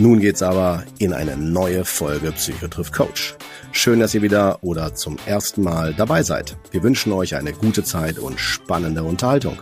nun 0.00 0.18
geht's 0.18 0.42
aber 0.42 0.84
in 0.98 1.12
eine 1.12 1.36
neue 1.36 1.84
Folge 1.84 2.32
Psychotriff 2.32 2.90
Coach. 2.90 3.34
Schön, 3.70 4.00
dass 4.00 4.14
ihr 4.14 4.22
wieder 4.22 4.64
oder 4.64 4.94
zum 4.94 5.18
ersten 5.26 5.62
Mal 5.62 5.92
dabei 5.92 6.22
seid. 6.22 6.56
Wir 6.70 6.82
wünschen 6.82 7.12
euch 7.12 7.34
eine 7.34 7.52
gute 7.52 7.84
Zeit 7.84 8.18
und 8.18 8.40
spannende 8.40 9.02
Unterhaltung. 9.02 9.58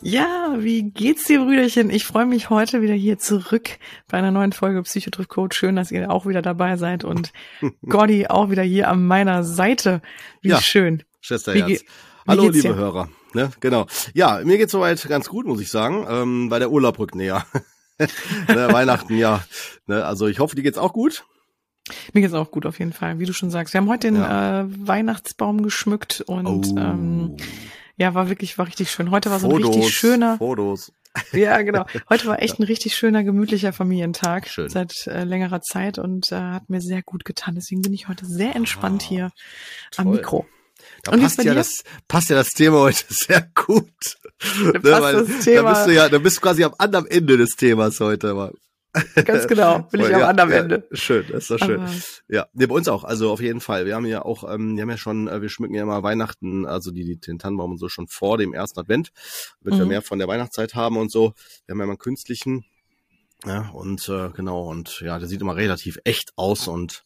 Ja, 0.00 0.54
wie 0.58 0.84
geht's 0.84 1.24
dir, 1.24 1.40
Brüderchen? 1.40 1.90
Ich 1.90 2.04
freue 2.04 2.26
mich 2.26 2.48
heute 2.48 2.80
wieder 2.80 2.94
hier 2.94 3.18
zurück 3.18 3.70
bei 4.08 4.18
einer 4.18 4.30
neuen 4.30 4.52
Folge 4.52 4.80
Psychotriff 4.84 5.26
Coach. 5.26 5.58
Schön, 5.58 5.74
dass 5.74 5.90
ihr 5.90 6.08
auch 6.12 6.26
wieder 6.26 6.42
dabei 6.42 6.76
seid 6.76 7.02
und 7.02 7.32
Gordy 7.88 8.28
auch 8.28 8.50
wieder 8.50 8.62
hier 8.62 8.88
an 8.88 9.04
meiner 9.04 9.42
Seite. 9.42 10.00
Wie 10.42 10.50
ja, 10.50 10.60
schön. 10.60 11.02
Schwesterherz. 11.20 11.82
Hallo, 12.28 12.48
liebe? 12.50 12.76
Hörer. 12.76 13.08
Ne, 13.36 13.50
genau. 13.60 13.86
Ja, 14.14 14.40
mir 14.44 14.56
geht's 14.56 14.72
soweit 14.72 15.06
ganz 15.08 15.28
gut, 15.28 15.46
muss 15.46 15.60
ich 15.60 15.70
sagen, 15.70 16.06
ähm, 16.08 16.50
weil 16.50 16.58
der 16.58 16.70
Urlaub 16.70 16.98
rückt 16.98 17.14
näher. 17.14 17.44
ne, 17.98 18.72
Weihnachten, 18.72 19.14
ja. 19.18 19.44
Ne, 19.86 20.02
also 20.06 20.26
ich 20.26 20.38
hoffe, 20.38 20.56
dir 20.56 20.62
geht's 20.62 20.78
auch 20.78 20.94
gut. 20.94 21.26
Mir 22.14 22.22
geht's 22.22 22.32
auch 22.32 22.50
gut 22.50 22.64
auf 22.64 22.78
jeden 22.78 22.94
Fall, 22.94 23.18
wie 23.18 23.26
du 23.26 23.34
schon 23.34 23.50
sagst. 23.50 23.74
Wir 23.74 23.82
haben 23.82 23.90
heute 23.90 24.08
den 24.08 24.16
ja. 24.16 24.62
äh, 24.62 24.64
Weihnachtsbaum 24.88 25.62
geschmückt 25.62 26.22
und 26.26 26.66
oh. 26.66 26.78
ähm, 26.78 27.36
ja, 27.98 28.14
war 28.14 28.30
wirklich, 28.30 28.56
war 28.56 28.68
richtig 28.68 28.90
schön. 28.90 29.10
Heute 29.10 29.30
war 29.30 29.38
so 29.38 29.48
ein 29.48 29.50
Fotos, 29.50 29.76
richtig 29.76 29.94
schöner. 29.94 30.38
Fotos. 30.38 30.92
Ja, 31.32 31.62
genau. 31.62 31.86
Heute 32.10 32.26
war 32.26 32.42
echt 32.42 32.58
ein 32.58 32.64
richtig 32.64 32.94
schöner, 32.94 33.24
gemütlicher 33.24 33.72
Familientag 33.72 34.48
Schön. 34.48 34.68
seit 34.68 35.06
äh, 35.06 35.24
längerer 35.24 35.62
Zeit 35.62 35.98
und 35.98 36.30
äh, 36.30 36.36
hat 36.36 36.68
mir 36.68 36.82
sehr 36.82 37.02
gut 37.02 37.24
getan. 37.24 37.54
Deswegen 37.54 37.80
bin 37.80 37.94
ich 37.94 38.06
heute 38.06 38.26
sehr 38.26 38.54
entspannt 38.54 39.04
ah, 39.06 39.08
hier 39.08 39.30
toll. 39.92 40.04
am 40.04 40.12
Mikro. 40.12 40.46
Da 41.06 41.12
und 41.12 41.20
passt 41.20 41.42
ja 41.42 41.54
das 41.54 41.84
passt 42.08 42.30
ja 42.30 42.36
das 42.36 42.50
Thema 42.50 42.80
heute 42.80 43.04
sehr 43.08 43.48
gut. 43.54 44.16
Da, 44.38 44.78
ne, 44.78 44.82
weil, 44.82 45.24
das 45.24 45.44
Thema. 45.44 45.62
da 45.62 45.72
bist 45.72 45.86
du 45.86 45.94
ja, 45.94 46.08
da 46.08 46.18
bist 46.18 46.36
du 46.36 46.40
quasi 46.40 46.64
am 46.64 46.74
anderen 46.78 47.06
Ende 47.06 47.36
des 47.38 47.56
Themas 47.56 48.00
heute. 48.00 48.30
Aber. 48.30 48.52
Ganz 49.26 49.46
genau, 49.46 49.80
bin 49.92 50.00
ich 50.00 50.08
ja, 50.08 50.16
am 50.16 50.22
anderen 50.30 50.50
ja, 50.50 50.56
Ende. 50.56 50.88
Schön, 50.92 51.26
das 51.30 51.42
ist 51.42 51.50
doch 51.50 51.58
schön. 51.58 51.80
Aber 51.82 51.92
ja, 52.28 52.46
nee, 52.54 52.66
bei 52.66 52.74
uns 52.74 52.88
auch, 52.88 53.04
also 53.04 53.30
auf 53.30 53.40
jeden 53.40 53.60
Fall. 53.60 53.84
Wir 53.84 53.94
haben 53.94 54.06
ja 54.06 54.24
auch, 54.24 54.50
ähm, 54.50 54.74
wir 54.74 54.82
haben 54.82 54.90
ja 54.90 54.96
schon, 54.96 55.28
äh, 55.28 55.42
wir 55.42 55.50
schmücken 55.50 55.74
ja 55.74 55.82
immer 55.82 56.02
Weihnachten, 56.02 56.64
also 56.64 56.90
die, 56.90 57.04
die 57.04 57.20
den 57.20 57.38
Tannenbaum 57.38 57.72
und 57.72 57.78
so 57.78 57.90
schon 57.90 58.08
vor 58.08 58.38
dem 58.38 58.54
ersten 58.54 58.80
Advent, 58.80 59.10
damit 59.60 59.74
mhm. 59.74 59.82
wir 59.82 59.86
mehr 59.86 60.02
von 60.02 60.18
der 60.18 60.28
Weihnachtszeit 60.28 60.74
haben 60.74 60.96
und 60.96 61.12
so. 61.12 61.34
Wir 61.66 61.72
haben 61.72 61.78
ja 61.78 61.84
immer 61.84 61.92
einen 61.92 61.98
künstlichen, 61.98 62.64
ja, 63.44 63.68
und 63.70 64.08
äh, 64.08 64.30
genau, 64.30 64.68
und 64.70 65.00
ja, 65.00 65.18
der 65.18 65.28
sieht 65.28 65.40
immer 65.40 65.56
relativ 65.56 65.98
echt 66.04 66.32
aus 66.36 66.66
und 66.66 67.04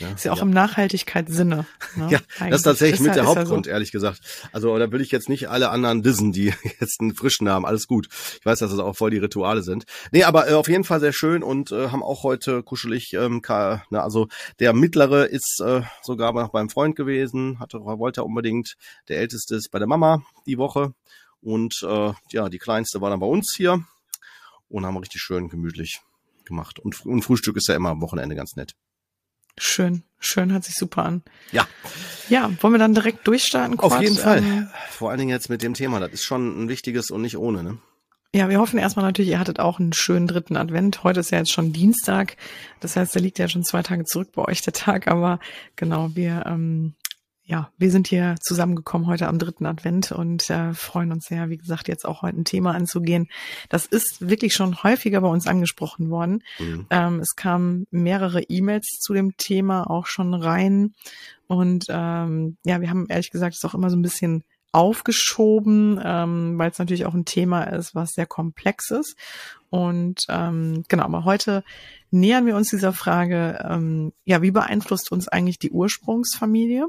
ja, 0.00 0.10
ist 0.10 0.24
ja 0.24 0.32
auch 0.32 0.38
ja. 0.38 0.42
im 0.42 0.50
Nachhaltigkeitssinne. 0.50 1.66
Ne? 1.96 2.08
ja, 2.10 2.18
Eigentlich. 2.38 2.50
das 2.50 2.60
ist 2.60 2.64
tatsächlich 2.64 3.00
ist 3.00 3.06
mit 3.06 3.14
der 3.14 3.26
Hauptgrund, 3.26 3.66
so. 3.66 3.70
ehrlich 3.70 3.92
gesagt. 3.92 4.20
Also 4.52 4.76
da 4.78 4.90
will 4.90 5.00
ich 5.00 5.10
jetzt 5.10 5.28
nicht 5.28 5.48
alle 5.48 5.70
anderen 5.70 6.02
dissen, 6.02 6.32
die 6.32 6.52
jetzt 6.80 7.00
einen 7.00 7.14
frischen 7.14 7.48
haben. 7.48 7.66
Alles 7.66 7.86
gut. 7.86 8.08
Ich 8.38 8.46
weiß, 8.46 8.58
dass 8.58 8.70
das 8.70 8.80
auch 8.80 8.96
voll 8.96 9.10
die 9.10 9.18
Rituale 9.18 9.62
sind. 9.62 9.84
Nee, 10.10 10.24
aber 10.24 10.48
äh, 10.48 10.54
auf 10.54 10.68
jeden 10.68 10.84
Fall 10.84 11.00
sehr 11.00 11.12
schön 11.12 11.42
und 11.42 11.72
äh, 11.72 11.88
haben 11.88 12.02
auch 12.02 12.22
heute 12.22 12.62
kuschelig, 12.62 13.12
ähm, 13.12 13.42
na, 13.48 13.82
ne, 13.90 14.02
also 14.02 14.28
der 14.58 14.72
mittlere 14.72 15.26
ist 15.26 15.60
äh, 15.60 15.82
sogar 16.02 16.32
noch 16.32 16.50
beim 16.50 16.70
Freund 16.70 16.96
gewesen, 16.96 17.60
hatte, 17.60 17.80
wollte 17.84 18.22
er 18.22 18.26
unbedingt. 18.26 18.76
Der 19.08 19.18
älteste 19.18 19.56
ist 19.56 19.70
bei 19.70 19.78
der 19.78 19.88
Mama 19.88 20.22
die 20.46 20.58
Woche. 20.58 20.94
Und 21.42 21.82
äh, 21.82 22.12
ja, 22.32 22.48
die 22.48 22.58
kleinste 22.58 23.00
war 23.00 23.10
dann 23.10 23.20
bei 23.20 23.26
uns 23.26 23.54
hier 23.54 23.84
und 24.68 24.86
haben 24.86 24.96
richtig 24.96 25.20
schön 25.20 25.48
gemütlich 25.48 26.00
gemacht. 26.44 26.78
Und, 26.78 27.04
und 27.06 27.22
Frühstück 27.22 27.56
ist 27.56 27.68
ja 27.68 27.74
immer 27.74 27.90
am 27.90 28.00
Wochenende 28.00 28.34
ganz 28.34 28.56
nett. 28.56 28.74
Schön, 29.62 30.04
schön, 30.18 30.50
hört 30.52 30.64
sich 30.64 30.74
super 30.74 31.04
an. 31.04 31.22
Ja. 31.52 31.68
Ja, 32.30 32.50
wollen 32.60 32.72
wir 32.74 32.78
dann 32.78 32.94
direkt 32.94 33.26
durchstarten? 33.26 33.76
Quad? 33.76 33.92
Auf 33.92 34.00
jeden 34.00 34.16
Fall. 34.16 34.38
Ähm, 34.38 34.68
Vor 34.88 35.10
allen 35.10 35.18
Dingen 35.18 35.30
jetzt 35.30 35.50
mit 35.50 35.62
dem 35.62 35.74
Thema. 35.74 36.00
Das 36.00 36.12
ist 36.12 36.24
schon 36.24 36.64
ein 36.64 36.68
wichtiges 36.70 37.10
und 37.10 37.20
nicht 37.20 37.36
ohne, 37.36 37.62
ne? 37.62 37.78
Ja, 38.34 38.48
wir 38.48 38.58
hoffen 38.58 38.78
erstmal 38.78 39.04
natürlich, 39.04 39.32
ihr 39.32 39.38
hattet 39.38 39.60
auch 39.60 39.78
einen 39.78 39.92
schönen 39.92 40.28
dritten 40.28 40.56
Advent. 40.56 41.04
Heute 41.04 41.20
ist 41.20 41.30
ja 41.30 41.38
jetzt 41.38 41.52
schon 41.52 41.74
Dienstag. 41.74 42.36
Das 42.78 42.96
heißt, 42.96 43.14
da 43.14 43.20
liegt 43.20 43.38
ja 43.38 43.48
schon 43.48 43.64
zwei 43.64 43.82
Tage 43.82 44.04
zurück 44.04 44.30
bei 44.32 44.46
euch 44.46 44.62
der 44.62 44.72
Tag. 44.72 45.08
Aber 45.08 45.40
genau, 45.76 46.10
wir 46.14 46.44
ähm, 46.46 46.94
ja, 47.50 47.72
wir 47.78 47.90
sind 47.90 48.06
hier 48.06 48.36
zusammengekommen 48.40 49.08
heute 49.08 49.26
am 49.26 49.40
dritten 49.40 49.66
Advent 49.66 50.12
und 50.12 50.48
äh, 50.50 50.72
freuen 50.72 51.10
uns 51.10 51.26
sehr, 51.26 51.48
wie 51.48 51.56
gesagt, 51.56 51.88
jetzt 51.88 52.06
auch 52.06 52.22
heute 52.22 52.38
ein 52.38 52.44
Thema 52.44 52.76
anzugehen. 52.76 53.28
Das 53.68 53.86
ist 53.86 54.28
wirklich 54.28 54.54
schon 54.54 54.84
häufiger 54.84 55.20
bei 55.20 55.26
uns 55.26 55.48
angesprochen 55.48 56.10
worden. 56.10 56.44
Mhm. 56.60 56.86
Ähm, 56.90 57.18
es 57.18 57.34
kamen 57.34 57.88
mehrere 57.90 58.42
E-Mails 58.42 59.00
zu 59.00 59.14
dem 59.14 59.36
Thema 59.36 59.90
auch 59.90 60.06
schon 60.06 60.32
rein. 60.32 60.94
Und 61.48 61.86
ähm, 61.88 62.56
ja, 62.64 62.80
wir 62.80 62.88
haben 62.88 63.06
ehrlich 63.08 63.32
gesagt 63.32 63.56
es 63.56 63.64
auch 63.64 63.74
immer 63.74 63.90
so 63.90 63.96
ein 63.96 64.02
bisschen 64.02 64.44
aufgeschoben, 64.72 66.00
ähm, 66.02 66.58
weil 66.58 66.70
es 66.70 66.78
natürlich 66.78 67.06
auch 67.06 67.14
ein 67.14 67.24
Thema 67.24 67.64
ist, 67.64 67.94
was 67.94 68.12
sehr 68.12 68.26
komplex 68.26 68.90
ist. 68.90 69.16
Und 69.68 70.22
ähm, 70.28 70.84
genau, 70.88 71.04
aber 71.04 71.24
heute 71.24 71.64
nähern 72.10 72.46
wir 72.46 72.56
uns 72.56 72.70
dieser 72.70 72.92
Frage, 72.92 73.64
ähm, 73.68 74.12
ja, 74.24 74.42
wie 74.42 74.50
beeinflusst 74.50 75.12
uns 75.12 75.28
eigentlich 75.28 75.58
die 75.58 75.70
Ursprungsfamilie? 75.70 76.86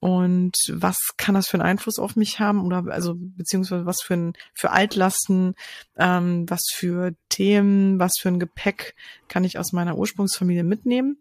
Und 0.00 0.56
was 0.72 0.96
kann 1.16 1.34
das 1.34 1.48
für 1.48 1.54
einen 1.54 1.68
Einfluss 1.68 1.98
auf 1.98 2.14
mich 2.14 2.38
haben? 2.38 2.64
Oder 2.64 2.84
also 2.92 3.14
beziehungsweise 3.16 3.86
was 3.86 4.00
für 4.02 4.14
ein 4.14 4.32
für 4.54 4.70
Altlasten, 4.70 5.54
ähm, 5.96 6.48
was 6.48 6.62
für 6.72 7.14
Themen, 7.28 7.98
was 7.98 8.12
für 8.20 8.28
ein 8.28 8.40
Gepäck 8.40 8.94
kann 9.28 9.44
ich 9.44 9.58
aus 9.58 9.72
meiner 9.72 9.96
Ursprungsfamilie 9.96 10.64
mitnehmen? 10.64 11.18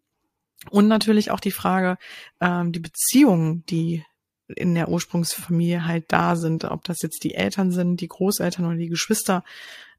Und 0.69 0.87
natürlich 0.87 1.31
auch 1.31 1.39
die 1.39 1.51
Frage, 1.51 1.97
ähm, 2.41 2.71
die 2.71 2.79
Beziehungen, 2.79 3.65
die 3.67 4.03
in 4.55 4.75
der 4.75 4.89
Ursprungsfamilie 4.89 5.85
halt 5.85 6.05
da 6.07 6.35
sind, 6.35 6.63
ob 6.65 6.83
das 6.83 7.01
jetzt 7.01 7.23
die 7.23 7.35
Eltern 7.35 7.71
sind, 7.71 8.01
die 8.01 8.07
Großeltern 8.07 8.65
oder 8.65 8.77
die 8.77 8.89
Geschwister, 8.89 9.43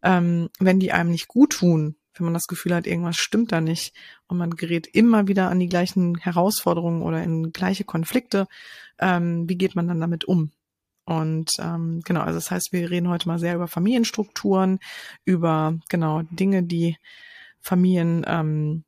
ähm, 0.02 0.48
wenn 0.58 0.80
die 0.80 0.92
einem 0.92 1.10
nicht 1.10 1.28
gut 1.28 1.52
tun, 1.52 1.96
wenn 2.14 2.24
man 2.24 2.34
das 2.34 2.46
Gefühl 2.46 2.74
hat, 2.74 2.86
irgendwas 2.86 3.16
stimmt 3.16 3.52
da 3.52 3.60
nicht 3.60 3.94
und 4.26 4.38
man 4.38 4.50
gerät 4.50 4.86
immer 4.86 5.28
wieder 5.28 5.50
an 5.50 5.60
die 5.60 5.68
gleichen 5.68 6.16
Herausforderungen 6.18 7.02
oder 7.02 7.22
in 7.22 7.52
gleiche 7.52 7.84
Konflikte, 7.84 8.46
ähm, 8.98 9.48
wie 9.48 9.56
geht 9.56 9.76
man 9.76 9.88
dann 9.88 10.00
damit 10.00 10.24
um? 10.24 10.50
Und 11.04 11.52
ähm, 11.58 12.02
genau, 12.04 12.20
also 12.20 12.38
das 12.38 12.50
heißt, 12.50 12.72
wir 12.72 12.90
reden 12.90 13.08
heute 13.08 13.28
mal 13.28 13.38
sehr 13.38 13.54
über 13.54 13.66
Familienstrukturen, 13.66 14.78
über 15.24 15.78
genau 15.88 16.22
Dinge, 16.30 16.62
die 16.62 16.98
Familien 17.60 18.24
ähm, 18.26 18.84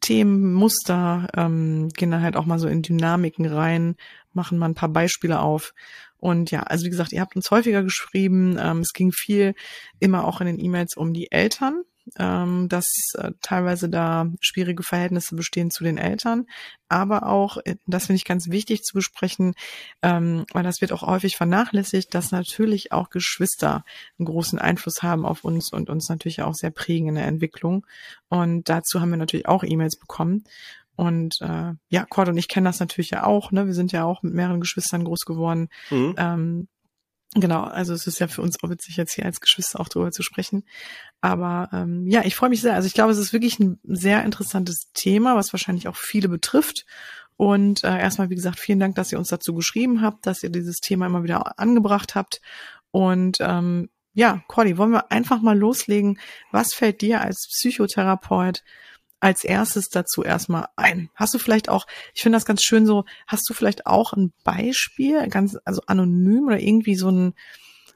Themen, 0.00 0.52
Muster, 0.52 1.28
ähm, 1.36 1.88
gehen 1.90 2.10
da 2.10 2.20
halt 2.20 2.36
auch 2.36 2.46
mal 2.46 2.58
so 2.58 2.68
in 2.68 2.82
Dynamiken 2.82 3.46
rein, 3.46 3.96
machen 4.38 4.58
mal 4.58 4.68
ein 4.68 4.74
paar 4.74 4.88
Beispiele 4.88 5.40
auf. 5.40 5.74
Und 6.16 6.50
ja, 6.50 6.62
also 6.62 6.86
wie 6.86 6.90
gesagt, 6.90 7.12
ihr 7.12 7.20
habt 7.20 7.36
uns 7.36 7.50
häufiger 7.50 7.82
geschrieben, 7.82 8.56
ähm, 8.58 8.80
es 8.80 8.92
ging 8.92 9.12
viel 9.12 9.54
immer 10.00 10.24
auch 10.24 10.40
in 10.40 10.46
den 10.46 10.58
E-Mails 10.58 10.96
um 10.96 11.12
die 11.12 11.30
Eltern, 11.30 11.82
ähm, 12.18 12.68
dass 12.68 12.86
äh, 13.14 13.32
teilweise 13.42 13.88
da 13.88 14.26
schwierige 14.40 14.82
Verhältnisse 14.82 15.36
bestehen 15.36 15.70
zu 15.70 15.84
den 15.84 15.98
Eltern, 15.98 16.46
aber 16.88 17.26
auch, 17.26 17.58
äh, 17.64 17.76
das 17.86 18.06
finde 18.06 18.16
ich 18.16 18.24
ganz 18.24 18.48
wichtig 18.48 18.82
zu 18.82 18.94
besprechen, 18.94 19.54
ähm, 20.02 20.44
weil 20.52 20.64
das 20.64 20.80
wird 20.80 20.92
auch 20.92 21.02
häufig 21.02 21.36
vernachlässigt, 21.36 22.14
dass 22.14 22.30
natürlich 22.30 22.92
auch 22.92 23.10
Geschwister 23.10 23.84
einen 24.18 24.26
großen 24.26 24.58
Einfluss 24.58 25.02
haben 25.02 25.24
auf 25.24 25.44
uns 25.44 25.72
und 25.72 25.90
uns 25.90 26.08
natürlich 26.08 26.42
auch 26.42 26.54
sehr 26.54 26.70
prägen 26.70 27.08
in 27.08 27.14
der 27.16 27.26
Entwicklung. 27.26 27.86
Und 28.28 28.68
dazu 28.68 29.00
haben 29.00 29.10
wir 29.10 29.16
natürlich 29.16 29.46
auch 29.46 29.64
E-Mails 29.64 29.98
bekommen. 29.98 30.44
Und 30.98 31.40
äh, 31.42 31.74
ja, 31.90 32.06
Cord 32.06 32.28
und 32.28 32.38
ich 32.38 32.48
kennen 32.48 32.64
das 32.64 32.80
natürlich 32.80 33.10
ja 33.10 33.22
auch. 33.22 33.52
Ne? 33.52 33.66
Wir 33.66 33.72
sind 33.72 33.92
ja 33.92 34.02
auch 34.02 34.24
mit 34.24 34.34
mehreren 34.34 34.60
Geschwistern 34.60 35.04
groß 35.04 35.26
geworden. 35.26 35.68
Mhm. 35.90 36.14
Ähm, 36.18 36.68
genau, 37.34 37.62
also 37.62 37.94
es 37.94 38.08
ist 38.08 38.18
ja 38.18 38.26
für 38.26 38.42
uns 38.42 38.60
auch 38.60 38.68
witzig, 38.68 38.96
jetzt 38.96 39.14
hier 39.14 39.24
als 39.24 39.40
Geschwister 39.40 39.78
auch 39.78 39.88
drüber 39.88 40.10
zu 40.10 40.24
sprechen. 40.24 40.64
Aber 41.20 41.68
ähm, 41.72 42.08
ja, 42.08 42.24
ich 42.24 42.34
freue 42.34 42.50
mich 42.50 42.62
sehr. 42.62 42.74
Also 42.74 42.88
ich 42.88 42.94
glaube, 42.94 43.12
es 43.12 43.18
ist 43.18 43.32
wirklich 43.32 43.60
ein 43.60 43.78
sehr 43.84 44.24
interessantes 44.24 44.90
Thema, 44.92 45.36
was 45.36 45.52
wahrscheinlich 45.52 45.86
auch 45.86 45.94
viele 45.94 46.28
betrifft. 46.28 46.84
Und 47.36 47.84
äh, 47.84 47.96
erstmal, 47.96 48.28
wie 48.30 48.34
gesagt, 48.34 48.58
vielen 48.58 48.80
Dank, 48.80 48.96
dass 48.96 49.12
ihr 49.12 49.20
uns 49.20 49.28
dazu 49.28 49.54
geschrieben 49.54 50.02
habt, 50.02 50.26
dass 50.26 50.42
ihr 50.42 50.50
dieses 50.50 50.80
Thema 50.80 51.06
immer 51.06 51.22
wieder 51.22 51.60
angebracht 51.60 52.16
habt. 52.16 52.40
Und 52.90 53.36
ähm, 53.38 53.88
ja, 54.14 54.42
Cordy, 54.48 54.78
wollen 54.78 54.90
wir 54.90 55.12
einfach 55.12 55.42
mal 55.42 55.56
loslegen. 55.56 56.18
Was 56.50 56.74
fällt 56.74 57.02
dir 57.02 57.20
als 57.20 57.46
Psychotherapeut 57.46 58.64
als 59.20 59.44
erstes 59.44 59.88
dazu 59.88 60.22
erstmal 60.22 60.68
ein? 60.76 61.10
Hast 61.14 61.34
du 61.34 61.38
vielleicht 61.38 61.68
auch, 61.68 61.86
ich 62.14 62.22
finde 62.22 62.36
das 62.36 62.44
ganz 62.44 62.62
schön 62.62 62.86
so, 62.86 63.04
hast 63.26 63.48
du 63.48 63.54
vielleicht 63.54 63.86
auch 63.86 64.12
ein 64.12 64.32
Beispiel, 64.44 65.26
ganz, 65.28 65.56
also 65.64 65.82
anonym 65.86 66.46
oder 66.46 66.60
irgendwie 66.60 66.94
so 66.94 67.10
ein, 67.10 67.34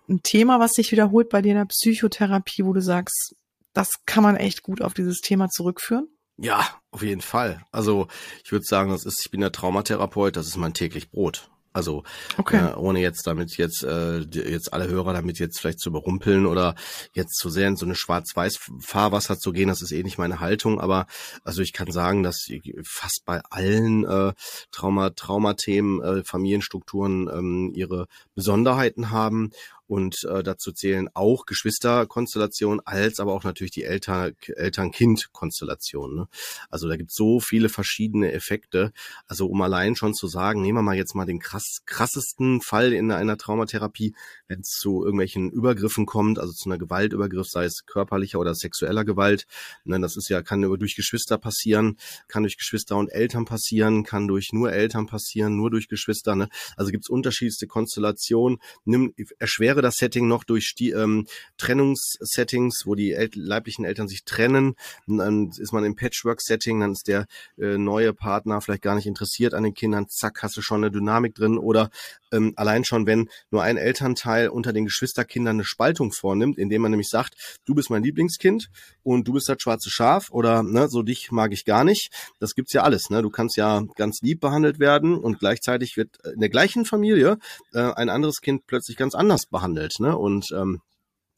ein 0.09 0.23
Thema, 0.23 0.61
was 0.61 0.73
sich 0.73 0.93
wiederholt 0.93 1.29
bei 1.29 1.43
dir 1.43 1.53
in 1.53 1.59
der 1.59 1.67
Psychotherapie, 1.67 2.65
wo 2.65 2.73
du 2.73 2.81
sagst, 2.81 3.37
das 3.73 3.91
kann 4.05 4.23
man 4.23 4.37
echt 4.37 4.63
gut 4.63 4.83
auf 4.83 4.95
dieses 4.95 5.21
Thema 5.21 5.49
zurückführen? 5.49 6.09
Ja, 6.37 6.67
auf 6.91 7.03
jeden 7.03 7.21
Fall. 7.21 7.63
Also 7.71 8.09
ich 8.45 8.53
würde 8.53 8.65
sagen, 8.65 8.91
das 8.91 9.05
ist, 9.05 9.21
ich 9.21 9.31
bin 9.31 9.41
der 9.41 9.53
Traumatherapeut, 9.53 10.37
das 10.37 10.47
ist 10.47 10.57
mein 10.57 10.75
täglich 10.75 11.11
Brot. 11.11 11.51
Also 11.73 12.05
okay. 12.39 12.73
äh, 12.73 12.75
ohne 12.75 13.01
jetzt 13.01 13.27
damit 13.27 13.57
jetzt 13.57 13.83
äh, 13.83 14.19
jetzt 14.19 14.73
alle 14.73 14.89
Hörer 14.89 15.13
damit 15.13 15.39
jetzt 15.39 15.61
vielleicht 15.61 15.81
zu 15.81 15.91
überrumpeln 15.91 16.47
oder 16.47 16.75
jetzt 17.13 17.39
zu 17.39 17.51
sehr 17.51 17.69
in 17.69 17.77
so 17.77 17.87
eine 17.87 17.95
Schwarz-Weiß-Fahrwasser 17.95 19.39
zu 19.39 19.53
gehen, 19.53 19.69
das 19.69 19.83
ist 19.83 19.93
eh 19.93 20.03
nicht 20.03 20.19
meine 20.19 20.41
Haltung. 20.41 20.81
Aber 20.81 21.07
also 21.45 21.63
ich 21.63 21.73
kann 21.73 21.91
sagen, 21.91 22.23
dass 22.23 22.49
fast 22.85 23.23
bei 23.25 23.41
allen 23.51 24.05
äh, 24.05 24.33
Trauma 24.71 25.11
Traumathemen 25.11 26.03
äh, 26.03 26.25
Familienstrukturen 26.25 27.29
ähm, 27.33 27.73
ihre 27.75 28.07
Besonderheiten 28.35 29.11
haben 29.11 29.51
und 29.93 30.25
äh, 30.25 30.43
dazu 30.43 30.73
zählen 30.73 31.11
auch 31.13 31.45
Geschwisterkonstellationen, 31.45 32.81
als 32.87 33.21
aber 33.21 33.35
auch 33.35 33.45
natürlich 33.45 33.73
die 33.73 33.85
Eltern, 33.85 34.33
Eltern-Kind-Konstellation. 34.47 36.15
Ne? 36.15 36.29
Also 36.71 36.89
da 36.89 36.97
gibt 36.97 37.13
so 37.13 37.41
viele 37.41 37.69
verschiedene 37.69 38.33
Effekte. 38.33 38.93
Also 39.27 39.49
um 39.49 39.61
allein 39.61 39.95
schon 39.95 40.15
zu 40.15 40.29
sagen, 40.29 40.63
nehmen 40.63 40.79
wir 40.79 40.83
mal 40.83 40.97
jetzt 40.97 41.15
mal 41.15 41.27
den 41.27 41.41
krass, 41.41 41.83
krassesten 41.85 42.63
Fall 42.63 42.95
in 42.95 43.11
einer 43.11 43.37
Traumatherapie, 43.37 44.15
wenn 44.49 44.61
es 44.61 44.71
zu 44.71 45.05
irgendwelchen 45.05 45.51
Übergriffen 45.51 46.07
kommt, 46.07 46.39
also 46.39 46.55
zu 46.55 46.71
einer 46.71 46.79
Gewaltübergriff, 46.79 47.49
sei 47.49 47.65
es 47.65 47.85
körperlicher 47.85 48.39
oder 48.39 48.55
sexueller 48.55 49.05
Gewalt. 49.05 49.47
Ne, 49.85 50.01
das 50.01 50.17
ist 50.17 50.31
ja, 50.31 50.41
kann 50.41 50.63
durch 50.63 50.97
Geschwister 50.97 51.37
passieren, 51.37 51.99
kann 52.29 52.45
durch 52.45 52.57
Geschwister 52.57 52.97
und 52.97 53.09
Eltern 53.09 53.45
passieren, 53.45 54.05
kann 54.05 54.27
durch 54.27 54.55
nur 54.55 54.73
Eltern 54.73 55.05
passieren, 55.05 55.55
nur 55.55 55.71
durch 55.71 55.89
Geschwister. 55.89 56.35
Ne? 56.35 56.49
Also 56.79 56.93
gibt 56.93 57.05
es 57.05 57.11
unterschiedlichste 57.11 57.67
Konstellationen. 57.67 58.57
Nimm, 58.87 59.13
erschwere 59.39 59.82
das 59.83 59.97
Setting 59.97 60.29
noch 60.29 60.45
durch 60.45 60.75
die 60.77 60.91
ähm, 60.91 61.27
Trennungssettings, 61.59 62.87
wo 62.87 62.95
die 62.95 63.13
El 63.13 63.31
leiblichen 63.35 63.85
Eltern 63.85 64.09
sich 64.09 64.25
trennen. 64.25 64.75
Dann 65.07 65.51
ist 65.51 65.73
man 65.73 65.85
im 65.85 65.97
Patchwork-Setting, 65.97 66.81
dann 66.81 66.93
ist 66.93 67.09
der 67.09 67.27
äh, 67.59 67.79
neue 67.79 68.13
Partner 68.13 68.61
vielleicht 68.61 68.83
gar 68.83 68.95
nicht 68.95 69.07
interessiert 69.07 69.55
an 69.55 69.65
den 69.65 69.75
Kindern. 69.75 70.09
Zack, 70.09 70.43
hast 70.43 70.57
du 70.57 70.63
schon 70.63 70.85
eine 70.85 70.91
Dynamik 70.91 71.35
drin. 71.35 71.59
Oder 71.59 71.91
ähm, 72.33 72.53
allein 72.57 72.85
schon, 72.85 73.07
wenn 73.07 73.29
nur 73.51 73.63
ein 73.63 73.77
Elternteil 73.77 74.49
unter 74.49 74.73
den 74.73 74.85
Geschwisterkindern 74.85 75.57
eine 75.57 75.65
Spaltung 75.65 76.13
vornimmt, 76.13 76.59
indem 76.59 76.83
man 76.83 76.91
nämlich 76.91 77.09
sagt, 77.09 77.61
du 77.65 77.75
bist 77.75 77.91
mein 77.91 78.03
Lieblingskind 78.03 78.69
und 79.03 79.29
du 79.29 79.35
bist 79.35 79.49
das 79.49 79.61
schwarze 79.61 79.91
Schaf 79.91 80.31
oder 80.31 80.63
ne, 80.63 80.89
so 80.89 81.03
dich 81.03 81.31
mag 81.31 81.53
ich 81.53 81.65
gar 81.65 81.85
nicht. 81.85 82.11
Das 82.41 82.55
gibt's 82.55 82.73
ja 82.73 82.83
alles. 82.83 83.11
Ne? 83.11 83.23
Du 83.23 83.31
kannst 83.31 83.57
ja 83.57 83.83
ganz 83.97 84.21
lieb 84.23 84.41
behandelt 84.41 84.79
werden 84.79 85.17
und 85.17 85.39
gleichzeitig 85.39 85.97
wird 85.97 86.17
in 86.35 86.41
der 86.41 86.49
gleichen 86.49 86.85
Familie 86.85 87.39
äh, 87.73 87.81
ein 87.81 88.09
anderes 88.09 88.41
Kind 88.41 88.67
plötzlich 88.67 88.97
ganz 88.97 89.15
anders 89.15 89.47
behandelt. 89.47 89.95
Ne? 90.01 90.17
Und 90.17 90.51
ähm, 90.53 90.81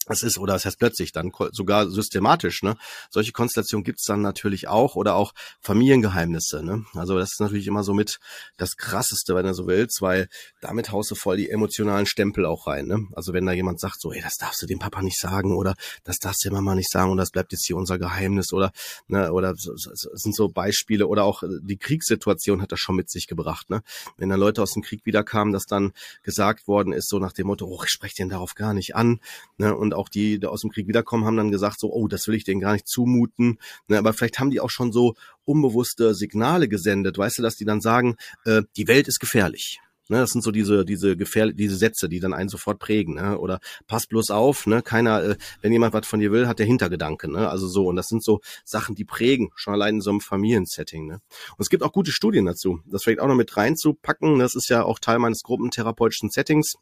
es 0.08 0.22
ist, 0.22 0.38
oder 0.38 0.54
es 0.54 0.64
heißt 0.64 0.78
plötzlich 0.78 1.12
dann 1.12 1.32
sogar 1.52 1.88
systematisch, 1.88 2.62
ne? 2.62 2.76
Solche 3.10 3.32
Konstellationen 3.32 3.84
gibt's 3.84 4.04
dann 4.04 4.20
natürlich 4.20 4.68
auch 4.68 4.96
oder 4.96 5.14
auch 5.14 5.32
Familiengeheimnisse, 5.60 6.62
ne? 6.62 6.84
Also 6.94 7.18
das 7.18 7.32
ist 7.32 7.40
natürlich 7.40 7.66
immer 7.66 7.84
so 7.84 7.94
mit 7.94 8.18
das 8.56 8.76
Krasseste, 8.76 9.34
wenn 9.34 9.46
du 9.46 9.54
so 9.54 9.66
willst, 9.66 10.02
weil 10.02 10.28
damit 10.60 10.92
haust 10.92 11.10
du 11.10 11.14
voll 11.14 11.36
die 11.36 11.50
emotionalen 11.50 12.06
Stempel 12.06 12.44
auch 12.46 12.66
rein, 12.66 12.86
ne? 12.86 13.06
Also 13.14 13.32
wenn 13.32 13.46
da 13.46 13.52
jemand 13.52 13.80
sagt 13.80 14.00
so, 14.00 14.12
ey, 14.12 14.20
das 14.20 14.36
darfst 14.36 14.62
du 14.62 14.66
dem 14.66 14.78
Papa 14.78 15.02
nicht 15.02 15.18
sagen 15.18 15.56
oder 15.56 15.74
das 16.04 16.18
darfst 16.18 16.44
du 16.44 16.50
der 16.50 16.58
Mama 16.58 16.74
nicht 16.74 16.90
sagen 16.90 17.10
und 17.10 17.16
das 17.16 17.30
bleibt 17.30 17.52
jetzt 17.52 17.66
hier 17.66 17.76
unser 17.76 17.98
Geheimnis 17.98 18.52
oder, 18.52 18.72
ne, 19.08 19.32
oder 19.32 19.54
sind 19.56 20.34
so 20.34 20.48
Beispiele 20.48 21.06
oder 21.06 21.24
auch 21.24 21.42
die 21.62 21.76
Kriegssituation 21.76 22.60
hat 22.60 22.72
das 22.72 22.80
schon 22.80 22.96
mit 22.96 23.10
sich 23.10 23.26
gebracht, 23.26 23.70
ne? 23.70 23.82
Wenn 24.16 24.28
dann 24.28 24.40
Leute 24.40 24.62
aus 24.62 24.72
dem 24.72 24.82
Krieg 24.82 25.06
wiederkamen, 25.06 25.52
dass 25.52 25.66
dann 25.66 25.92
gesagt 26.22 26.68
worden 26.68 26.92
ist, 26.92 27.08
so 27.08 27.18
nach 27.18 27.32
dem 27.32 27.46
Motto, 27.46 27.66
oh, 27.66 27.82
ich 27.84 27.90
spreche 27.90 28.16
den 28.16 28.28
darauf 28.28 28.54
gar 28.54 28.74
nicht 28.74 28.94
an, 28.94 29.20
ne? 29.56 29.74
Und 29.74 29.93
auch 29.94 30.08
die, 30.08 30.38
die 30.38 30.46
aus 30.46 30.60
dem 30.60 30.70
Krieg 30.70 30.88
wiederkommen, 30.88 31.24
haben 31.24 31.36
dann 31.36 31.50
gesagt 31.50 31.80
so, 31.80 31.92
oh, 31.92 32.08
das 32.08 32.28
will 32.28 32.34
ich 32.34 32.44
denen 32.44 32.60
gar 32.60 32.72
nicht 32.72 32.88
zumuten. 32.88 33.58
Ne, 33.88 33.98
aber 33.98 34.12
vielleicht 34.12 34.38
haben 34.38 34.50
die 34.50 34.60
auch 34.60 34.70
schon 34.70 34.92
so 34.92 35.14
unbewusste 35.44 36.14
Signale 36.14 36.68
gesendet, 36.68 37.18
weißt 37.18 37.38
du, 37.38 37.42
dass 37.42 37.56
die 37.56 37.64
dann 37.64 37.80
sagen, 37.80 38.16
äh, 38.44 38.62
die 38.76 38.88
Welt 38.88 39.08
ist 39.08 39.20
gefährlich. 39.20 39.80
Ne, 40.10 40.18
das 40.18 40.32
sind 40.32 40.42
so 40.42 40.50
diese 40.50 40.84
diese 40.84 41.16
gefähr 41.16 41.50
diese 41.50 41.76
Sätze, 41.76 42.10
die 42.10 42.20
dann 42.20 42.34
einen 42.34 42.50
sofort 42.50 42.78
prägen. 42.78 43.14
Ne? 43.14 43.38
Oder 43.38 43.58
pass 43.86 44.06
bloß 44.06 44.30
auf, 44.30 44.66
ne? 44.66 44.82
Keiner, 44.82 45.22
äh, 45.22 45.36
wenn 45.62 45.72
jemand 45.72 45.94
was 45.94 46.06
von 46.06 46.20
dir 46.20 46.30
will, 46.30 46.46
hat 46.46 46.58
der 46.58 46.66
Hintergedanke. 46.66 47.30
Ne? 47.30 47.48
Also 47.48 47.68
so 47.68 47.86
und 47.86 47.96
das 47.96 48.08
sind 48.08 48.22
so 48.22 48.40
Sachen, 48.66 48.94
die 48.94 49.06
prägen 49.06 49.48
schon 49.54 49.72
allein 49.72 49.94
in 49.94 50.00
so 50.02 50.10
einem 50.10 50.20
Familiensetting. 50.20 51.06
Ne? 51.06 51.14
Und 51.14 51.60
es 51.60 51.70
gibt 51.70 51.82
auch 51.82 51.92
gute 51.92 52.12
Studien 52.12 52.44
dazu. 52.44 52.80
Das 52.84 53.02
vielleicht 53.02 53.20
auch 53.20 53.28
noch 53.28 53.34
mit 53.34 53.56
reinzupacken. 53.56 54.38
Das 54.38 54.54
ist 54.54 54.68
ja 54.68 54.82
auch 54.82 54.98
Teil 54.98 55.18
meines 55.18 55.42
gruppentherapeutischen 55.42 56.28
Settings. 56.28 56.74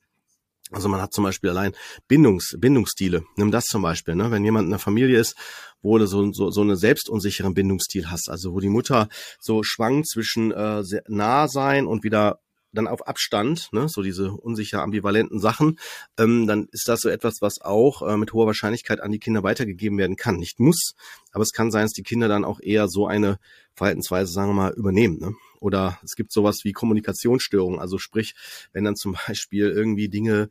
Also 0.73 0.89
man 0.89 1.01
hat 1.01 1.13
zum 1.13 1.25
Beispiel 1.25 1.51
allein 1.51 1.73
Bindungs, 2.09 2.57
Bindungsstile. 2.59 3.25
Nimm 3.37 3.51
das 3.51 3.67
zum 3.67 3.83
Beispiel, 3.83 4.15
ne? 4.15 4.31
wenn 4.31 4.45
jemand 4.45 4.67
in 4.67 4.73
einer 4.73 4.79
Familie 4.79 5.19
ist, 5.19 5.37
wo 5.83 5.99
du 5.99 6.07
so, 6.07 6.33
so, 6.33 6.51
so 6.51 6.63
eine 6.63 6.77
selbstunsicheren 6.77 7.55
Bindungsstil 7.55 8.11
hast, 8.11 8.31
also 8.31 8.55
wo 8.55 8.61
die 8.61 8.69
Mutter 8.69 9.09
so 9.39 9.63
schwankt 9.63 10.09
zwischen 10.09 10.53
äh, 10.53 10.83
nah 11.09 11.49
sein 11.49 11.87
und 11.87 12.05
wieder 12.05 12.41
dann 12.73 12.87
auf 12.87 13.07
Abstand, 13.07 13.69
ne, 13.73 13.89
so 13.89 14.03
diese 14.03 14.33
unsicher 14.33 14.83
ambivalenten 14.83 15.39
Sachen, 15.39 15.79
ähm, 16.19 16.47
dann 16.47 16.69
ist 16.73 16.89
das 16.89 17.01
so 17.01 17.11
etwas, 17.11 17.43
was 17.43 17.61
auch 17.61 18.03
äh, 18.03 18.17
mit 18.17 18.33
hoher 18.33 18.47
Wahrscheinlichkeit 18.47 19.01
an 19.01 19.13
die 19.13 19.19
Kinder 19.19 19.43
weitergegeben 19.43 19.99
werden 19.99 20.17
kann. 20.17 20.37
Nicht 20.37 20.59
muss, 20.59 20.95
aber 21.33 21.43
es 21.43 21.53
kann 21.53 21.71
sein, 21.71 21.83
dass 21.83 21.93
die 21.93 22.03
Kinder 22.03 22.29
dann 22.29 22.45
auch 22.45 22.61
eher 22.61 22.89
so 22.89 23.07
eine 23.07 23.39
Verhaltensweise, 23.75 24.33
sagen 24.33 24.51
wir 24.51 24.55
mal, 24.55 24.73
übernehmen. 24.73 25.19
Ne? 25.19 25.35
Oder 25.63 25.99
es 26.03 26.17
gibt 26.17 26.33
sowas 26.33 26.65
wie 26.65 26.73
Kommunikationsstörungen, 26.73 27.79
also 27.79 27.99
sprich, 27.99 28.35
wenn 28.73 28.85
dann 28.85 28.97
zum 28.97 29.15
Beispiel 29.27 29.71
irgendwie 29.71 30.09
Dinge 30.09 30.49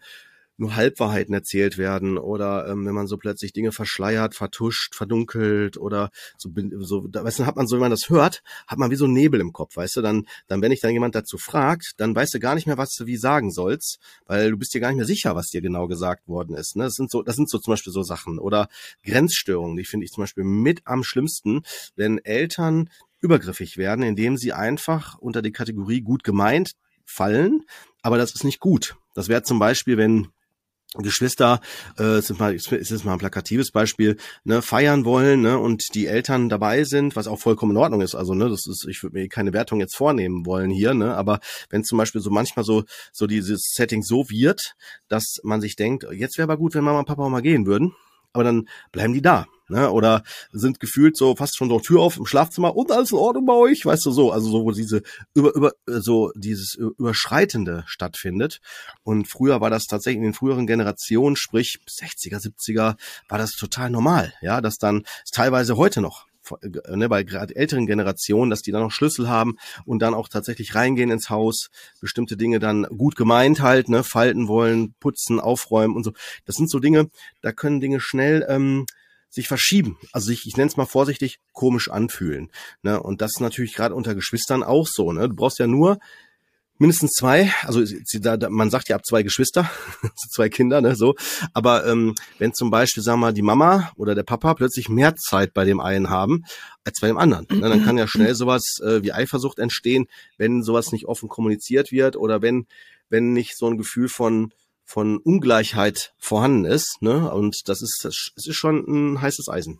nur 0.58 0.76
Halbwahrheiten 0.76 1.34
erzählt 1.34 1.78
werden 1.78 2.18
oder 2.18 2.68
ähm, 2.68 2.86
wenn 2.86 2.94
man 2.94 3.08
so 3.08 3.18
plötzlich 3.18 3.52
Dinge 3.52 3.72
verschleiert, 3.72 4.36
vertuscht, 4.36 4.94
verdunkelt 4.96 5.78
oder 5.78 6.12
so, 6.38 6.52
so 6.80 7.08
da, 7.08 7.24
weißt 7.24 7.40
du, 7.40 7.46
hat 7.48 7.56
man 7.56 7.68
so, 7.68 7.78
wenn 7.78 7.82
man 7.82 7.92
das 7.92 8.10
hört, 8.10 8.44
hat 8.68 8.78
man 8.78 8.92
wie 8.92 8.96
so 8.96 9.08
Nebel 9.08 9.42
im 9.42 9.54
Kopf, 9.54 9.76
weißt 9.76 9.96
du, 9.96 10.02
dann, 10.02 10.28
dann 10.48 10.62
wenn 10.62 10.72
ich 10.72 10.80
dann 10.80 10.92
jemand 10.92 11.16
dazu 11.16 11.38
fragt, 11.38 11.94
dann 11.98 12.16
weißt 12.16 12.36
du 12.36 12.40
gar 12.40 12.54
nicht 12.54 12.68
mehr, 12.68 12.78
was 12.78 12.94
du 12.94 13.08
wie 13.08 13.18
sagen 13.18 13.52
sollst, 13.52 14.00
weil 14.28 14.52
du 14.52 14.58
bist 14.58 14.74
dir 14.74 14.82
gar 14.82 14.90
nicht 14.90 14.98
mehr 14.98 15.06
sicher, 15.06 15.36
was 15.36 15.50
dir 15.50 15.62
genau 15.62 15.88
gesagt 15.88 16.28
worden 16.28 16.56
ist. 16.56 16.76
Ne? 16.76 16.84
Das 16.84 16.94
sind 16.94 17.10
so, 17.10 17.24
das 17.24 17.38
sind 17.38 17.50
so 17.50 17.58
zum 17.58 17.72
Beispiel 17.72 17.92
so 17.92 18.04
Sachen 18.04 18.38
oder 18.38 18.70
Grenzstörungen, 19.04 19.78
die 19.78 19.86
finde 19.86 20.06
ich 20.06 20.12
zum 20.12 20.24
Beispiel 20.24 20.44
mit 20.44 20.82
am 20.86 21.04
schlimmsten, 21.04 21.64
wenn 21.96 22.20
Eltern 22.20 22.88
übergriffig 23.22 23.78
werden, 23.78 24.04
indem 24.04 24.38
sie 24.38 24.54
einfach 24.54 25.18
unter 25.18 25.42
die 25.42 25.52
Kategorie 25.52 26.02
gut 26.02 26.24
gemeint 26.24 26.74
fallen, 27.06 27.64
aber 28.02 28.18
das 28.18 28.34
ist 28.34 28.44
nicht 28.44 28.60
gut. 28.60 28.96
Das 29.14 29.28
wäre 29.28 29.44
zum 29.44 29.60
Beispiel, 29.60 29.98
wenn 29.98 30.30
Geschwister, 30.96 31.62
äh, 31.98 32.20
ist 32.20 32.38
mal, 32.38 32.54
ist 32.54 32.70
jetzt 32.70 33.06
mal 33.06 33.14
ein 33.14 33.20
plakatives 33.20 33.72
Beispiel, 33.72 34.18
ne, 34.44 34.62
feiern 34.62 35.06
wollen, 35.06 35.42
ne, 35.42 35.58
und 35.58 35.96
die 35.96 36.08
Eltern 36.08 36.50
dabei 36.50 36.84
sind, 36.84 37.16
was 37.16 37.28
auch 37.28 37.40
vollkommen 37.40 37.72
in 37.72 37.78
Ordnung 37.78 38.02
ist. 38.02 38.14
Also, 38.14 38.34
ne, 38.34 38.50
das 38.50 38.68
ist, 38.68 38.86
ich 38.90 39.02
würde 39.02 39.18
mir 39.18 39.30
keine 39.30 39.54
Wertung 39.54 39.80
jetzt 39.80 39.96
vornehmen 39.96 40.46
wollen 40.46 40.70
hier, 40.70 40.94
ne, 40.94 41.16
aber 41.16 41.40
wenn 41.70 41.86
zum 41.86 41.98
Beispiel 41.98 42.20
so 42.20 42.30
manchmal 42.30 42.66
so, 42.66 42.84
so 43.14 43.26
dieses 43.26 43.72
Setting 43.74 44.04
so 44.04 44.30
wird, 44.30 44.76
dass 45.08 45.40
man 45.44 45.62
sich 45.62 45.78
denkt, 45.78 46.06
jetzt 46.12 46.38
wäre 46.38 46.52
aber 46.52 46.58
gut, 46.58 46.76
wenn 46.76 46.84
Mama 46.84 47.00
und 47.00 47.06
Papa 47.06 47.24
auch 47.24 47.30
mal 47.30 47.42
gehen 47.42 47.66
würden, 47.66 47.94
aber 48.34 48.44
dann 48.44 48.68
bleiben 48.92 49.14
die 49.14 49.22
da. 49.22 49.46
ne? 49.68 49.92
Oder 49.92 50.24
sind 50.52 50.80
gefühlt 50.80 51.18
so 51.18 51.36
fast 51.36 51.58
schon 51.58 51.70
so 51.70 51.80
Tür 51.80 52.02
auf 52.02 52.18
im 52.18 52.26
Schlafzimmer 52.26 52.76
und 52.76 52.92
alles 52.92 53.12
in 53.12 53.18
Ordnung 53.18 53.46
bei 53.46 53.54
euch, 53.54 53.86
weißt 53.86 54.06
du 54.06 54.12
so, 54.12 54.32
also 54.32 54.50
so 54.50 54.64
wo 54.64 54.72
diese 54.72 55.02
über 55.34 55.54
über 55.56 55.72
so 55.86 56.32
dieses 56.36 56.76
überschreitende 56.76 57.84
stattfindet. 57.88 58.60
Und 59.04 59.28
früher 59.28 59.62
war 59.62 59.70
das 59.70 59.86
tatsächlich 59.86 60.18
in 60.18 60.24
den 60.24 60.34
früheren 60.34 60.68
Generationen, 60.68 61.36
sprich 61.36 61.80
60er, 61.88 62.42
70er, 62.42 62.96
war 63.28 63.38
das 63.38 63.52
total 63.52 63.90
normal, 63.90 64.34
ja, 64.42 64.62
dass 64.62 64.78
dann 64.78 65.04
teilweise 65.32 65.78
heute 65.78 66.02
noch 66.02 66.31
ne, 66.62 67.10
bei 67.10 67.24
gerade 67.24 67.56
älteren 67.56 67.86
Generationen, 67.86 68.50
dass 68.50 68.62
die 68.62 68.72
dann 68.72 68.82
noch 68.82 68.92
Schlüssel 68.92 69.30
haben 69.30 69.58
und 69.86 70.00
dann 70.02 70.14
auch 70.14 70.28
tatsächlich 70.28 70.76
reingehen 70.76 71.12
ins 71.12 71.30
Haus, 71.30 71.70
bestimmte 72.00 72.38
Dinge 72.38 72.60
dann 72.60 72.84
gut 72.84 73.16
gemeint 73.16 73.62
halt, 73.62 73.90
ne, 73.90 74.04
falten 74.04 74.48
wollen, 74.48 74.94
putzen, 75.00 75.40
aufräumen 75.40 75.96
und 75.96 76.04
so. 76.04 76.14
Das 76.46 76.56
sind 76.56 76.70
so 76.70 76.80
Dinge, 76.80 77.10
da 77.42 77.52
können 77.52 77.80
Dinge 77.80 78.00
schnell 78.00 78.46
ähm, 78.48 78.86
sich 79.32 79.48
verschieben, 79.48 79.98
also 80.12 80.28
sich, 80.28 80.46
ich 80.46 80.58
nenne 80.58 80.68
es 80.68 80.78
mal 80.78 80.86
vorsichtig, 80.86 81.40
komisch 81.54 81.90
anfühlen. 81.90 82.52
Ne? 82.84 83.02
Und 83.02 83.22
das 83.22 83.32
ist 83.36 83.40
natürlich 83.40 83.74
gerade 83.74 83.96
unter 83.96 84.14
Geschwistern 84.14 84.62
auch 84.62 84.88
so. 84.88 85.14
Ne? 85.14 85.30
Du 85.30 85.36
brauchst 85.36 85.58
ja 85.58 85.68
nur 85.68 86.00
mindestens 86.82 87.12
zwei, 87.12 87.54
also 87.62 87.84
da, 88.22 88.38
da, 88.38 88.50
man 88.50 88.72
sagt 88.72 88.90
ja 88.90 88.96
ab 88.96 89.06
zwei 89.06 89.22
Geschwister, 89.22 89.70
zwei 90.34 90.50
Kinder, 90.50 90.82
ne, 90.82 90.96
so. 90.96 91.14
Aber 91.54 91.86
ähm, 91.86 92.16
wenn 92.40 92.56
zum 92.56 92.72
Beispiel, 92.72 93.04
sagen 93.04 93.20
wir 93.20 93.28
mal, 93.28 93.34
die 93.34 93.44
Mama 93.44 93.92
oder 93.96 94.16
der 94.16 94.24
Papa 94.24 94.56
plötzlich 94.56 94.90
mehr 94.90 95.16
Zeit 95.16 95.54
bei 95.54 95.64
dem 95.64 95.80
einen 95.80 96.10
haben 96.10 96.44
als 96.84 97.00
bei 97.00 97.08
dem 97.08 97.20
anderen, 97.20 97.46
ne, 97.52 97.70
dann 97.70 97.86
kann 97.86 98.00
ja 98.00 98.08
schnell 98.08 98.34
sowas 98.34 98.80
äh, 98.84 99.04
wie 99.04 99.14
Eifersucht 99.14 99.60
entstehen, 99.60 100.08
wenn 100.38 100.64
sowas 100.64 100.92
nicht 100.92 101.06
offen 101.06 101.30
kommuniziert 101.30 101.92
wird 101.92 102.18
oder 102.18 102.42
wenn 102.42 102.66
wenn 103.10 103.34
nicht 103.34 103.58
so 103.58 103.68
ein 103.68 103.78
Gefühl 103.78 104.10
von 104.10 104.52
von 104.84 105.20
Ungleichheit 105.20 106.14
vorhanden 106.18 106.66
ist, 106.66 106.98
ne? 107.02 107.32
Und 107.32 107.70
das 107.70 107.84
ist 107.84 108.00
das 108.04 108.32
ist 108.36 108.56
schon 108.56 108.86
ein 108.88 109.22
heißes 109.22 109.50
Eisen. 109.50 109.80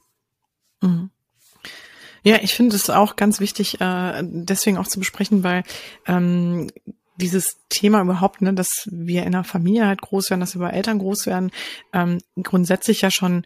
Mhm. 0.82 1.10
Ja, 2.24 2.38
ich 2.42 2.54
finde 2.54 2.76
es 2.76 2.90
auch 2.90 3.16
ganz 3.16 3.40
wichtig, 3.40 3.82
äh, 3.82 4.24
deswegen 4.24 4.78
auch 4.78 4.88
zu 4.88 5.00
besprechen, 5.00 5.44
weil 5.44 5.64
ähm, 6.06 6.70
dieses 7.18 7.58
Thema 7.70 8.02
überhaupt, 8.02 8.42
ne, 8.42 8.54
dass 8.54 8.88
wir 8.92 9.22
in 9.22 9.36
einer 9.36 9.44
Familie 9.44 9.88
halt 9.88 10.02
groß 10.02 10.30
werden, 10.30 10.40
dass 10.40 10.56
wir 10.56 10.62
bei 10.62 10.72
Eltern 10.72 11.00
groß 11.00 11.26
werden, 11.26 11.52
ähm, 11.94 12.20
grundsätzlich 12.42 13.02
ja 13.02 13.12
schon, 13.12 13.46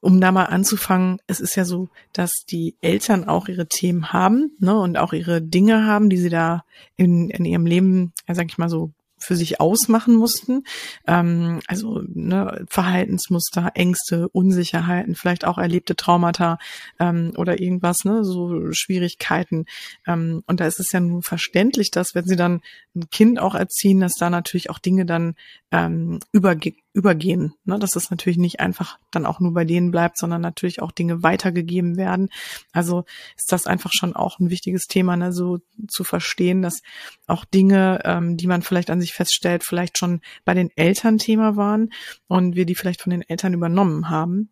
um 0.00 0.20
da 0.20 0.32
mal 0.32 0.46
anzufangen, 0.46 1.20
es 1.26 1.40
ist 1.40 1.54
ja 1.54 1.64
so, 1.64 1.88
dass 2.12 2.44
die 2.44 2.74
Eltern 2.80 3.28
auch 3.28 3.48
ihre 3.48 3.66
Themen 3.66 4.12
haben, 4.12 4.52
ne, 4.58 4.78
und 4.78 4.98
auch 4.98 5.12
ihre 5.12 5.40
Dinge 5.40 5.86
haben, 5.86 6.10
die 6.10 6.18
sie 6.18 6.30
da 6.30 6.64
in, 6.96 7.30
in 7.30 7.44
ihrem 7.44 7.66
Leben, 7.66 8.12
ja, 8.28 8.34
sag 8.34 8.46
ich 8.46 8.58
mal 8.58 8.68
so, 8.68 8.90
für 9.22 9.36
sich 9.36 9.60
ausmachen 9.60 10.14
mussten. 10.14 10.64
Ähm, 11.06 11.60
also 11.66 12.02
ne, 12.06 12.64
Verhaltensmuster, 12.68 13.72
Ängste, 13.74 14.28
Unsicherheiten, 14.28 15.14
vielleicht 15.14 15.44
auch 15.44 15.58
erlebte 15.58 15.96
Traumata 15.96 16.58
ähm, 16.98 17.32
oder 17.36 17.60
irgendwas, 17.60 18.04
ne, 18.04 18.24
so 18.24 18.72
Schwierigkeiten. 18.72 19.66
Ähm, 20.06 20.42
und 20.46 20.60
da 20.60 20.66
ist 20.66 20.80
es 20.80 20.92
ja 20.92 21.00
nun 21.00 21.22
verständlich, 21.22 21.90
dass 21.90 22.14
wenn 22.14 22.26
sie 22.26 22.36
dann 22.36 22.60
ein 22.94 23.08
Kind 23.10 23.38
auch 23.38 23.54
erziehen, 23.54 24.00
dass 24.00 24.14
da 24.14 24.30
natürlich 24.30 24.70
auch 24.70 24.78
Dinge 24.78 25.06
dann 25.06 25.34
ähm, 25.70 26.20
überge 26.32 26.74
übergehen. 26.92 27.54
Ne? 27.64 27.78
Dass 27.78 27.96
es 27.96 28.10
natürlich 28.10 28.38
nicht 28.38 28.60
einfach 28.60 28.98
dann 29.10 29.26
auch 29.26 29.40
nur 29.40 29.52
bei 29.52 29.64
denen 29.64 29.90
bleibt, 29.90 30.18
sondern 30.18 30.40
natürlich 30.40 30.82
auch 30.82 30.92
Dinge 30.92 31.22
weitergegeben 31.22 31.96
werden. 31.96 32.28
Also 32.72 33.04
ist 33.36 33.52
das 33.52 33.66
einfach 33.66 33.90
schon 33.92 34.14
auch 34.14 34.38
ein 34.38 34.50
wichtiges 34.50 34.86
Thema, 34.86 35.16
ne? 35.16 35.32
so 35.32 35.58
zu 35.88 36.04
verstehen, 36.04 36.62
dass 36.62 36.82
auch 37.26 37.44
Dinge, 37.44 38.00
ähm, 38.04 38.36
die 38.36 38.46
man 38.46 38.62
vielleicht 38.62 38.90
an 38.90 39.00
sich 39.00 39.12
feststellt, 39.12 39.64
vielleicht 39.64 39.98
schon 39.98 40.20
bei 40.44 40.54
den 40.54 40.70
Eltern 40.76 41.18
Thema 41.18 41.56
waren 41.56 41.92
und 42.28 42.56
wir 42.56 42.66
die 42.66 42.74
vielleicht 42.74 43.02
von 43.02 43.10
den 43.10 43.22
Eltern 43.22 43.54
übernommen 43.54 44.10
haben. 44.10 44.50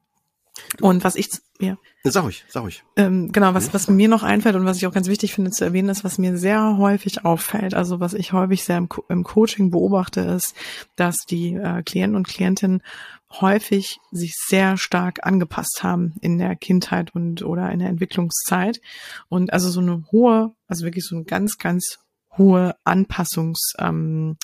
Und 0.80 1.04
was 1.04 1.16
ich, 1.16 1.28
ja. 1.59 1.76
Sag 2.04 2.28
ich, 2.28 2.45
sag 2.49 2.66
ich. 2.69 2.83
Ähm, 2.97 3.33
genau, 3.33 3.54
was, 3.54 3.75
was 3.75 3.88
mir 3.88 4.09
noch 4.09 4.23
einfällt 4.23 4.57
und 4.57 4.64
was 4.64 4.78
ich 4.78 4.87
auch 4.87 4.92
ganz 4.92 5.09
wichtig 5.09 5.35
finde 5.35 5.50
zu 5.50 5.64
erwähnen, 5.64 5.88
ist, 5.88 6.04
was 6.04 6.19
mir 6.19 6.37
sehr 6.38 6.78
häufig 6.78 7.25
auffällt, 7.25 7.75
also 7.75 8.00
was 8.00 8.14
ich 8.14 8.33
häufig 8.33 8.64
sehr 8.64 8.78
im, 8.78 8.88
Co 8.88 9.04
im 9.09 9.25
Coaching 9.25 9.71
beobachte, 9.71 10.21
ist, 10.21 10.54
dass 10.97 11.16
die 11.28 11.54
äh, 11.54 11.83
Klienten 11.83 12.16
und 12.16 12.26
Klientinnen 12.26 12.83
häufig 13.33 13.99
sich 14.11 14.35
sehr 14.35 14.76
stark 14.76 15.25
angepasst 15.25 15.83
haben 15.83 16.14
in 16.21 16.38
der 16.38 16.57
Kindheit 16.57 17.14
und 17.14 17.42
oder 17.42 17.71
in 17.71 17.78
der 17.78 17.88
Entwicklungszeit 17.88 18.80
und 19.28 19.52
also 19.52 19.71
so 19.71 19.80
eine 19.80 20.04
hohe, 20.11 20.54
also 20.66 20.85
wirklich 20.85 21.04
so 21.04 21.16
eine 21.16 21.25
ganz, 21.25 21.59
ganz 21.59 21.99
hohe 22.37 22.75
Anpassungs, 22.85 23.75
ähm, 23.78 24.37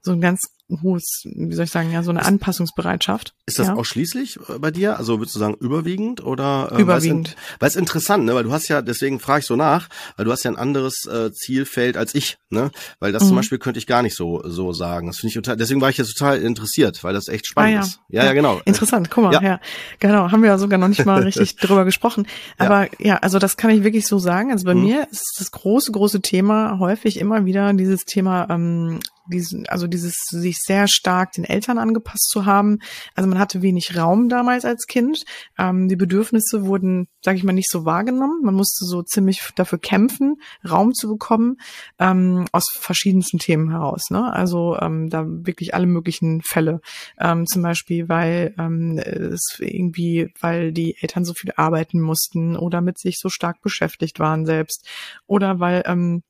so 0.00 0.12
ein 0.12 0.20
ganz 0.20 0.40
hohes, 0.82 1.24
wie 1.24 1.54
soll 1.54 1.64
ich 1.64 1.70
sagen, 1.70 1.92
ja, 1.92 2.02
so 2.02 2.10
eine 2.10 2.24
Anpassungsbereitschaft. 2.24 3.34
Ist 3.46 3.58
das 3.58 3.68
ja. 3.68 3.74
ausschließlich 3.74 4.38
äh, 4.48 4.58
bei 4.58 4.70
dir? 4.70 4.96
Also 4.98 5.18
würdest 5.18 5.34
du 5.34 5.40
sagen 5.40 5.56
überwiegend 5.60 6.24
oder? 6.24 6.70
Äh, 6.72 6.80
überwiegend. 6.80 7.36
Weil 7.58 7.68
es 7.68 7.76
interessant, 7.76 8.24
ne? 8.24 8.34
Weil 8.34 8.44
du 8.44 8.52
hast 8.52 8.68
ja, 8.68 8.82
deswegen 8.82 9.20
frage 9.20 9.40
ich 9.40 9.46
so 9.46 9.56
nach, 9.56 9.88
weil 10.16 10.24
du 10.24 10.32
hast 10.32 10.44
ja 10.44 10.50
ein 10.50 10.56
anderes 10.56 11.04
äh, 11.06 11.32
Zielfeld 11.32 11.96
als 11.96 12.14
ich, 12.14 12.38
ne? 12.50 12.70
Weil 13.00 13.12
das 13.12 13.24
mhm. 13.24 13.28
zum 13.28 13.36
Beispiel 13.36 13.58
könnte 13.58 13.78
ich 13.78 13.86
gar 13.86 14.02
nicht 14.02 14.16
so 14.16 14.42
so 14.44 14.72
sagen. 14.72 15.08
Das 15.08 15.16
finde 15.16 15.28
ich 15.28 15.34
total. 15.34 15.56
Deswegen 15.56 15.80
war 15.80 15.90
ich 15.90 15.98
jetzt 15.98 16.16
total 16.16 16.40
interessiert, 16.40 17.02
weil 17.04 17.14
das 17.14 17.28
echt 17.28 17.46
spannend 17.46 17.72
ah, 17.72 17.74
ja. 17.74 17.82
ist. 17.82 18.00
Ja, 18.08 18.22
ja, 18.22 18.28
ja, 18.28 18.32
genau. 18.34 18.60
Interessant. 18.64 19.10
Guck 19.10 19.24
mal, 19.24 19.32
ja. 19.32 19.42
ja, 19.42 19.60
genau. 19.98 20.30
Haben 20.30 20.42
wir 20.42 20.50
ja 20.50 20.58
sogar 20.58 20.78
noch 20.78 20.88
nicht 20.88 21.04
mal 21.04 21.22
richtig 21.24 21.56
drüber 21.56 21.84
gesprochen. 21.84 22.26
Aber 22.58 22.84
ja. 22.84 22.90
ja, 22.98 23.16
also 23.16 23.38
das 23.38 23.56
kann 23.56 23.70
ich 23.70 23.84
wirklich 23.84 24.06
so 24.06 24.18
sagen. 24.18 24.52
Also 24.52 24.64
bei 24.64 24.74
mhm. 24.74 24.82
mir 24.82 25.08
ist 25.10 25.36
das 25.38 25.50
große 25.50 25.92
große 25.92 26.20
Thema 26.20 26.78
häufig 26.78 27.18
immer 27.18 27.44
wieder 27.44 27.72
dieses 27.74 28.04
Thema 28.04 28.46
ähm, 28.50 29.00
diesen, 29.30 29.66
also 29.68 29.86
dieses 29.86 30.14
sich 30.30 30.58
sehr 30.64 30.88
stark 30.88 31.32
den 31.32 31.44
Eltern 31.44 31.78
angepasst 31.78 32.28
zu 32.30 32.46
haben. 32.46 32.78
Also 33.14 33.28
man 33.28 33.38
hatte 33.38 33.62
wenig 33.62 33.96
Raum 33.96 34.28
damals 34.28 34.64
als 34.64 34.86
Kind. 34.86 35.24
Ähm, 35.58 35.88
die 35.88 35.96
Bedürfnisse 35.96 36.66
wurden, 36.66 37.08
sage 37.24 37.38
ich 37.38 37.44
mal, 37.44 37.52
nicht 37.52 37.70
so 37.70 37.84
wahrgenommen. 37.84 38.42
Man 38.42 38.54
musste 38.54 38.84
so 38.84 39.02
ziemlich 39.02 39.40
dafür 39.56 39.78
kämpfen, 39.78 40.36
Raum 40.68 40.92
zu 40.94 41.08
bekommen, 41.08 41.56
ähm, 41.98 42.46
aus 42.52 42.66
verschiedensten 42.72 43.38
Themen 43.38 43.70
heraus. 43.70 44.10
Ne? 44.10 44.32
Also 44.32 44.76
ähm, 44.80 45.08
da 45.08 45.24
wirklich 45.26 45.74
alle 45.74 45.86
möglichen 45.86 46.42
Fälle. 46.42 46.80
Ähm, 47.18 47.46
zum 47.46 47.62
Beispiel, 47.62 48.08
weil 48.08 48.54
ähm, 48.58 48.98
es 48.98 49.56
irgendwie, 49.58 50.32
weil 50.40 50.72
die 50.72 50.96
Eltern 51.00 51.24
so 51.24 51.34
viel 51.34 51.52
arbeiten 51.56 52.00
mussten 52.00 52.56
oder 52.56 52.80
mit 52.80 52.98
sich 52.98 53.18
so 53.18 53.28
stark 53.28 53.60
beschäftigt 53.62 54.18
waren 54.18 54.46
selbst. 54.46 54.88
Oder 55.26 55.60
weil 55.60 55.82
ähm, 55.86 56.22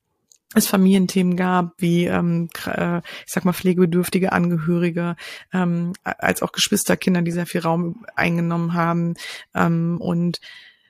es 0.54 0.66
Familienthemen 0.66 1.36
gab, 1.36 1.74
wie 1.78 2.06
ähm, 2.06 2.48
äh, 2.66 2.98
ich 2.98 3.32
sag 3.32 3.44
mal 3.44 3.52
pflegebedürftige 3.52 4.32
Angehörige, 4.32 5.16
ähm, 5.52 5.92
als 6.04 6.42
auch 6.42 6.52
Geschwisterkinder, 6.52 7.22
die 7.22 7.32
sehr 7.32 7.46
viel 7.46 7.62
Raum 7.62 8.04
eingenommen 8.14 8.74
haben 8.74 9.14
ähm, 9.54 9.98
und 10.00 10.40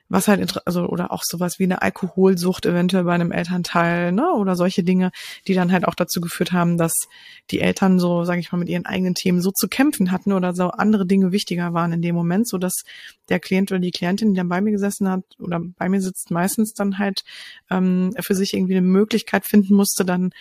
was 0.09 0.27
halt, 0.27 0.65
also, 0.67 0.85
oder 0.87 1.11
auch 1.11 1.23
sowas 1.23 1.59
wie 1.59 1.63
eine 1.63 1.81
Alkoholsucht 1.81 2.65
eventuell 2.65 3.03
bei 3.03 3.13
einem 3.13 3.31
Elternteil, 3.31 4.11
ne, 4.11 4.31
oder 4.33 4.55
solche 4.55 4.83
Dinge, 4.83 5.11
die 5.47 5.53
dann 5.53 5.71
halt 5.71 5.87
auch 5.87 5.95
dazu 5.95 6.21
geführt 6.21 6.51
haben, 6.51 6.77
dass 6.77 7.07
die 7.51 7.61
Eltern 7.61 7.99
so, 7.99 8.23
sage 8.23 8.39
ich 8.39 8.51
mal, 8.51 8.57
mit 8.57 8.69
ihren 8.69 8.85
eigenen 8.85 9.15
Themen 9.15 9.41
so 9.41 9.51
zu 9.51 9.67
kämpfen 9.67 10.11
hatten 10.11 10.33
oder 10.33 10.53
so 10.53 10.69
andere 10.69 11.05
Dinge 11.05 11.31
wichtiger 11.31 11.73
waren 11.73 11.93
in 11.93 12.01
dem 12.01 12.15
Moment, 12.15 12.47
so 12.47 12.57
dass 12.57 12.83
der 13.29 13.39
Klient 13.39 13.71
oder 13.71 13.79
die 13.79 13.91
Klientin, 13.91 14.33
die 14.33 14.37
dann 14.37 14.49
bei 14.49 14.61
mir 14.61 14.71
gesessen 14.71 15.09
hat 15.09 15.23
oder 15.39 15.59
bei 15.59 15.89
mir 15.89 16.01
sitzt, 16.01 16.31
meistens 16.31 16.73
dann 16.73 16.99
halt 16.99 17.23
ähm, 17.69 18.13
für 18.19 18.35
sich 18.35 18.53
irgendwie 18.53 18.77
eine 18.77 18.85
Möglichkeit 18.85 19.45
finden 19.45 19.75
musste, 19.75 20.05
dann 20.05 20.31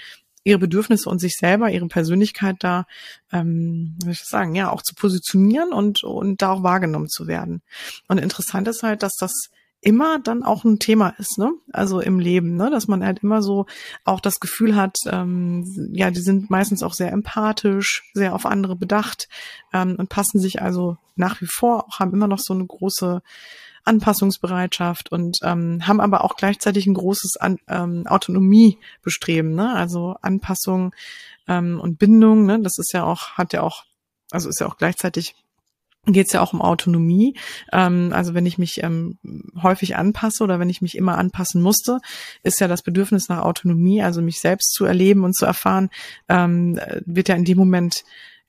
ihre 0.45 0.59
Bedürfnisse 0.59 1.09
und 1.09 1.19
sich 1.19 1.37
selber, 1.37 1.71
ihre 1.71 1.87
Persönlichkeit 1.87 2.57
da, 2.61 2.87
ähm, 3.33 3.95
wie 3.99 4.05
soll 4.05 4.13
ich 4.13 4.21
das 4.21 4.29
sagen, 4.29 4.55
ja, 4.55 4.71
auch 4.71 4.83
zu 4.83 4.95
positionieren 4.95 5.73
und, 5.73 6.03
und 6.03 6.43
da 6.43 6.53
auch 6.53 6.63
wahrgenommen 6.63 7.09
zu 7.09 7.27
werden. 7.27 7.63
Und 8.09 8.19
interessant 8.19 8.69
ist 8.69 8.83
halt, 8.83 9.03
dass 9.03 9.15
das 9.17 9.51
immer 9.83 10.21
dann 10.21 10.45
auch 10.45 10.65
ein 10.65 10.79
Thema 10.79 11.09
ist, 11.19 11.39
ne? 11.39 11.53
Also 11.73 12.01
im 12.01 12.21
Leben, 12.21 12.57
ne? 12.57 12.71
Dass 12.71 12.87
man 12.87 13.05
halt 13.05 13.19
immer 13.25 13.43
so 13.43 13.67
auch 14.05 14.21
das 14.21 14.39
Gefühl 14.39 14.77
hat, 14.77 14.97
ähm, 15.07 15.65
ja, 15.93 16.11
die 16.13 16.21
sind 16.21 16.51
meistens 16.51 16.85
auch 16.85 16.95
sehr 16.95 17.13
empathisch, 17.13 18.05
sehr 18.15 18.35
auf 18.35 18.47
andere 18.47 18.77
bedacht 18.77 19.29
ähm, 19.73 19.97
und 19.99 20.09
passen 20.09 20.41
sich 20.41 20.63
also 20.63 20.97
nach 21.17 21.41
wie 21.41 21.47
vor 21.47 21.89
auch, 21.89 21.99
haben 21.99 22.15
immer 22.15 22.29
noch 22.29 22.39
so 22.39 22.55
eine 22.55 22.65
große 22.65 23.23
Anpassungsbereitschaft 23.85 25.11
und 25.11 25.39
ähm, 25.43 25.87
haben 25.87 26.01
aber 26.01 26.25
auch 26.25 26.37
gleichzeitig 26.37 26.87
ein 26.87 26.95
großes 26.95 27.37
An 27.37 27.59
ähm, 27.69 28.07
Autonomiebestreben, 28.07 29.55
ne? 29.55 29.75
Also 29.75 30.17
Anpassung 30.23 30.95
ähm, 31.49 31.81
und 31.81 31.99
Bindung, 31.99 32.47
ne? 32.47 32.61
Das 32.61 32.79
ist 32.79 32.93
ja 32.93 33.05
auch, 33.05 33.33
hat 33.33 33.53
ja 33.53 33.63
auch, 33.63 33.85
also 34.31 34.49
ist 34.49 34.61
ja 34.61 34.67
auch 34.67 34.77
gleichzeitig 34.77 35.35
geht 36.07 36.27
es 36.27 36.33
ja 36.33 36.41
auch 36.41 36.53
um 36.53 36.61
Autonomie. 36.61 37.37
Ähm, 37.73 38.11
also 38.13 38.35
wenn 38.35 38.47
ich 38.47 38.59
mich 38.59 38.83
ähm, 38.83 39.19
häufig 39.63 39.97
anpasse 39.97 40.43
oder 40.43 40.59
wenn 40.59 40.71
ich 40.71 40.83
mich 40.83 40.97
immer 40.97 41.17
anpassen 41.17 41.63
musste, 41.63 42.01
ist 42.43 42.61
ja 42.61 42.67
das 42.67 42.83
Bedürfnis 42.83 43.29
nach 43.29 43.43
Autonomie, 43.43 44.03
also 44.03 44.21
mich 44.21 44.41
selbst 44.41 44.73
zu 44.75 44.85
erleben 44.85 45.23
und 45.25 45.37
zu 45.37 45.47
erfahren, 45.47 45.91
ähm, 46.29 46.81
wird 47.07 47.29
ja 47.29 47.37
in 47.37 47.45
dem 47.45 47.59
Moment 47.59 48.05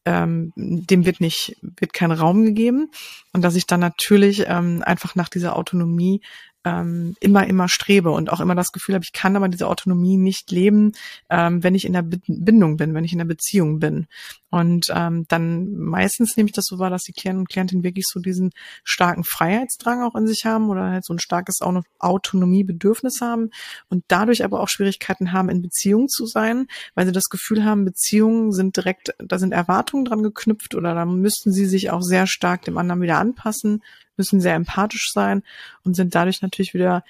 ähm, 0.06 0.52
dem 0.56 1.06
wird 1.06 1.22
nicht, 1.22 1.58
wird 1.62 1.94
kein 1.94 2.12
Raum 2.12 2.44
gegeben. 2.44 2.90
Und 3.32 3.44
dass 3.44 3.56
ich 3.56 3.66
dann 3.66 3.80
natürlich 3.80 4.46
ähm, 4.48 4.84
einfach 4.86 5.16
nach 5.16 5.30
dieser 5.30 5.56
Autonomie 5.56 6.22
ähm, 6.66 7.16
immer, 7.20 7.46
immer 7.48 7.68
strebe 7.68 8.12
und 8.12 8.32
auch 8.32 8.40
immer 8.40 8.56
das 8.56 8.72
Gefühl 8.72 8.96
habe, 8.96 9.04
ich 9.04 9.12
kann 9.12 9.36
aber 9.36 9.50
diese 9.50 9.68
Autonomie 9.68 10.18
nicht 10.18 10.52
leben, 10.52 10.94
ähm, 11.30 11.64
wenn 11.64 11.76
ich 11.76 11.86
in 11.86 11.94
der 11.94 12.04
Bindung 12.04 12.78
bin, 12.78 12.94
wenn 12.94 13.04
ich 13.04 13.12
in 13.12 13.18
der 13.18 13.26
Beziehung 13.26 13.80
bin. 13.80 14.08
Und 14.54 14.86
ähm, 14.94 15.26
dann 15.30 15.74
meistens 15.74 16.38
nehme 16.38 16.48
ich 16.48 16.54
das 16.54 16.66
so 16.66 16.78
wahr, 16.78 16.92
dass 16.92 17.02
die 17.02 17.12
Klienten 17.12 17.40
und 17.40 17.50
Klientinnen 17.50 17.84
wirklich 17.84 18.06
so 18.08 18.20
diesen 18.20 18.52
starken 18.84 19.24
Freiheitsdrang 19.24 20.04
auch 20.04 20.14
in 20.14 20.28
sich 20.28 20.46
haben 20.46 20.70
oder 20.70 20.92
halt 20.92 21.04
so 21.04 21.12
ein 21.12 21.20
starkes 21.20 21.62
Autonomiebedürfnis 21.98 23.20
haben 23.20 23.50
und 23.90 24.04
dadurch 24.10 24.44
aber 24.44 24.60
auch 24.60 24.70
Schwierigkeiten 24.70 25.32
haben, 25.32 25.50
in 25.50 25.64
Beziehung 25.64 26.08
zu 26.08 26.28
sein, 26.28 26.68
weil 26.94 27.08
sie 27.08 27.12
das 27.12 27.30
Gefühl 27.30 27.66
haben, 27.66 27.84
Beziehungen 27.84 28.52
sind 28.52 28.78
direkt, 28.78 29.16
da 29.18 29.40
sind 29.40 29.54
Erwartungen 29.54 30.06
dran 30.06 30.22
geknüpft 30.22 30.76
oder 30.76 30.94
da 30.94 31.04
müssten 31.06 31.52
sie 31.52 31.66
sich 31.66 31.90
auch 31.90 32.04
sehr 32.04 32.28
stark 32.28 32.62
dem 32.62 32.78
anderen 32.78 33.02
wieder 33.02 33.18
anpassen, 33.18 33.82
müssen 34.18 34.40
sehr 34.40 34.54
empathisch 34.54 35.10
sein 35.12 35.42
und 35.84 35.96
sind 35.96 36.14
dadurch 36.14 36.44
natürlich 36.44 36.76
wieder, 36.76 37.04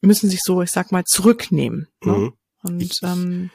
müssen 0.00 0.30
sich 0.30 0.42
so, 0.44 0.62
ich 0.62 0.70
sag 0.70 0.92
mal, 0.92 1.02
zurücknehmen. 1.02 1.88
Ne? 2.04 2.12
Mhm. 2.12 2.32
Und 2.62 2.80
ich, 2.80 3.00
ähm, 3.02 3.50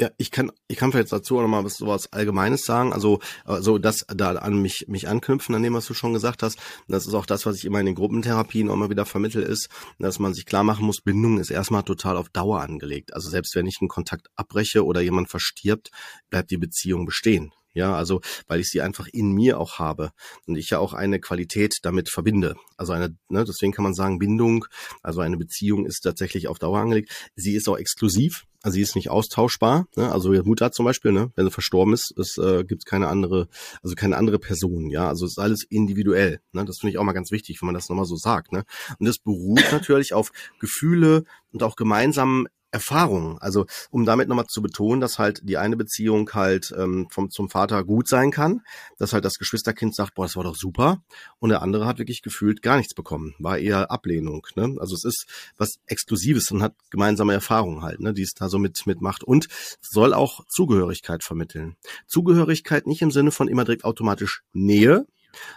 ja, 0.00 0.10
ich 0.16 0.30
kann, 0.30 0.52
ich 0.68 0.76
kann 0.76 0.92
vielleicht 0.92 1.12
dazu 1.12 1.38
auch 1.38 1.42
nochmal 1.42 1.64
was 1.64 1.76
sowas 1.76 2.12
Allgemeines 2.12 2.64
sagen. 2.64 2.92
Also, 2.92 3.18
also 3.44 3.78
das 3.78 4.06
da 4.08 4.30
an 4.32 4.62
mich, 4.62 4.86
mich 4.86 5.08
anknüpfen 5.08 5.56
an 5.56 5.62
dem, 5.62 5.74
was 5.74 5.86
du 5.86 5.94
schon 5.94 6.12
gesagt 6.12 6.44
hast. 6.44 6.58
Das 6.86 7.06
ist 7.06 7.14
auch 7.14 7.26
das, 7.26 7.46
was 7.46 7.56
ich 7.56 7.64
immer 7.64 7.80
in 7.80 7.86
den 7.86 7.96
Gruppentherapien 7.96 8.70
auch 8.70 8.74
immer 8.74 8.90
wieder 8.90 9.06
vermittel, 9.06 9.42
ist, 9.42 9.68
dass 9.98 10.20
man 10.20 10.34
sich 10.34 10.46
klar 10.46 10.62
machen 10.62 10.86
muss, 10.86 11.00
Bindung 11.00 11.40
ist 11.40 11.50
erstmal 11.50 11.82
total 11.82 12.16
auf 12.16 12.28
Dauer 12.28 12.60
angelegt. 12.60 13.12
Also 13.12 13.28
selbst 13.28 13.56
wenn 13.56 13.66
ich 13.66 13.78
einen 13.80 13.88
Kontakt 13.88 14.28
abbreche 14.36 14.84
oder 14.84 15.00
jemand 15.00 15.30
verstirbt, 15.30 15.90
bleibt 16.30 16.52
die 16.52 16.58
Beziehung 16.58 17.04
bestehen. 17.04 17.52
Ja, 17.74 17.94
also 17.94 18.20
weil 18.46 18.60
ich 18.60 18.70
sie 18.70 18.80
einfach 18.80 19.06
in 19.12 19.32
mir 19.32 19.60
auch 19.60 19.78
habe 19.78 20.10
und 20.46 20.56
ich 20.56 20.70
ja 20.70 20.78
auch 20.78 20.94
eine 20.94 21.20
Qualität 21.20 21.78
damit 21.82 22.08
verbinde. 22.08 22.56
Also 22.76 22.92
eine, 22.92 23.16
ne, 23.28 23.44
deswegen 23.44 23.72
kann 23.72 23.84
man 23.84 23.94
sagen, 23.94 24.18
Bindung, 24.18 24.64
also 25.02 25.20
eine 25.20 25.36
Beziehung 25.36 25.86
ist 25.86 26.00
tatsächlich 26.00 26.48
auf 26.48 26.58
Dauer 26.58 26.80
angelegt. 26.80 27.30
Sie 27.36 27.54
ist 27.54 27.68
auch 27.68 27.76
exklusiv, 27.76 28.47
also 28.62 28.74
sie 28.74 28.82
ist 28.82 28.96
nicht 28.96 29.10
austauschbar. 29.10 29.86
Ne? 29.96 30.10
Also 30.10 30.32
ihre 30.32 30.44
Mutter 30.44 30.72
zum 30.72 30.84
Beispiel, 30.84 31.12
ne? 31.12 31.30
wenn 31.36 31.46
sie 31.46 31.50
verstorben 31.50 31.94
ist, 31.94 32.12
es 32.18 32.38
äh, 32.38 32.64
gibt 32.64 32.86
keine 32.86 33.08
andere, 33.08 33.48
also 33.82 33.94
keine 33.94 34.16
andere 34.16 34.38
Person. 34.38 34.90
Ja, 34.90 35.08
also 35.08 35.26
es 35.26 35.32
ist 35.32 35.38
alles 35.38 35.64
individuell. 35.68 36.40
Ne? 36.52 36.64
Das 36.64 36.78
finde 36.78 36.92
ich 36.92 36.98
auch 36.98 37.04
mal 37.04 37.12
ganz 37.12 37.30
wichtig, 37.30 37.60
wenn 37.60 37.66
man 37.66 37.74
das 37.74 37.88
nochmal 37.88 38.04
so 38.04 38.16
sagt. 38.16 38.52
Ne? 38.52 38.64
Und 38.98 39.06
das 39.06 39.18
beruht 39.18 39.64
natürlich 39.72 40.12
auf 40.12 40.32
Gefühle 40.58 41.24
und 41.52 41.62
auch 41.62 41.76
gemeinsamen 41.76 42.46
Erfahrungen. 42.70 43.38
Also 43.38 43.66
um 43.90 44.04
damit 44.04 44.28
nochmal 44.28 44.46
zu 44.46 44.62
betonen, 44.62 45.00
dass 45.00 45.18
halt 45.18 45.40
die 45.44 45.56
eine 45.56 45.76
Beziehung 45.76 46.30
halt 46.34 46.72
ähm, 46.76 47.08
vom, 47.10 47.30
zum 47.30 47.48
Vater 47.48 47.84
gut 47.84 48.08
sein 48.08 48.30
kann, 48.30 48.62
dass 48.98 49.12
halt 49.12 49.24
das 49.24 49.38
Geschwisterkind 49.38 49.94
sagt, 49.94 50.14
boah, 50.14 50.24
das 50.24 50.36
war 50.36 50.44
doch 50.44 50.56
super, 50.56 51.02
und 51.38 51.50
der 51.50 51.62
andere 51.62 51.86
hat 51.86 51.98
wirklich 51.98 52.22
gefühlt 52.22 52.62
gar 52.62 52.76
nichts 52.76 52.94
bekommen, 52.94 53.34
war 53.38 53.58
eher 53.58 53.90
Ablehnung. 53.90 54.46
Ne? 54.56 54.76
Also 54.78 54.94
es 54.94 55.04
ist 55.04 55.26
was 55.56 55.78
Exklusives 55.86 56.50
und 56.50 56.62
hat 56.62 56.74
gemeinsame 56.90 57.32
Erfahrungen 57.32 57.82
halt, 57.82 58.00
ne, 58.00 58.12
die 58.12 58.22
es 58.22 58.34
da 58.34 58.48
so 58.48 58.58
mit 58.58 58.86
mitmacht 58.86 59.24
und 59.24 59.48
soll 59.80 60.14
auch 60.14 60.44
Zugehörigkeit 60.48 61.24
vermitteln. 61.24 61.76
Zugehörigkeit 62.06 62.86
nicht 62.86 63.02
im 63.02 63.10
Sinne 63.10 63.30
von 63.30 63.48
immer 63.48 63.64
direkt 63.64 63.84
automatisch 63.84 64.42
Nähe, 64.52 65.06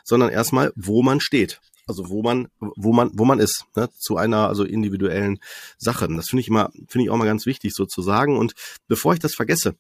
sondern 0.04 0.30
erstmal, 0.30 0.72
wo 0.76 1.04
man 1.04 1.20
steht 1.20 1.62
also 1.92 2.10
wo 2.10 2.24
man, 2.24 2.48
wo 2.60 2.94
man, 2.94 3.12
wo 3.14 3.26
man 3.26 3.40
ist, 3.40 3.66
ne, 3.76 3.90
zu 3.98 4.18
einer 4.18 4.48
also 4.48 4.64
individuellen 4.64 5.40
Sache. 5.78 6.08
Das 6.08 6.30
finde 6.30 6.42
ich 6.42 6.48
immer, 6.48 6.72
finde 6.88 7.06
ich 7.06 7.10
auch 7.10 7.18
mal 7.18 7.26
ganz 7.26 7.46
wichtig 7.46 7.74
sozusagen. 7.74 8.38
Und 8.38 8.54
bevor 8.88 9.14
ich 9.14 9.20
das 9.20 9.36
vergesse, 9.36 9.76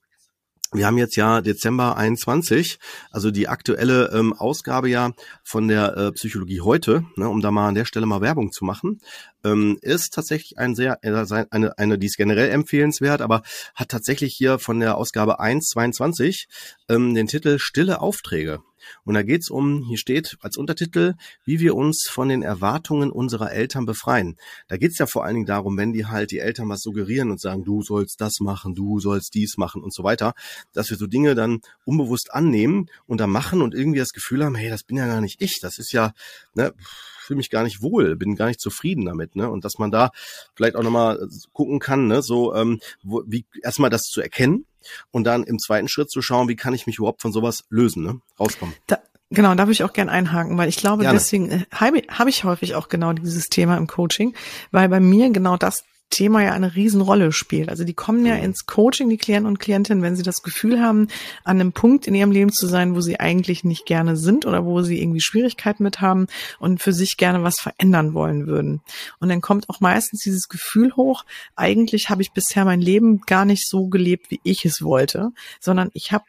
wir 0.74 0.88
haben 0.88 0.98
jetzt 0.98 1.18
ja 1.18 1.42
Dezember 1.42 1.98
21, 1.98 2.80
also 3.12 3.30
die 3.30 3.50
aktuelle 3.50 4.10
ähm, 4.14 4.32
Ausgabe 4.32 4.90
ja 4.90 5.12
von 5.44 5.68
der 5.68 5.98
äh, 5.98 6.12
Psychologie 6.14 6.62
heute, 6.62 7.04
ne, 7.18 7.28
um 7.28 7.42
da 7.42 7.52
mal 7.52 7.68
an 7.68 7.76
der 7.76 7.84
Stelle 7.84 8.06
mal 8.06 8.22
Werbung 8.22 8.54
zu 8.54 8.64
machen, 8.64 9.02
ähm, 9.44 9.78
ist 9.82 10.14
tatsächlich 10.14 10.58
ein 10.60 10.76
sehr, 10.76 11.00
äh, 11.02 11.26
eine, 11.50 11.78
eine, 11.78 11.98
die 11.98 12.08
ist 12.08 12.16
generell 12.16 12.50
empfehlenswert, 12.52 13.22
aber 13.22 13.42
hat 13.76 13.90
tatsächlich 13.90 14.34
hier 14.34 14.60
von 14.60 14.80
der 14.80 14.96
Ausgabe 14.96 15.42
1.22 15.42 16.46
ähm, 16.88 17.16
den 17.16 17.28
Titel 17.28 17.58
Stille 17.60 18.00
Aufträge. 18.00 18.62
Und 19.04 19.14
da 19.14 19.24
geht's 19.24 19.50
um, 19.50 19.84
hier 19.88 19.98
steht 19.98 20.38
als 20.42 20.58
Untertitel, 20.58 21.14
wie 21.46 21.60
wir 21.60 21.76
uns 21.76 22.08
von 22.10 22.30
den 22.30 22.44
Erwartungen 22.44 23.12
unserer 23.12 23.52
Eltern 23.52 23.86
befreien. 23.86 24.38
Da 24.68 24.78
geht's 24.78 24.98
ja 24.98 25.06
vor 25.06 25.24
allen 25.24 25.36
Dingen 25.36 25.46
darum, 25.46 25.78
wenn 25.78 25.94
die 25.94 26.06
halt 26.06 26.32
die 26.32 26.40
Eltern 26.40 26.70
was 26.70 26.82
suggerieren 26.82 27.32
und 27.32 27.40
sagen, 27.40 27.64
du 27.64 27.82
sollst 27.82 28.22
das 28.22 28.40
machen, 28.40 28.76
du 28.76 29.00
sollst 29.00 29.34
dies 29.34 29.58
machen 29.58 29.82
und 29.82 29.94
so 29.94 30.04
weiter, 30.04 30.34
dass 30.74 30.90
wir 30.90 30.98
so 30.98 31.08
Dinge 31.08 31.36
dann 31.36 31.62
unbewusst 31.86 32.34
annehmen 32.34 32.90
und 33.08 33.20
dann 33.20 33.30
machen 33.30 33.62
und 33.62 33.74
irgendwie 33.74 34.00
das 34.00 34.12
Gefühl 34.12 34.44
haben, 34.44 34.56
hey, 34.56 34.70
das 34.70 34.84
bin 34.84 34.98
ja 34.98 35.08
gar 35.08 35.22
nicht 35.22 35.42
ich, 35.42 35.60
das 35.60 35.78
ist 35.78 35.92
ja, 35.92 36.14
ne, 36.54 36.74
fühle 37.22 37.38
mich 37.38 37.50
gar 37.50 37.64
nicht 37.64 37.82
wohl, 37.82 38.16
bin 38.16 38.36
gar 38.36 38.48
nicht 38.48 38.60
zufrieden 38.60 39.06
damit, 39.06 39.36
ne? 39.36 39.50
Und 39.50 39.64
dass 39.64 39.78
man 39.78 39.92
da 39.92 40.12
vielleicht 40.56 40.76
auch 40.76 40.84
nochmal 40.84 41.28
gucken 41.54 41.80
kann, 41.80 42.08
ne, 42.08 42.22
so 42.22 42.54
ähm, 42.56 42.80
wo, 43.04 43.24
wie 43.26 43.46
erstmal 43.62 43.90
das 43.90 44.02
zu 44.02 44.22
erkennen, 44.22 44.66
und 45.12 45.24
dann 45.26 45.44
im 45.44 45.60
zweiten 45.60 45.88
Schritt 45.88 46.10
zu 46.10 46.22
schauen, 46.22 46.48
wie 46.48 46.56
kann 46.56 46.74
ich 46.74 46.88
mich 46.88 46.98
überhaupt 46.98 47.22
von 47.22 47.32
sowas 47.32 47.64
lösen, 47.70 48.04
ne? 48.04 48.22
rauskommen. 48.40 48.76
Da, 48.88 49.00
genau, 49.30 49.54
da 49.56 49.64
würde 49.64 49.74
ich 49.74 49.84
auch 49.84 49.94
gern 49.94 50.10
einhaken, 50.10 50.58
weil 50.58 50.70
ich 50.70 50.78
glaube, 50.78 51.04
Gerne. 51.04 51.18
deswegen 51.18 51.50
äh, 51.52 51.66
habe 51.74 52.02
hab 52.08 52.28
ich 52.28 52.44
häufig 52.44 52.76
auch 52.76 52.90
genau 52.90 53.14
dieses 53.14 53.50
Thema 53.50 53.78
im 53.78 53.88
Coaching, 53.88 54.36
weil 54.72 54.90
bei 54.90 55.00
mir 55.00 55.30
genau 55.32 55.58
das 55.58 55.84
Thema 56.12 56.44
ja 56.44 56.52
eine 56.52 56.76
Riesenrolle 56.76 57.32
spielt. 57.32 57.70
Also 57.70 57.84
die 57.84 57.96
kommen 57.96 58.26
ja 58.26 58.36
mhm. 58.36 58.44
ins 58.44 58.68
Coaching, 58.68 59.10
die 59.10 59.18
Klienten 59.18 59.48
und 59.48 59.60
Klientinnen, 59.60 60.04
wenn 60.04 60.16
sie 60.16 60.24
das 60.24 60.44
Gefühl 60.44 60.80
haben, 60.80 61.08
an 61.44 61.60
einem 61.60 61.72
Punkt 61.72 62.06
in 62.06 62.14
ihrem 62.14 62.32
Leben 62.32 62.52
zu 62.52 62.68
sein, 62.68 62.96
wo 62.96 63.02
sie 63.02 63.20
eigentlich 63.20 63.64
nicht 63.64 63.86
gerne 63.86 64.16
sind 64.16 64.46
oder 64.46 64.66
wo 64.66 64.84
sie 64.84 65.02
irgendwie 65.02 65.22
Schwierigkeiten 65.22 65.82
mit 65.84 66.02
haben 66.02 66.28
und 66.60 66.82
für 66.82 66.94
sich 66.94 67.18
gerne 67.18 67.44
was 67.44 67.60
verändern 67.60 68.14
wollen 68.14 68.46
würden. 68.46 68.82
Und 69.20 69.30
dann 69.30 69.42
kommt 69.42 69.70
auch 69.70 69.80
meistens 69.80 70.22
dieses 70.22 70.48
Gefühl 70.48 70.96
hoch, 70.96 71.26
eigentlich 71.56 72.10
habe 72.10 72.22
ich 72.22 72.32
bisher 72.32 72.66
mein 72.66 72.82
Leben 72.82 73.22
gar 73.22 73.46
nicht 73.46 73.68
so 73.68 73.88
gelebt, 73.88 74.30
wie 74.30 74.42
ich 74.44 74.66
es 74.66 74.84
wollte, 74.84 75.32
sondern 75.60 75.90
ich 75.94 76.12
habe 76.12 76.26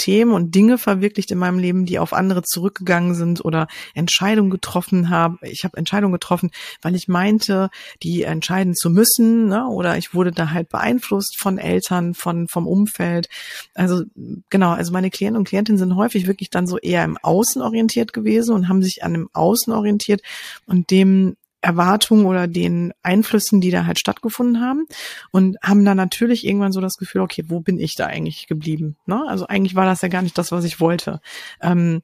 Themen 0.00 0.32
und 0.32 0.54
Dinge 0.54 0.78
verwirklicht 0.78 1.30
in 1.30 1.36
meinem 1.36 1.58
Leben, 1.58 1.84
die 1.84 1.98
auf 1.98 2.14
andere 2.14 2.42
zurückgegangen 2.42 3.14
sind 3.14 3.44
oder 3.44 3.66
Entscheidungen 3.94 4.48
getroffen 4.48 5.10
habe. 5.10 5.36
Ich 5.42 5.62
habe 5.62 5.76
Entscheidungen 5.76 6.14
getroffen, 6.14 6.50
weil 6.80 6.94
ich 6.94 7.06
meinte, 7.06 7.68
die 8.02 8.22
entscheiden 8.22 8.74
zu 8.74 8.88
müssen, 8.88 9.48
ne? 9.48 9.66
oder 9.66 9.98
ich 9.98 10.14
wurde 10.14 10.32
da 10.32 10.52
halt 10.52 10.70
beeinflusst 10.70 11.38
von 11.38 11.58
Eltern, 11.58 12.14
von 12.14 12.48
vom 12.48 12.66
Umfeld. 12.66 13.28
Also 13.74 14.04
genau, 14.48 14.70
also 14.70 14.90
meine 14.90 15.10
Klienten 15.10 15.36
und 15.36 15.46
Klientinnen 15.46 15.78
sind 15.78 15.96
häufig 15.96 16.26
wirklich 16.26 16.48
dann 16.48 16.66
so 16.66 16.78
eher 16.78 17.04
im 17.04 17.18
Außen 17.18 17.60
orientiert 17.60 18.14
gewesen 18.14 18.54
und 18.54 18.68
haben 18.68 18.82
sich 18.82 19.04
an 19.04 19.12
dem 19.12 19.28
Außen 19.34 19.70
orientiert 19.70 20.22
und 20.64 20.90
dem 20.90 21.36
Erwartungen 21.60 22.26
oder 22.26 22.46
den 22.46 22.92
Einflüssen, 23.02 23.60
die 23.60 23.70
da 23.70 23.86
halt 23.86 23.98
stattgefunden 23.98 24.60
haben 24.60 24.86
und 25.30 25.56
haben 25.62 25.84
dann 25.84 25.96
natürlich 25.96 26.46
irgendwann 26.46 26.72
so 26.72 26.80
das 26.80 26.96
Gefühl, 26.96 27.20
okay, 27.20 27.44
wo 27.48 27.60
bin 27.60 27.78
ich 27.78 27.94
da 27.96 28.06
eigentlich 28.06 28.46
geblieben? 28.46 28.96
Ne? 29.06 29.22
Also 29.28 29.46
eigentlich 29.46 29.74
war 29.74 29.84
das 29.84 30.02
ja 30.02 30.08
gar 30.08 30.22
nicht 30.22 30.38
das, 30.38 30.52
was 30.52 30.64
ich 30.64 30.80
wollte. 30.80 31.20
Ähm, 31.60 32.02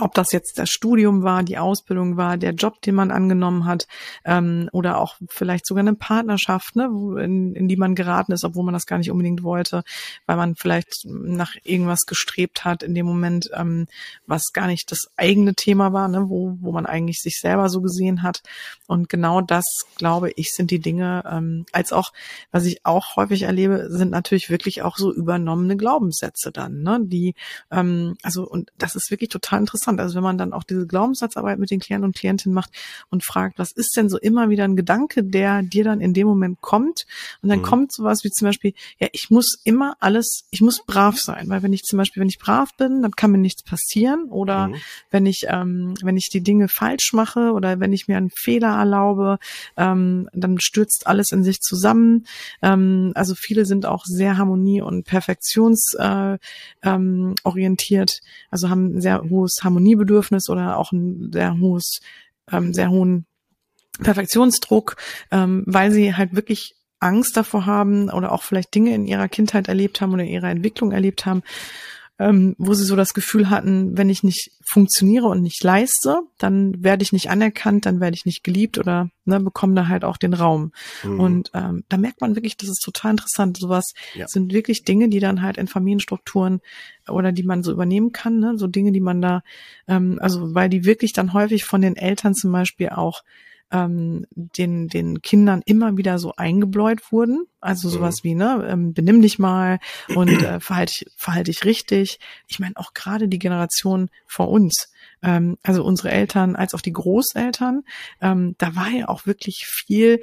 ob 0.00 0.14
das 0.14 0.32
jetzt 0.32 0.58
das 0.58 0.70
Studium 0.70 1.22
war, 1.22 1.42
die 1.42 1.58
Ausbildung 1.58 2.16
war, 2.16 2.36
der 2.36 2.52
Job, 2.52 2.80
den 2.82 2.94
man 2.94 3.10
angenommen 3.10 3.64
hat, 3.64 3.86
ähm, 4.24 4.68
oder 4.72 4.98
auch 4.98 5.16
vielleicht 5.28 5.66
sogar 5.66 5.82
eine 5.82 5.94
Partnerschaft, 5.94 6.76
ne, 6.76 6.84
in, 7.22 7.54
in 7.54 7.68
die 7.68 7.76
man 7.76 7.94
geraten 7.94 8.32
ist, 8.32 8.44
obwohl 8.44 8.64
man 8.64 8.74
das 8.74 8.86
gar 8.86 8.98
nicht 8.98 9.10
unbedingt 9.10 9.42
wollte, 9.42 9.84
weil 10.26 10.36
man 10.36 10.56
vielleicht 10.56 11.04
nach 11.06 11.54
irgendwas 11.62 12.06
gestrebt 12.06 12.64
hat 12.64 12.82
in 12.82 12.94
dem 12.94 13.06
Moment, 13.06 13.50
ähm, 13.54 13.86
was 14.26 14.52
gar 14.52 14.66
nicht 14.66 14.90
das 14.90 15.10
eigene 15.16 15.54
Thema 15.54 15.92
war, 15.92 16.08
ne, 16.08 16.28
wo, 16.28 16.56
wo 16.60 16.72
man 16.72 16.86
eigentlich 16.86 17.20
sich 17.20 17.38
selber 17.40 17.68
so 17.68 17.80
gesehen 17.80 18.22
hat. 18.22 18.42
Und 18.86 19.08
genau 19.08 19.40
das, 19.40 19.64
glaube 19.96 20.30
ich, 20.34 20.52
sind 20.52 20.70
die 20.70 20.80
Dinge, 20.80 21.22
ähm, 21.30 21.66
als 21.72 21.92
auch, 21.92 22.12
was 22.50 22.64
ich 22.64 22.84
auch 22.84 23.16
häufig 23.16 23.42
erlebe, 23.42 23.88
sind 23.90 24.10
natürlich 24.10 24.50
wirklich 24.50 24.82
auch 24.82 24.96
so 24.96 25.12
übernommene 25.12 25.76
Glaubenssätze 25.76 26.50
dann, 26.50 26.82
ne, 26.82 26.98
die, 27.02 27.34
ähm, 27.70 28.16
also, 28.22 28.48
und 28.48 28.72
das 28.76 28.96
ist 28.96 29.10
wirklich 29.10 29.30
total 29.30 29.60
interessant 29.60 29.83
interessant. 29.84 30.00
Also 30.00 30.16
wenn 30.16 30.22
man 30.22 30.38
dann 30.38 30.52
auch 30.52 30.64
diese 30.64 30.86
Glaubenssatzarbeit 30.86 31.58
mit 31.58 31.70
den 31.70 31.80
Klienten 31.80 32.04
und 32.04 32.16
Klientinnen 32.16 32.54
macht 32.54 32.70
und 33.10 33.24
fragt, 33.24 33.58
was 33.58 33.72
ist 33.72 33.96
denn 33.96 34.08
so 34.08 34.18
immer 34.18 34.48
wieder 34.48 34.64
ein 34.64 34.76
Gedanke, 34.76 35.22
der 35.22 35.62
dir 35.62 35.84
dann 35.84 36.00
in 36.00 36.14
dem 36.14 36.26
Moment 36.26 36.60
kommt? 36.60 37.06
Und 37.42 37.48
dann 37.48 37.60
mhm. 37.60 37.64
kommt 37.64 37.92
sowas 37.92 38.24
wie 38.24 38.30
zum 38.30 38.46
Beispiel, 38.46 38.72
ja, 38.98 39.08
ich 39.12 39.30
muss 39.30 39.58
immer 39.64 39.96
alles, 40.00 40.44
ich 40.50 40.60
muss 40.60 40.84
brav 40.84 41.18
sein, 41.18 41.48
weil 41.48 41.62
wenn 41.62 41.72
ich 41.72 41.82
zum 41.82 41.98
Beispiel, 41.98 42.20
wenn 42.20 42.28
ich 42.28 42.38
brav 42.38 42.70
bin, 42.76 43.02
dann 43.02 43.12
kann 43.12 43.30
mir 43.30 43.38
nichts 43.38 43.62
passieren. 43.62 44.26
Oder 44.30 44.68
mhm. 44.68 44.76
wenn 45.10 45.26
ich, 45.26 45.46
ähm, 45.48 45.94
wenn 46.02 46.16
ich 46.16 46.28
die 46.32 46.42
Dinge 46.42 46.68
falsch 46.68 47.12
mache 47.12 47.52
oder 47.52 47.80
wenn 47.80 47.92
ich 47.92 48.08
mir 48.08 48.16
einen 48.16 48.30
Fehler 48.30 48.76
erlaube, 48.78 49.38
ähm, 49.76 50.28
dann 50.32 50.58
stürzt 50.60 51.06
alles 51.06 51.32
in 51.32 51.44
sich 51.44 51.60
zusammen. 51.60 52.26
Ähm, 52.62 53.12
also 53.14 53.34
viele 53.34 53.66
sind 53.66 53.86
auch 53.86 54.04
sehr 54.04 54.36
harmonie- 54.38 54.82
und 54.82 55.04
perfektionsorientiert, 55.04 56.40
äh, 56.82 56.88
ähm, 56.88 57.34
orientiert, 57.44 58.20
also 58.50 58.70
haben 58.70 58.96
ein 58.96 59.00
sehr 59.00 59.22
hohes 59.28 59.58
Harmonie 59.62 59.73
Harmoniebedürfnis 59.74 60.48
oder 60.48 60.78
auch 60.78 60.92
ein 60.92 61.30
sehr 61.32 61.58
hohes, 61.58 62.00
ähm, 62.50 62.72
sehr 62.72 62.90
hohen 62.90 63.26
Perfektionsdruck, 64.02 64.96
ähm, 65.30 65.64
weil 65.66 65.90
sie 65.92 66.14
halt 66.14 66.34
wirklich 66.34 66.76
Angst 67.00 67.36
davor 67.36 67.66
haben 67.66 68.08
oder 68.10 68.32
auch 68.32 68.42
vielleicht 68.42 68.74
Dinge 68.74 68.94
in 68.94 69.06
ihrer 69.06 69.28
Kindheit 69.28 69.68
erlebt 69.68 70.00
haben 70.00 70.14
oder 70.14 70.24
ihrer 70.24 70.50
Entwicklung 70.50 70.92
erlebt 70.92 71.26
haben, 71.26 71.42
ähm, 72.18 72.54
wo 72.58 72.74
sie 72.74 72.84
so 72.84 72.94
das 72.94 73.12
Gefühl 73.12 73.50
hatten, 73.50 73.98
wenn 73.98 74.08
ich 74.08 74.22
nicht 74.22 74.52
funktioniere 74.64 75.26
und 75.26 75.42
nicht 75.42 75.62
leiste, 75.64 76.20
dann 76.38 76.82
werde 76.82 77.02
ich 77.02 77.12
nicht 77.12 77.28
anerkannt, 77.28 77.86
dann 77.86 78.00
werde 78.00 78.14
ich 78.14 78.24
nicht 78.24 78.44
geliebt 78.44 78.78
oder 78.78 79.10
ne, 79.24 79.40
bekomme 79.40 79.74
da 79.74 79.88
halt 79.88 80.04
auch 80.04 80.16
den 80.16 80.32
Raum. 80.32 80.72
Mhm. 81.02 81.20
Und 81.20 81.50
ähm, 81.54 81.84
da 81.88 81.96
merkt 81.96 82.20
man 82.20 82.36
wirklich, 82.36 82.56
das 82.56 82.68
ist 82.68 82.82
total 82.84 83.12
interessant. 83.12 83.56
Sowas 83.56 83.94
ja. 84.14 84.28
sind 84.28 84.52
wirklich 84.52 84.84
Dinge, 84.84 85.08
die 85.08 85.20
dann 85.20 85.42
halt 85.42 85.58
in 85.58 85.66
Familienstrukturen 85.66 86.60
oder 87.08 87.32
die 87.32 87.42
man 87.42 87.64
so 87.64 87.72
übernehmen 87.72 88.12
kann, 88.12 88.38
ne? 88.38 88.54
so 88.56 88.68
Dinge, 88.68 88.92
die 88.92 89.00
man 89.00 89.20
da, 89.20 89.42
ähm, 89.88 90.18
also 90.20 90.54
weil 90.54 90.68
die 90.68 90.84
wirklich 90.84 91.12
dann 91.12 91.32
häufig 91.32 91.64
von 91.64 91.82
den 91.82 91.96
Eltern 91.96 92.34
zum 92.34 92.52
Beispiel 92.52 92.90
auch 92.90 93.24
ähm, 93.70 94.26
den, 94.34 94.88
den 94.88 95.22
Kindern 95.22 95.62
immer 95.64 95.96
wieder 95.96 96.18
so 96.18 96.32
eingebläut 96.36 97.12
wurden. 97.12 97.44
Also 97.60 97.88
sowas 97.88 98.22
mhm. 98.22 98.28
wie, 98.28 98.34
ne, 98.34 98.66
ähm, 98.68 98.94
benimm 98.94 99.22
dich 99.22 99.38
mal 99.38 99.78
und 100.14 100.30
äh, 100.30 100.60
verhalte 100.60 100.92
dich, 100.92 101.06
verhalte 101.16 101.50
dich 101.50 101.64
richtig. 101.64 102.18
Ich 102.46 102.58
meine, 102.58 102.76
auch 102.76 102.94
gerade 102.94 103.28
die 103.28 103.38
Generation 103.38 104.10
vor 104.26 104.48
uns, 104.48 104.92
ähm, 105.22 105.56
also 105.62 105.84
unsere 105.84 106.10
Eltern 106.10 106.56
als 106.56 106.74
auch 106.74 106.80
die 106.80 106.92
Großeltern, 106.92 107.82
ähm, 108.20 108.54
da 108.58 108.76
war 108.76 108.90
ja 108.90 109.08
auch 109.08 109.26
wirklich 109.26 109.66
viel 109.66 110.20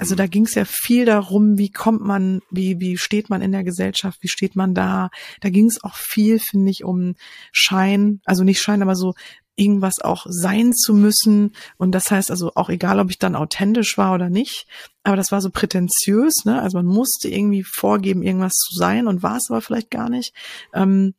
also 0.00 0.14
da 0.14 0.28
ging 0.28 0.44
es 0.44 0.54
ja 0.54 0.64
viel 0.64 1.04
darum, 1.04 1.58
wie 1.58 1.72
kommt 1.72 2.02
man, 2.02 2.40
wie, 2.52 2.78
wie 2.78 2.96
steht 2.96 3.30
man 3.30 3.42
in 3.42 3.50
der 3.50 3.64
Gesellschaft, 3.64 4.22
wie 4.22 4.28
steht 4.28 4.54
man 4.54 4.72
da. 4.72 5.10
Da 5.40 5.50
ging 5.50 5.66
es 5.66 5.82
auch 5.82 5.96
viel, 5.96 6.38
finde 6.38 6.70
ich, 6.70 6.84
um 6.84 7.16
Schein, 7.50 8.20
also 8.24 8.44
nicht 8.44 8.62
Schein, 8.62 8.80
aber 8.80 8.94
so 8.94 9.14
irgendwas 9.58 10.00
auch 10.00 10.26
sein 10.28 10.72
zu 10.72 10.94
müssen. 10.94 11.54
Und 11.76 11.92
das 11.92 12.10
heißt 12.10 12.30
also 12.30 12.52
auch 12.54 12.70
egal, 12.70 13.00
ob 13.00 13.10
ich 13.10 13.18
dann 13.18 13.34
authentisch 13.34 13.98
war 13.98 14.14
oder 14.14 14.30
nicht, 14.30 14.66
aber 15.02 15.16
das 15.16 15.32
war 15.32 15.40
so 15.40 15.50
prätentiös, 15.50 16.44
ne? 16.44 16.62
Also 16.62 16.78
man 16.78 16.86
musste 16.86 17.28
irgendwie 17.28 17.64
vorgeben, 17.64 18.22
irgendwas 18.22 18.54
zu 18.54 18.74
sein 18.74 19.06
und 19.06 19.22
war 19.22 19.36
es 19.36 19.50
aber 19.50 19.60
vielleicht 19.60 19.90
gar 19.90 20.08
nicht. 20.08 20.34
Ähm, 20.72 21.14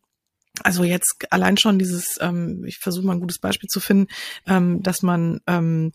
also 0.64 0.84
jetzt 0.84 1.26
allein 1.30 1.58
schon 1.58 1.80
dieses, 1.80 2.18
ähm, 2.22 2.64
ich 2.66 2.80
versuche 2.80 3.06
mal 3.06 3.14
ein 3.14 3.22
gutes 3.22 3.40
Beispiel 3.40 3.70
zu 3.70 3.80
finden, 3.80 4.08
ähm, 4.46 4.82
dass 4.84 5.02
man 5.02 5.40
ähm, 5.48 5.94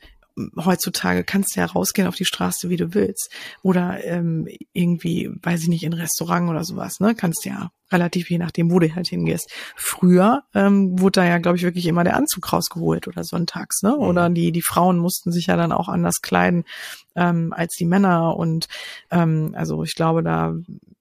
heutzutage 0.57 1.25
kannst 1.25 1.55
du 1.55 1.61
ja 1.61 1.67
rausgehen 1.67 2.09
auf 2.09 2.17
die 2.17 2.25
Straße, 2.25 2.69
wie 2.69 2.77
du 2.77 2.95
willst. 2.95 3.31
Oder 3.63 4.03
ähm, 4.05 4.49
irgendwie, 4.73 5.31
weiß 5.43 5.63
ich 5.63 5.69
nicht, 5.69 5.85
in 5.85 5.93
Restaurant 5.93 6.51
oder 6.51 6.65
sowas, 6.65 7.01
ne? 7.01 7.15
Kannst 7.15 7.45
ja 7.45 7.71
relativ 7.92 8.31
je 8.31 8.38
nachdem, 8.38 8.70
wo 8.70 8.79
du 8.79 8.94
halt 8.94 9.09
hingehst. 9.09 9.51
Früher 9.77 10.42
ähm, 10.55 10.99
wurde 10.99 11.20
da 11.20 11.27
ja, 11.27 11.38
glaube 11.38 11.57
ich, 11.57 11.64
wirklich 11.64 11.87
immer 11.87 12.05
der 12.05 12.16
Anzug 12.16 12.53
rausgeholt 12.53 13.09
oder 13.09 13.25
sonntags, 13.25 13.83
ne? 13.83 13.97
Oder 13.97 14.29
mhm. 14.29 14.35
die, 14.35 14.53
die 14.53 14.62
Frauen 14.62 14.99
mussten 14.99 15.33
sich 15.33 15.47
ja 15.47 15.57
dann 15.57 15.73
auch 15.73 15.88
anders 15.88 16.20
kleiden 16.23 16.64
ähm, 17.16 17.53
als 17.53 17.75
die 17.77 17.87
Männer. 17.87 18.37
Und 18.37 18.68
ähm, 19.11 19.55
also 19.57 19.83
ich 19.85 19.94
glaube, 19.94 20.23
da, 20.23 20.55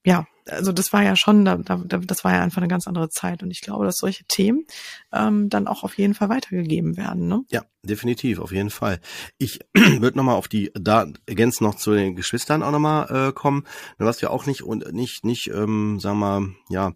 ja, 0.05 0.25
also 0.49 0.71
das 0.71 0.91
war 0.91 1.03
ja 1.03 1.15
schon, 1.15 1.45
da, 1.45 1.57
da, 1.57 1.77
das 1.77 2.23
war 2.23 2.33
ja 2.33 2.41
einfach 2.41 2.57
eine 2.57 2.67
ganz 2.67 2.87
andere 2.87 3.09
Zeit. 3.09 3.43
Und 3.43 3.51
ich 3.51 3.61
glaube, 3.61 3.85
dass 3.85 3.95
solche 3.97 4.25
Themen 4.25 4.65
ähm, 5.11 5.49
dann 5.49 5.67
auch 5.67 5.83
auf 5.83 5.97
jeden 5.97 6.13
Fall 6.13 6.29
weitergegeben 6.29 6.97
werden. 6.97 7.27
Ne? 7.27 7.43
Ja, 7.49 7.63
definitiv, 7.83 8.39
auf 8.39 8.51
jeden 8.51 8.69
Fall. 8.69 8.99
Ich 9.37 9.59
würde 9.73 10.17
nochmal 10.17 10.35
auf 10.35 10.47
die, 10.47 10.71
da 10.73 11.07
ergänzen 11.25 11.63
noch 11.63 11.75
zu 11.75 11.93
den 11.93 12.15
Geschwistern 12.15 12.63
auch 12.63 12.71
nochmal 12.71 13.29
äh, 13.29 13.31
kommen, 13.31 13.63
was 13.97 14.21
ja 14.21 14.29
auch 14.29 14.45
nicht 14.45 14.63
und 14.63 14.91
nicht, 14.93 15.23
nicht, 15.23 15.47
ähm, 15.47 15.99
sagen 15.99 16.19
wir 16.19 16.39
mal, 16.39 16.55
ja, 16.73 16.91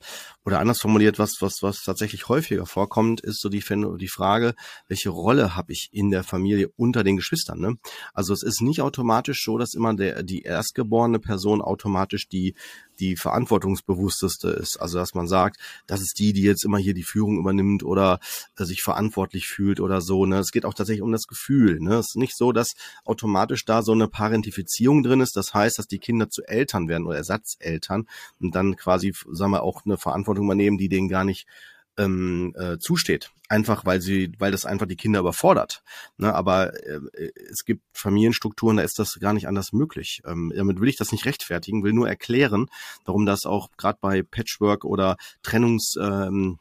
oder 0.48 0.62
anders 0.62 0.80
formuliert, 0.80 1.20
was, 1.20 1.42
was, 1.42 1.62
was 1.62 1.84
tatsächlich 1.84 2.30
häufiger 2.30 2.66
vorkommt, 2.66 3.20
ist 3.20 3.42
so 3.42 3.50
die, 3.50 3.62
die 4.00 4.08
Frage, 4.08 4.56
welche 4.88 5.10
Rolle 5.10 5.58
habe 5.58 5.74
ich 5.74 5.90
in 5.92 6.10
der 6.10 6.24
Familie 6.24 6.70
unter 6.78 7.04
den 7.04 7.18
Geschwistern? 7.18 7.60
Ne? 7.60 7.78
Also 8.14 8.32
es 8.32 8.44
ist 8.44 8.62
nicht 8.62 8.82
automatisch 8.82 9.44
so, 9.44 9.58
dass 9.58 9.74
immer 9.74 9.94
der, 9.94 10.24
die 10.24 10.44
erstgeborene 10.44 11.20
Person 11.20 11.62
automatisch 11.62 12.30
die 12.30 12.56
die 13.00 13.16
verantwortungsbewussteste 13.16 14.50
ist. 14.50 14.78
Also 14.78 14.98
dass 14.98 15.14
man 15.14 15.28
sagt, 15.28 15.58
das 15.86 16.02
ist 16.02 16.20
die, 16.20 16.34
die 16.34 16.42
jetzt 16.42 16.66
immer 16.66 16.78
hier 16.78 16.94
die 16.94 17.04
Führung 17.04 17.38
übernimmt 17.38 17.84
oder 17.84 18.20
äh, 18.58 18.66
sich 18.66 18.82
verantwortlich 18.82 19.48
fühlt 19.48 19.80
oder 19.80 20.02
so. 20.02 20.26
Ne? 20.26 20.40
Es 20.40 20.52
geht 20.52 20.66
auch 20.66 20.74
tatsächlich 20.74 21.04
um 21.04 21.12
das 21.12 21.28
Gefühl. 21.28 21.80
Ne? 21.80 21.96
Es 21.96 22.10
ist 22.10 22.18
nicht 22.18 22.36
so, 22.36 22.52
dass 22.52 22.74
automatisch 23.06 23.66
da 23.66 23.82
so 23.82 23.92
eine 23.92 24.08
Parentifizierung 24.08 25.04
drin 25.04 25.22
ist. 25.22 25.36
Das 25.36 25.54
heißt, 25.54 25.78
dass 25.80 25.88
die 25.88 26.00
Kinder 26.00 26.30
zu 26.30 26.44
Eltern 26.44 26.88
werden 26.88 27.06
oder 27.06 27.18
Ersatzeltern 27.18 28.08
und 28.40 28.56
dann 28.56 28.76
quasi, 28.76 29.14
sagen 29.32 29.52
wir, 29.52 29.64
auch 29.64 29.86
eine 29.86 29.98
Verantwortung 29.98 30.37
übernehmen, 30.44 30.78
die 30.78 30.90
denen 30.90 31.10
gar 31.10 31.24
nicht 31.24 31.48
ähm, 31.98 32.54
äh, 32.58 32.78
zusteht. 32.78 33.32
Einfach 33.50 33.86
weil 33.86 34.02
sie, 34.02 34.32
weil 34.40 34.52
das 34.52 34.66
einfach 34.66 34.88
die 34.88 34.96
Kinder 34.98 35.20
überfordert. 35.20 35.84
Ne, 36.18 36.34
aber 36.34 36.74
äh, 36.86 37.32
es 37.50 37.66
gibt 37.66 37.84
Familienstrukturen, 37.94 38.78
da 38.78 38.84
ist 38.84 39.00
das 39.00 39.20
gar 39.20 39.34
nicht 39.34 39.48
anders 39.48 39.74
möglich. 39.74 40.22
Ähm, 40.26 40.52
damit 40.56 40.80
will 40.80 40.90
ich 40.90 40.98
das 40.98 41.12
nicht 41.12 41.26
rechtfertigen, 41.26 41.84
will 41.84 41.94
nur 41.94 42.08
erklären, 42.08 42.68
warum 43.06 43.26
das 43.26 43.46
auch 43.46 43.70
gerade 43.78 43.98
bei 44.02 44.22
Patchwork 44.22 44.86
oder 44.86 45.18
Trennungs 45.44 45.96
ähm, 46.00 46.60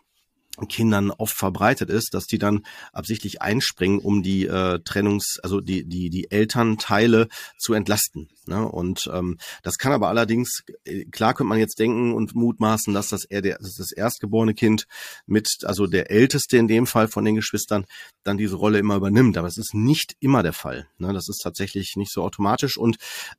Kindern 0.68 1.10
oft 1.10 1.36
verbreitet 1.36 1.90
ist, 1.90 2.14
dass 2.14 2.26
die 2.26 2.38
dann 2.38 2.64
absichtlich 2.92 3.42
einspringen, 3.42 3.98
um 3.98 4.22
die 4.22 4.46
äh, 4.46 4.80
Trennungs, 4.80 5.38
also 5.42 5.60
die 5.60 5.84
die 5.84 6.10
die 6.10 6.30
Elternteile 6.30 7.28
zu 7.58 7.74
entlasten. 7.74 8.28
Ne? 8.46 8.66
Und 8.66 9.10
ähm, 9.12 9.38
das 9.62 9.76
kann 9.78 9.92
aber 9.92 10.08
allerdings 10.08 10.62
äh, 10.84 11.04
klar 11.06 11.34
könnte 11.34 11.48
man 11.48 11.58
jetzt 11.58 11.78
denken 11.78 12.14
und 12.14 12.34
mutmaßen, 12.34 12.94
dass 12.94 13.08
das 13.08 13.24
eher 13.24 13.42
der, 13.42 13.58
das 13.58 13.92
erstgeborene 13.92 14.54
Kind 14.54 14.86
mit, 15.26 15.48
also 15.64 15.86
der 15.86 16.10
älteste 16.10 16.56
in 16.56 16.68
dem 16.68 16.86
Fall 16.86 17.08
von 17.08 17.24
den 17.24 17.34
Geschwistern, 17.34 17.86
dann 18.22 18.38
diese 18.38 18.56
Rolle 18.56 18.78
immer 18.78 18.96
übernimmt. 18.96 19.36
Aber 19.36 19.48
es 19.48 19.58
ist 19.58 19.74
nicht 19.74 20.16
immer 20.20 20.42
der 20.42 20.52
Fall. 20.52 20.88
Ne? 20.98 21.12
Das 21.12 21.28
ist 21.28 21.42
tatsächlich 21.42 21.96
nicht 21.96 22.12
so 22.12 22.22
automatisch 22.22 22.78
und 22.78 22.96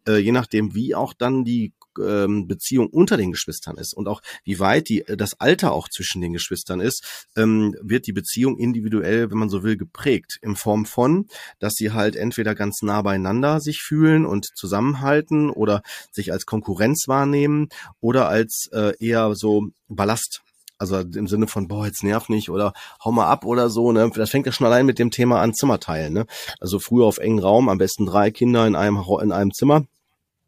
äh, 0.07 0.17
je 0.17 0.31
nachdem, 0.31 0.75
wie 0.75 0.93
auch 0.93 1.13
dann 1.13 1.43
die 1.43 1.73
ähm, 1.99 2.47
Beziehung 2.47 2.87
unter 2.87 3.17
den 3.17 3.31
Geschwistern 3.31 3.77
ist 3.77 3.93
und 3.93 4.07
auch 4.07 4.21
wie 4.43 4.59
weit 4.59 4.89
die, 4.89 5.07
äh, 5.07 5.17
das 5.17 5.39
Alter 5.39 5.71
auch 5.71 5.89
zwischen 5.89 6.21
den 6.21 6.33
Geschwistern 6.33 6.79
ist, 6.79 7.27
ähm, 7.35 7.75
wird 7.81 8.07
die 8.07 8.13
Beziehung 8.13 8.57
individuell, 8.57 9.29
wenn 9.31 9.37
man 9.37 9.49
so 9.49 9.63
will, 9.63 9.77
geprägt. 9.77 10.37
In 10.41 10.55
Form 10.55 10.85
von, 10.85 11.27
dass 11.59 11.73
sie 11.73 11.91
halt 11.91 12.15
entweder 12.15 12.55
ganz 12.55 12.81
nah 12.81 13.01
beieinander 13.01 13.59
sich 13.59 13.81
fühlen 13.81 14.25
und 14.25 14.45
zusammenhalten 14.55 15.49
oder 15.49 15.81
sich 16.11 16.31
als 16.31 16.45
Konkurrenz 16.45 17.07
wahrnehmen 17.07 17.69
oder 17.99 18.27
als 18.27 18.69
äh, 18.73 18.93
eher 18.99 19.35
so 19.35 19.67
Ballast 19.87 20.41
also 20.79 20.99
im 20.99 21.27
Sinne 21.27 21.47
von, 21.47 21.67
boah, 21.67 21.85
jetzt 21.85 22.03
nerv 22.03 22.29
nicht 22.29 22.49
oder 22.49 22.73
hau 23.03 23.11
mal 23.11 23.27
ab 23.27 23.45
oder 23.45 23.69
so, 23.69 23.91
ne? 23.91 24.11
Das 24.13 24.29
fängt 24.29 24.45
ja 24.45 24.51
schon 24.51 24.67
allein 24.67 24.85
mit 24.85 24.99
dem 24.99 25.11
Thema 25.11 25.41
an 25.41 25.53
Zimmerteilen, 25.53 26.13
ne? 26.13 26.25
Also 26.59 26.79
früher 26.79 27.05
auf 27.05 27.17
engen 27.17 27.39
Raum, 27.39 27.69
am 27.69 27.77
besten 27.77 28.05
drei 28.05 28.31
Kinder 28.31 28.67
in 28.67 28.75
einem, 28.75 29.03
in 29.21 29.31
einem 29.31 29.53
Zimmer. 29.53 29.85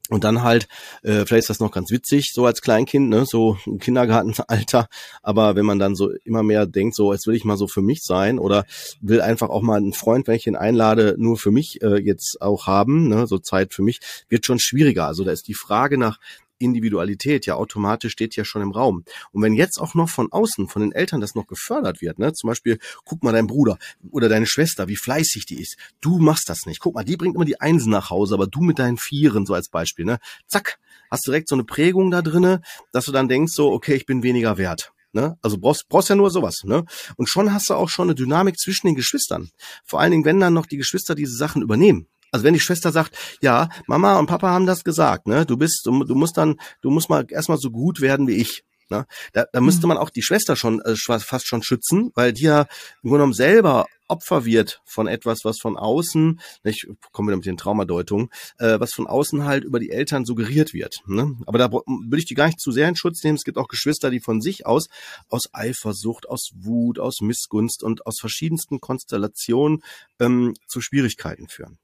Und 0.09 0.23
dann 0.23 0.41
halt, 0.41 0.67
äh, 1.03 1.25
vielleicht 1.25 1.43
ist 1.43 1.49
das 1.51 1.59
noch 1.59 1.71
ganz 1.71 1.91
witzig, 1.91 2.33
so 2.33 2.45
als 2.45 2.61
Kleinkind, 2.61 3.09
ne, 3.09 3.25
so 3.25 3.57
im 3.67 3.77
Kindergartenalter, 3.77 4.87
aber 5.21 5.55
wenn 5.55 5.65
man 5.65 5.77
dann 5.77 5.95
so 5.95 6.11
immer 6.25 6.41
mehr 6.41 6.65
denkt, 6.65 6.95
so 6.95 7.13
jetzt 7.13 7.27
will 7.27 7.35
ich 7.35 7.45
mal 7.45 7.57
so 7.57 7.67
für 7.67 7.83
mich 7.83 8.03
sein 8.03 8.39
oder 8.39 8.65
will 9.01 9.21
einfach 9.21 9.49
auch 9.49 9.61
mal 9.61 9.77
einen 9.77 9.93
Freund, 9.93 10.27
wenn 10.27 10.35
ich 10.35 10.47
ihn 10.47 10.55
einlade, 10.55 11.15
nur 11.19 11.37
für 11.37 11.51
mich 11.51 11.81
äh, 11.83 11.99
jetzt 12.01 12.41
auch 12.41 12.65
haben, 12.65 13.07
ne, 13.07 13.27
so 13.27 13.37
Zeit 13.37 13.73
für 13.73 13.83
mich, 13.83 13.99
wird 14.29 14.45
schon 14.45 14.59
schwieriger. 14.59 15.05
Also 15.05 15.23
da 15.23 15.31
ist 15.31 15.47
die 15.47 15.53
Frage 15.53 15.99
nach 15.99 16.19
Individualität 16.59 17.45
ja 17.45 17.55
automatisch 17.55 18.11
steht 18.11 18.35
ja 18.35 18.45
schon 18.45 18.61
im 18.61 18.71
Raum. 18.71 19.03
Und 19.31 19.41
wenn 19.41 19.53
jetzt 19.53 19.79
auch 19.79 19.95
noch 19.95 20.09
von 20.09 20.31
außen, 20.31 20.67
von 20.67 20.81
den 20.81 20.91
Eltern 20.91 21.21
das 21.21 21.35
noch 21.35 21.47
gefördert 21.47 22.01
wird, 22.01 22.19
ne, 22.19 22.33
zum 22.33 22.49
Beispiel, 22.49 22.79
guck 23.05 23.23
mal 23.23 23.31
dein 23.31 23.47
Bruder 23.47 23.77
oder 24.11 24.29
deine 24.29 24.45
Schwester, 24.45 24.87
wie 24.87 24.95
fleißig 24.95 25.45
die 25.45 25.61
ist. 25.61 25.77
Du 26.01 26.19
machst 26.19 26.49
das 26.49 26.65
nicht. 26.65 26.79
Guck 26.79 26.95
mal, 26.95 27.03
die 27.03 27.17
bringt 27.17 27.35
immer 27.35 27.45
die 27.45 27.59
Einsen 27.59 27.91
nach 27.91 28.09
Hause, 28.09 28.35
aber 28.35 28.47
du 28.47 28.61
mit 28.61 28.79
deinen 28.79 28.97
Vieren, 28.97 29.45
so 29.45 29.53
als 29.53 29.69
Beispiel, 29.69 30.05
ne, 30.05 30.19
zack, 30.47 30.79
hast 31.09 31.25
direkt 31.25 31.49
so 31.49 31.55
eine 31.55 31.63
Prägung 31.63 32.11
da 32.11 32.21
drinne, 32.21 32.61
dass 32.91 33.05
du 33.05 33.11
dann 33.11 33.27
denkst 33.27 33.53
so, 33.53 33.71
okay, 33.71 33.95
ich 33.95 34.05
bin 34.05 34.23
weniger 34.23 34.57
wert. 34.57 34.93
Ne? 35.11 35.37
Also 35.41 35.57
brauchst, 35.57 35.89
brauchst 35.89 36.09
ja 36.09 36.15
nur 36.15 36.29
sowas. 36.29 36.63
Ne? 36.63 36.85
Und 37.17 37.27
schon 37.27 37.51
hast 37.51 37.69
du 37.69 37.73
auch 37.73 37.89
schon 37.89 38.07
eine 38.07 38.15
Dynamik 38.15 38.59
zwischen 38.59 38.87
den 38.87 38.95
Geschwistern. 38.95 39.49
Vor 39.83 39.99
allen 39.99 40.11
Dingen, 40.11 40.25
wenn 40.25 40.39
dann 40.39 40.53
noch 40.53 40.67
die 40.67 40.77
Geschwister 40.77 41.15
diese 41.15 41.35
Sachen 41.35 41.61
übernehmen. 41.61 42.07
Also 42.31 42.45
wenn 42.45 42.53
die 42.53 42.59
Schwester 42.59 42.91
sagt, 42.91 43.17
ja, 43.41 43.69
Mama 43.87 44.17
und 44.19 44.27
Papa 44.27 44.49
haben 44.49 44.65
das 44.65 44.83
gesagt, 44.83 45.27
ne? 45.27 45.45
Du 45.45 45.57
bist, 45.57 45.85
du, 45.85 46.03
du 46.03 46.15
musst 46.15 46.37
dann, 46.37 46.55
du 46.81 46.89
musst 46.89 47.09
mal 47.09 47.25
erstmal 47.29 47.57
so 47.57 47.71
gut 47.71 48.01
werden 48.01 48.27
wie 48.27 48.35
ich. 48.35 48.63
Ne? 48.89 49.05
Da, 49.33 49.45
da 49.51 49.61
müsste 49.61 49.85
mhm. 49.85 49.89
man 49.89 49.97
auch 49.97 50.09
die 50.09 50.23
Schwester 50.23 50.55
schon 50.55 50.81
äh, 50.81 50.95
fast 50.95 51.47
schon 51.47 51.61
schützen, 51.61 52.11
weil 52.15 52.33
die 52.33 52.43
ja 52.43 52.61
im 52.61 53.09
Grunde 53.09 53.17
genommen 53.17 53.33
selber 53.33 53.85
Opfer 54.07 54.43
wird 54.43 54.81
von 54.85 55.07
etwas, 55.07 55.45
was 55.45 55.59
von 55.59 55.77
außen, 55.77 56.39
ne, 56.63 56.71
ich 56.71 56.87
komme 57.11 57.27
wieder 57.27 57.37
mit 57.37 57.45
den 57.45 57.57
Traumadeutungen, 57.57 58.29
äh, 58.57 58.79
was 58.79 58.91
von 58.93 59.05
außen 59.05 59.45
halt 59.45 59.63
über 59.63 59.79
die 59.79 59.91
Eltern 59.91 60.25
suggeriert 60.25 60.73
wird. 60.73 61.01
Ne? 61.05 61.37
Aber 61.45 61.59
da 61.59 61.71
würde 61.71 62.17
ich 62.17 62.25
die 62.25 62.33
gar 62.33 62.47
nicht 62.47 62.59
zu 62.59 62.71
sehr 62.71 62.89
in 62.89 62.95
Schutz 62.95 63.23
nehmen. 63.23 63.35
Es 63.35 63.43
gibt 63.43 63.59
auch 63.59 63.67
Geschwister, 63.67 64.09
die 64.09 64.19
von 64.19 64.41
sich 64.41 64.65
aus, 64.65 64.87
aus 65.29 65.53
Eifersucht, 65.53 66.27
aus 66.27 66.49
Wut, 66.55 66.97
aus 66.97 67.21
Missgunst 67.21 67.83
und 67.83 68.07
aus 68.07 68.19
verschiedensten 68.19 68.79
Konstellationen 68.79 69.83
ähm, 70.19 70.55
zu 70.67 70.81
Schwierigkeiten 70.81 71.47
führen. 71.47 71.77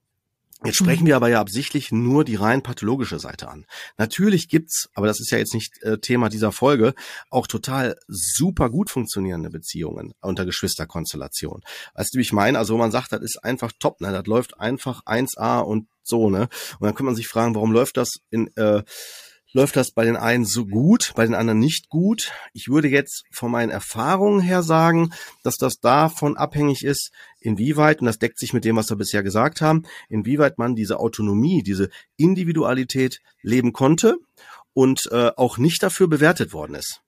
Jetzt 0.65 0.77
sprechen 0.77 1.05
wir 1.05 1.15
aber 1.15 1.29
ja 1.29 1.39
absichtlich 1.39 1.91
nur 1.91 2.23
die 2.23 2.35
rein 2.35 2.63
pathologische 2.63 3.19
Seite 3.19 3.49
an. 3.49 3.65
Natürlich 3.97 4.49
gibt's, 4.49 4.89
aber 4.93 5.07
das 5.07 5.19
ist 5.19 5.31
ja 5.31 5.37
jetzt 5.37 5.53
nicht 5.53 5.81
äh, 5.83 5.97
Thema 5.97 6.29
dieser 6.29 6.51
Folge, 6.51 6.93
auch 7.29 7.47
total 7.47 7.95
super 8.07 8.69
gut 8.69 8.89
funktionierende 8.89 9.49
Beziehungen 9.49 10.13
unter 10.21 10.45
Geschwisterkonstellation. 10.45 11.61
Weißt 11.93 12.13
du, 12.13 12.17
wie 12.17 12.23
ich 12.23 12.33
meine? 12.33 12.57
Also, 12.57 12.77
man 12.77 12.91
sagt, 12.91 13.11
das 13.11 13.21
ist 13.21 13.43
einfach 13.43 13.71
top, 13.79 14.01
ne? 14.01 14.11
Das 14.11 14.25
läuft 14.25 14.59
einfach 14.59 15.03
1A 15.05 15.59
und 15.61 15.87
so, 16.03 16.29
ne? 16.29 16.47
Und 16.79 16.85
dann 16.85 16.95
kann 16.95 17.05
man 17.05 17.15
sich 17.15 17.27
fragen, 17.27 17.55
warum 17.55 17.71
läuft 17.71 17.97
das 17.97 18.19
in 18.29 18.55
äh, 18.55 18.83
läuft 19.55 19.77
das 19.77 19.91
bei 19.91 20.03
den 20.03 20.17
einen 20.17 20.43
so 20.43 20.65
gut, 20.65 21.13
bei 21.15 21.25
den 21.25 21.33
anderen 21.33 21.59
nicht 21.59 21.87
gut. 21.87 22.33
Ich 22.51 22.67
würde 22.67 22.89
jetzt 22.89 23.23
von 23.31 23.49
meinen 23.49 23.69
Erfahrungen 23.69 24.41
her 24.41 24.61
sagen, 24.61 25.13
dass 25.43 25.55
das 25.55 25.79
davon 25.79 26.35
abhängig 26.35 26.83
ist, 26.83 27.11
inwieweit, 27.39 28.01
und 28.01 28.05
das 28.05 28.19
deckt 28.19 28.37
sich 28.37 28.51
mit 28.51 28.65
dem, 28.65 28.75
was 28.75 28.89
wir 28.89 28.97
bisher 28.97 29.23
gesagt 29.23 29.61
haben, 29.61 29.83
inwieweit 30.09 30.57
man 30.57 30.75
diese 30.75 30.99
Autonomie, 30.99 31.63
diese 31.63 31.89
Individualität 32.17 33.21
leben 33.41 33.71
konnte 33.71 34.17
und 34.73 35.07
äh, 35.11 35.31
auch 35.37 35.57
nicht 35.57 35.81
dafür 35.81 36.09
bewertet 36.09 36.51
worden 36.51 36.75
ist. 36.75 37.04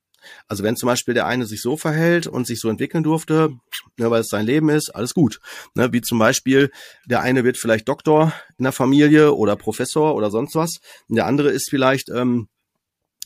Also 0.48 0.64
wenn 0.64 0.76
zum 0.76 0.88
Beispiel 0.88 1.14
der 1.14 1.26
eine 1.26 1.46
sich 1.46 1.62
so 1.62 1.78
verhält 1.78 2.28
und 2.28 2.48
sich 2.48 2.60
so 2.60 2.70
entwickeln 2.70 3.04
durfte, 3.04 3.50
ne, 3.98 4.12
weil 4.12 4.22
es 4.22 4.30
sein 4.30 4.46
Leben 4.46 4.70
ist, 4.70 4.90
alles 4.90 5.14
gut. 5.14 5.40
Ne, 5.76 5.92
wie 5.94 6.02
zum 6.02 6.20
Beispiel, 6.20 6.72
der 7.06 7.22
eine 7.22 7.44
wird 7.44 7.58
vielleicht 7.58 7.88
Doktor 7.88 8.34
in 8.58 8.64
der 8.64 8.72
Familie 8.72 9.34
oder 9.34 9.56
Professor 9.56 10.16
oder 10.16 10.32
sonst 10.32 10.56
was. 10.56 10.80
Und 11.08 11.16
der 11.16 11.26
andere 11.26 11.50
ist 11.50 11.70
vielleicht 11.70 12.10
ähm, 12.10 12.48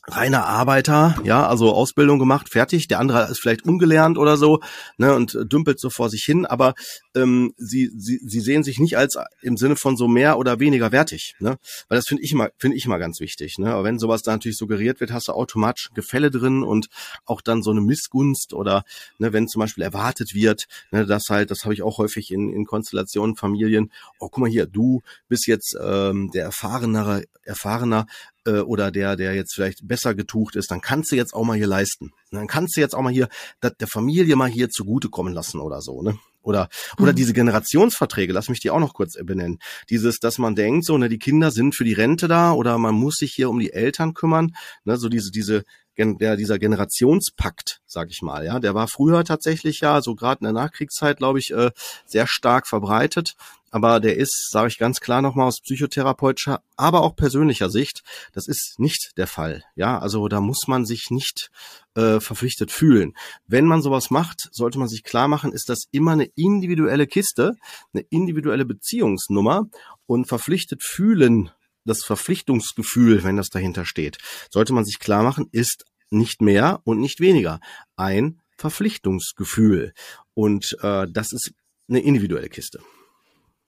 reiner 0.08 0.46
Arbeiter, 0.46 1.16
ja, 1.24 1.46
also 1.48 1.74
Ausbildung 1.74 2.18
gemacht, 2.18 2.50
fertig. 2.50 2.88
Der 2.88 3.00
andere 3.00 3.30
ist 3.30 3.40
vielleicht 3.40 3.66
ungelernt 3.66 4.18
oder 4.18 4.36
so, 4.36 4.60
ne, 4.98 5.14
und 5.14 5.38
dümpelt 5.44 5.80
so 5.80 5.90
vor 5.90 6.10
sich 6.10 6.24
hin, 6.24 6.46
aber 6.46 6.74
ähm, 7.16 7.54
sie, 7.58 7.92
sie, 7.96 8.20
sie 8.24 8.40
sehen 8.40 8.64
sich 8.64 8.80
nicht 8.80 8.98
als 8.98 9.18
im 9.42 9.58
Sinne 9.58 9.76
von 9.76 9.96
so 9.98 10.08
mehr 10.08 10.40
oder 10.40 10.60
weniger 10.60 10.92
wertig, 10.92 11.36
ne? 11.40 11.58
Weil 11.88 11.98
das 11.98 12.08
finde 12.08 12.24
ich 12.24 12.32
immer, 12.32 12.50
finde 12.58 12.78
ich 12.78 12.86
immer 12.86 12.98
ganz 12.98 13.20
wichtig, 13.20 13.60
ne? 13.60 13.74
Aber 13.74 13.84
wenn 13.84 14.00
sowas 14.00 14.24
da 14.24 14.32
natürlich 14.32 14.58
suggeriert 14.58 15.00
wird, 15.02 15.12
hast 15.12 15.28
du 15.28 15.34
automatisch 15.34 15.90
Gefälle 15.94 16.32
drin 16.32 16.64
und 16.64 16.88
auch 17.26 17.42
dann 17.42 17.62
so 17.62 17.72
eine 17.72 17.82
Missgunst 17.82 18.54
oder 18.54 18.84
ne, 19.20 19.34
wenn 19.34 19.48
zum 19.48 19.60
Beispiel 19.60 19.84
erwartet 19.84 20.34
wird, 20.34 20.66
ne, 20.92 21.06
das 21.06 21.26
halt, 21.30 21.52
das 21.52 21.64
habe 21.64 21.74
ich 21.74 21.84
auch 21.84 22.00
häufig 22.00 22.32
in, 22.32 22.52
in 22.52 22.66
Konstellationen, 22.66 23.36
Familien, 23.36 23.92
oh, 24.20 24.30
guck 24.30 24.40
mal 24.40 24.50
hier, 24.50 24.66
du 24.66 25.02
bist 25.28 25.48
jetzt 25.48 25.78
ähm, 25.80 26.32
der 26.34 26.46
erfahrenere, 26.46 27.24
erfahrener, 27.44 28.08
äh, 28.46 28.60
oder 28.60 28.92
der, 28.92 29.16
der 29.16 29.34
jetzt 29.34 29.54
vielleicht 29.54 29.88
besser 29.88 30.16
getucht 30.16 30.56
ist, 30.56 30.72
dann 30.72 30.82
kannst 30.82 31.12
du 31.12 31.16
jetzt 31.16 31.34
auch 31.34 31.44
mal 31.44 31.58
hier 31.58 31.68
leisten. 31.68 32.12
dann 32.32 32.48
kannst 32.48 32.76
du 32.76 32.82
jetzt 32.82 32.96
auch 32.96 33.02
mal 33.02 33.14
hier 33.14 33.28
der 33.62 33.88
Familie 33.88 34.36
mal 34.36 34.50
hier 34.50 34.70
zugutekommen 34.70 35.34
lassen 35.34 35.60
oder 35.60 35.82
so, 35.82 36.02
ne? 36.02 36.18
Oder, 36.44 36.70
oder 36.98 37.12
mhm. 37.12 37.18
diese 37.18 37.34
Generationsverträge, 37.34 38.34
lass 38.34 38.50
mich 38.50 38.60
die 38.60 38.72
auch 38.72 38.80
noch 38.80 38.96
kurz 38.96 39.14
benennen. 39.24 39.60
Dieses, 39.92 40.20
dass 40.20 40.40
man 40.40 40.56
denkt, 40.56 40.86
so, 40.86 40.98
ne, 40.98 41.08
die 41.08 41.20
Kinder 41.20 41.52
sind 41.52 41.76
für 41.76 41.84
die 41.84 41.94
Rente 41.94 42.28
da 42.28 42.54
oder 42.54 42.80
man 42.80 42.96
muss 42.96 43.18
sich 43.18 43.32
hier 43.34 43.50
um 43.52 43.60
die 43.60 43.74
Eltern 43.74 44.16
kümmern, 44.16 44.56
ne, 44.84 44.98
so 44.98 45.08
diese, 45.08 45.30
diese, 45.30 45.64
der, 45.98 46.38
dieser 46.38 46.58
Generationspakt, 46.58 47.82
sag 47.86 48.10
ich 48.10 48.24
mal, 48.24 48.44
ja, 48.44 48.60
der 48.60 48.74
war 48.74 48.88
früher 48.88 49.24
tatsächlich 49.24 49.82
ja, 49.82 50.02
so 50.02 50.16
gerade 50.16 50.40
in 50.40 50.46
der 50.46 50.54
Nachkriegszeit, 50.54 51.18
glaube 51.18 51.38
ich, 51.38 51.52
äh, 51.52 51.70
sehr 52.08 52.26
stark 52.26 52.68
verbreitet 52.68 53.36
aber 53.72 54.00
der 54.00 54.18
ist, 54.18 54.50
sage 54.52 54.68
ich 54.68 54.78
ganz 54.78 55.00
klar 55.00 55.22
nochmal 55.22 55.48
aus 55.48 55.62
psychotherapeutischer, 55.62 56.62
aber 56.76 57.02
auch 57.02 57.16
persönlicher 57.16 57.70
Sicht, 57.70 58.04
das 58.34 58.48
ist 58.48 58.76
nicht 58.78 59.14
der 59.18 59.28
Fall. 59.28 59.64
Ja, 59.76 59.98
also 59.98 60.28
da 60.28 60.42
muss 60.42 60.68
man 60.68 60.86
sich 60.86 61.08
nicht 61.10 61.50
äh, 61.96 62.20
verpflichtet 62.20 62.72
fühlen. 62.72 63.14
Wenn 63.48 63.66
man 63.66 63.82
sowas 63.82 64.12
macht, 64.12 64.50
sollte 64.52 64.78
man 64.78 64.90
sich 64.90 65.04
klar 65.04 65.28
machen, 65.28 65.54
ist 65.54 65.70
das 65.70 65.86
immer 65.92 66.12
eine 66.12 66.30
individuelle 66.36 67.08
Kiste, 67.08 67.56
eine 67.94 68.04
individuelle 68.10 68.66
Beziehungsnummer 68.66 69.64
und 70.06 70.26
verpflichtet 70.28 70.84
fühlen, 70.84 71.50
das 71.86 72.04
Verpflichtungsgefühl, 72.04 73.24
wenn 73.24 73.38
das 73.38 73.50
dahinter 73.50 73.86
steht, 73.86 74.18
sollte 74.52 74.74
man 74.74 74.86
sich 74.86 75.00
klar 75.00 75.24
machen, 75.24 75.48
ist 75.52 75.86
nicht 76.12 76.42
mehr 76.42 76.82
und 76.84 77.00
nicht 77.00 77.20
weniger 77.20 77.60
ein 77.96 78.40
Verpflichtungsgefühl. 78.58 79.94
Und 80.36 80.78
äh, 80.82 81.08
das 81.10 81.32
ist 81.32 81.54
eine 81.90 82.02
individuelle 82.02 82.50
Kiste. 82.50 82.82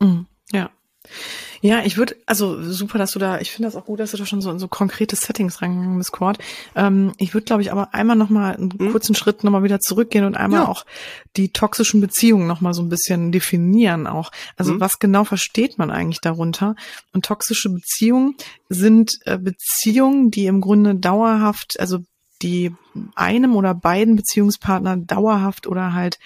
Mhm. 0.04 0.26
Ja. 0.52 0.70
Ja, 1.62 1.82
ich 1.86 1.96
würde, 1.96 2.18
also 2.26 2.62
super, 2.62 2.98
dass 2.98 3.12
du 3.12 3.20
da, 3.20 3.40
ich 3.40 3.52
finde 3.52 3.68
das 3.68 3.78
auch 3.78 3.86
gut, 3.86 4.02
dass 4.02 4.12
du 4.12 4.18
da 4.18 4.26
schon 4.26 4.42
so 4.42 4.52
in 4.52 4.60
so 4.60 4.68
konkrete 4.68 5.16
Settings 5.16 5.62
reingegangen 5.62 5.98
bist, 5.98 6.12
Cord. 6.12 6.38
Ähm, 6.76 7.14
ich 7.18 7.34
würde, 7.34 7.46
glaube 7.46 7.62
ich, 7.62 7.72
aber 7.72 7.94
einmal 7.94 8.18
nochmal 8.18 8.56
einen 8.56 8.74
mhm. 8.78 8.92
kurzen 8.92 9.16
Schritt 9.16 9.46
nochmal 9.46 9.64
wieder 9.64 9.80
zurückgehen 9.80 10.26
und 10.26 10.36
einmal 10.36 10.64
ja. 10.64 10.68
auch 10.68 10.86
die 11.38 11.54
toxischen 11.54 12.02
Beziehungen 12.02 12.48
nochmal 12.48 12.74
so 12.74 12.82
ein 12.82 12.90
bisschen 12.90 13.32
definieren 13.32 14.08
auch. 14.08 14.32
Also 14.58 14.74
mhm. 14.74 14.82
was 14.82 15.00
genau 15.00 15.24
versteht 15.24 15.78
man 15.78 15.90
eigentlich 15.90 16.20
darunter? 16.20 16.76
Und 17.14 17.24
toxische 17.24 17.70
Beziehungen 17.70 18.36
sind 18.68 19.14
äh, 19.24 19.38
Beziehungen, 19.38 20.32
die 20.32 20.48
im 20.48 20.60
Grunde 20.60 20.96
dauerhaft, 20.96 21.80
also 21.80 22.00
die 22.42 22.76
einem 23.16 23.56
oder 23.56 23.74
beiden 23.74 24.18
Beziehungspartnern 24.18 25.08
dauerhaft 25.08 25.66
oder 25.66 25.94
halt 25.94 26.20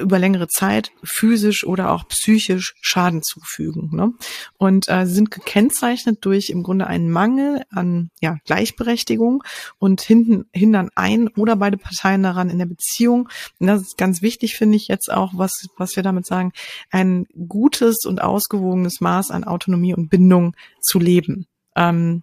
über 0.00 0.18
längere 0.18 0.48
Zeit 0.48 0.90
physisch 1.02 1.64
oder 1.64 1.90
auch 1.92 2.08
psychisch 2.08 2.74
Schaden 2.80 3.22
zufügen. 3.22 3.90
Ne? 3.92 4.12
Und 4.58 4.88
äh, 4.88 5.06
sind 5.06 5.30
gekennzeichnet 5.30 6.18
durch 6.22 6.50
im 6.50 6.62
Grunde 6.62 6.86
einen 6.86 7.10
Mangel 7.10 7.62
an 7.70 8.10
ja, 8.20 8.36
Gleichberechtigung 8.44 9.42
und 9.78 10.00
hinten 10.00 10.46
hindern 10.52 10.90
ein 10.94 11.28
oder 11.28 11.56
beide 11.56 11.76
Parteien 11.76 12.22
daran 12.22 12.50
in 12.50 12.58
der 12.58 12.66
Beziehung. 12.66 13.28
Und 13.58 13.66
das 13.66 13.82
ist 13.82 13.98
ganz 13.98 14.22
wichtig, 14.22 14.56
finde 14.56 14.76
ich 14.76 14.88
jetzt 14.88 15.12
auch, 15.12 15.32
was, 15.34 15.66
was 15.76 15.96
wir 15.96 16.02
damit 16.02 16.26
sagen, 16.26 16.52
ein 16.90 17.26
gutes 17.48 18.04
und 18.04 18.22
ausgewogenes 18.22 19.00
Maß 19.00 19.30
an 19.30 19.44
Autonomie 19.44 19.94
und 19.94 20.08
Bindung 20.10 20.54
zu 20.80 20.98
leben. 20.98 21.46
Ähm, 21.76 22.22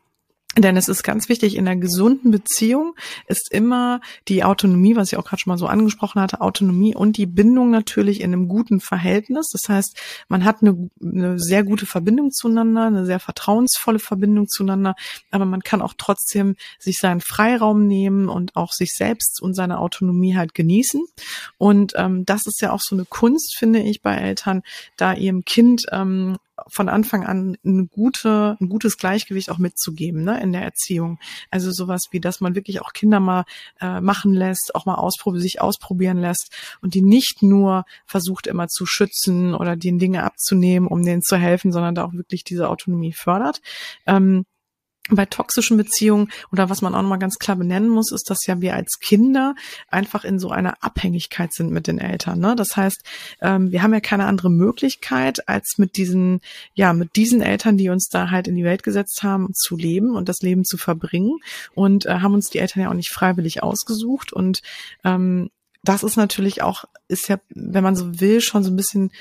denn 0.57 0.77
es 0.77 0.87
ist 0.87 1.03
ganz 1.03 1.29
wichtig, 1.29 1.55
in 1.55 1.67
einer 1.67 1.79
gesunden 1.79 2.31
Beziehung 2.31 2.95
ist 3.27 3.51
immer 3.51 4.01
die 4.27 4.43
Autonomie, 4.43 4.95
was 4.95 5.11
ich 5.11 5.17
auch 5.17 5.25
gerade 5.25 5.41
schon 5.41 5.51
mal 5.51 5.57
so 5.57 5.67
angesprochen 5.67 6.21
hatte, 6.21 6.41
Autonomie 6.41 6.95
und 6.95 7.17
die 7.17 7.25
Bindung 7.25 7.69
natürlich 7.69 8.21
in 8.21 8.33
einem 8.33 8.47
guten 8.47 8.79
Verhältnis. 8.79 9.49
Das 9.51 9.69
heißt, 9.69 9.97
man 10.27 10.45
hat 10.45 10.61
eine, 10.61 10.89
eine 11.01 11.39
sehr 11.39 11.63
gute 11.63 11.85
Verbindung 11.85 12.31
zueinander, 12.31 12.83
eine 12.83 13.05
sehr 13.05 13.19
vertrauensvolle 13.19 13.99
Verbindung 13.99 14.47
zueinander, 14.47 14.95
aber 15.31 15.45
man 15.45 15.61
kann 15.61 15.81
auch 15.81 15.93
trotzdem 15.97 16.55
sich 16.79 16.97
seinen 16.97 17.21
Freiraum 17.21 17.85
nehmen 17.85 18.29
und 18.29 18.55
auch 18.55 18.71
sich 18.71 18.93
selbst 18.93 19.41
und 19.41 19.53
seine 19.53 19.79
Autonomie 19.79 20.35
halt 20.35 20.53
genießen. 20.53 21.05
Und 21.57 21.93
ähm, 21.95 22.25
das 22.25 22.45
ist 22.47 22.61
ja 22.61 22.71
auch 22.71 22.81
so 22.81 22.95
eine 22.95 23.05
Kunst, 23.05 23.55
finde 23.57 23.79
ich, 23.79 24.01
bei 24.01 24.15
Eltern, 24.15 24.63
da 24.95 25.13
ihrem 25.13 25.45
Kind 25.45 25.85
ähm, 25.91 26.37
von 26.67 26.89
Anfang 26.89 27.25
an 27.25 27.57
eine 27.63 27.85
gute, 27.85 28.57
ein 28.59 28.69
gutes 28.69 28.97
Gleichgewicht 28.97 29.49
auch 29.49 29.57
mitzugeben 29.57 30.23
ne, 30.23 30.41
in 30.41 30.51
der 30.51 30.63
Erziehung. 30.63 31.19
Also 31.51 31.71
sowas 31.71 32.07
wie, 32.11 32.19
dass 32.19 32.41
man 32.41 32.55
wirklich 32.55 32.81
auch 32.81 32.93
Kinder 32.93 33.19
mal 33.19 33.45
äh, 33.79 34.01
machen 34.01 34.33
lässt, 34.33 34.75
auch 34.75 34.85
mal 34.85 34.95
ausprobieren, 34.95 35.41
sich 35.41 35.61
ausprobieren 35.61 36.19
lässt 36.19 36.51
und 36.81 36.93
die 36.93 37.01
nicht 37.01 37.43
nur 37.43 37.85
versucht 38.05 38.47
immer 38.47 38.67
zu 38.67 38.85
schützen 38.85 39.53
oder 39.53 39.75
den 39.75 39.99
Dinge 39.99 40.23
abzunehmen, 40.23 40.87
um 40.87 41.03
denen 41.03 41.21
zu 41.21 41.37
helfen, 41.37 41.71
sondern 41.71 41.95
da 41.95 42.05
auch 42.05 42.13
wirklich 42.13 42.43
diese 42.43 42.69
Autonomie 42.69 43.13
fördert. 43.13 43.61
Ähm, 44.05 44.45
bei 45.09 45.25
toxischen 45.25 45.77
Beziehungen 45.77 46.29
oder 46.51 46.69
was 46.69 46.81
man 46.81 46.93
auch 46.93 47.01
nochmal 47.01 47.19
ganz 47.19 47.37
klar 47.37 47.57
benennen 47.57 47.89
muss, 47.89 48.11
ist, 48.11 48.29
dass 48.29 48.45
ja 48.45 48.61
wir 48.61 48.75
als 48.75 48.99
Kinder 48.99 49.55
einfach 49.89 50.25
in 50.25 50.39
so 50.39 50.49
einer 50.49 50.83
Abhängigkeit 50.83 51.53
sind 51.53 51.71
mit 51.71 51.87
den 51.87 51.99
Eltern. 51.99 52.39
Ne? 52.39 52.55
Das 52.55 52.75
heißt, 52.75 53.03
ähm, 53.41 53.71
wir 53.71 53.83
haben 53.83 53.93
ja 53.93 53.99
keine 53.99 54.25
andere 54.25 54.49
Möglichkeit, 54.49 55.47
als 55.47 55.77
mit 55.77 55.97
diesen, 55.97 56.41
ja, 56.73 56.93
mit 56.93 57.15
diesen 57.15 57.41
Eltern, 57.41 57.77
die 57.77 57.89
uns 57.89 58.07
da 58.07 58.31
halt 58.31 58.47
in 58.47 58.55
die 58.55 58.63
Welt 58.63 58.83
gesetzt 58.83 59.23
haben, 59.23 59.53
zu 59.53 59.75
leben 59.77 60.15
und 60.15 60.29
das 60.29 60.41
Leben 60.41 60.65
zu 60.65 60.77
verbringen 60.77 61.39
und 61.73 62.05
äh, 62.05 62.19
haben 62.19 62.33
uns 62.33 62.49
die 62.49 62.59
Eltern 62.59 62.83
ja 62.83 62.89
auch 62.89 62.95
nicht 62.95 63.11
freiwillig 63.11 63.63
ausgesucht 63.63 64.33
und 64.33 64.61
ähm, 65.03 65.49
das 65.83 66.03
ist 66.03 66.17
natürlich 66.17 66.63
auch, 66.63 66.83
ist 67.07 67.29
ja, 67.29 67.39
wenn 67.49 67.83
man 67.83 67.95
so 67.95 68.19
will, 68.19 68.41
schon 68.41 68.63
so 68.63 68.69
ein 68.69 68.75
bisschen 68.75 69.11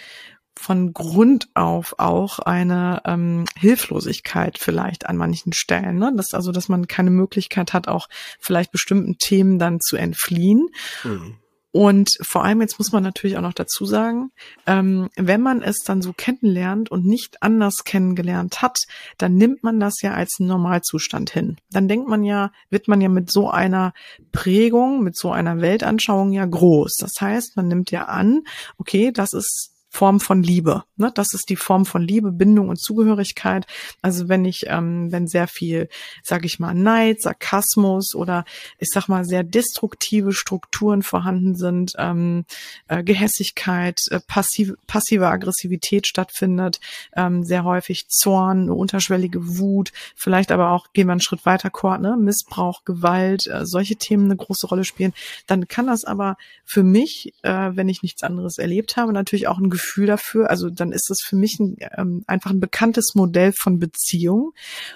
von 0.59 0.93
Grund 0.93 1.49
auf 1.55 1.95
auch 1.99 2.39
eine 2.39 3.03
ähm, 3.05 3.45
Hilflosigkeit 3.57 4.59
vielleicht 4.59 5.07
an 5.07 5.17
manchen 5.17 5.53
Stellen. 5.53 5.99
Ne? 5.99 6.13
Das 6.17 6.35
also, 6.35 6.53
dass 6.53 6.69
man 6.69 6.89
keine 6.89 7.11
Möglichkeit 7.11 7.73
hat, 7.73 7.89
auch 7.89 8.09
vielleicht 8.41 8.73
bestimmten 8.73 9.19
Themen 9.19 9.59
dann 9.59 9.81
zu 9.81 9.97
entfliehen. 9.97 10.69
Mhm. 11.05 11.37
Und 11.77 12.17
vor 12.23 12.43
allem 12.43 12.63
jetzt 12.63 12.79
muss 12.79 12.91
man 12.93 13.03
natürlich 13.03 13.37
auch 13.37 13.43
noch 13.43 13.53
dazu 13.53 13.85
sagen, 13.85 14.31
ähm, 14.67 15.11
wenn 15.15 15.43
man 15.43 15.61
es 15.61 15.81
dann 15.85 16.01
so 16.01 16.15
kennenlernt 16.15 16.91
und 16.91 17.05
nicht 17.05 17.43
anders 17.43 17.85
kennengelernt 17.85 18.63
hat, 18.63 18.79
dann 19.19 19.35
nimmt 19.35 19.63
man 19.63 19.79
das 19.79 20.01
ja 20.01 20.15
als 20.15 20.39
Normalzustand 20.39 21.29
hin. 21.29 21.59
Dann 21.71 21.87
denkt 21.87 22.09
man 22.09 22.25
ja, 22.25 22.51
wird 22.71 22.89
man 22.89 23.03
ja 23.03 23.11
mit 23.11 23.31
so 23.31 23.51
einer 23.51 23.93
Prägung, 24.33 25.03
mit 25.03 25.19
so 25.19 25.33
einer 25.33 25.61
Weltanschauung 25.61 26.33
ja 26.33 26.47
groß. 26.47 26.97
Das 26.99 27.21
heißt, 27.21 27.57
man 27.57 27.69
nimmt 27.69 27.91
ja 27.91 28.05
an, 28.05 28.45
okay, 28.79 29.13
das 29.13 29.35
ist 29.35 29.76
Form 29.97 30.21
von 30.21 30.43
Liebe. 30.43 30.85
Ne? 30.97 31.11
Das 31.15 31.33
ist 31.33 31.49
die 31.49 31.57
Form 31.57 31.87
von 31.87 32.03
Liebe, 32.03 32.31
Bindung 32.31 32.69
und 32.69 32.77
Zugehörigkeit. 32.79 33.67
Also 34.03 34.29
wenn 34.29 34.45
ich, 34.45 34.67
ähm, 34.67 35.11
wenn 35.11 35.27
sehr 35.27 35.49
viel, 35.49 35.89
sage 36.23 36.45
ich 36.45 36.59
mal, 36.59 36.75
Neid, 36.75 37.23
Sarkasmus 37.23 38.15
oder 38.15 38.45
ich 38.79 38.89
sag 38.93 39.09
mal 39.09 39.25
sehr 39.25 39.43
destruktive 39.43 40.35
Strukturen 40.35 41.03
vorhanden 41.03 41.55
sind, 41.55 41.95
ähm, 41.97 42.45
äh, 42.89 43.03
Gehässigkeit, 43.03 44.03
äh, 44.11 44.21
passive, 44.21 44.77
passive 44.87 45.29
Aggressivität 45.29 46.07
stattfindet, 46.07 46.79
ähm, 47.17 47.43
sehr 47.43 47.65
häufig 47.65 48.09
Zorn, 48.09 48.65
eine 48.65 48.75
unterschwellige 48.75 49.59
Wut, 49.59 49.93
vielleicht 50.15 50.53
aber 50.53 50.73
auch, 50.73 50.93
gehen 50.93 51.07
wir 51.07 51.13
einen 51.13 51.23
Schritt 51.23 51.47
weiter, 51.47 51.71
Kort, 51.71 52.03
ne? 52.03 52.19
Missbrauch, 52.19 52.85
Gewalt, 52.85 53.47
äh, 53.47 53.65
solche 53.65 53.97
Themen 53.97 54.27
eine 54.27 54.37
große 54.37 54.67
Rolle 54.67 54.85
spielen, 54.85 55.15
dann 55.47 55.69
kann 55.69 55.87
das 55.87 56.05
aber 56.05 56.37
für 56.67 56.83
mich, 56.83 57.33
äh, 57.43 57.71
wenn 57.73 57.89
ich 57.89 58.03
nichts 58.03 58.23
anderes 58.23 58.59
erlebt 58.59 58.99
habe, 58.99 59.15
natürlich 59.15 59.49
auch 59.49 59.57
ein 59.57 59.71
Gefühl 59.71 59.86
Gefühl 59.87 60.07
dafür. 60.07 60.51
Also 60.51 60.71
dann 60.71 60.93
ist 60.93 61.11
es 61.11 61.23
für 61.25 61.37
mich 61.37 61.59
ein, 61.61 61.77
ähm, 61.97 62.25
einfach 62.27 62.51
ein 62.51 62.61
bekanntes 62.61 63.15
Modell 63.15 63.53
von 63.53 63.79
Beziehung. 63.79 64.53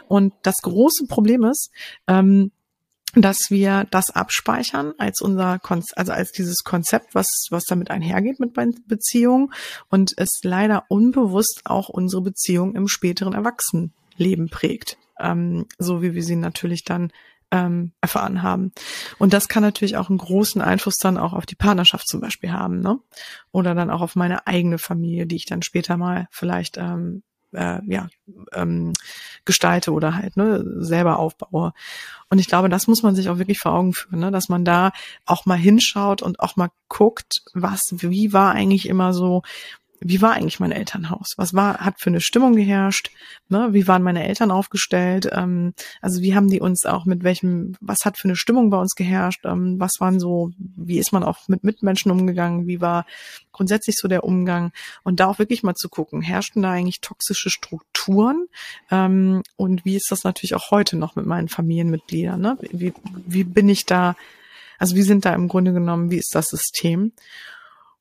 Und 0.08 0.34
das 0.42 0.56
große 0.62 1.06
Problem 1.06 1.44
ist, 1.44 1.70
ähm, 2.06 2.50
dass 3.14 3.50
wir 3.50 3.86
das 3.90 4.10
abspeichern 4.10 4.92
als 4.98 5.20
unser 5.20 5.58
Konzept, 5.58 5.98
also 5.98 6.12
als 6.12 6.30
dieses 6.30 6.58
Konzept, 6.62 7.14
was, 7.14 7.48
was 7.50 7.64
damit 7.64 7.90
einhergeht 7.90 8.38
mit 8.38 8.52
Beziehungen 8.86 9.52
und 9.88 10.12
es 10.16 10.40
leider 10.42 10.84
unbewusst 10.88 11.62
auch 11.64 11.88
unsere 11.88 12.22
Beziehung 12.22 12.76
im 12.76 12.86
späteren 12.86 13.32
Erwachsenenleben 13.32 14.48
prägt. 14.48 14.96
Ähm, 15.18 15.66
so 15.78 16.02
wie 16.02 16.14
wir 16.14 16.22
sie 16.22 16.36
natürlich 16.36 16.84
dann 16.84 17.12
ähm, 17.50 17.92
erfahren 18.00 18.42
haben. 18.42 18.72
Und 19.18 19.32
das 19.32 19.48
kann 19.48 19.62
natürlich 19.62 19.96
auch 19.96 20.08
einen 20.08 20.18
großen 20.18 20.60
Einfluss 20.60 20.96
dann 20.96 21.18
auch 21.18 21.32
auf 21.32 21.46
die 21.46 21.56
Partnerschaft 21.56 22.08
zum 22.08 22.20
Beispiel 22.20 22.52
haben, 22.52 22.80
ne? 22.80 22.98
Oder 23.52 23.74
dann 23.74 23.90
auch 23.90 24.00
auf 24.00 24.16
meine 24.16 24.46
eigene 24.46 24.78
Familie, 24.78 25.26
die 25.26 25.36
ich 25.36 25.46
dann 25.46 25.62
später 25.62 25.96
mal 25.96 26.28
vielleicht 26.30 26.76
ähm, 26.76 27.22
äh, 27.52 27.80
ja, 27.86 28.08
ähm, 28.52 28.92
gestalte 29.44 29.92
oder 29.92 30.14
halt 30.14 30.36
ne, 30.36 30.64
selber 30.78 31.18
aufbaue. 31.18 31.72
Und 32.28 32.38
ich 32.38 32.46
glaube, 32.46 32.68
das 32.68 32.86
muss 32.86 33.02
man 33.02 33.16
sich 33.16 33.28
auch 33.28 33.38
wirklich 33.38 33.58
vor 33.58 33.72
Augen 33.72 33.92
führen, 33.92 34.20
ne, 34.20 34.30
dass 34.30 34.48
man 34.48 34.64
da 34.64 34.92
auch 35.26 35.46
mal 35.46 35.58
hinschaut 35.58 36.22
und 36.22 36.40
auch 36.40 36.56
mal 36.56 36.70
guckt, 36.88 37.42
was, 37.54 37.80
wie 37.90 38.32
war 38.32 38.52
eigentlich 38.52 38.88
immer 38.88 39.12
so 39.12 39.42
wie 40.02 40.22
war 40.22 40.32
eigentlich 40.32 40.60
mein 40.60 40.72
Elternhaus? 40.72 41.34
Was 41.36 41.52
war, 41.52 41.78
hat 41.78 42.00
für 42.00 42.08
eine 42.08 42.22
Stimmung 42.22 42.56
geherrscht? 42.56 43.10
Ne? 43.48 43.68
Wie 43.72 43.86
waren 43.86 44.02
meine 44.02 44.26
Eltern 44.26 44.50
aufgestellt? 44.50 45.28
Ähm, 45.30 45.74
also 46.00 46.22
wie 46.22 46.34
haben 46.34 46.48
die 46.48 46.60
uns 46.60 46.86
auch 46.86 47.04
mit 47.04 47.22
welchem, 47.22 47.76
was 47.80 47.98
hat 48.04 48.16
für 48.16 48.24
eine 48.24 48.36
Stimmung 48.36 48.70
bei 48.70 48.78
uns 48.78 48.94
geherrscht? 48.94 49.44
Ähm, 49.44 49.78
was 49.78 50.00
waren 50.00 50.18
so, 50.18 50.52
wie 50.56 50.98
ist 50.98 51.12
man 51.12 51.22
auch 51.22 51.48
mit 51.48 51.64
Mitmenschen 51.64 52.10
umgegangen? 52.10 52.66
Wie 52.66 52.80
war 52.80 53.04
grundsätzlich 53.52 53.96
so 53.96 54.08
der 54.08 54.24
Umgang? 54.24 54.72
Und 55.02 55.20
da 55.20 55.26
auch 55.26 55.38
wirklich 55.38 55.62
mal 55.62 55.74
zu 55.74 55.90
gucken, 55.90 56.22
herrschten 56.22 56.62
da 56.62 56.70
eigentlich 56.70 57.02
toxische 57.02 57.50
Strukturen? 57.50 58.46
Ähm, 58.90 59.42
und 59.56 59.84
wie 59.84 59.96
ist 59.96 60.10
das 60.10 60.24
natürlich 60.24 60.54
auch 60.54 60.70
heute 60.70 60.96
noch 60.96 61.14
mit 61.14 61.26
meinen 61.26 61.48
Familienmitgliedern? 61.48 62.40
Ne? 62.40 62.56
Wie, 62.72 62.94
wie 63.26 63.44
bin 63.44 63.68
ich 63.68 63.84
da, 63.84 64.16
also 64.78 64.96
wie 64.96 65.02
sind 65.02 65.26
da 65.26 65.34
im 65.34 65.48
Grunde 65.48 65.74
genommen, 65.74 66.10
wie 66.10 66.18
ist 66.18 66.34
das 66.34 66.48
System? 66.48 67.12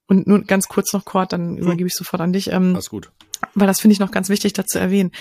Und 0.09 0.27
nur 0.27 0.41
ganz 0.41 0.67
kurz 0.67 0.91
noch, 0.91 1.05
Kurt, 1.05 1.31
dann 1.31 1.51
hm. 1.51 1.57
übergebe 1.59 1.87
ich 1.87 1.93
sofort 1.93 2.21
an 2.21 2.33
dich. 2.33 2.51
Ähm, 2.51 2.73
Alles 2.73 2.89
gut. 2.89 3.11
Weil 3.53 3.67
das 3.67 3.79
finde 3.79 3.93
ich 3.93 3.99
noch 3.99 4.11
ganz 4.11 4.27
wichtig 4.27 4.51
dazu 4.53 4.79
erwähnen. 4.79 5.11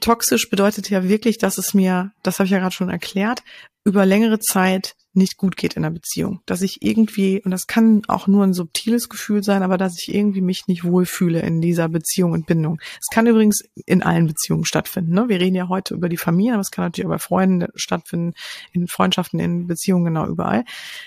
Toxisch 0.00 0.50
bedeutet 0.50 0.90
ja 0.90 1.08
wirklich, 1.08 1.38
dass 1.38 1.58
es 1.58 1.74
mir, 1.74 2.10
das 2.22 2.38
habe 2.38 2.46
ich 2.46 2.50
ja 2.50 2.58
gerade 2.58 2.74
schon 2.74 2.88
erklärt, 2.88 3.44
über 3.84 4.04
längere 4.04 4.40
Zeit 4.40 4.96
nicht 5.12 5.36
gut 5.36 5.56
geht 5.56 5.74
in 5.74 5.82
der 5.82 5.90
Beziehung. 5.90 6.40
Dass 6.46 6.62
ich 6.62 6.82
irgendwie, 6.82 7.42
und 7.42 7.50
das 7.50 7.66
kann 7.66 8.02
auch 8.08 8.26
nur 8.26 8.44
ein 8.44 8.52
subtiles 8.52 9.08
Gefühl 9.08 9.42
sein, 9.42 9.62
aber 9.62 9.76
dass 9.76 9.98
ich 9.98 10.14
irgendwie 10.14 10.40
mich 10.40 10.68
nicht 10.68 10.84
wohlfühle 10.84 11.40
in 11.40 11.60
dieser 11.60 11.88
Beziehung 11.88 12.32
und 12.32 12.46
Bindung. 12.46 12.80
Es 13.00 13.08
kann 13.12 13.26
übrigens 13.26 13.62
in 13.86 14.02
allen 14.02 14.26
Beziehungen 14.26 14.64
stattfinden. 14.64 15.12
Ne? 15.12 15.28
Wir 15.28 15.40
reden 15.40 15.56
ja 15.56 15.68
heute 15.68 15.94
über 15.94 16.08
die 16.08 16.16
Familie, 16.16 16.52
aber 16.52 16.60
es 16.60 16.70
kann 16.70 16.84
natürlich 16.84 17.06
auch 17.06 17.12
bei 17.12 17.18
Freunden 17.18 17.66
stattfinden, 17.74 18.34
in 18.72 18.86
Freundschaften, 18.86 19.40
in 19.40 19.66
Beziehungen, 19.66 20.04
genau 20.04 20.26
überall. 20.26 20.64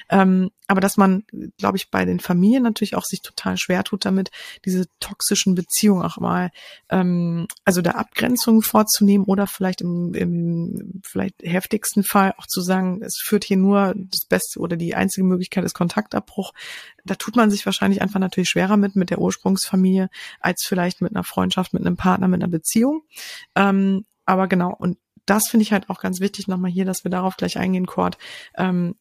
Ähm, 0.09 0.49
aber 0.67 0.79
dass 0.81 0.97
man, 0.97 1.23
glaube 1.57 1.77
ich, 1.77 1.91
bei 1.91 2.05
den 2.05 2.19
Familien 2.19 2.63
natürlich 2.63 2.95
auch 2.95 3.03
sich 3.03 3.21
total 3.21 3.57
schwer 3.57 3.83
tut 3.83 4.05
damit, 4.05 4.31
diese 4.65 4.85
toxischen 4.99 5.55
Beziehungen 5.55 6.03
auch 6.03 6.17
mal, 6.17 6.51
ähm, 6.89 7.47
also 7.65 7.81
der 7.81 7.97
Abgrenzung 7.97 8.61
vorzunehmen 8.61 9.25
oder 9.25 9.45
vielleicht 9.45 9.81
im, 9.81 10.13
im 10.13 11.01
vielleicht 11.03 11.35
heftigsten 11.43 12.03
Fall 12.03 12.33
auch 12.37 12.47
zu 12.47 12.61
sagen, 12.61 13.01
es 13.03 13.21
führt 13.21 13.43
hier 13.43 13.57
nur 13.57 13.92
das 13.95 14.25
Beste 14.25 14.59
oder 14.59 14.77
die 14.77 14.95
einzige 14.95 15.25
Möglichkeit 15.25 15.63
ist 15.63 15.73
Kontaktabbruch. 15.73 16.53
Da 17.05 17.15
tut 17.15 17.35
man 17.35 17.51
sich 17.51 17.65
wahrscheinlich 17.65 18.01
einfach 18.01 18.19
natürlich 18.19 18.49
schwerer 18.49 18.77
mit, 18.77 18.95
mit 18.95 19.09
der 19.09 19.19
Ursprungsfamilie, 19.19 20.09
als 20.39 20.63
vielleicht 20.65 21.01
mit 21.01 21.15
einer 21.15 21.23
Freundschaft, 21.23 21.73
mit 21.73 21.85
einem 21.85 21.97
Partner, 21.97 22.27
mit 22.27 22.41
einer 22.41 22.51
Beziehung. 22.51 23.03
Ähm, 23.55 24.05
aber 24.25 24.47
genau, 24.47 24.73
und 24.77 24.97
das 25.25 25.47
finde 25.47 25.63
ich 25.63 25.71
halt 25.71 25.89
auch 25.89 25.99
ganz 25.99 26.19
wichtig 26.19 26.47
nochmal 26.47 26.71
hier, 26.71 26.85
dass 26.85 27.03
wir 27.03 27.11
darauf 27.11 27.37
gleich 27.37 27.57
eingehen, 27.57 27.85
Cord. 27.85 28.17
Ähm, 28.55 28.95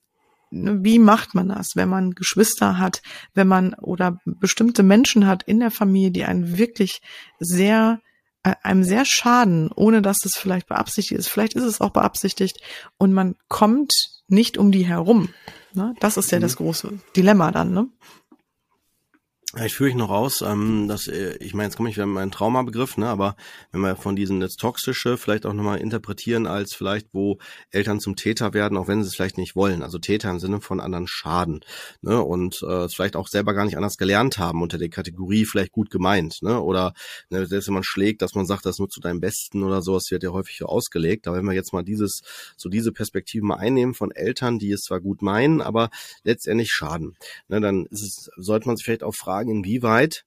ne, 0.51 0.79
wie 0.83 0.99
macht 0.99 1.35
man 1.35 1.49
das, 1.49 1.71
wenn 1.75 1.89
man 1.89 2.13
Geschwister 2.13 2.79
hat, 2.79 3.03
wenn 3.35 3.49
man 3.49 3.75
oder 3.75 4.19
bestimmte 4.25 4.83
Menschen 4.83 5.27
hat 5.27 5.43
in 5.43 5.61
der 5.61 5.71
Familie, 5.71 6.11
die 6.11 6.25
einen 6.25 6.59
wirklich 6.59 7.01
sehr 7.39 8.01
äh, 8.45 8.55
einem 8.63 8.83
sehr 8.83 9.05
schaden, 9.05 9.71
ohne 9.73 10.03
dass 10.03 10.25
es 10.25 10.33
vielleicht 10.37 10.67
beabsichtigt 10.67 11.19
ist. 11.19 11.29
Vielleicht 11.29 11.55
ist 11.55 11.65
es 11.65 11.81
auch 11.81 11.91
beabsichtigt 11.91 12.61
und 12.99 13.13
man 13.13 13.37
kommt 13.49 13.93
nicht 14.33 14.59
um 14.59 14.73
die 14.73 14.87
herum. 14.87 15.29
Ne? 15.75 15.95
Das 16.01 16.17
ist 16.17 16.31
ja 16.33 16.39
mhm. 16.39 16.43
das 16.43 16.57
große 16.57 16.99
Dilemma 17.17 17.51
dann. 17.53 17.73
Ne? 17.73 17.89
Ich 19.61 19.75
führe 19.75 19.91
ich 19.91 19.97
noch 19.97 20.09
aus, 20.09 20.41
ähm, 20.41 20.89
dass 20.89 21.09
äh, 21.09 21.37
ich 21.37 21.53
meine, 21.53 21.67
jetzt 21.67 21.77
komme 21.77 21.91
ich 21.91 21.97
wieder 21.97 22.07
mit 22.07 22.15
meinem 22.15 22.31
Traumabegriff, 22.31 22.97
ne, 22.97 23.09
aber 23.09 23.37
wenn 23.71 23.83
wir 23.83 23.97
von 23.97 24.17
diesen 24.17 24.41
jetzt 24.41 24.59
toxische 24.59 25.19
vielleicht 25.19 25.45
auch 25.45 25.53
nochmal 25.53 25.79
interpretieren 25.79 26.47
als 26.47 26.73
vielleicht, 26.73 27.09
wo 27.13 27.37
Eltern 27.71 28.01
zum 28.01 28.17
Täter 28.17 28.55
werden, 28.55 28.79
auch 28.79 28.89
wenn 28.89 29.03
sie 29.03 29.09
es 29.09 29.15
vielleicht 29.15 29.37
nicht 29.37 29.55
wollen, 29.55 29.83
also 29.83 29.99
Täter 29.99 30.31
im 30.31 30.41
Sinne 30.41 30.63
von 30.63 30.81
anderen 30.81 31.07
Schaden, 31.07 31.61
ne, 32.01 32.23
und 32.23 32.63
äh, 32.63 32.89
vielleicht 32.89 33.15
auch 33.15 33.29
selber 33.29 33.53
gar 33.53 33.67
nicht 33.67 33.77
anders 33.77 33.99
gelernt 33.99 34.39
haben 34.39 34.63
unter 34.63 34.79
der 34.79 34.89
Kategorie 34.89 35.45
vielleicht 35.45 35.73
gut 35.73 35.91
gemeint, 35.91 36.39
ne, 36.41 36.59
oder 36.59 36.95
ne, 37.29 37.45
selbst 37.45 37.67
wenn 37.67 37.75
man 37.75 37.85
schlägt, 37.85 38.23
dass 38.23 38.35
man 38.35 38.47
sagt, 38.47 38.65
das 38.65 38.79
nur 38.79 38.89
zu 38.89 39.01
deinem 39.01 39.21
Besten 39.21 39.65
oder 39.65 39.83
sowas 39.83 40.05
wird 40.11 40.23
ja 40.23 40.31
häufig 40.31 40.57
so 40.57 40.65
ausgelegt, 40.65 41.29
aber 41.29 41.37
wenn 41.37 41.45
wir 41.45 41.53
jetzt 41.53 41.75
mal 41.75 41.85
dieses, 41.85 42.23
so 42.57 42.71
diese 42.71 42.91
Perspektive 42.91 43.45
mal 43.45 43.57
einnehmen 43.57 43.93
von 43.93 44.13
Eltern, 44.13 44.59
die 44.59 44.73
es 44.73 44.81
zwar 44.81 45.01
gut 45.01 45.21
meinen, 45.21 45.61
aber 45.61 45.91
letztendlich 46.25 46.73
schaden, 46.73 47.19
ne, 47.49 47.61
dann 47.61 47.85
ist 47.91 48.01
es, 48.01 48.31
sollte 48.39 48.67
man 48.67 48.79
sich 48.79 48.87
vielleicht 48.87 49.03
auch 49.03 49.15
fragen, 49.15 49.42
fragen, 49.43 49.51
inwieweit, 49.51 50.25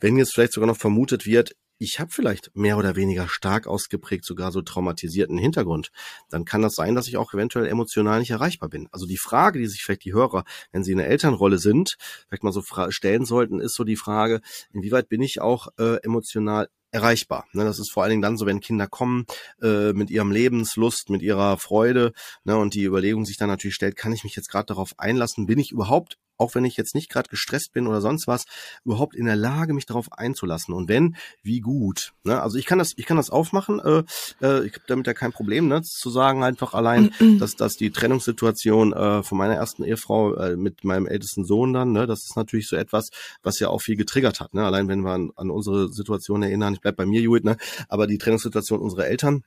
wenn 0.00 0.16
jetzt 0.16 0.34
vielleicht 0.34 0.52
sogar 0.52 0.68
noch 0.68 0.76
vermutet 0.76 1.26
wird, 1.26 1.54
ich 1.78 1.98
habe 1.98 2.12
vielleicht 2.12 2.54
mehr 2.54 2.78
oder 2.78 2.94
weniger 2.94 3.28
stark 3.28 3.66
ausgeprägt, 3.66 4.24
sogar 4.24 4.52
so 4.52 4.62
traumatisierten 4.62 5.36
Hintergrund, 5.36 5.90
dann 6.30 6.44
kann 6.44 6.62
das 6.62 6.74
sein, 6.74 6.94
dass 6.94 7.08
ich 7.08 7.16
auch 7.16 7.34
eventuell 7.34 7.66
emotional 7.66 8.20
nicht 8.20 8.30
erreichbar 8.30 8.68
bin. 8.68 8.88
Also 8.92 9.06
die 9.06 9.18
Frage, 9.18 9.58
die 9.58 9.66
sich 9.66 9.82
vielleicht 9.82 10.04
die 10.04 10.14
Hörer, 10.14 10.44
wenn 10.70 10.84
sie 10.84 10.92
in 10.92 10.98
der 10.98 11.08
Elternrolle 11.08 11.58
sind, 11.58 11.96
vielleicht 12.28 12.44
mal 12.44 12.52
so 12.52 12.62
stellen 12.90 13.24
sollten, 13.24 13.60
ist 13.60 13.74
so 13.74 13.82
die 13.82 13.96
Frage, 13.96 14.40
inwieweit 14.72 15.08
bin 15.08 15.20
ich 15.20 15.40
auch 15.40 15.66
äh, 15.78 15.96
emotional 16.04 16.68
erreichbar. 16.92 17.46
Ne, 17.52 17.64
das 17.64 17.80
ist 17.80 17.90
vor 17.90 18.04
allen 18.04 18.10
Dingen 18.10 18.22
dann 18.22 18.36
so, 18.36 18.46
wenn 18.46 18.60
Kinder 18.60 18.86
kommen 18.86 19.26
äh, 19.60 19.92
mit 19.92 20.10
ihrem 20.10 20.30
Lebenslust, 20.30 21.10
mit 21.10 21.22
ihrer 21.22 21.58
Freude 21.58 22.12
ne, 22.44 22.56
und 22.56 22.74
die 22.74 22.84
Überlegung 22.84 23.24
sich 23.24 23.36
dann 23.36 23.48
natürlich 23.48 23.74
stellt, 23.74 23.96
kann 23.96 24.12
ich 24.12 24.22
mich 24.22 24.36
jetzt 24.36 24.48
gerade 24.48 24.66
darauf 24.66 24.92
einlassen? 24.96 25.46
Bin 25.46 25.58
ich 25.58 25.72
überhaupt 25.72 26.18
auch 26.36 26.54
wenn 26.54 26.64
ich 26.64 26.76
jetzt 26.76 26.94
nicht 26.94 27.10
gerade 27.10 27.28
gestresst 27.28 27.72
bin 27.72 27.86
oder 27.86 28.00
sonst 28.00 28.26
was, 28.26 28.44
überhaupt 28.84 29.14
in 29.14 29.26
der 29.26 29.36
Lage, 29.36 29.74
mich 29.74 29.86
darauf 29.86 30.12
einzulassen. 30.12 30.74
Und 30.74 30.88
wenn, 30.88 31.16
wie 31.42 31.60
gut. 31.60 32.12
Ne? 32.24 32.40
Also 32.40 32.58
ich 32.58 32.66
kann 32.66 32.78
das, 32.78 32.92
ich 32.96 33.06
kann 33.06 33.16
das 33.16 33.30
aufmachen. 33.30 33.80
Äh, 33.80 34.02
äh, 34.42 34.66
ich 34.66 34.74
habe 34.74 34.84
damit 34.86 35.06
ja 35.06 35.14
kein 35.14 35.32
Problem, 35.32 35.68
ne? 35.68 35.82
zu 35.82 36.10
sagen 36.10 36.42
einfach 36.42 36.74
allein, 36.74 37.10
dass, 37.38 37.56
dass 37.56 37.76
die 37.76 37.90
Trennungssituation 37.90 38.92
äh, 38.92 39.22
von 39.22 39.38
meiner 39.38 39.54
ersten 39.54 39.84
Ehefrau 39.84 40.34
äh, 40.34 40.56
mit 40.56 40.84
meinem 40.84 41.06
ältesten 41.06 41.44
Sohn 41.44 41.72
dann, 41.72 41.92
ne, 41.92 42.06
das 42.06 42.24
ist 42.24 42.36
natürlich 42.36 42.68
so 42.68 42.76
etwas, 42.76 43.10
was 43.42 43.58
ja 43.58 43.68
auch 43.68 43.82
viel 43.82 43.96
getriggert 43.96 44.40
hat. 44.40 44.54
Ne? 44.54 44.64
Allein 44.64 44.88
wenn 44.88 45.00
wir 45.00 45.12
an, 45.12 45.30
an 45.36 45.50
unsere 45.50 45.92
Situation 45.92 46.42
erinnern, 46.42 46.74
ich 46.74 46.80
bleib 46.80 46.96
bei 46.96 47.06
mir, 47.06 47.20
Judith, 47.20 47.44
ne? 47.44 47.56
aber 47.88 48.06
die 48.06 48.18
Trennungssituation 48.18 48.80
unserer 48.80 49.06
Eltern, 49.06 49.44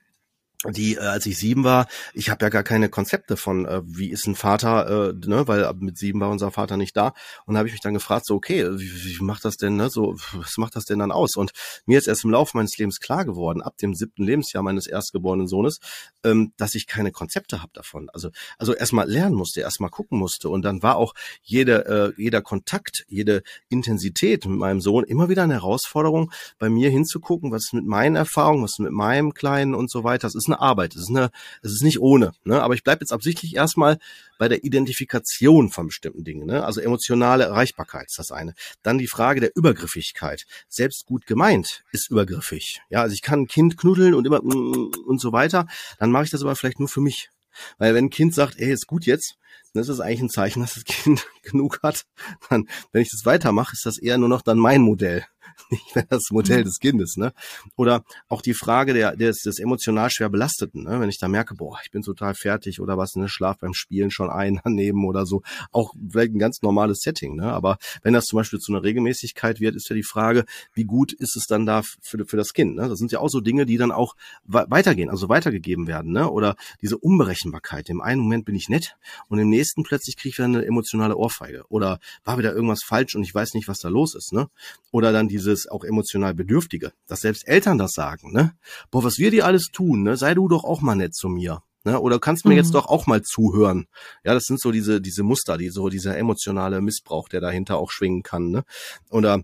die, 0.65 0.95
äh, 0.95 0.99
als 0.99 1.25
ich 1.27 1.37
sieben 1.37 1.63
war, 1.63 1.87
ich 2.13 2.29
habe 2.29 2.43
ja 2.43 2.49
gar 2.49 2.63
keine 2.63 2.89
Konzepte 2.89 3.37
von, 3.37 3.65
äh, 3.65 3.81
wie 3.85 4.09
ist 4.09 4.25
ein 4.25 4.35
Vater, 4.35 5.09
äh, 5.09 5.27
ne, 5.27 5.47
weil 5.47 5.71
mit 5.75 5.97
sieben 5.97 6.19
war 6.19 6.31
unser 6.31 6.51
Vater 6.51 6.77
nicht 6.77 6.97
da. 6.97 7.13
Und 7.45 7.53
da 7.53 7.59
habe 7.59 7.67
ich 7.67 7.73
mich 7.73 7.81
dann 7.81 7.93
gefragt, 7.93 8.25
so, 8.25 8.35
okay, 8.35 8.65
wie, 8.71 9.19
wie 9.19 9.23
macht 9.23 9.45
das 9.45 9.57
denn, 9.57 9.75
ne, 9.75 9.89
so, 9.89 10.15
was 10.33 10.57
macht 10.57 10.75
das 10.75 10.85
denn 10.85 10.97
dann 10.97 11.11
aus? 11.11 11.35
Und 11.35 11.51
mir 11.85 11.99
ist 11.99 12.07
erst 12.07 12.23
im 12.23 12.31
Laufe 12.31 12.57
meines 12.57 12.75
Lebens 12.77 12.99
klar 12.99 13.23
geworden, 13.23 13.61
ab 13.61 13.77
dem 13.77 13.93
siebten 13.93 14.23
Lebensjahr 14.23 14.63
meines 14.63 14.87
erstgeborenen 14.87 15.47
Sohnes, 15.47 15.79
ähm, 16.23 16.53
dass 16.57 16.73
ich 16.73 16.87
keine 16.87 17.11
Konzepte 17.11 17.61
habe 17.61 17.71
davon. 17.73 18.09
Also, 18.11 18.31
also 18.57 18.73
erstmal 18.73 19.07
lernen 19.07 19.35
musste, 19.35 19.61
erstmal 19.61 19.91
gucken 19.91 20.17
musste. 20.17 20.49
Und 20.49 20.63
dann 20.63 20.81
war 20.81 20.95
auch 20.95 21.13
jede, 21.43 22.13
äh, 22.17 22.21
jeder 22.21 22.41
Kontakt, 22.41 23.05
jede 23.07 23.43
Intensität 23.69 24.45
mit 24.47 24.57
meinem 24.57 24.81
Sohn 24.81 25.03
immer 25.03 25.29
wieder 25.29 25.43
eine 25.43 25.53
Herausforderung, 25.53 26.31
bei 26.57 26.69
mir 26.69 26.89
hinzugucken, 26.89 27.51
was 27.51 27.65
ist 27.65 27.73
mit 27.73 27.85
meinen 27.85 28.15
Erfahrungen, 28.15 28.63
was 28.63 28.71
ist 28.71 28.79
mit 28.79 28.91
meinem 28.91 29.35
Kleinen 29.35 29.75
und 29.75 29.91
so 29.91 30.03
weiter. 30.03 30.25
Das 30.27 30.33
ist 30.33 30.46
eine 30.47 30.59
Arbeit. 30.59 30.95
Es 30.95 31.03
ist 31.03 31.09
eine, 31.09 31.31
es 31.61 31.71
ist 31.71 31.83
nicht 31.83 31.99
ohne. 31.99 32.31
Ne? 32.43 32.61
Aber 32.61 32.73
ich 32.73 32.83
bleibe 32.83 33.01
jetzt 33.01 33.11
absichtlich 33.11 33.55
erstmal 33.55 33.99
bei 34.37 34.47
der 34.47 34.63
Identifikation 34.63 35.69
von 35.69 35.87
bestimmten 35.87 36.23
Dingen. 36.23 36.45
Ne? 36.45 36.63
Also 36.63 36.81
emotionale 36.81 37.45
Erreichbarkeit 37.45 38.07
ist 38.07 38.19
das 38.19 38.31
eine. 38.31 38.53
Dann 38.83 38.97
die 38.97 39.07
Frage 39.07 39.39
der 39.39 39.55
Übergriffigkeit. 39.55 40.45
Selbst 40.67 41.05
gut 41.05 41.25
gemeint 41.25 41.83
ist 41.91 42.09
übergriffig. 42.09 42.81
Ja, 42.89 43.01
also 43.01 43.13
ich 43.13 43.21
kann 43.21 43.41
ein 43.41 43.47
Kind 43.47 43.77
knuddeln 43.77 44.13
und 44.13 44.25
immer 44.25 44.41
und 44.43 45.19
so 45.19 45.31
weiter. 45.31 45.67
Dann 45.99 46.11
mache 46.11 46.25
ich 46.25 46.31
das 46.31 46.41
aber 46.41 46.55
vielleicht 46.55 46.79
nur 46.79 46.89
für 46.89 47.01
mich. 47.01 47.29
Weil 47.77 47.93
wenn 47.93 48.05
ein 48.05 48.09
Kind 48.09 48.33
sagt, 48.33 48.59
ey, 48.59 48.71
ist 48.71 48.87
gut 48.87 49.05
jetzt, 49.05 49.37
dann 49.73 49.81
ist 49.81 49.89
das 49.89 49.99
eigentlich 49.99 50.21
ein 50.21 50.29
Zeichen, 50.29 50.61
dass 50.61 50.75
das 50.75 50.85
Kind 50.85 51.25
genug 51.43 51.79
hat. 51.83 52.05
Dann, 52.49 52.67
wenn 52.91 53.01
ich 53.01 53.11
das 53.11 53.25
weitermache, 53.25 53.73
ist 53.73 53.85
das 53.85 53.97
eher 53.97 54.17
nur 54.17 54.29
noch 54.29 54.41
dann 54.41 54.59
mein 54.59 54.81
Modell. 54.81 55.25
nicht 55.69 55.95
mehr 55.95 56.05
das 56.09 56.29
Modell 56.31 56.59
mhm. 56.59 56.65
des 56.65 56.79
Kindes, 56.79 57.17
ne? 57.17 57.33
Oder 57.75 58.03
auch 58.29 58.41
die 58.41 58.53
Frage 58.53 58.93
der, 58.93 59.15
des, 59.15 59.39
des 59.39 59.59
emotional 59.59 60.09
schwer 60.09 60.29
Belasteten, 60.29 60.83
ne? 60.83 60.99
Wenn 60.99 61.09
ich 61.09 61.19
da 61.19 61.27
merke, 61.27 61.55
boah, 61.55 61.77
ich 61.83 61.91
bin 61.91 62.01
total 62.01 62.35
fertig 62.35 62.79
oder 62.79 62.97
was, 62.97 63.15
ne, 63.15 63.27
Schlaf 63.29 63.57
beim 63.59 63.73
Spielen 63.73 64.11
schon 64.11 64.29
ein 64.29 64.59
daneben 64.63 65.05
oder 65.05 65.25
so. 65.25 65.41
Auch 65.71 65.93
vielleicht 66.09 66.33
ein 66.33 66.39
ganz 66.39 66.61
normales 66.61 66.99
Setting, 67.01 67.35
ne? 67.35 67.51
Aber 67.51 67.77
wenn 68.03 68.13
das 68.13 68.25
zum 68.25 68.37
Beispiel 68.37 68.59
zu 68.59 68.71
einer 68.71 68.83
Regelmäßigkeit 68.83 69.59
wird, 69.59 69.75
ist 69.75 69.89
ja 69.89 69.95
die 69.95 70.03
Frage, 70.03 70.45
wie 70.73 70.85
gut 70.85 71.13
ist 71.13 71.35
es 71.35 71.45
dann 71.45 71.65
da 71.65 71.81
für, 72.01 72.25
für 72.25 72.37
das 72.37 72.53
Kind, 72.53 72.75
ne? 72.75 72.87
Das 72.89 72.99
sind 72.99 73.11
ja 73.11 73.19
auch 73.19 73.29
so 73.29 73.41
Dinge, 73.41 73.65
die 73.65 73.77
dann 73.77 73.91
auch 73.91 74.15
weitergehen, 74.45 75.09
also 75.09 75.29
weitergegeben 75.29 75.87
werden, 75.87 76.11
ne? 76.11 76.29
Oder 76.29 76.55
diese 76.81 76.97
Unberechenbarkeit. 76.97 77.89
Im 77.89 78.01
einen 78.01 78.21
Moment 78.21 78.45
bin 78.45 78.55
ich 78.55 78.69
nett 78.69 78.95
und 79.29 79.39
im 79.39 79.49
nächsten 79.49 79.83
plötzlich 79.83 80.17
kriege 80.17 80.29
ich 80.29 80.35
dann 80.37 80.55
eine 80.55 80.65
emotionale 80.65 81.17
Ohrfeige. 81.17 81.65
Oder 81.69 81.99
war 82.23 82.37
wieder 82.37 82.53
irgendwas 82.53 82.83
falsch 82.83 83.15
und 83.15 83.23
ich 83.23 83.33
weiß 83.33 83.53
nicht, 83.53 83.67
was 83.67 83.79
da 83.79 83.89
los 83.89 84.15
ist, 84.15 84.33
ne? 84.33 84.49
Oder 84.91 85.11
dann 85.11 85.27
dieses 85.47 85.67
auch 85.67 85.83
emotional 85.83 86.33
Bedürftige, 86.33 86.91
dass 87.07 87.21
selbst 87.21 87.47
Eltern 87.47 87.77
das 87.77 87.91
sagen, 87.91 88.31
ne? 88.33 88.53
Boah, 88.91 89.03
was 89.03 89.17
wir 89.17 89.31
dir 89.31 89.45
alles 89.45 89.67
tun, 89.71 90.03
ne? 90.03 90.17
Sei 90.17 90.33
du 90.33 90.47
doch 90.47 90.63
auch 90.63 90.81
mal 90.81 90.95
nett 90.95 91.15
zu 91.15 91.29
mir. 91.29 91.63
Ne? 91.83 91.99
Oder 92.01 92.19
kannst 92.19 92.43
mir 92.43 92.51
mhm. 92.51 92.57
jetzt 92.57 92.73
doch 92.73 92.87
auch 92.87 93.07
mal 93.07 93.21
zuhören. 93.21 93.87
Ja, 94.25 94.33
das 94.33 94.43
sind 94.43 94.59
so 94.59 94.71
diese, 94.71 94.99
diese 94.99 95.23
Muster, 95.23 95.57
die 95.57 95.69
so 95.69 95.87
dieser 95.87 96.17
emotionale 96.17 96.81
Missbrauch, 96.81 97.29
der 97.29 97.39
dahinter 97.39 97.77
auch 97.77 97.91
schwingen 97.91 98.23
kann. 98.23 98.49
Ne? 98.49 98.63
Oder 99.09 99.43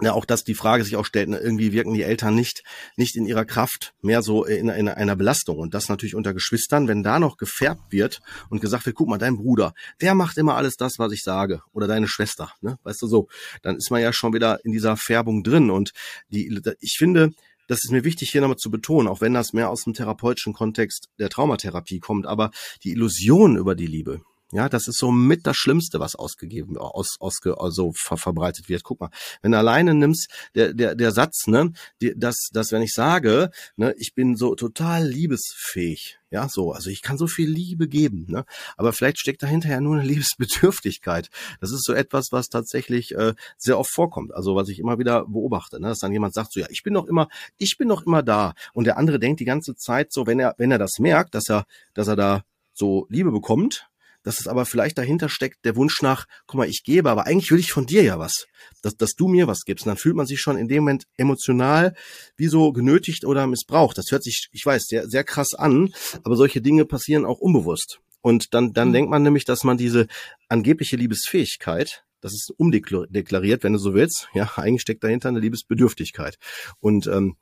ja, 0.00 0.12
auch 0.12 0.24
dass 0.24 0.44
die 0.44 0.54
Frage 0.54 0.84
sich 0.84 0.96
auch 0.96 1.04
stellt, 1.04 1.28
ne, 1.28 1.38
irgendwie 1.38 1.72
wirken 1.72 1.94
die 1.94 2.02
Eltern 2.02 2.34
nicht, 2.34 2.62
nicht 2.96 3.16
in 3.16 3.26
ihrer 3.26 3.44
Kraft, 3.44 3.94
mehr 4.02 4.22
so 4.22 4.44
in, 4.44 4.68
in 4.68 4.88
einer 4.88 5.16
Belastung. 5.16 5.58
Und 5.58 5.74
das 5.74 5.88
natürlich 5.88 6.14
unter 6.14 6.34
Geschwistern, 6.34 6.88
wenn 6.88 7.02
da 7.02 7.18
noch 7.18 7.36
gefärbt 7.36 7.90
wird 7.90 8.20
und 8.50 8.60
gesagt 8.60 8.86
wird, 8.86 8.96
guck 8.96 9.08
mal, 9.08 9.18
dein 9.18 9.36
Bruder, 9.36 9.74
der 10.00 10.14
macht 10.14 10.38
immer 10.38 10.56
alles 10.56 10.76
das, 10.76 10.98
was 10.98 11.12
ich 11.12 11.22
sage. 11.22 11.62
Oder 11.72 11.86
deine 11.86 12.08
Schwester, 12.08 12.52
ne? 12.60 12.78
Weißt 12.82 13.02
du 13.02 13.06
so, 13.06 13.28
dann 13.62 13.76
ist 13.76 13.90
man 13.90 14.00
ja 14.00 14.12
schon 14.12 14.32
wieder 14.32 14.64
in 14.64 14.72
dieser 14.72 14.96
Färbung 14.96 15.42
drin. 15.42 15.70
Und 15.70 15.92
die, 16.30 16.60
ich 16.80 16.96
finde, 16.96 17.32
das 17.68 17.84
ist 17.84 17.90
mir 17.90 18.02
wichtig 18.02 18.30
hier 18.30 18.40
nochmal 18.40 18.56
zu 18.56 18.70
betonen, 18.70 19.08
auch 19.08 19.20
wenn 19.20 19.34
das 19.34 19.52
mehr 19.52 19.70
aus 19.70 19.84
dem 19.84 19.94
therapeutischen 19.94 20.54
Kontext 20.54 21.08
der 21.18 21.28
Traumatherapie 21.28 22.00
kommt, 22.00 22.26
aber 22.26 22.50
die 22.82 22.92
Illusion 22.92 23.56
über 23.56 23.74
die 23.74 23.86
Liebe, 23.86 24.22
ja, 24.52 24.68
das 24.70 24.88
ist 24.88 24.98
so 24.98 25.10
mit 25.10 25.46
das 25.46 25.56
Schlimmste, 25.56 26.00
was 26.00 26.14
ausgegeben, 26.14 26.78
aus, 26.78 27.16
ausge, 27.20 27.60
also 27.60 27.92
ver, 27.94 28.16
verbreitet 28.16 28.70
wird. 28.70 28.82
Guck 28.82 29.00
mal, 29.00 29.10
wenn 29.42 29.52
du 29.52 29.58
alleine 29.58 29.92
nimmst, 29.94 30.30
der, 30.54 30.72
der, 30.72 30.94
der 30.94 31.12
Satz, 31.12 31.46
ne, 31.46 31.72
die, 32.00 32.14
dass, 32.16 32.48
dass 32.52 32.72
wenn 32.72 32.80
ich 32.80 32.94
sage, 32.94 33.50
ne, 33.76 33.94
ich 33.98 34.14
bin 34.14 34.36
so 34.36 34.54
total 34.54 35.06
liebesfähig, 35.06 36.18
ja, 36.30 36.48
so, 36.48 36.72
also 36.72 36.88
ich 36.88 37.02
kann 37.02 37.18
so 37.18 37.26
viel 37.26 37.50
Liebe 37.50 37.88
geben, 37.88 38.24
ne, 38.28 38.46
aber 38.78 38.94
vielleicht 38.94 39.18
steckt 39.18 39.42
dahinter 39.42 39.68
ja 39.68 39.82
nur 39.82 39.96
eine 39.96 40.04
Liebesbedürftigkeit. 40.08 41.28
Das 41.60 41.70
ist 41.70 41.84
so 41.84 41.92
etwas, 41.92 42.28
was 42.32 42.48
tatsächlich 42.48 43.14
äh, 43.14 43.34
sehr 43.58 43.78
oft 43.78 43.92
vorkommt. 43.92 44.32
Also 44.34 44.56
was 44.56 44.70
ich 44.70 44.78
immer 44.78 44.98
wieder 44.98 45.26
beobachte, 45.26 45.78
ne, 45.78 45.88
dass 45.88 45.98
dann 45.98 46.12
jemand 46.12 46.32
sagt 46.32 46.54
so, 46.54 46.60
ja, 46.60 46.68
ich 46.70 46.82
bin 46.82 46.94
doch 46.94 47.04
immer, 47.04 47.28
ich 47.58 47.76
bin 47.76 47.88
doch 47.88 48.06
immer 48.06 48.22
da, 48.22 48.54
und 48.72 48.84
der 48.84 48.96
andere 48.96 49.18
denkt 49.18 49.40
die 49.40 49.44
ganze 49.44 49.74
Zeit 49.76 50.10
so, 50.10 50.26
wenn 50.26 50.40
er, 50.40 50.54
wenn 50.56 50.70
er 50.70 50.78
das 50.78 50.98
merkt, 50.98 51.34
dass 51.34 51.50
er, 51.50 51.66
dass 51.92 52.08
er 52.08 52.16
da 52.16 52.44
so 52.72 53.06
Liebe 53.10 53.30
bekommt, 53.30 53.88
dass 54.28 54.40
es 54.40 54.46
aber 54.46 54.66
vielleicht 54.66 54.98
dahinter 54.98 55.30
steckt, 55.30 55.64
der 55.64 55.74
Wunsch 55.74 56.02
nach, 56.02 56.26
guck 56.46 56.58
mal, 56.58 56.68
ich 56.68 56.82
gebe, 56.84 57.08
aber 57.08 57.26
eigentlich 57.26 57.50
will 57.50 57.58
ich 57.58 57.72
von 57.72 57.86
dir 57.86 58.02
ja 58.02 58.18
was, 58.18 58.46
dass, 58.82 58.94
dass 58.94 59.14
du 59.14 59.26
mir 59.26 59.46
was 59.46 59.62
gibst. 59.64 59.86
Und 59.86 59.88
dann 59.88 59.96
fühlt 59.96 60.16
man 60.16 60.26
sich 60.26 60.38
schon 60.38 60.58
in 60.58 60.68
dem 60.68 60.82
Moment 60.82 61.04
emotional 61.16 61.94
wie 62.36 62.48
so 62.48 62.70
genötigt 62.72 63.24
oder 63.24 63.46
missbraucht. 63.46 63.96
Das 63.96 64.10
hört 64.10 64.22
sich, 64.22 64.48
ich 64.52 64.66
weiß, 64.66 64.84
sehr, 64.84 65.08
sehr 65.08 65.24
krass 65.24 65.54
an, 65.54 65.94
aber 66.24 66.36
solche 66.36 66.60
Dinge 66.60 66.84
passieren 66.84 67.24
auch 67.24 67.38
unbewusst. 67.38 68.00
Und 68.20 68.52
dann, 68.52 68.74
dann 68.74 68.88
mhm. 68.88 68.92
denkt 68.92 69.10
man 69.10 69.22
nämlich, 69.22 69.46
dass 69.46 69.64
man 69.64 69.78
diese 69.78 70.08
angebliche 70.50 70.96
Liebesfähigkeit, 70.96 72.04
das 72.20 72.34
ist 72.34 72.52
umdeklariert, 72.54 73.62
wenn 73.62 73.72
du 73.72 73.78
so 73.78 73.94
willst. 73.94 74.28
Ja, 74.34 74.52
eigentlich 74.56 74.82
steckt 74.82 75.04
dahinter 75.04 75.30
eine 75.30 75.40
Liebesbedürftigkeit. 75.40 76.36
Und 76.80 77.06
ähm, 77.06 77.36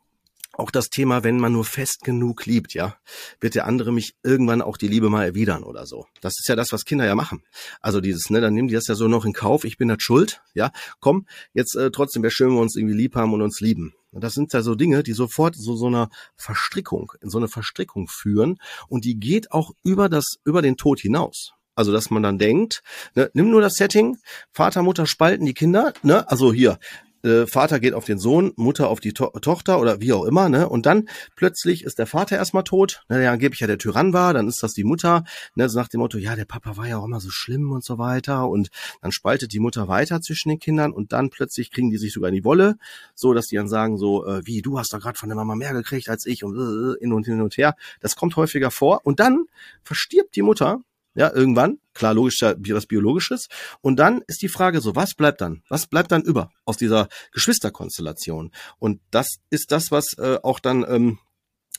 auch 0.57 0.71
das 0.71 0.89
Thema, 0.89 1.23
wenn 1.23 1.39
man 1.39 1.53
nur 1.53 1.65
fest 1.65 2.03
genug 2.03 2.47
liebt, 2.47 2.75
ja, 2.75 2.97
wird 3.41 3.55
der 3.55 3.67
andere 3.67 3.93
mich 3.93 4.15
irgendwann 4.23 4.63
auch 4.63 4.77
die 4.77 4.89
Liebe 4.89 5.11
mal 5.11 5.25
erwidern 5.25 5.63
oder 5.63 5.87
so. 5.87 6.07
Das 6.21 6.35
ist 6.39 6.49
ja 6.49 6.57
das, 6.57 6.73
was 6.73 6.85
Kinder 6.85 7.05
ja 7.05 7.15
machen. 7.15 7.43
Also 7.81 8.01
dieses, 8.01 8.31
ne, 8.31 8.41
dann 8.41 8.55
nehmen 8.55 8.69
die 8.69 8.75
das 8.75 8.87
ja 8.87 8.95
so 8.95 9.09
noch 9.09 9.25
in 9.25 9.33
Kauf, 9.33 9.65
ich 9.65 9.77
bin 9.77 9.89
das 9.89 9.99
schuld, 10.01 10.41
ja, 10.55 10.71
komm, 11.01 11.27
jetzt 11.53 11.77
äh, 11.77 11.91
trotzdem 11.91 12.23
wäre 12.23 12.31
schön, 12.31 12.49
wenn 12.49 12.57
wir 12.57 12.63
uns 12.63 12.77
irgendwie 12.77 12.97
lieb 12.97 13.15
haben 13.17 13.33
und 13.35 13.43
uns 13.43 13.61
lieben. 13.61 13.95
Das 14.13 14.33
sind 14.33 14.53
ja 14.55 14.63
so 14.63 14.75
Dinge, 14.75 15.03
die 15.03 15.13
sofort 15.13 15.57
so 15.57 15.77
so 15.77 15.89
einer 15.89 16.09
Verstrickung, 16.37 17.13
in 17.21 17.29
so 17.29 17.37
eine 17.37 17.49
Verstrickung 17.49 18.09
führen 18.09 18.59
und 18.89 19.05
die 19.05 19.21
geht 19.21 19.53
auch 19.53 19.73
über 19.85 20.09
das, 20.09 20.37
über 20.45 20.63
den 20.63 20.77
Tod 20.77 21.01
hinaus. 21.01 21.53
Also, 21.75 21.93
dass 21.93 22.09
man 22.09 22.23
dann 22.23 22.39
denkt, 22.39 22.83
ne, 23.15 23.31
nimm 23.35 23.51
nur 23.51 23.61
das 23.61 23.75
Setting, 23.75 24.17
Vater, 24.51 24.83
Mutter 24.83 25.07
spalten 25.07 25.45
die 25.45 25.53
Kinder, 25.53 25.93
ne, 26.03 26.29
also 26.31 26.51
hier, 26.51 26.79
äh, 27.27 27.47
Vater 27.47 27.81
geht 27.81 27.93
auf 27.93 28.05
den 28.05 28.19
Sohn, 28.19 28.53
Mutter 28.57 28.89
auf 28.89 29.01
die 29.01 29.13
to 29.13 29.27
Tochter 29.41 29.81
oder 29.81 30.01
wie 30.01 30.13
auch 30.13 30.25
immer, 30.25 30.49
ne? 30.49 30.69
Und 30.69 30.87
dann 30.87 31.09
plötzlich 31.35 31.85
ist 31.85 31.99
der 31.99 32.07
Vater 32.07 32.37
erstmal 32.37 32.65
tot, 32.65 33.03
ne, 33.09 33.19
der 33.19 33.33
angeblich 33.33 33.61
ja 33.61 33.67
der 33.67 33.79
Tyrann 33.79 34.13
war, 34.13 34.33
dann 34.33 34.49
ist 34.49 34.63
das 34.63 34.73
die 34.73 34.85
Mutter, 34.85 35.25
ne, 35.55 35.69
so 35.69 35.79
nach 35.79 35.89
dem 35.89 36.01
Motto, 36.01 36.19
ja, 36.19 36.37
der 36.37 36.45
Papa 36.45 36.77
war 36.77 36.87
ja 36.87 36.99
auch 36.99 37.05
immer 37.05 37.21
so 37.21 37.31
schlimm 37.31 37.73
und 37.73 37.85
so 37.85 37.99
weiter 37.99 38.49
und 38.49 38.69
dann 39.03 39.13
spaltet 39.13 39.53
die 39.53 39.59
Mutter 39.59 39.89
weiter 39.89 40.21
zwischen 40.21 40.49
den 40.49 40.59
Kindern 40.59 40.93
und 40.93 41.13
dann 41.13 41.31
plötzlich 41.31 41.71
kriegen 41.71 41.91
die 41.91 41.99
sich 41.99 42.13
sogar 42.13 42.29
in 42.29 42.37
die 42.37 42.45
Wolle, 42.45 42.77
so 43.15 43.35
dass 43.35 43.49
die 43.49 43.57
dann 43.57 43.69
sagen 43.69 43.99
so, 43.99 44.27
äh, 44.27 44.47
wie, 44.47 44.63
du 44.63 44.79
hast 44.79 44.93
doch 44.93 45.01
gerade 45.01 45.19
von 45.19 45.29
der 45.29 45.37
Mama 45.37 45.57
mehr 45.57 45.73
gekriegt 45.73 46.09
als 46.09 46.27
ich 46.27 46.45
und 46.45 46.57
äh, 46.57 46.99
hin 47.01 47.13
und 47.13 47.27
hin 47.27 47.41
und 47.41 47.57
her. 47.57 47.75
Das 48.01 48.17
kommt 48.17 48.37
häufiger 48.37 48.71
vor 48.71 49.01
und 49.05 49.21
dann 49.21 49.47
verstirbt 49.83 50.37
die 50.37 50.43
Mutter 50.43 50.81
ja, 51.17 51.33
irgendwann, 51.33 51.79
klar, 51.95 52.15
logisch, 52.15 52.43
was 52.43 52.87
Biologisches. 52.87 53.49
Und 53.81 53.97
dann 53.97 54.23
ist 54.27 54.43
die 54.43 54.49
Frage 54.49 54.81
so, 54.81 54.95
was 54.95 55.15
bleibt 55.15 55.41
dann? 55.41 55.63
Was 55.69 55.87
bleibt 55.87 56.13
dann 56.13 56.23
über 56.23 56.51
aus 56.65 56.77
dieser 56.77 57.09
Geschwisterkonstellation? 57.33 58.53
Und 58.79 59.01
das 59.11 59.39
ist 59.51 59.73
das, 59.73 59.91
was 59.91 60.13
äh, 60.19 60.39
auch 60.43 60.61
dann, 60.61 60.85
ähm, 60.89 61.19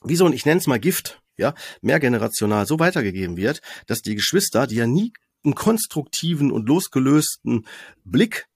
wie 0.04 0.16
so 0.16 0.26
ein, 0.26 0.34
ich 0.34 0.46
nenne 0.46 0.60
es 0.60 0.68
mal 0.68 0.80
Gift, 0.80 1.22
ja, 1.38 1.54
mehrgenerational 1.82 2.66
so 2.66 2.80
weitergegeben 2.80 3.38
wird, 3.38 3.62
dass 3.86 4.02
die 4.02 4.16
Geschwister, 4.16 4.66
die 4.66 4.76
ja 4.76 4.88
nie 4.88 5.14
einen 5.46 5.54
konstruktiven 5.54 6.52
und 6.52 6.68
losgelösten 6.68 7.68
Blick 8.04 8.48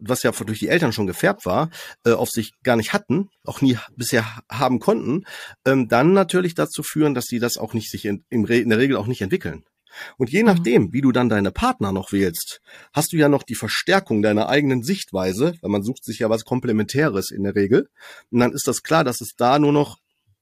was 0.00 0.22
ja 0.22 0.32
durch 0.32 0.58
die 0.58 0.68
Eltern 0.68 0.92
schon 0.92 1.06
gefärbt 1.06 1.46
war, 1.46 1.70
äh, 2.04 2.10
auf 2.10 2.30
sich 2.30 2.52
gar 2.64 2.76
nicht 2.76 2.92
hatten, 2.92 3.28
auch 3.44 3.60
nie 3.60 3.78
bisher 3.94 4.24
haben 4.50 4.80
konnten, 4.80 5.24
ähm, 5.64 5.86
dann 5.86 6.12
natürlich 6.12 6.54
dazu 6.54 6.82
führen, 6.82 7.14
dass 7.14 7.26
sie 7.26 7.38
das 7.38 7.56
auch 7.56 7.72
nicht 7.72 7.90
sich 7.90 8.04
in, 8.04 8.24
in 8.28 8.46
der 8.46 8.78
Regel 8.78 8.96
auch 8.96 9.06
nicht 9.06 9.20
entwickeln. 9.20 9.64
Und 10.16 10.30
je 10.30 10.40
mhm. 10.42 10.46
nachdem, 10.46 10.92
wie 10.92 11.00
du 11.00 11.12
dann 11.12 11.28
deine 11.28 11.50
Partner 11.50 11.92
noch 11.92 12.12
wählst, 12.12 12.60
hast 12.92 13.12
du 13.12 13.16
ja 13.16 13.28
noch 13.28 13.42
die 13.42 13.54
Verstärkung 13.54 14.22
deiner 14.22 14.48
eigenen 14.48 14.82
Sichtweise, 14.82 15.54
weil 15.60 15.70
man 15.70 15.82
sucht 15.82 16.04
sich 16.04 16.20
ja 16.20 16.30
was 16.30 16.44
Komplementäres 16.44 17.30
in 17.30 17.44
der 17.44 17.54
Regel. 17.54 17.88
Und 18.30 18.40
dann 18.40 18.52
ist 18.52 18.68
das 18.68 18.82
klar, 18.82 19.04
dass 19.04 19.20
es 19.20 19.34
da 19.36 19.58
nur 19.58 19.72
noch 19.72 19.98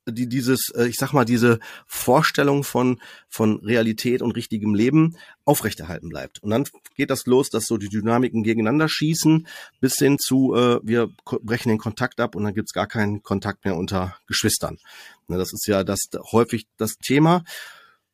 die 0.07 0.28
dieses, 0.28 0.70
äh, 0.70 0.86
ich 0.86 0.96
sag 0.96 1.12
mal, 1.12 1.24
diese 1.24 1.59
Vorstellung 1.86 2.64
von, 2.64 3.00
von 3.28 3.61
Realität 3.61 4.22
und 4.22 4.32
richtigem 4.32 4.74
Leben 4.74 5.16
aufrechterhalten 5.44 6.09
bleibt. 6.09 6.42
Und 6.42 6.50
dann 6.50 6.64
geht 6.96 7.11
das 7.11 7.26
los, 7.26 7.50
dass 7.50 7.66
so 7.66 7.78
die 7.78 7.88
Dynamiken 7.88 8.42
gegeneinander 8.42 8.88
schießen, 8.88 9.46
bis 9.80 9.96
hin 9.96 10.18
zu, 10.18 10.55
äh, 10.55 10.80
wir 10.82 11.09
brechen 11.24 11.70
den 11.70 11.78
Kontakt 11.78 12.20
ab 12.20 12.34
und 12.34 12.44
dann 12.44 12.55
gibt's 12.55 12.72
gar 12.72 12.86
keinen 12.86 13.22
Kontakt 13.22 13.64
mehr 13.64 13.76
unter 13.76 14.16
Geschwistern. 14.26 14.78
Ne, 15.28 15.38
das 15.38 15.52
ist 15.52 15.66
ja 15.66 15.84
das 15.84 16.00
häufig 16.32 16.66
das 16.76 16.96
Thema, 16.96 17.44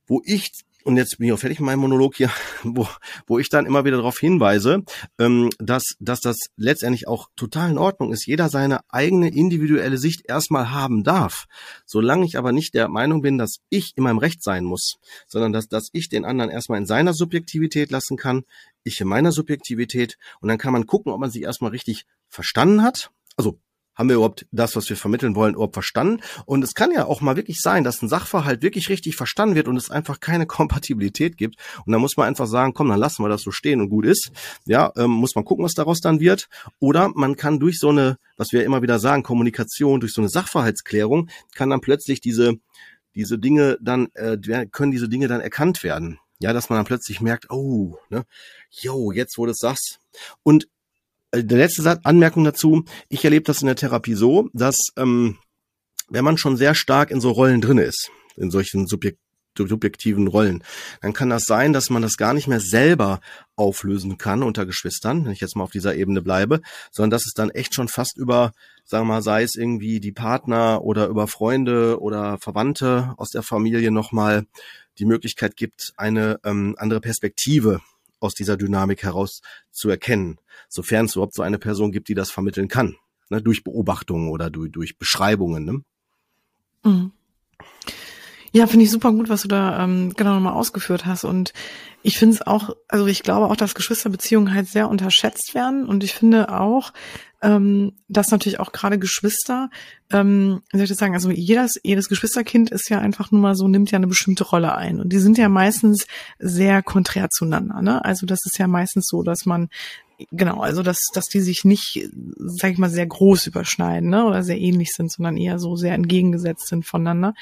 wo 0.07 0.23
ich 0.25 0.53
und 0.85 0.97
jetzt 0.97 1.19
bin 1.19 1.29
ich 1.29 1.33
auch 1.33 1.39
fertig 1.39 1.61
mit 1.61 1.67
meinem 1.67 1.81
Monolog 1.81 2.17
hier, 2.17 2.31
wo, 2.63 2.89
wo 3.27 3.39
ich 3.39 3.49
dann 3.49 3.67
immer 3.67 3.85
wieder 3.85 3.99
darauf 3.99 4.19
hinweise, 4.19 4.83
ähm, 5.19 5.51
dass, 5.59 5.95
dass 5.99 6.21
das 6.21 6.37
letztendlich 6.57 7.09
auch 7.09 7.29
total 7.37 7.71
in 7.71 7.79
Ordnung 7.79 8.13
ist, 8.13 8.27
jeder 8.27 8.49
seine 8.49 8.81
eigene 8.89 9.29
individuelle 9.29 9.99
Sicht 9.99 10.29
erstmal 10.29 10.71
haben 10.71 11.05
darf. 11.05 11.47
Solange 11.87 12.25
ich 12.25 12.39
aber 12.39 12.53
nicht 12.53 12.75
der 12.75 12.89
Meinung 12.89 13.23
bin, 13.23 13.39
dass 13.39 13.59
ich 13.69 13.93
in 13.97 14.05
meinem 14.05 14.19
Recht 14.19 14.43
sein 14.43 14.65
muss, 14.65 14.99
sondern 15.27 15.53
dass, 15.53 15.69
dass 15.69 15.89
ich 15.93 16.09
den 16.09 16.25
anderen 16.25 16.51
erstmal 16.51 16.79
in 16.79 16.87
seiner 16.87 17.13
Subjektivität 17.13 17.91
lassen 17.91 18.17
kann, 18.17 18.45
ich 18.83 19.01
in 19.01 19.09
meiner 19.09 19.33
Subjektivität 19.33 20.17
und 20.41 20.49
dann 20.49 20.59
kann 20.59 20.73
man 20.73 20.87
gucken, 20.87 21.13
ob 21.13 21.21
man 21.21 21.31
sich 21.31 21.43
erstmal 21.43 21.71
richtig 21.71 22.07
verstanden 22.29 22.83
hat. 22.83 23.11
Also 23.37 23.59
haben 24.01 24.09
wir 24.09 24.17
überhaupt 24.17 24.47
das, 24.51 24.77
was 24.77 24.89
wir 24.89 24.97
vermitteln 24.97 25.35
wollen, 25.35 25.53
überhaupt 25.53 25.75
verstanden? 25.75 26.23
Und 26.47 26.65
es 26.65 26.73
kann 26.73 26.91
ja 26.91 27.05
auch 27.05 27.21
mal 27.21 27.37
wirklich 27.37 27.61
sein, 27.61 27.85
dass 27.85 28.01
ein 28.01 28.09
Sachverhalt 28.09 28.63
wirklich 28.63 28.89
richtig 28.89 29.15
verstanden 29.15 29.57
wird 29.57 29.69
und 29.69 29.77
es 29.77 29.91
einfach 29.91 30.21
keine 30.21 30.47
Kompatibilität 30.57 31.37
gibt. 31.37 31.57
Und 31.85 31.93
dann 31.93 32.01
muss 32.01 32.17
man 32.17 32.27
einfach 32.27 32.47
sagen, 32.47 32.73
komm, 32.73 32.89
dann 32.89 32.99
lassen 32.99 33.23
wir 33.23 33.29
das 33.29 33.43
so 33.43 33.51
stehen 33.51 33.79
und 33.83 33.91
gut 33.91 34.07
ist. 34.07 34.31
Ja, 34.65 34.91
ähm, 34.97 35.11
muss 35.11 35.35
man 35.35 35.45
gucken, 35.45 35.67
was 35.67 35.75
daraus 35.75 36.01
dann 36.01 36.19
wird. 36.19 36.49
Oder 36.79 37.11
man 37.15 37.37
kann 37.37 37.61
durch 37.61 37.79
so 37.79 37.91
eine, 37.91 38.17
was 38.39 38.53
wir 38.53 38.65
immer 38.65 38.81
wieder 38.81 38.99
sagen, 38.99 39.23
Kommunikation, 39.23 40.01
durch 40.01 40.15
so 40.15 40.23
eine 40.23 40.31
Sachverhaltsklärung, 40.31 41.29
kann 41.55 41.69
dann 41.69 41.83
plötzlich 41.83 42.23
diese, 42.23 42.55
diese 43.15 43.39
Dinge 43.39 43.77
dann, 43.83 44.09
äh, 44.15 44.39
können 44.73 44.93
diese 44.93 45.11
Dinge 45.11 45.29
dann 45.29 45.43
erkannt 45.43 45.85
werden. 45.85 46.19
Ja, 46.39 46.55
dass 46.55 46.71
man 46.71 46.79
dann 46.79 46.87
plötzlich 46.87 47.21
merkt, 47.21 47.51
oh, 47.51 47.99
ne, 48.09 48.25
yo, 48.71 49.13
jetzt 49.13 49.37
wo 49.37 49.45
du 49.45 49.53
es 49.53 49.59
sagst. 49.59 49.99
Und 50.43 50.69
der 51.35 51.59
letzte 51.59 52.05
Anmerkung 52.05 52.45
dazu, 52.45 52.85
ich 53.09 53.25
erlebe 53.25 53.45
das 53.45 53.63
in 53.63 53.67
der 53.67 53.77
Therapie 53.77 54.15
so, 54.15 54.49
dass 54.53 54.77
ähm, 54.97 55.39
wenn 56.09 56.25
man 56.25 56.39
schon 56.39 56.57
sehr 56.57 56.75
stark 56.75 57.11
in 57.11 57.21
so 57.21 57.31
Rollen 57.31 57.61
drin 57.61 57.79
ist, 57.79 58.11
in 58.37 58.51
solchen 58.51 58.87
Subjekt 58.87 59.19
subjektiven 59.59 60.27
Rollen, 60.27 60.65
dann 61.03 61.13
kann 61.13 61.29
das 61.29 61.45
sein, 61.45 61.75
dass 61.75 61.91
man 61.91 62.01
das 62.01 62.17
gar 62.17 62.33
nicht 62.33 62.47
mehr 62.47 62.61
selber 62.61 63.21
auflösen 63.57 64.17
kann 64.17 64.43
unter 64.43 64.65
Geschwistern, 64.65 65.25
wenn 65.25 65.33
ich 65.33 65.41
jetzt 65.41 65.55
mal 65.55 65.65
auf 65.65 65.71
dieser 65.71 65.95
Ebene 65.97 66.23
bleibe, 66.23 66.63
sondern 66.91 67.11
dass 67.11 67.27
es 67.27 67.35
dann 67.35 67.51
echt 67.51 67.75
schon 67.75 67.89
fast 67.89 68.17
über, 68.17 68.53
sagen 68.85 69.07
wir 69.07 69.15
mal, 69.15 69.23
sei 69.23 69.43
es 69.43 69.57
irgendwie 69.57 70.01
die 70.01 70.13
Partner 70.13 70.83
oder 70.83 71.09
über 71.09 71.27
Freunde 71.27 72.01
oder 72.01 72.39
Verwandte 72.39 73.13
aus 73.19 73.31
der 73.31 73.43
Familie 73.43 73.91
nochmal 73.91 74.47
die 74.99 75.05
Möglichkeit 75.05 75.57
gibt, 75.57 75.93
eine 75.97 76.39
ähm, 76.45 76.75
andere 76.79 77.01
Perspektive 77.01 77.83
aus 78.21 78.35
dieser 78.35 78.57
Dynamik 78.57 79.03
heraus 79.03 79.41
zu 79.71 79.89
erkennen, 79.89 80.39
sofern 80.69 81.07
es 81.07 81.17
überhaupt 81.17 81.35
so 81.35 81.43
eine 81.43 81.59
Person 81.59 81.93
gibt, 81.93 82.09
die 82.09 82.15
das 82.15 82.31
vermitteln 82.31 82.69
kann, 82.69 82.97
ne, 83.31 83.43
durch 83.43 83.65
Beobachtungen 83.65 84.29
oder 84.29 84.51
durch, 84.51 84.71
durch 84.71 84.99
Beschreibungen. 84.99 85.65
Ne? 85.65 85.85
Mhm. 86.85 87.13
Ja, 88.53 88.67
finde 88.67 88.85
ich 88.85 88.91
super 88.91 89.13
gut, 89.13 89.29
was 89.29 89.43
du 89.43 89.49
da 89.49 89.85
ähm, 89.85 90.13
genau 90.17 90.35
nochmal 90.35 90.55
ausgeführt 90.55 91.07
hast. 91.07 91.25
Und 91.25 91.53
ich 92.03 92.19
finde 92.19 92.35
es 92.35 92.47
auch, 92.47 92.71
also 92.89 93.07
ich 93.07 93.23
glaube 93.23 93.47
auch, 93.47 93.57
dass 93.57 93.75
Geschwisterbeziehungen 93.75 94.53
halt 94.53 94.69
sehr 94.69 94.89
unterschätzt 94.89 95.55
werden. 95.55 95.87
Und 95.87 96.03
ich 96.03 96.15
finde 96.15 96.53
auch, 96.53 96.93
ähm, 97.43 97.93
dass 98.09 98.31
natürlich 98.31 98.59
auch 98.59 98.73
gerade 98.73 98.99
Geschwister, 98.99 99.71
ähm, 100.11 100.63
wie 100.71 100.79
soll 100.79 100.85
ich 100.85 100.91
das 100.91 100.99
sagen, 100.99 101.15
also 101.15 101.31
jedes, 101.31 101.81
jedes 101.85 102.09
Geschwisterkind 102.09 102.71
ist 102.71 102.91
ja 102.91 102.99
einfach 102.99 103.31
nur 103.31 103.41
mal 103.41 103.55
so, 103.55 103.69
nimmt 103.69 103.93
ja 103.93 103.97
eine 103.97 104.09
bestimmte 104.09 104.45
Rolle 104.45 104.75
ein. 104.75 105.01
Und 105.01 105.13
die 105.13 105.21
sind 105.21 105.39
ja 105.39 105.49
meistens 105.49 106.07
sehr 106.39 106.83
konträr 106.83 107.31
zueinander. 107.31 107.81
Ne? 107.83 108.05
Also 108.05 108.27
das 108.27 108.41
ist 108.45 108.59
ja 108.59 108.67
meistens 108.67 109.07
so, 109.09 109.23
dass 109.23 109.47
man 109.47 109.69
genau, 110.31 110.61
also 110.61 110.83
dass, 110.83 110.99
dass 111.13 111.27
die 111.27 111.41
sich 111.41 111.65
nicht, 111.65 112.09
sag 112.39 112.73
ich 112.73 112.79
mal, 112.79 112.91
sehr 112.91 113.07
groß 113.07 113.47
überschneiden 113.47 114.11
ne, 114.11 114.25
oder 114.25 114.43
sehr 114.43 114.59
ähnlich 114.59 114.91
sind, 114.93 115.11
sondern 115.11 115.37
eher 115.37 115.59
so 115.59 115.77
sehr 115.77 115.95
entgegengesetzt 115.95 116.69
sind 116.69 116.85
voneinander. 116.85 117.35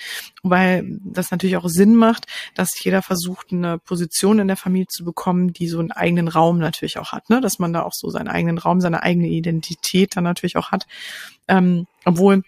Weil 0.42 0.98
das 1.04 1.30
natürlich 1.30 1.56
auch 1.56 1.68
Sinn 1.68 1.94
macht, 1.94 2.26
dass 2.54 2.82
jeder 2.82 3.02
versucht, 3.02 3.52
eine 3.52 3.78
Position 3.78 4.38
in 4.38 4.48
der 4.48 4.56
Familie 4.56 4.88
zu 4.88 5.04
bekommen, 5.04 5.52
die 5.52 5.68
so 5.68 5.78
einen 5.78 5.92
eigenen 5.92 6.28
Raum 6.28 6.58
natürlich 6.58 6.98
auch 6.98 7.12
hat, 7.12 7.30
ne? 7.30 7.40
dass 7.40 7.58
man 7.58 7.72
da 7.72 7.82
auch 7.82 7.94
so 7.94 8.10
seinen 8.10 8.28
eigenen 8.28 8.58
Raum, 8.58 8.80
seine 8.80 9.02
eigene 9.02 9.28
Identität 9.28 10.16
dann 10.16 10.24
natürlich 10.24 10.56
auch 10.56 10.70
hat. 10.70 10.86
Ähm, 11.48 11.86
obwohl 12.04 12.42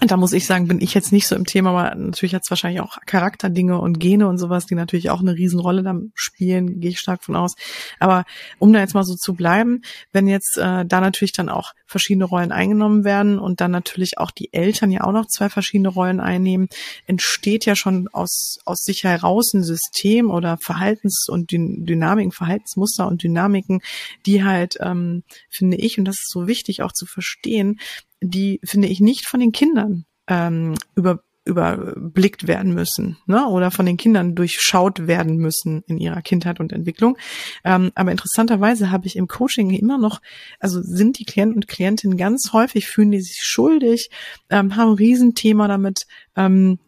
da 0.00 0.16
muss 0.16 0.32
ich 0.32 0.46
sagen, 0.46 0.66
bin 0.66 0.80
ich 0.80 0.92
jetzt 0.92 1.12
nicht 1.12 1.26
so 1.26 1.36
im 1.36 1.46
Thema, 1.46 1.70
aber 1.70 1.94
natürlich 1.94 2.34
hat 2.34 2.42
es 2.42 2.50
wahrscheinlich 2.50 2.80
auch 2.80 2.98
Charakterdinge 3.06 3.78
und 3.78 4.00
Gene 4.00 4.26
und 4.26 4.38
sowas, 4.38 4.66
die 4.66 4.74
natürlich 4.74 5.08
auch 5.08 5.20
eine 5.20 5.34
Riesenrolle 5.34 5.82
da 5.82 5.94
spielen, 6.14 6.80
gehe 6.80 6.90
ich 6.90 6.98
stark 6.98 7.22
von 7.22 7.36
aus. 7.36 7.54
Aber 8.00 8.24
um 8.58 8.72
da 8.72 8.80
jetzt 8.80 8.94
mal 8.94 9.04
so 9.04 9.14
zu 9.14 9.34
bleiben, 9.34 9.82
wenn 10.12 10.26
jetzt 10.26 10.58
äh, 10.58 10.84
da 10.84 11.00
natürlich 11.00 11.32
dann 11.32 11.48
auch 11.48 11.72
verschiedene 11.86 12.24
Rollen 12.24 12.50
eingenommen 12.50 13.04
werden 13.04 13.38
und 13.38 13.60
dann 13.60 13.70
natürlich 13.70 14.18
auch 14.18 14.32
die 14.32 14.52
Eltern 14.52 14.90
ja 14.90 15.02
auch 15.04 15.12
noch 15.12 15.26
zwei 15.26 15.48
verschiedene 15.48 15.88
Rollen 15.88 16.20
einnehmen, 16.20 16.68
entsteht 17.06 17.64
ja 17.64 17.76
schon 17.76 18.08
aus, 18.12 18.58
aus 18.64 18.84
sich 18.84 19.04
heraus 19.04 19.54
ein 19.54 19.62
System 19.62 20.30
oder 20.30 20.58
Verhaltens- 20.58 21.28
und 21.28 21.52
Dynamiken, 21.52 22.32
Verhaltensmuster 22.32 23.06
und 23.06 23.22
Dynamiken, 23.22 23.80
die 24.26 24.42
halt, 24.42 24.76
ähm, 24.80 25.22
finde 25.48 25.76
ich, 25.76 25.98
und 25.98 26.04
das 26.04 26.16
ist 26.16 26.30
so 26.30 26.48
wichtig 26.48 26.82
auch 26.82 26.92
zu 26.92 27.06
verstehen, 27.06 27.78
die, 28.20 28.60
finde 28.64 28.88
ich, 28.88 29.00
nicht 29.00 29.26
von 29.26 29.40
den 29.40 29.52
Kindern 29.52 30.04
ähm, 30.28 30.74
über, 30.94 31.22
überblickt 31.44 32.46
werden 32.46 32.74
müssen 32.74 33.18
ne? 33.26 33.46
oder 33.46 33.70
von 33.70 33.86
den 33.86 33.96
Kindern 33.96 34.34
durchschaut 34.34 35.06
werden 35.06 35.36
müssen 35.36 35.82
in 35.86 35.98
ihrer 35.98 36.22
Kindheit 36.22 36.60
und 36.60 36.72
Entwicklung. 36.72 37.18
Ähm, 37.64 37.92
aber 37.94 38.12
interessanterweise 38.12 38.90
habe 38.90 39.06
ich 39.06 39.16
im 39.16 39.28
Coaching 39.28 39.70
immer 39.70 39.98
noch, 39.98 40.20
also 40.58 40.80
sind 40.82 41.18
die 41.18 41.24
Klienten 41.24 41.56
und 41.56 41.68
Klientinnen 41.68 42.16
ganz 42.16 42.52
häufig, 42.52 42.86
fühlen 42.86 43.10
die 43.10 43.20
sich 43.20 43.40
schuldig, 43.42 44.08
ähm, 44.48 44.76
haben 44.76 44.90
ein 44.90 44.96
Riesenthema 44.96 45.68
damit, 45.68 46.06
ähm, 46.36 46.78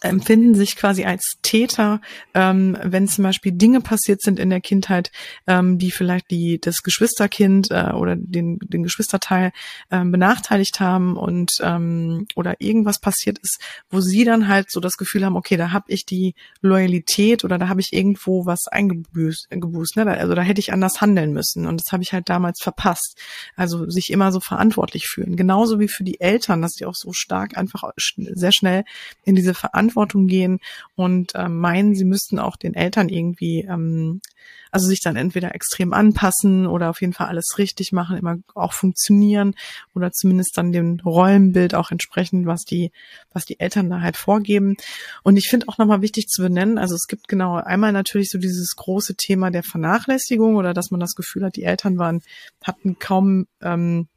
empfinden 0.00 0.54
sich 0.54 0.74
quasi 0.74 1.04
als 1.04 1.36
Täter, 1.42 2.00
ähm, 2.34 2.76
wenn 2.82 3.06
zum 3.06 3.22
Beispiel 3.22 3.52
Dinge 3.52 3.80
passiert 3.80 4.20
sind 4.20 4.40
in 4.40 4.50
der 4.50 4.60
Kindheit, 4.60 5.12
ähm, 5.46 5.78
die 5.78 5.92
vielleicht 5.92 6.30
die 6.30 6.60
das 6.60 6.82
Geschwisterkind 6.82 7.70
äh, 7.70 7.92
oder 7.92 8.16
den, 8.16 8.58
den 8.58 8.82
Geschwisterteil 8.82 9.52
ähm, 9.90 10.10
benachteiligt 10.10 10.80
haben 10.80 11.16
und 11.16 11.52
ähm, 11.60 12.26
oder 12.34 12.56
irgendwas 12.58 12.98
passiert 12.98 13.38
ist, 13.38 13.60
wo 13.88 14.00
sie 14.00 14.24
dann 14.24 14.48
halt 14.48 14.72
so 14.72 14.80
das 14.80 14.96
Gefühl 14.96 15.24
haben, 15.24 15.36
okay, 15.36 15.56
da 15.56 15.70
habe 15.70 15.86
ich 15.88 16.04
die 16.04 16.34
Loyalität 16.62 17.44
oder 17.44 17.56
da 17.56 17.68
habe 17.68 17.80
ich 17.80 17.92
irgendwo 17.92 18.44
was 18.44 18.66
eingebüßt, 18.66 19.50
geboost, 19.50 19.96
ne? 19.96 20.06
also 20.06 20.34
da 20.34 20.42
hätte 20.42 20.58
ich 20.60 20.72
anders 20.72 21.00
handeln 21.00 21.32
müssen 21.32 21.66
und 21.66 21.80
das 21.80 21.92
habe 21.92 22.02
ich 22.02 22.12
halt 22.12 22.28
damals 22.28 22.60
verpasst. 22.60 23.16
Also 23.54 23.88
sich 23.88 24.10
immer 24.10 24.32
so 24.32 24.40
verantwortlich 24.40 25.06
fühlen, 25.06 25.36
genauso 25.36 25.78
wie 25.78 25.88
für 25.88 26.02
die 26.02 26.20
Eltern, 26.20 26.60
dass 26.60 26.72
sie 26.72 26.86
auch 26.86 26.96
so 26.96 27.12
stark 27.12 27.56
einfach 27.56 27.84
sehr 28.16 28.52
schnell 28.52 28.84
in 29.22 29.36
diese 29.36 29.54
Verantwortung 29.76 30.26
gehen 30.26 30.58
und 30.94 31.34
äh, 31.34 31.48
meinen, 31.48 31.94
sie 31.94 32.06
müssten 32.06 32.38
auch 32.38 32.56
den 32.56 32.74
Eltern 32.74 33.10
irgendwie, 33.10 33.60
ähm, 33.60 34.22
also 34.70 34.86
sich 34.86 35.00
dann 35.00 35.16
entweder 35.16 35.54
extrem 35.54 35.92
anpassen 35.92 36.66
oder 36.66 36.88
auf 36.88 37.02
jeden 37.02 37.12
Fall 37.12 37.26
alles 37.26 37.58
richtig 37.58 37.92
machen, 37.92 38.16
immer 38.16 38.38
auch 38.54 38.72
funktionieren 38.72 39.54
oder 39.94 40.12
zumindest 40.12 40.56
dann 40.56 40.72
dem 40.72 40.98
Rollenbild 41.04 41.74
auch 41.74 41.90
entsprechend, 41.90 42.46
was 42.46 42.64
die, 42.64 42.90
was 43.32 43.44
die 43.44 43.60
Eltern 43.60 43.90
da 43.90 44.00
halt 44.00 44.16
vorgeben. 44.16 44.76
Und 45.22 45.36
ich 45.36 45.48
finde 45.48 45.68
auch 45.68 45.76
nochmal 45.76 46.00
wichtig 46.00 46.28
zu 46.28 46.42
benennen, 46.42 46.78
also 46.78 46.94
es 46.94 47.06
gibt 47.06 47.28
genau 47.28 47.56
einmal 47.56 47.92
natürlich 47.92 48.30
so 48.30 48.38
dieses 48.38 48.76
große 48.76 49.14
Thema 49.16 49.50
der 49.50 49.62
Vernachlässigung 49.62 50.56
oder 50.56 50.72
dass 50.72 50.90
man 50.90 51.00
das 51.00 51.14
Gefühl 51.14 51.44
hat, 51.44 51.56
die 51.56 51.64
Eltern 51.64 51.98
waren, 51.98 52.22
hatten 52.62 52.98
kaum 52.98 53.46
ähm, 53.60 54.08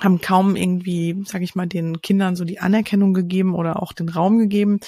haben 0.00 0.20
kaum 0.20 0.56
irgendwie, 0.56 1.22
sage 1.26 1.44
ich 1.44 1.54
mal, 1.54 1.66
den 1.66 2.00
Kindern 2.02 2.36
so 2.36 2.44
die 2.44 2.60
Anerkennung 2.60 3.14
gegeben 3.14 3.54
oder 3.54 3.82
auch 3.82 3.92
den 3.92 4.08
Raum 4.08 4.38
gegeben, 4.38 4.80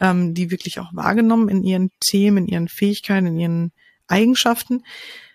ähm, 0.00 0.34
die 0.34 0.50
wirklich 0.50 0.80
auch 0.80 0.90
wahrgenommen 0.92 1.48
in 1.48 1.62
ihren 1.62 1.90
Themen, 2.00 2.38
in 2.38 2.46
ihren 2.46 2.68
Fähigkeiten, 2.68 3.26
in 3.26 3.38
ihren 3.38 3.72
Eigenschaften. 4.06 4.84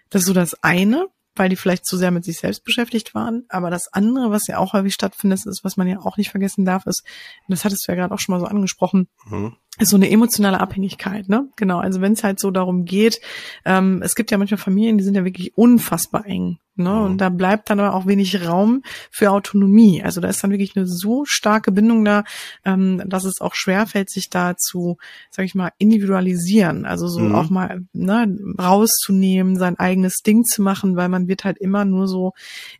Das 0.09 0.24
ist 0.24 0.28
so 0.28 0.34
das 0.34 0.55
eine, 0.63 1.07
weil 1.36 1.49
die 1.49 1.55
vielleicht 1.55 1.86
zu 1.86 1.97
sehr 1.97 2.11
mit 2.11 2.26
sich 2.26 2.38
selbst 2.38 2.63
beschäftigt 2.63 3.15
waren. 3.15 3.45
Aber 3.49 3.69
das 3.69 3.91
andere, 3.91 4.32
was 4.32 4.47
ja 4.47 4.57
auch 4.57 4.74
häufig 4.74 4.93
stattfindet, 4.93 5.45
ist, 5.45 5.63
was 5.63 5.78
man 5.78 5.88
ja 5.88 5.99
auch 5.99 6.17
nicht 6.17 6.30
vergessen 6.30 6.65
darf, 6.65 6.86
ist, 6.86 7.03
das 7.47 7.65
hattest 7.65 7.88
du 7.88 7.91
ja 7.91 7.95
gerade 7.95 8.13
auch 8.13 8.19
schon 8.19 8.34
mal 8.34 8.39
so 8.39 8.45
angesprochen, 8.45 9.07
mhm 9.26 9.55
so 9.80 9.95
eine 9.95 10.09
emotionale 10.09 10.59
Abhängigkeit, 10.59 11.30
ne? 11.30 11.49
Genau. 11.55 11.80
Also 11.80 11.99
wenn 11.99 12.13
es 12.13 12.24
halt 12.24 12.39
so 12.39 12.51
darum 12.51 12.86
geht, 12.86 13.19
ähm, 13.65 14.01
es 14.03 14.13
gibt 14.13 14.30
ja 14.30 14.38
manchmal 14.38 14.59
Familien, 14.59 14.99
die 14.99 15.03
sind 15.03 15.15
ja 15.15 15.26
wirklich 15.26 15.57
unfassbar 15.57 16.28
eng, 16.28 16.59
ne? 16.76 16.91
Mhm. 16.91 17.01
Und 17.01 17.17
da 17.17 17.30
bleibt 17.30 17.71
dann 17.71 17.80
aber 17.80 17.95
auch 17.95 18.05
wenig 18.05 18.47
Raum 18.47 18.84
für 19.09 19.32
Autonomie. 19.32 20.03
Also 20.03 20.21
da 20.21 20.28
ist 20.28 20.43
dann 20.43 20.51
wirklich 20.51 20.76
eine 20.76 20.86
so 20.86 21.26
starke 21.26 21.71
Bindung 21.71 22.05
da, 22.05 22.24
ähm, 22.63 23.01
dass 23.07 23.24
es 23.24 23.41
auch 23.41 23.55
schwerfällt, 23.55 24.11
sich 24.11 24.30
da 24.30 24.55
zu, 24.55 24.97
sag 25.32 25.45
ich 25.45 25.55
mal, 25.55 25.71
individualisieren. 25.80 26.86
Also 26.86 27.07
so 27.07 27.21
mhm. 27.21 27.36
auch 27.36 27.49
mal 27.49 27.82
ne, 27.93 28.38
rauszunehmen, 28.59 29.57
sein 29.57 29.80
eigenes 29.80 30.17
Ding 30.17 30.43
zu 30.43 30.61
machen, 30.61 30.95
weil 30.95 31.09
man 31.09 31.28
wird 31.28 31.45
halt 31.45 31.57
immer 31.57 31.84
nur 31.84 32.07
so 32.07 32.34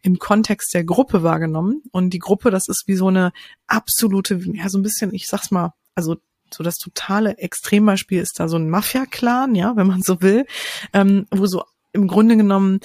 im 0.04 0.20
Kontext 0.20 0.76
der 0.76 0.84
Gruppe 0.84 1.24
wahrgenommen. 1.24 1.82
Und 1.92 2.12
die 2.12 2.20
Gruppe, 2.20 2.52
das 2.52 2.68
ist 2.68 2.84
wie 2.86 2.96
so 2.96 3.08
eine 3.08 3.32
absolute, 3.66 4.40
ja, 4.54 4.70
so 4.70 4.78
ein 4.78 4.84
bisschen, 4.84 5.12
ich 5.12 5.28
sag's 5.28 5.50
mal, 5.50 5.74
also 5.96 6.18
so 6.54 6.64
das 6.64 6.76
totale 6.76 7.38
Extrembeispiel 7.38 8.22
ist 8.22 8.40
da 8.40 8.48
so 8.48 8.58
ein 8.58 8.70
Mafia-Clan, 8.70 9.56
ja, 9.56 9.76
wenn 9.76 9.88
man 9.88 10.02
so 10.02 10.22
will, 10.22 10.46
ähm, 10.94 11.28
wo 11.32 11.46
so 11.46 11.64
im 11.92 12.08
Grunde 12.08 12.38
genommen 12.38 12.80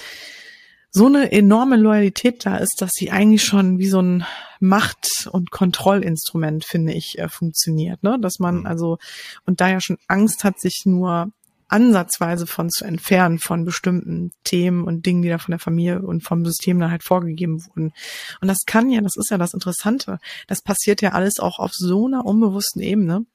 so 0.91 1.07
eine 1.07 1.31
enorme 1.33 1.77
Loyalität 1.77 2.47
da 2.47 2.57
ist, 2.57 2.81
dass 2.81 2.93
sie 2.93 3.11
eigentlich 3.11 3.45
schon 3.45 3.79
wie 3.79 3.89
so 3.89 4.01
ein 4.01 4.25
Macht- 4.61 5.29
und 5.31 5.51
Kontrollinstrument, 5.51 6.64
finde 6.64 6.93
ich, 6.93 7.19
äh, 7.19 7.29
funktioniert. 7.29 8.03
Ne? 8.03 8.19
Dass 8.21 8.39
man 8.39 8.61
mhm. 8.61 8.66
also, 8.66 8.99
und 9.45 9.61
da 9.61 9.69
ja 9.69 9.81
schon 9.81 9.99
Angst 10.09 10.45
hat, 10.45 10.59
sich 10.59 10.83
nur 10.85 11.31
ansatzweise 11.69 12.47
von 12.47 12.71
zu 12.71 12.85
entfernen 12.85 13.39
von 13.39 13.66
bestimmten 13.66 14.33
Themen 14.43 14.85
und 14.85 15.05
Dingen, 15.05 15.23
die 15.23 15.29
da 15.29 15.39
von 15.39 15.53
der 15.53 15.59
Familie 15.59 16.01
und 16.01 16.23
vom 16.23 16.45
System 16.45 16.81
da 16.81 16.91
halt 16.91 17.05
vorgegeben 17.05 17.64
wurden. 17.66 17.93
Und 18.41 18.49
das 18.49 18.61
kann 18.66 18.91
ja, 18.91 19.03
das 19.03 19.16
ist 19.16 19.31
ja 19.31 19.37
das 19.37 19.53
Interessante, 19.53 20.19
das 20.47 20.62
passiert 20.62 21.03
ja 21.03 21.12
alles 21.12 21.39
auch 21.39 21.59
auf 21.59 21.73
so 21.75 22.07
einer 22.07 22.25
unbewussten 22.25 22.81
Ebene 22.81 23.27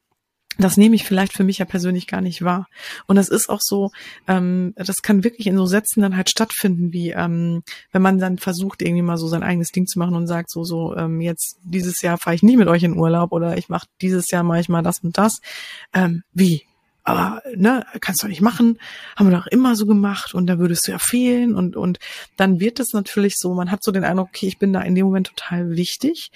das 0.57 0.77
nehme 0.77 0.95
ich 0.95 1.03
vielleicht 1.03 1.33
für 1.33 1.43
mich 1.43 1.57
ja 1.57 1.65
persönlich 1.65 2.07
gar 2.07 2.21
nicht 2.21 2.43
wahr. 2.43 2.67
Und 3.07 3.15
das 3.15 3.29
ist 3.29 3.49
auch 3.49 3.61
so, 3.61 3.91
ähm, 4.27 4.73
das 4.75 5.01
kann 5.01 5.23
wirklich 5.23 5.47
in 5.47 5.57
so 5.57 5.65
Sätzen 5.65 6.01
dann 6.01 6.15
halt 6.15 6.29
stattfinden, 6.29 6.93
wie 6.93 7.11
ähm, 7.11 7.63
wenn 7.91 8.01
man 8.01 8.19
dann 8.19 8.37
versucht, 8.37 8.81
irgendwie 8.81 9.01
mal 9.01 9.17
so 9.17 9.27
sein 9.27 9.43
eigenes 9.43 9.71
Ding 9.71 9.87
zu 9.87 9.99
machen 9.99 10.15
und 10.15 10.27
sagt, 10.27 10.51
so, 10.51 10.63
so, 10.63 10.95
ähm, 10.95 11.21
jetzt 11.21 11.57
dieses 11.63 12.01
Jahr 12.01 12.17
fahre 12.17 12.35
ich 12.35 12.43
nie 12.43 12.57
mit 12.57 12.67
euch 12.67 12.83
in 12.83 12.97
Urlaub 12.97 13.31
oder 13.31 13.57
ich 13.57 13.69
mache 13.69 13.87
dieses 14.01 14.29
Jahr 14.31 14.43
mache 14.43 14.59
ich 14.59 14.69
mal 14.69 14.83
das 14.83 14.99
und 14.99 15.17
das. 15.17 15.39
Ähm, 15.93 16.23
wie? 16.33 16.63
aber 17.03 17.41
ne, 17.53 17.85
kannst 17.99 18.23
du 18.23 18.27
nicht 18.27 18.41
machen, 18.41 18.79
haben 19.17 19.29
wir 19.29 19.37
doch 19.37 19.47
immer 19.47 19.75
so 19.75 19.85
gemacht 19.85 20.33
und 20.33 20.47
da 20.47 20.57
würdest 20.57 20.87
du 20.87 20.91
ja 20.91 20.99
fehlen 20.99 21.53
und 21.53 21.75
und 21.75 21.99
dann 22.37 22.61
wird 22.61 22.79
es 22.79 22.93
natürlich 22.93 23.35
so, 23.37 23.53
man 23.53 23.71
hat 23.71 23.83
so 23.83 23.91
den 23.91 24.05
Eindruck, 24.05 24.29
okay, 24.29 24.47
ich 24.47 24.57
bin 24.57 24.71
da 24.71 24.81
in 24.81 24.95
dem 24.95 25.05
Moment 25.05 25.27
total 25.27 25.75
wichtig 25.75 26.31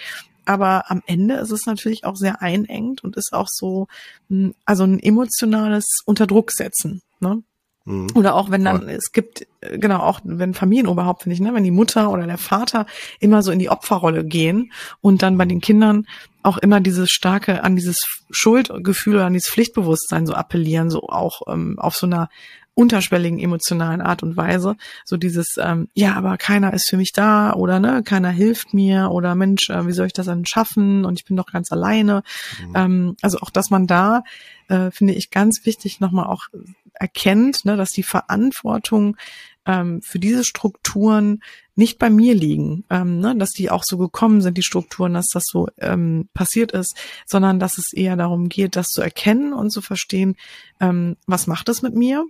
aber 0.48 0.90
am 0.90 1.02
Ende 1.06 1.36
ist 1.36 1.52
es 1.52 1.66
natürlich 1.66 2.06
auch 2.06 2.16
sehr 2.16 2.42
einengt 2.42 3.04
und 3.04 3.18
ist 3.18 3.34
auch 3.34 3.48
so, 3.50 3.88
hm, 4.30 4.54
also 4.66 4.84
ein 4.84 5.00
emotionales 5.00 6.02
Unterdruck 6.06 6.52
setzen. 6.52 7.02
Ne? 7.20 7.44
Mhm. 7.88 8.08
Oder 8.16 8.36
auch 8.36 8.52
wenn 8.52 8.66
dann, 8.66 8.80
Voll. 8.80 8.90
es 8.90 9.12
gibt, 9.14 9.48
äh, 9.62 9.78
genau, 9.78 10.00
auch 10.00 10.20
wenn 10.24 10.54
Familienoberhaupt, 10.54 11.24
finde 11.24 11.36
ich, 11.36 11.40
ne, 11.40 11.54
wenn 11.54 11.64
die 11.64 11.72
Mutter 11.72 12.12
oder 12.12 12.28
der 12.28 12.38
Vater 12.38 12.86
immer 13.20 13.42
so 13.42 13.52
in 13.52 13.60
die 13.60 13.70
Opferrolle 13.70 14.26
gehen 14.26 14.74
und 15.00 15.22
dann 15.22 15.38
bei 15.38 15.46
den 15.46 15.62
Kindern 15.62 16.06
auch 16.44 16.58
immer 16.58 16.82
dieses 16.82 17.12
starke, 17.12 17.64
an 17.64 17.78
dieses 17.78 18.02
Schuldgefühl 18.30 19.16
oder 19.16 19.26
an 19.26 19.34
dieses 19.34 19.50
Pflichtbewusstsein 19.50 20.26
so 20.26 20.34
appellieren, 20.34 20.90
so 20.90 21.04
auch 21.04 21.42
ähm, 21.48 21.80
auf 21.80 21.96
so 21.96 22.08
einer 22.08 22.30
unterschwelligen 22.78 23.40
emotionalen 23.40 24.02
Art 24.02 24.22
und 24.22 24.38
Weise. 24.38 24.78
So 25.04 25.18
dieses, 25.18 25.56
ähm, 25.60 25.90
ja, 25.96 26.14
aber 26.14 26.38
keiner 26.38 26.74
ist 26.74 26.88
für 26.88 26.98
mich 26.98 27.12
da 27.12 27.54
oder 27.54 27.80
ne, 27.80 28.04
keiner 28.04 28.30
hilft 28.30 28.76
mir 28.76 29.10
oder 29.10 29.34
Mensch, 29.34 29.72
äh, 29.72 29.88
wie 29.88 29.94
soll 29.94 30.06
ich 30.06 30.14
das 30.14 30.28
dann 30.28 30.46
schaffen 30.46 31.04
und 31.04 31.20
ich 31.20 31.26
bin 31.26 31.36
doch 31.36 31.48
ganz 31.48 31.72
alleine. 31.72 32.22
Mhm. 32.62 32.74
Ähm, 32.76 33.16
also 33.24 33.40
auch, 33.40 33.50
dass 33.50 33.72
man 33.72 33.88
da, 33.88 34.24
äh, 34.68 34.92
finde 34.92 35.16
ich 35.16 35.32
ganz 35.32 35.66
wichtig, 35.66 36.00
nochmal 36.00 36.28
auch 36.28 36.50
erkennt, 36.94 37.66
ne, 37.66 37.78
dass 37.78 37.90
die 37.90 38.04
Verantwortung 38.04 39.18
ähm, 39.66 40.04
für 40.04 40.20
diese 40.20 40.44
Strukturen 40.44 41.42
nicht 41.74 41.98
bei 41.98 42.12
mir 42.12 42.36
liegen, 42.36 42.84
ähm, 42.92 43.20
ne, 43.20 43.36
dass 43.36 43.54
die 43.54 43.72
auch 43.72 43.84
so 43.84 43.98
gekommen 43.98 44.42
sind, 44.42 44.56
die 44.56 44.64
Strukturen, 44.64 45.16
dass 45.16 45.30
das 45.34 45.46
so 45.48 45.68
ähm, 45.80 46.30
passiert 46.36 46.74
ist, 46.74 46.96
sondern 47.26 47.60
dass 47.60 47.80
es 47.80 47.92
eher 47.92 48.16
darum 48.16 48.50
geht, 48.50 48.76
das 48.76 48.90
zu 48.90 49.02
erkennen 49.02 49.54
und 49.54 49.72
zu 49.72 49.82
verstehen, 49.82 50.36
ähm, 50.80 51.18
was 51.26 51.48
macht 51.48 51.70
es 51.70 51.82
mit 51.82 51.96
mir 51.96 52.24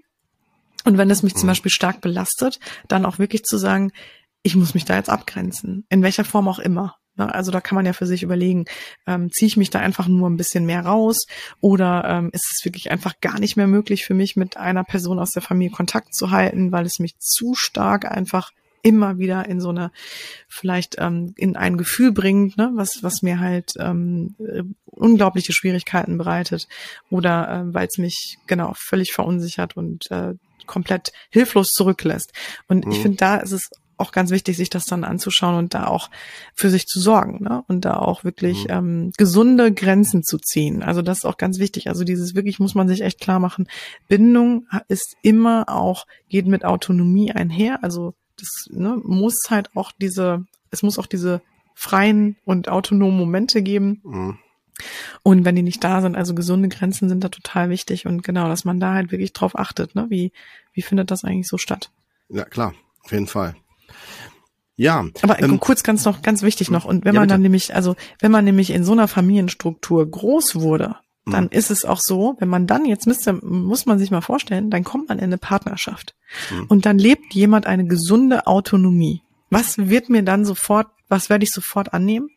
und 0.88 0.98
wenn 0.98 1.12
es 1.12 1.22
mich 1.22 1.36
zum 1.36 1.48
mhm. 1.48 1.52
Beispiel 1.52 1.72
stark 1.72 2.00
belastet, 2.00 2.60
dann 2.88 3.06
auch 3.06 3.20
wirklich 3.20 3.44
zu 3.44 3.58
sagen, 3.58 3.92
ich 4.42 4.56
muss 4.56 4.74
mich 4.74 4.86
da 4.86 4.96
jetzt 4.96 5.10
abgrenzen, 5.10 5.86
in 5.90 6.02
welcher 6.02 6.24
Form 6.24 6.48
auch 6.48 6.60
immer. 6.60 6.96
Ne? 7.18 7.34
Also 7.34 7.52
da 7.52 7.60
kann 7.60 7.76
man 7.76 7.86
ja 7.86 7.92
für 7.92 8.06
sich 8.06 8.24
überlegen, 8.24 8.64
ähm, 9.06 9.30
ziehe 9.30 9.48
ich 9.48 9.58
mich 9.58 9.70
da 9.70 9.80
einfach 9.80 10.08
nur 10.08 10.30
ein 10.30 10.38
bisschen 10.38 10.66
mehr 10.66 10.86
raus 10.86 11.26
oder 11.60 12.06
ähm, 12.08 12.30
ist 12.32 12.50
es 12.56 12.64
wirklich 12.64 12.90
einfach 12.90 13.20
gar 13.20 13.38
nicht 13.38 13.58
mehr 13.58 13.68
möglich 13.68 14.06
für 14.06 14.14
mich, 14.14 14.38
mit 14.38 14.56
einer 14.56 14.86
Person 14.86 15.20
aus 15.20 15.32
der 15.32 15.42
Familie 15.42 15.76
Kontakt 15.76 16.16
zu 16.16 16.32
halten, 16.32 16.72
weil 16.72 16.86
es 16.86 17.00
mich 17.00 17.18
zu 17.20 17.54
stark 17.54 18.10
einfach 18.10 18.52
immer 18.82 19.18
wieder 19.18 19.46
in 19.50 19.60
so 19.60 19.70
eine 19.70 19.92
vielleicht 20.48 20.96
ähm, 21.00 21.34
in 21.36 21.58
ein 21.58 21.78
Gefühl 21.78 22.14
bringt, 22.14 22.58
ne, 22.58 22.72
was 22.76 23.00
was 23.02 23.22
mir 23.22 23.42
halt 23.42 23.74
ähm, 23.78 24.36
äh, 24.40 24.64
unglaubliche 24.86 25.52
Schwierigkeiten 25.52 26.18
bereitet 26.18 26.70
oder 27.10 27.50
äh, 27.50 27.74
weil 27.74 27.88
es 27.88 27.98
mich 27.98 28.38
genau 28.48 28.72
völlig 28.78 29.12
verunsichert 29.12 29.76
und 29.76 30.10
äh, 30.12 30.36
komplett 30.68 31.12
hilflos 31.30 31.70
zurücklässt. 31.70 32.34
Und 32.68 32.86
mhm. 32.86 32.92
ich 32.92 33.00
finde, 33.00 33.18
da 33.18 33.38
ist 33.38 33.52
es 33.52 33.70
auch 33.98 34.12
ganz 34.12 34.30
wichtig, 34.30 34.58
sich 34.58 34.70
das 34.70 34.86
dann 34.86 35.04
anzuschauen 35.04 35.56
und 35.56 35.74
da 35.74 35.88
auch 35.88 36.10
für 36.54 36.70
sich 36.70 36.86
zu 36.86 37.00
sorgen 37.00 37.44
ne? 37.44 37.64
und 37.68 37.84
da 37.84 37.98
auch 37.98 38.24
wirklich 38.24 38.66
mhm. 38.66 38.72
ähm, 38.72 39.12
gesunde 39.18 39.74
Grenzen 39.74 40.24
zu 40.24 40.38
ziehen. 40.38 40.84
Also 40.84 41.02
das 41.02 41.20
ist 41.20 41.26
auch 41.26 41.38
ganz 41.38 41.60
wichtig. 41.60 41.90
Also 41.90 42.04
dieses 42.04 42.36
wirklich 42.36 42.60
muss 42.60 42.76
man 42.76 42.88
sich 42.88 43.02
echt 43.02 43.20
klar 43.20 43.40
machen. 43.40 43.68
Bindung 44.08 44.68
ist 44.88 45.16
immer 45.24 45.66
auch, 45.68 46.06
geht 46.30 46.46
mit 46.46 46.64
Autonomie 46.64 47.32
einher. 47.32 47.84
Also 47.84 48.14
das 48.38 48.68
ne, 48.70 49.02
muss 49.04 49.36
halt 49.50 49.72
auch 49.76 49.92
diese, 50.00 50.46
es 50.70 50.84
muss 50.84 51.00
auch 51.00 51.08
diese 51.08 51.42
freien 51.74 52.38
und 52.46 52.70
autonomen 52.70 53.18
Momente 53.18 53.62
geben. 53.62 54.02
Mhm. 54.04 54.40
Und 55.24 55.46
wenn 55.46 55.56
die 55.56 55.64
nicht 55.64 55.84
da 55.84 56.02
sind, 56.02 56.16
also 56.16 56.36
gesunde 56.36 56.70
Grenzen 56.70 57.10
sind 57.10 57.24
da 57.24 57.30
total 57.30 57.70
wichtig 57.70 58.06
und 58.06 58.24
genau, 58.24 58.48
dass 58.48 58.66
man 58.66 58.80
da 58.80 58.94
halt 58.94 59.12
wirklich 59.12 59.34
drauf 59.34 59.58
achtet, 59.58 59.96
ne? 59.96 60.06
Wie, 60.10 60.32
wie 60.74 60.82
findet 60.82 61.12
das 61.12 61.24
eigentlich 61.24 61.48
so 61.48 61.58
statt? 61.58 61.92
Ja, 62.30 62.46
klar, 62.46 62.74
auf 63.04 63.12
jeden 63.12 63.28
Fall. 63.28 63.56
Ja. 64.76 65.06
Aber 65.24 65.42
ähm, 65.42 65.60
kurz 65.60 65.84
ganz 65.84 66.06
noch, 66.06 66.22
ganz 66.22 66.44
wichtig 66.44 66.70
noch. 66.70 66.86
Und 66.86 67.04
wenn 67.04 67.16
ja, 67.16 67.22
man 67.22 67.30
dann 67.30 67.42
nämlich, 67.42 67.74
also 67.74 67.96
wenn 68.20 68.32
man 68.32 68.46
nämlich 68.46 68.70
in 68.70 68.84
so 68.84 68.92
einer 68.92 69.08
Familienstruktur 69.08 70.10
groß 70.10 70.56
wurde, 70.56 70.98
dann 71.26 71.46
mhm. 71.46 71.50
ist 71.52 71.72
es 71.72 71.84
auch 71.84 72.00
so, 72.00 72.36
wenn 72.40 72.48
man 72.48 72.68
dann, 72.68 72.86
jetzt 72.86 73.08
müsste, 73.08 73.34
muss 73.34 73.86
man 73.86 74.00
sich 74.00 74.12
mal 74.12 74.22
vorstellen, 74.22 74.70
dann 74.70 74.84
kommt 74.84 75.10
man 75.10 75.18
in 75.18 75.26
eine 75.26 75.38
Partnerschaft. 75.38 76.16
Mhm. 76.52 76.66
Und 76.68 76.86
dann 76.86 77.00
lebt 77.00 77.34
jemand 77.34 77.66
eine 77.66 77.86
gesunde 77.86 78.48
Autonomie. 78.48 79.24
Was 79.50 79.78
wird 79.78 80.10
mir 80.10 80.24
dann 80.24 80.46
sofort, 80.46 80.88
was 81.10 81.30
werde 81.30 81.44
ich 81.44 81.52
sofort 81.52 81.94
annehmen? 81.94 82.30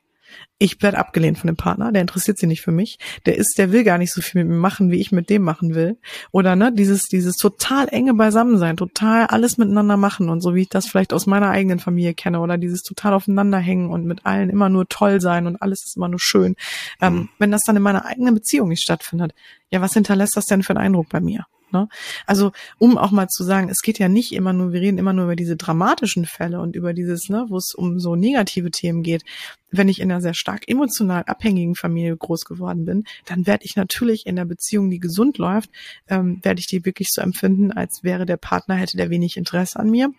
Ich 0.59 0.83
werde 0.83 0.99
abgelehnt 0.99 1.39
von 1.39 1.47
dem 1.47 1.57
Partner, 1.57 1.91
der 1.91 2.03
interessiert 2.03 2.39
sich 2.39 2.49
nicht 2.49 2.61
für 2.61 2.71
mich, 2.71 2.99
der 3.25 3.37
ist, 3.37 3.55
der 3.57 3.73
will 3.73 3.83
gar 3.83 3.97
nicht 3.97 4.13
so 4.13 4.21
viel 4.21 4.45
mit 4.45 4.53
mir 4.53 4.59
machen, 4.59 4.91
wie 4.91 5.01
ich 5.01 5.11
mit 5.11 5.31
dem 5.31 5.43
machen 5.43 5.75
will. 5.75 5.99
Oder 6.33 6.55
ne, 6.55 6.71
dieses, 6.73 7.05
dieses 7.05 7.37
total 7.37 7.89
enge 7.89 8.15
Beisammensein, 8.15 8.77
total 8.77 9.27
alles 9.27 9.57
miteinander 9.57 9.97
machen 9.97 10.29
und 10.29 10.43
so 10.43 10.55
wie 10.55 10.63
ich 10.63 10.69
das 10.69 10.87
vielleicht 10.87 11.13
aus 11.13 11.27
meiner 11.27 11.51
eigenen 11.51 11.79
Familie 11.79 12.15
kenne, 12.15 12.41
oder 12.41 12.59
dieses 12.59 12.83
total 12.83 13.15
aufeinanderhängen 13.15 13.91
und 13.91 14.05
mit 14.05 14.27
allen 14.27 14.51
immer 14.51 14.69
nur 14.69 14.87
toll 14.89 15.21
sein 15.21 15.47
und 15.47 15.61
alles 15.63 15.85
ist 15.85 15.97
immer 15.97 16.09
nur 16.09 16.21
schön. 16.21 16.57
Ähm, 17.01 17.15
mhm. 17.15 17.29
wenn 17.39 17.51
das 17.51 17.63
dann 17.63 17.77
in 17.77 17.83
meiner 17.83 18.05
eigenen 18.05 18.35
Beziehung 18.35 18.69
nicht 18.69 18.83
stattfindet, 18.83 19.33
ja, 19.71 19.81
was 19.81 19.95
hinterlässt 19.95 20.37
das 20.37 20.45
denn 20.45 20.63
für 20.63 20.71
einen 20.71 20.85
Eindruck 20.85 21.09
bei 21.09 21.21
mir? 21.21 21.47
Ne? 21.73 21.89
Also 22.27 22.53
um 22.79 22.99
auch 22.99 23.11
mal 23.11 23.29
zu 23.29 23.45
sagen, 23.45 23.69
es 23.69 23.83
geht 23.83 23.99
ja 23.99 24.09
nicht 24.09 24.33
immer 24.33 24.53
nur, 24.53 24.73
wir 24.73 24.81
reden 24.81 24.99
immer 24.99 25.13
nur 25.13 25.25
über 25.25 25.37
diese 25.37 25.57
dramatischen 25.57 26.27
Fälle 26.27 26.61
und 26.61 26.77
über 26.77 26.93
dieses, 26.93 27.29
ne, 27.29 27.47
wo 27.49 27.57
es 27.57 27.75
um 27.75 27.99
so 27.99 28.17
negative 28.17 28.71
Themen 28.71 29.03
geht. 29.03 29.23
Wenn 29.71 29.89
ich 29.89 30.01
in 30.01 30.11
einer 30.11 30.21
sehr 30.21 30.35
stark 30.35 30.69
emotional 30.69 31.23
abhängigen 31.27 31.75
Familie 31.75 32.17
groß 32.17 32.45
geworden 32.45 32.85
bin, 32.85 33.05
dann 33.27 33.47
werde 33.47 33.65
ich 33.65 33.77
natürlich 33.77 34.27
in 34.27 34.37
der 34.37 34.45
Beziehung, 34.45 34.91
die 34.91 34.99
gesund 34.99 35.39
läuft, 35.39 35.71
ähm, 36.09 36.41
werde 36.43 36.61
ich 36.61 36.67
die 36.67 36.85
wirklich 36.85 37.09
so 37.11 37.23
empfinden, 37.23 37.71
als 37.71 38.03
wäre 38.03 38.27
der 38.27 38.37
Partner, 38.37 38.75
hätte 38.75 38.97
der 38.97 39.11
wenig 39.11 39.37
Interesse 39.37 39.79
an 39.79 39.91
mir 39.91 40.13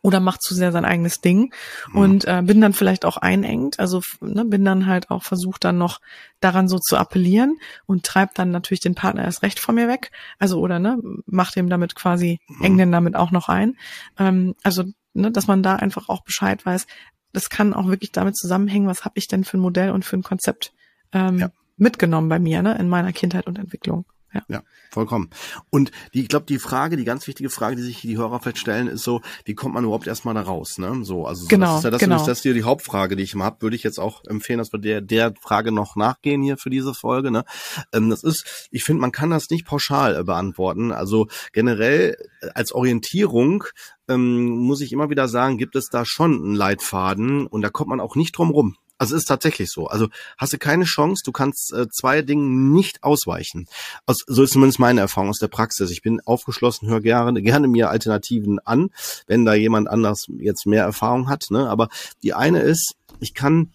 oder 0.00 0.20
macht 0.20 0.42
zu 0.42 0.54
sehr 0.54 0.72
sein 0.72 0.84
eigenes 0.84 1.20
Ding 1.20 1.52
mhm. 1.92 1.98
und 1.98 2.24
äh, 2.26 2.42
bin 2.42 2.60
dann 2.60 2.72
vielleicht 2.72 3.04
auch 3.04 3.16
einengt, 3.16 3.78
also 3.78 4.02
ne, 4.20 4.44
bin 4.44 4.64
dann 4.64 4.86
halt 4.86 5.10
auch 5.10 5.22
versucht 5.22 5.64
dann 5.64 5.78
noch 5.78 6.00
daran 6.40 6.68
so 6.68 6.78
zu 6.78 6.96
appellieren 6.96 7.58
und 7.86 8.04
treibt 8.04 8.38
dann 8.38 8.50
natürlich 8.50 8.80
den 8.80 8.94
Partner 8.94 9.24
erst 9.24 9.42
recht 9.42 9.60
von 9.60 9.74
mir 9.74 9.88
weg, 9.88 10.10
also 10.38 10.60
oder 10.60 10.78
ne, 10.78 10.98
macht 11.26 11.56
ihm 11.56 11.68
damit 11.68 11.94
quasi, 11.94 12.40
mhm. 12.46 12.64
eng 12.64 12.78
den 12.78 12.92
damit 12.92 13.16
auch 13.16 13.30
noch 13.30 13.48
ein, 13.48 13.76
ähm, 14.18 14.54
also 14.62 14.84
ne, 15.14 15.30
dass 15.30 15.46
man 15.46 15.62
da 15.62 15.76
einfach 15.76 16.08
auch 16.08 16.22
Bescheid 16.22 16.64
weiß, 16.64 16.86
das 17.32 17.50
kann 17.50 17.74
auch 17.74 17.88
wirklich 17.88 18.12
damit 18.12 18.36
zusammenhängen, 18.36 18.86
was 18.86 19.04
habe 19.04 19.18
ich 19.18 19.26
denn 19.28 19.44
für 19.44 19.56
ein 19.56 19.60
Modell 19.60 19.90
und 19.90 20.04
für 20.04 20.16
ein 20.16 20.22
Konzept 20.22 20.72
ähm, 21.12 21.38
ja. 21.38 21.50
mitgenommen 21.76 22.28
bei 22.28 22.38
mir, 22.38 22.62
ne, 22.62 22.76
in 22.78 22.88
meiner 22.88 23.12
Kindheit 23.12 23.46
und 23.46 23.58
Entwicklung. 23.58 24.04
Ja. 24.34 24.42
ja, 24.48 24.62
vollkommen. 24.90 25.28
Und 25.70 25.90
die, 26.14 26.22
ich 26.22 26.28
glaube, 26.28 26.46
die 26.46 26.58
Frage, 26.58 26.96
die 26.96 27.04
ganz 27.04 27.26
wichtige 27.26 27.50
Frage, 27.50 27.76
die 27.76 27.82
sich 27.82 28.00
die 28.00 28.16
Hörer 28.16 28.40
vielleicht 28.40 28.58
stellen, 28.58 28.88
ist 28.88 29.02
so, 29.02 29.20
wie 29.44 29.54
kommt 29.54 29.74
man 29.74 29.84
überhaupt 29.84 30.06
erstmal 30.06 30.34
da 30.34 30.42
raus? 30.42 30.78
Ne? 30.78 31.04
So, 31.04 31.26
also 31.26 31.46
genau, 31.48 31.66
das 31.66 31.78
ist 31.78 31.84
ja 31.84 31.90
das, 31.90 32.00
genau. 32.00 32.26
das 32.26 32.38
ist 32.38 32.44
ja 32.44 32.52
die 32.52 32.62
Hauptfrage, 32.62 33.16
die 33.16 33.22
ich 33.22 33.34
immer 33.34 33.44
habe. 33.44 33.60
Würde 33.60 33.76
ich 33.76 33.82
jetzt 33.82 33.98
auch 33.98 34.24
empfehlen, 34.24 34.58
dass 34.58 34.72
wir 34.72 34.80
der, 34.80 35.00
der 35.02 35.34
Frage 35.40 35.70
noch 35.70 35.96
nachgehen 35.96 36.42
hier 36.42 36.56
für 36.56 36.70
diese 36.70 36.94
Folge. 36.94 37.30
Ne? 37.30 37.44
Ähm, 37.92 38.08
das 38.08 38.22
ist, 38.22 38.68
ich 38.70 38.84
finde, 38.84 39.02
man 39.02 39.12
kann 39.12 39.30
das 39.30 39.50
nicht 39.50 39.66
pauschal 39.66 40.16
äh, 40.16 40.24
beantworten. 40.24 40.92
Also 40.92 41.28
generell 41.52 42.16
äh, 42.40 42.48
als 42.54 42.72
Orientierung 42.72 43.64
ähm, 44.08 44.48
muss 44.48 44.80
ich 44.80 44.92
immer 44.92 45.10
wieder 45.10 45.28
sagen, 45.28 45.58
gibt 45.58 45.76
es 45.76 45.88
da 45.88 46.04
schon 46.04 46.42
einen 46.42 46.54
Leitfaden 46.54 47.46
und 47.46 47.60
da 47.62 47.68
kommt 47.68 47.90
man 47.90 48.00
auch 48.00 48.16
nicht 48.16 48.36
drum 48.36 48.50
rum. 48.50 48.76
Also 49.02 49.16
ist 49.16 49.24
tatsächlich 49.24 49.68
so. 49.68 49.88
Also 49.88 50.06
hast 50.38 50.52
du 50.52 50.58
keine 50.58 50.84
Chance, 50.84 51.22
du 51.24 51.32
kannst 51.32 51.72
äh, 51.72 51.88
zwei 51.88 52.22
Dingen 52.22 52.70
nicht 52.70 53.02
ausweichen. 53.02 53.66
Also, 54.06 54.22
so 54.28 54.44
ist 54.44 54.52
zumindest 54.52 54.78
meine 54.78 55.00
Erfahrung 55.00 55.30
aus 55.30 55.40
der 55.40 55.48
Praxis. 55.48 55.90
Ich 55.90 56.02
bin 56.02 56.20
aufgeschlossen, 56.24 56.88
höre 56.88 57.00
gerne, 57.00 57.42
gerne 57.42 57.66
mir 57.66 57.90
Alternativen 57.90 58.60
an, 58.60 58.90
wenn 59.26 59.44
da 59.44 59.54
jemand 59.54 59.90
anders 59.90 60.26
jetzt 60.38 60.66
mehr 60.66 60.84
Erfahrung 60.84 61.28
hat. 61.28 61.46
Ne? 61.50 61.68
Aber 61.68 61.88
die 62.22 62.32
eine 62.32 62.60
ist, 62.60 62.94
ich 63.18 63.34
kann 63.34 63.72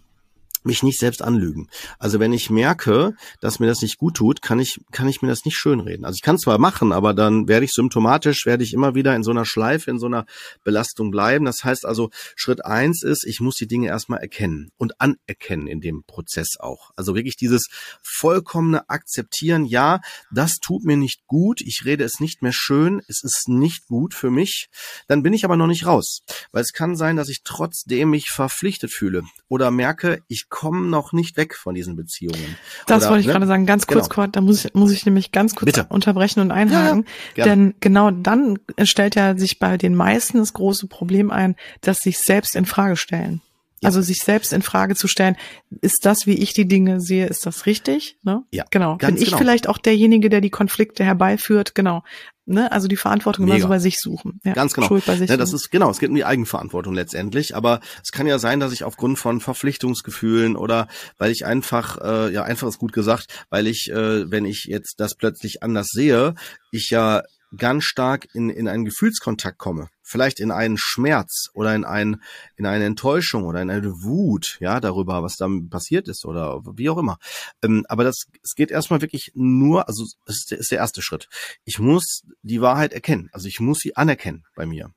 mich 0.63 0.83
nicht 0.83 0.99
selbst 0.99 1.21
anlügen. 1.21 1.67
Also 1.99 2.19
wenn 2.19 2.33
ich 2.33 2.49
merke, 2.49 3.13
dass 3.41 3.59
mir 3.59 3.67
das 3.67 3.81
nicht 3.81 3.97
gut 3.97 4.15
tut, 4.15 4.41
kann 4.41 4.59
ich, 4.59 4.81
kann 4.91 5.07
ich 5.07 5.21
mir 5.21 5.29
das 5.29 5.45
nicht 5.45 5.57
schönreden. 5.57 6.05
Also 6.05 6.15
ich 6.15 6.21
kann 6.21 6.37
zwar 6.37 6.57
machen, 6.57 6.91
aber 6.91 7.13
dann 7.13 7.47
werde 7.47 7.65
ich 7.65 7.73
symptomatisch, 7.73 8.45
werde 8.45 8.63
ich 8.63 8.73
immer 8.73 8.95
wieder 8.95 9.15
in 9.15 9.23
so 9.23 9.31
einer 9.31 9.45
Schleife, 9.45 9.91
in 9.91 9.99
so 9.99 10.07
einer 10.07 10.25
Belastung 10.63 11.11
bleiben. 11.11 11.45
Das 11.45 11.63
heißt 11.63 11.85
also, 11.85 12.09
Schritt 12.35 12.65
eins 12.65 13.03
ist, 13.03 13.25
ich 13.25 13.39
muss 13.39 13.55
die 13.55 13.67
Dinge 13.67 13.87
erstmal 13.87 14.19
erkennen 14.19 14.71
und 14.77 14.99
anerkennen 14.99 15.67
in 15.67 15.81
dem 15.81 16.03
Prozess 16.03 16.57
auch. 16.59 16.91
Also 16.95 17.15
wirklich 17.15 17.35
dieses 17.35 17.67
vollkommene 18.01 18.89
Akzeptieren, 18.89 19.65
ja, 19.65 19.99
das 20.31 20.57
tut 20.57 20.83
mir 20.83 20.97
nicht 20.97 21.25
gut, 21.27 21.61
ich 21.61 21.83
rede 21.85 22.03
es 22.03 22.19
nicht 22.19 22.41
mehr 22.41 22.53
schön, 22.53 23.01
es 23.07 23.23
ist 23.23 23.47
nicht 23.47 23.87
gut 23.87 24.13
für 24.13 24.31
mich. 24.31 24.69
Dann 25.07 25.23
bin 25.23 25.33
ich 25.33 25.45
aber 25.45 25.57
noch 25.57 25.67
nicht 25.67 25.85
raus. 25.85 26.21
Weil 26.51 26.63
es 26.63 26.73
kann 26.73 26.95
sein, 26.95 27.15
dass 27.15 27.29
ich 27.29 27.41
trotzdem 27.43 28.09
mich 28.09 28.29
verpflichtet 28.29 28.91
fühle 28.91 29.23
oder 29.47 29.71
merke, 29.71 30.21
ich 30.27 30.46
kommen 30.49 30.89
noch 30.89 31.13
nicht 31.13 31.37
weg 31.37 31.55
von 31.55 31.75
diesen 31.75 31.95
Beziehungen. 31.95 32.57
Das 32.85 33.03
Oder, 33.03 33.11
wollte 33.11 33.21
ich 33.21 33.27
ne? 33.27 33.33
gerade 33.33 33.47
sagen, 33.47 33.65
ganz 33.65 33.87
kurz, 33.87 34.09
genau. 34.09 34.15
Kurt, 34.15 34.35
da 34.35 34.41
muss 34.41 34.65
ich, 34.65 34.73
muss 34.73 34.91
ich 34.91 35.05
nämlich 35.05 35.31
ganz 35.31 35.55
kurz 35.55 35.65
Bitte. 35.65 35.87
unterbrechen 35.89 36.39
und 36.39 36.51
einhaken. 36.51 37.05
Ja, 37.35 37.45
denn 37.45 37.75
genau 37.79 38.11
dann 38.11 38.59
stellt 38.83 39.15
ja 39.15 39.37
sich 39.37 39.59
bei 39.59 39.77
den 39.77 39.95
meisten 39.95 40.37
das 40.37 40.53
große 40.53 40.87
Problem 40.87 41.31
ein, 41.31 41.55
dass 41.81 41.99
sich 41.99 42.19
selbst 42.19 42.55
in 42.55 42.65
Frage 42.65 42.95
stellen. 42.95 43.41
Ja. 43.81 43.89
Also 43.89 44.01
sich 44.01 44.21
selbst 44.21 44.53
in 44.53 44.63
Frage 44.63 44.95
zu 44.95 45.07
stellen, 45.07 45.35
ist 45.81 46.05
das, 46.05 46.25
wie 46.25 46.33
ich 46.33 46.53
die 46.53 46.67
Dinge 46.67 46.99
sehe, 46.99 47.27
ist 47.27 47.45
das 47.45 47.67
richtig? 47.67 48.17
Ne? 48.23 48.43
Ja. 48.51 48.65
Genau. 48.71 48.95
Bin 48.95 49.17
ich 49.17 49.25
genau. 49.25 49.37
vielleicht 49.37 49.69
auch 49.69 49.77
derjenige, 49.77 50.29
der 50.29 50.41
die 50.41 50.49
Konflikte 50.49 51.03
herbeiführt? 51.03 51.75
Genau 51.75 52.03
ne, 52.47 52.71
also 52.71 52.87
die 52.87 52.95
Verantwortung 52.95 53.45
Mega. 53.45 53.55
immer 53.55 53.63
so 53.63 53.69
bei 53.69 53.79
sich 53.79 53.99
suchen. 53.99 54.39
Ja, 54.43 54.53
Ganz 54.53 54.73
genau. 54.73 54.87
Schuld 54.87 55.05
bei 55.05 55.15
sich 55.15 55.29
ja, 55.29 55.37
das 55.37 55.53
ist 55.53 55.69
genau, 55.69 55.89
es 55.89 55.99
geht 55.99 56.09
um 56.09 56.15
die 56.15 56.25
Eigenverantwortung 56.25 56.93
letztendlich, 56.93 57.55
aber 57.55 57.81
es 58.03 58.11
kann 58.11 58.27
ja 58.27 58.39
sein, 58.39 58.59
dass 58.59 58.71
ich 58.71 58.83
aufgrund 58.83 59.19
von 59.19 59.39
Verpflichtungsgefühlen 59.39 60.55
oder 60.55 60.87
weil 61.17 61.31
ich 61.31 61.45
einfach, 61.45 61.97
äh, 62.01 62.33
ja 62.33 62.43
einfach 62.43 62.67
ist 62.67 62.79
gut 62.79 62.93
gesagt, 62.93 63.45
weil 63.49 63.67
ich, 63.67 63.91
äh, 63.91 64.29
wenn 64.31 64.45
ich 64.45 64.65
jetzt 64.65 64.99
das 64.99 65.15
plötzlich 65.15 65.63
anders 65.63 65.87
sehe, 65.87 66.35
ich 66.71 66.89
ja 66.89 67.23
ganz 67.55 67.85
stark 67.85 68.27
in, 68.33 68.49
in 68.49 68.67
einen 68.67 68.85
Gefühlskontakt 68.85 69.57
komme, 69.57 69.89
vielleicht 70.01 70.39
in 70.39 70.51
einen 70.51 70.77
Schmerz 70.77 71.49
oder 71.53 71.73
in, 71.75 71.85
ein, 71.85 72.21
in 72.55 72.65
eine 72.65 72.85
Enttäuschung 72.85 73.45
oder 73.45 73.61
in 73.61 73.69
eine 73.69 73.91
Wut, 74.03 74.57
ja, 74.59 74.79
darüber, 74.79 75.23
was 75.23 75.37
da 75.37 75.47
passiert 75.69 76.07
ist 76.07 76.25
oder 76.25 76.61
wie 76.75 76.89
auch 76.89 76.97
immer. 76.97 77.17
Ähm, 77.63 77.85
aber 77.87 78.03
das, 78.03 78.25
es 78.43 78.55
geht 78.55 78.71
erstmal 78.71 79.01
wirklich 79.01 79.31
nur, 79.33 79.87
also 79.87 80.05
das 80.25 80.37
ist, 80.37 80.51
ist 80.51 80.71
der 80.71 80.79
erste 80.79 81.01
Schritt. 81.01 81.29
Ich 81.63 81.79
muss 81.79 82.23
die 82.41 82.61
Wahrheit 82.61 82.93
erkennen, 82.93 83.29
also 83.31 83.47
ich 83.47 83.59
muss 83.59 83.79
sie 83.79 83.95
anerkennen 83.95 84.43
bei 84.55 84.65
mir. 84.65 84.91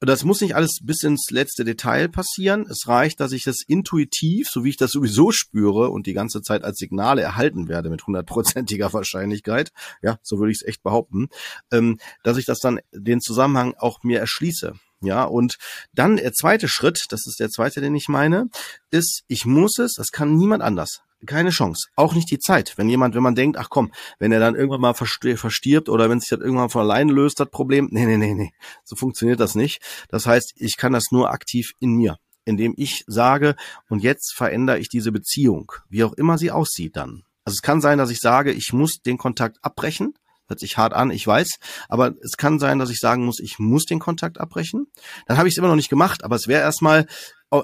Das 0.00 0.24
muss 0.24 0.42
nicht 0.42 0.54
alles 0.54 0.80
bis 0.82 1.02
ins 1.02 1.30
letzte 1.30 1.64
Detail 1.64 2.08
passieren. 2.08 2.66
Es 2.68 2.86
reicht, 2.86 3.18
dass 3.18 3.32
ich 3.32 3.44
das 3.44 3.62
intuitiv, 3.66 4.48
so 4.50 4.62
wie 4.62 4.68
ich 4.68 4.76
das 4.76 4.90
sowieso 4.90 5.32
spüre 5.32 5.90
und 5.90 6.06
die 6.06 6.12
ganze 6.12 6.42
Zeit 6.42 6.64
als 6.64 6.76
Signale 6.78 7.22
erhalten 7.22 7.68
werde 7.68 7.88
mit 7.88 8.06
hundertprozentiger 8.06 8.92
Wahrscheinlichkeit, 8.92 9.72
ja, 10.02 10.18
so 10.22 10.38
würde 10.38 10.52
ich 10.52 10.58
es 10.60 10.68
echt 10.68 10.82
behaupten, 10.82 11.28
ähm, 11.70 11.98
dass 12.22 12.36
ich 12.36 12.44
das 12.44 12.58
dann 12.58 12.80
den 12.92 13.20
Zusammenhang 13.20 13.74
auch 13.78 14.02
mir 14.02 14.20
erschließe. 14.20 14.74
Ja, 15.00 15.24
und 15.24 15.58
dann 15.92 16.16
der 16.16 16.32
zweite 16.32 16.68
Schritt, 16.68 17.06
das 17.10 17.26
ist 17.26 17.38
der 17.38 17.50
zweite, 17.50 17.80
den 17.80 17.94
ich 17.94 18.08
meine, 18.08 18.48
ist, 18.90 19.22
ich 19.28 19.44
muss 19.44 19.78
es, 19.78 19.94
das 19.94 20.10
kann 20.10 20.36
niemand 20.36 20.62
anders 20.62 21.02
keine 21.26 21.50
Chance. 21.50 21.88
Auch 21.96 22.14
nicht 22.14 22.30
die 22.30 22.38
Zeit. 22.38 22.74
Wenn 22.76 22.88
jemand, 22.88 23.14
wenn 23.14 23.22
man 23.22 23.34
denkt, 23.34 23.58
ach 23.58 23.68
komm, 23.70 23.92
wenn 24.18 24.32
er 24.32 24.40
dann 24.40 24.54
irgendwann 24.54 24.80
mal 24.80 24.94
verstirbt 24.94 25.88
oder 25.88 26.10
wenn 26.10 26.20
sich 26.20 26.28
das 26.30 26.40
irgendwann 26.40 26.70
von 26.70 26.82
alleine 26.82 27.12
löst, 27.12 27.40
das 27.40 27.50
Problem. 27.50 27.88
Nee, 27.90 28.06
nee, 28.06 28.16
nee, 28.16 28.34
nee. 28.34 28.52
So 28.84 28.96
funktioniert 28.96 29.40
das 29.40 29.54
nicht. 29.54 29.82
Das 30.08 30.26
heißt, 30.26 30.52
ich 30.56 30.76
kann 30.76 30.92
das 30.92 31.10
nur 31.10 31.30
aktiv 31.30 31.72
in 31.80 31.92
mir, 31.92 32.16
indem 32.44 32.74
ich 32.76 33.04
sage, 33.06 33.56
und 33.88 34.02
jetzt 34.02 34.34
verändere 34.34 34.78
ich 34.78 34.88
diese 34.88 35.12
Beziehung, 35.12 35.72
wie 35.88 36.04
auch 36.04 36.12
immer 36.14 36.38
sie 36.38 36.50
aussieht 36.50 36.96
dann. 36.96 37.22
Also 37.44 37.56
es 37.56 37.62
kann 37.62 37.80
sein, 37.80 37.98
dass 37.98 38.10
ich 38.10 38.20
sage, 38.20 38.52
ich 38.52 38.72
muss 38.72 39.00
den 39.02 39.18
Kontakt 39.18 39.58
abbrechen. 39.62 40.14
Hört 40.48 40.60
sich 40.60 40.76
hart 40.76 40.92
an, 40.92 41.10
ich 41.10 41.26
weiß. 41.26 41.58
Aber 41.88 42.14
es 42.22 42.36
kann 42.36 42.58
sein, 42.58 42.78
dass 42.78 42.90
ich 42.90 43.00
sagen 43.00 43.24
muss, 43.24 43.40
ich 43.40 43.58
muss 43.58 43.84
den 43.84 43.98
Kontakt 43.98 44.38
abbrechen. 44.38 44.86
Dann 45.26 45.38
habe 45.38 45.48
ich 45.48 45.54
es 45.54 45.58
immer 45.58 45.68
noch 45.68 45.76
nicht 45.76 45.90
gemacht, 45.90 46.24
aber 46.24 46.36
es 46.36 46.48
wäre 46.48 46.62
erstmal 46.62 47.06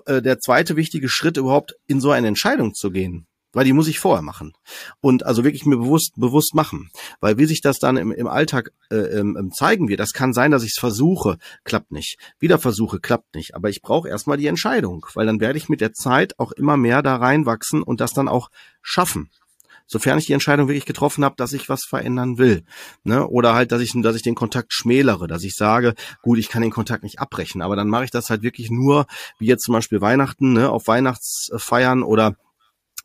äh, 0.07 0.23
der 0.23 0.39
zweite 0.39 0.77
wichtige 0.77 1.09
Schritt, 1.09 1.37
überhaupt 1.37 1.75
in 1.87 2.01
so 2.01 2.11
eine 2.11 2.29
Entscheidung 2.29 2.75
zu 2.75 2.91
gehen 2.91 3.27
weil 3.53 3.65
die 3.65 3.73
muss 3.73 3.89
ich 3.89 3.99
vorher 3.99 4.23
machen 4.23 4.53
und 5.01 5.25
also 5.25 5.45
wirklich 5.45 5.67
mir 5.67 5.77
bewusst 5.77 6.15
bewusst 6.17 6.55
machen, 6.55 6.91
weil 7.21 7.39
wie 7.39 7.45
sich 7.45 7.61
das 7.61 7.79
dann 7.79 7.97
im, 7.97 8.11
im 8.11 8.27
Alltag 8.27 8.73
äh, 8.91 8.97
ähm, 8.97 9.51
zeigen 9.55 9.89
wird, 9.89 10.01
das 10.01 10.13
kann 10.13 10.33
sein, 10.33 10.51
dass 10.51 10.63
ich 10.63 10.73
es 10.75 10.81
versuche, 10.81 11.37
klappt 11.65 11.93
nicht, 11.93 12.17
wieder 12.39 12.59
versuche, 12.59 13.01
klappt 13.01 13.35
nicht, 13.35 13.55
aber 13.55 13.69
ich 13.69 13.83
brauche 13.83 14.09
erstmal 14.09 14.39
die 14.39 14.47
Entscheidung, 14.47 15.07
weil 15.15 15.27
dann 15.27 15.41
werde 15.41 15.59
ich 15.59 15.69
mit 15.69 15.81
der 15.81 15.93
Zeit 15.93 16.39
auch 16.39 16.53
immer 16.53 16.77
mehr 16.77 17.03
da 17.03 17.17
reinwachsen 17.17 17.83
und 17.83 18.01
das 18.01 18.13
dann 18.13 18.29
auch 18.29 18.49
schaffen. 18.81 19.31
Sofern 19.93 20.17
ich 20.17 20.25
die 20.25 20.33
Entscheidung 20.33 20.69
wirklich 20.69 20.87
getroffen 20.87 21.23
habe, 21.23 21.35
dass 21.37 21.53
ich 21.53 21.69
was 21.69 21.85
verändern 21.85 22.39
will, 22.39 22.65
ne? 23.05 23.29
oder 23.29 23.53
halt, 23.53 23.73
dass 23.73 23.83
ich, 23.83 23.93
dass 23.95 24.17
ich 24.17 24.23
den 24.23 24.35
Kontakt 24.35 24.73
schmälere, 24.73 25.27
dass 25.27 25.45
ich 25.45 25.55
sage, 25.55 25.93
gut, 26.23 26.39
ich 26.39 26.49
kann 26.49 26.63
den 26.63 26.71
Kontakt 26.71 27.03
nicht 27.03 27.19
abbrechen, 27.19 27.61
aber 27.61 27.77
dann 27.77 27.89
mache 27.89 28.05
ich 28.05 28.11
das 28.11 28.31
halt 28.31 28.43
wirklich 28.43 28.71
nur, 28.71 29.05
wie 29.39 29.49
jetzt 29.49 29.65
zum 29.65 29.75
Beispiel 29.75 30.01
Weihnachten, 30.01 30.55
ne? 30.55 30.71
auf 30.71 30.87
Weihnachtsfeiern 30.87 32.03
oder 32.03 32.37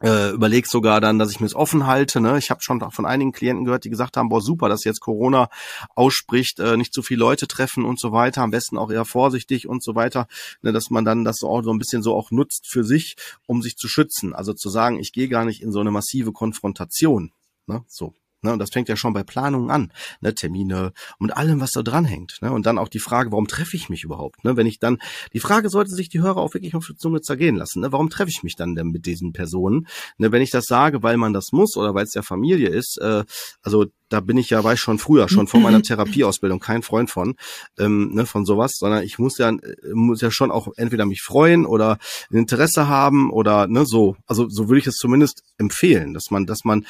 äh, 0.01 0.31
überleg 0.31 0.67
sogar 0.67 1.01
dann, 1.01 1.19
dass 1.19 1.31
ich 1.31 1.39
mir 1.39 1.47
es 1.47 1.55
offen 1.55 1.87
halte. 1.87 2.21
Ne? 2.21 2.37
Ich 2.37 2.49
habe 2.49 2.61
schon 2.61 2.79
von 2.91 3.05
einigen 3.05 3.31
Klienten 3.31 3.65
gehört, 3.65 3.83
die 3.83 3.89
gesagt 3.89 4.17
haben, 4.17 4.29
boah 4.29 4.41
super, 4.41 4.69
dass 4.69 4.83
jetzt 4.83 4.99
Corona 4.99 5.49
ausspricht, 5.95 6.59
äh, 6.59 6.77
nicht 6.77 6.93
zu 6.93 7.01
viele 7.01 7.19
Leute 7.19 7.47
treffen 7.47 7.85
und 7.85 7.99
so 7.99 8.11
weiter, 8.11 8.41
am 8.41 8.51
besten 8.51 8.77
auch 8.77 8.91
eher 8.91 9.05
vorsichtig 9.05 9.67
und 9.67 9.83
so 9.83 9.95
weiter, 9.95 10.27
ne? 10.61 10.71
dass 10.71 10.89
man 10.89 11.05
dann 11.05 11.23
das 11.23 11.43
auch 11.43 11.63
so 11.63 11.71
ein 11.71 11.79
bisschen 11.79 12.03
so 12.03 12.15
auch 12.15 12.31
nutzt 12.31 12.67
für 12.67 12.83
sich, 12.83 13.15
um 13.47 13.61
sich 13.61 13.77
zu 13.77 13.87
schützen. 13.87 14.33
Also 14.33 14.53
zu 14.53 14.69
sagen, 14.69 14.99
ich 14.99 15.11
gehe 15.11 15.29
gar 15.29 15.45
nicht 15.45 15.61
in 15.61 15.71
so 15.71 15.79
eine 15.79 15.91
massive 15.91 16.31
Konfrontation. 16.31 17.31
Ne? 17.65 17.83
So. 17.87 18.13
Ne, 18.41 18.53
und 18.53 18.59
das 18.59 18.69
fängt 18.71 18.87
ja 18.87 18.95
schon 18.95 19.13
bei 19.13 19.23
Planungen 19.23 19.71
an, 19.71 19.91
ne, 20.21 20.35
Termine 20.35 20.93
und 21.17 21.35
allem, 21.35 21.59
was 21.59 21.71
da 21.71 21.81
dran 21.81 22.05
hängt. 22.05 22.37
Ne, 22.41 22.51
und 22.51 22.67
dann 22.67 22.77
auch 22.77 22.87
die 22.87 22.99
Frage, 22.99 23.31
warum 23.31 23.47
treffe 23.47 23.75
ich 23.75 23.89
mich 23.89 24.03
überhaupt? 24.03 24.43
Ne, 24.43 24.55
wenn 24.55 24.67
ich 24.67 24.79
dann, 24.79 24.99
die 25.33 25.39
Frage 25.39 25.69
sollte 25.69 25.91
sich 25.91 26.09
die 26.09 26.21
Hörer 26.21 26.37
auch 26.37 26.53
wirklich 26.53 26.75
auf 26.75 26.85
die 26.85 26.95
Zunge 26.95 27.21
zergehen 27.21 27.55
lassen. 27.55 27.81
Ne, 27.81 27.91
warum 27.91 28.09
treffe 28.09 28.29
ich 28.29 28.43
mich 28.43 28.55
dann 28.55 28.75
denn 28.75 28.89
mit 28.89 29.07
diesen 29.07 29.33
Personen? 29.33 29.87
Ne, 30.17 30.31
wenn 30.31 30.43
ich 30.43 30.51
das 30.51 30.65
sage, 30.65 31.01
weil 31.01 31.17
man 31.17 31.33
das 31.33 31.51
muss 31.51 31.75
oder 31.77 31.95
weil 31.95 32.05
es 32.05 32.13
ja 32.13 32.21
Familie 32.21 32.69
ist, 32.69 32.99
äh, 33.01 33.23
also 33.63 33.85
da 34.09 34.19
bin 34.21 34.37
ich 34.37 34.49
ja, 34.49 34.63
weiß 34.63 34.79
schon 34.79 34.99
früher, 34.99 35.27
schon 35.27 35.47
vor 35.47 35.59
meiner 35.59 35.81
Therapieausbildung, 35.83 36.59
kein 36.59 36.83
Freund 36.83 37.09
von, 37.09 37.35
ähm, 37.77 38.11
ne, 38.13 38.25
von 38.25 38.45
sowas, 38.45 38.73
sondern 38.77 39.03
ich 39.03 39.19
muss 39.19 39.37
ja, 39.37 39.51
muss 39.93 40.21
ja 40.21 40.31
schon 40.31 40.51
auch 40.51 40.69
entweder 40.77 41.05
mich 41.05 41.21
freuen 41.21 41.65
oder 41.65 41.97
ein 42.31 42.37
Interesse 42.37 42.87
haben 42.87 43.31
oder 43.31 43.67
ne, 43.67 43.85
so. 43.85 44.15
Also 44.25 44.47
so 44.47 44.69
würde 44.69 44.79
ich 44.79 44.87
es 44.87 44.95
zumindest 44.95 45.43
empfehlen, 45.57 46.13
dass 46.13 46.31
man, 46.31 46.45
dass 46.45 46.63
man 46.63 46.85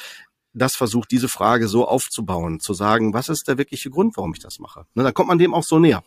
das 0.58 0.76
versucht, 0.76 1.10
diese 1.10 1.28
Frage 1.28 1.68
so 1.68 1.86
aufzubauen, 1.86 2.60
zu 2.60 2.74
sagen, 2.74 3.14
was 3.14 3.28
ist 3.28 3.48
der 3.48 3.58
wirkliche 3.58 3.90
Grund, 3.90 4.16
warum 4.16 4.32
ich 4.34 4.40
das 4.40 4.58
mache? 4.58 4.84
Ne, 4.94 5.02
dann 5.02 5.14
kommt 5.14 5.28
man 5.28 5.38
dem 5.38 5.54
auch 5.54 5.64
so 5.64 5.78
näher. 5.78 6.02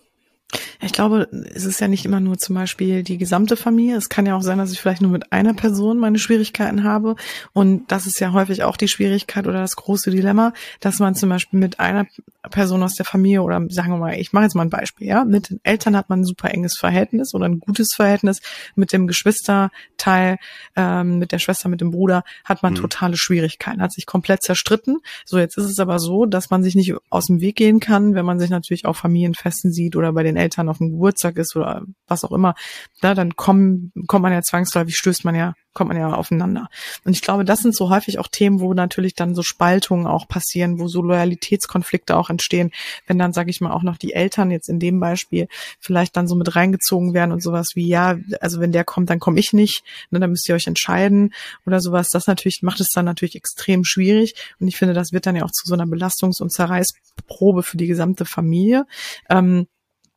Ich 0.82 0.92
glaube, 0.92 1.28
es 1.54 1.66
ist 1.66 1.80
ja 1.80 1.88
nicht 1.88 2.06
immer 2.06 2.20
nur 2.20 2.38
zum 2.38 2.56
Beispiel 2.56 3.04
die 3.04 3.18
gesamte 3.18 3.56
Familie. 3.56 3.96
Es 3.96 4.10
kann 4.10 4.26
ja 4.26 4.36
auch 4.36 4.42
sein, 4.42 4.58
dass 4.58 4.72
ich 4.72 4.82
vielleicht 4.82 5.02
nur 5.02 5.12
mit 5.12 5.32
einer 5.32 5.54
Person 5.54 5.98
meine 5.98 6.20
Schwierigkeiten 6.20 6.84
habe. 6.84 7.16
Und 7.54 7.92
das 7.92 8.08
ist 8.08 8.20
ja 8.20 8.34
häufig 8.34 8.64
auch 8.64 8.78
die 8.78 8.88
Schwierigkeit 8.88 9.48
oder 9.48 9.60
das 9.60 9.76
große 9.76 10.12
Dilemma, 10.12 10.54
dass 10.80 11.00
man 11.00 11.16
zum 11.16 11.30
Beispiel 11.30 11.60
mit 11.60 11.80
einer 11.80 12.08
Person 12.50 12.84
aus 12.84 12.96
der 12.96 13.06
Familie 13.06 13.44
oder 13.44 13.62
sagen 13.70 13.92
wir 13.92 13.98
mal, 13.98 14.20
ich 14.20 14.34
mache 14.34 14.46
jetzt 14.46 14.56
mal 14.56 14.64
ein 14.64 14.70
Beispiel, 14.70 15.08
ja, 15.08 15.24
mit 15.24 15.50
den 15.50 15.60
Eltern 15.64 15.96
hat 15.96 16.10
man 16.10 16.22
ein 16.22 16.26
super 16.26 16.52
enges 16.52 16.78
Verhältnis 16.78 17.34
oder 17.34 17.46
ein 17.46 17.60
gutes 17.60 17.90
Verhältnis. 17.96 18.40
Mit 18.76 18.92
dem 18.92 19.08
Geschwisterteil, 19.08 20.38
ähm, 20.76 21.20
mit 21.20 21.32
der 21.32 21.40
Schwester, 21.40 21.70
mit 21.70 21.82
dem 21.82 21.92
Bruder 21.92 22.24
hat 22.44 22.64
man 22.64 22.74
mhm. 22.74 22.78
totale 22.78 23.18
Schwierigkeiten, 23.18 23.82
hat 23.82 23.94
sich 23.94 24.06
komplett 24.06 24.42
zerstritten. 24.42 24.98
So, 25.26 25.38
jetzt 25.38 25.58
ist 25.58 25.66
es 25.66 25.80
aber 25.80 26.00
so, 26.00 26.26
dass 26.26 26.50
man 26.50 26.64
sich 26.64 26.76
nicht 26.76 26.94
aus 27.10 27.28
dem 27.28 27.42
Weg 27.42 27.56
gehen 27.56 27.80
kann, 27.80 28.16
wenn 28.16 28.26
man 28.26 28.40
sich 28.40 28.50
natürlich 28.50 28.86
auch 28.86 28.96
Familienfesten 28.96 29.72
sieht 29.72 29.96
oder 29.96 30.14
bei 30.14 30.24
den 30.24 30.38
Eltern 30.42 30.70
auf 30.70 30.80
dem 30.80 30.92
Geburtstag 30.92 31.38
ist 31.38 31.56
oder 31.56 31.84
was 32.08 32.24
auch 32.24 32.32
immer, 32.32 32.56
da 33.02 33.14
dann 33.14 33.36
kommen, 33.36 33.92
kommt 34.08 34.24
man 34.24 34.34
ja 34.34 34.42
zwangsläufig, 34.42 34.96
stößt 34.98 35.24
man 35.26 35.36
ja, 35.36 35.54
kommt 35.74 35.90
man 35.90 35.98
ja 35.98 36.14
aufeinander. 36.14 36.68
Und 37.06 37.14
ich 37.14 37.22
glaube, 37.22 37.46
das 37.46 37.62
sind 37.62 37.76
so 37.76 37.90
häufig 37.90 38.20
auch 38.20 38.28
Themen, 38.28 38.60
wo 38.60 38.74
natürlich 38.74 39.16
dann 39.16 39.36
so 39.36 39.42
Spaltungen 39.42 40.06
auch 40.06 40.28
passieren, 40.28 40.80
wo 40.80 40.88
so 40.88 41.02
Loyalitätskonflikte 41.02 42.18
auch 42.18 42.30
entstehen, 42.30 42.72
wenn 43.08 43.18
dann, 43.18 43.34
sage 43.34 43.50
ich 43.50 43.62
mal, 43.62 43.72
auch 43.72 43.84
noch 43.84 43.98
die 43.98 44.14
Eltern 44.14 44.52
jetzt 44.52 44.68
in 44.68 44.80
dem 44.80 45.00
Beispiel 45.00 45.48
vielleicht 45.80 46.18
dann 46.18 46.28
so 46.28 46.36
mit 46.36 46.56
reingezogen 46.56 47.14
werden 47.14 47.32
und 47.32 47.42
sowas 47.42 47.70
wie, 47.76 47.88
ja, 47.88 48.18
also 48.42 48.60
wenn 48.60 48.72
der 48.72 48.84
kommt, 48.84 49.10
dann 49.10 49.20
komme 49.20 49.40
ich 49.40 49.54
nicht, 49.54 49.84
ne, 50.10 50.20
dann 50.20 50.32
müsst 50.32 50.48
ihr 50.50 50.56
euch 50.56 50.68
entscheiden 50.68 51.34
oder 51.66 51.80
sowas. 51.80 52.10
Das 52.10 52.28
natürlich 52.28 52.62
macht 52.64 52.82
es 52.82 52.90
dann 52.90 53.06
natürlich 53.06 53.36
extrem 53.36 53.84
schwierig. 53.84 54.36
Und 54.60 54.68
ich 54.68 54.78
finde, 54.78 54.94
das 54.94 55.14
wird 55.14 55.26
dann 55.26 55.36
ja 55.36 55.46
auch 55.46 55.52
zu 55.52 55.66
so 55.66 55.74
einer 55.74 55.86
Belastungs- 55.86 56.42
und 56.42 56.52
Zerreißprobe 56.52 57.64
für 57.64 57.78
die 57.78 57.88
gesamte 57.88 58.26
Familie. 58.26 58.86
Ähm, 59.30 59.68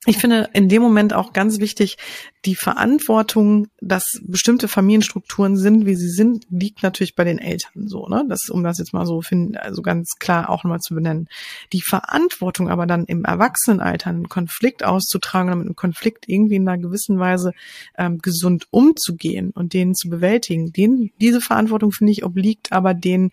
ich 0.06 0.18
finde 0.18 0.50
in 0.52 0.68
dem 0.68 0.82
Moment 0.82 1.14
auch 1.14 1.32
ganz 1.32 1.60
wichtig, 1.60 1.96
die 2.44 2.54
Verantwortung, 2.54 3.68
dass 3.80 4.20
bestimmte 4.22 4.68
Familienstrukturen 4.68 5.56
sind, 5.56 5.86
wie 5.86 5.94
sie 5.94 6.10
sind, 6.10 6.44
liegt 6.50 6.82
natürlich 6.82 7.14
bei 7.14 7.24
den 7.24 7.38
Eltern 7.38 7.88
so, 7.88 8.06
ne? 8.06 8.24
Das, 8.28 8.50
um 8.50 8.62
das 8.62 8.78
jetzt 8.78 8.92
mal 8.92 9.06
so 9.06 9.22
finden, 9.22 9.56
also 9.56 9.80
ganz 9.80 10.16
klar 10.18 10.50
auch 10.50 10.62
nochmal 10.62 10.80
zu 10.80 10.94
benennen. 10.94 11.28
Die 11.72 11.80
Verantwortung 11.80 12.68
aber 12.68 12.86
dann 12.86 13.04
im 13.04 13.24
Erwachsenenalter 13.24 14.10
einen 14.10 14.28
Konflikt 14.28 14.84
auszutragen 14.84 15.48
oder 15.48 15.56
mit 15.56 15.66
einem 15.66 15.76
Konflikt 15.76 16.28
irgendwie 16.28 16.56
in 16.56 16.68
einer 16.68 16.80
gewissen 16.80 17.18
Weise 17.18 17.52
ähm, 17.96 18.18
gesund 18.18 18.66
umzugehen 18.70 19.50
und 19.54 19.72
den 19.72 19.94
zu 19.94 20.10
bewältigen, 20.10 20.72
den, 20.72 21.12
diese 21.20 21.40
Verantwortung, 21.40 21.92
finde 21.92 22.12
ich, 22.12 22.24
obliegt 22.24 22.72
aber 22.72 22.92
den 22.92 23.30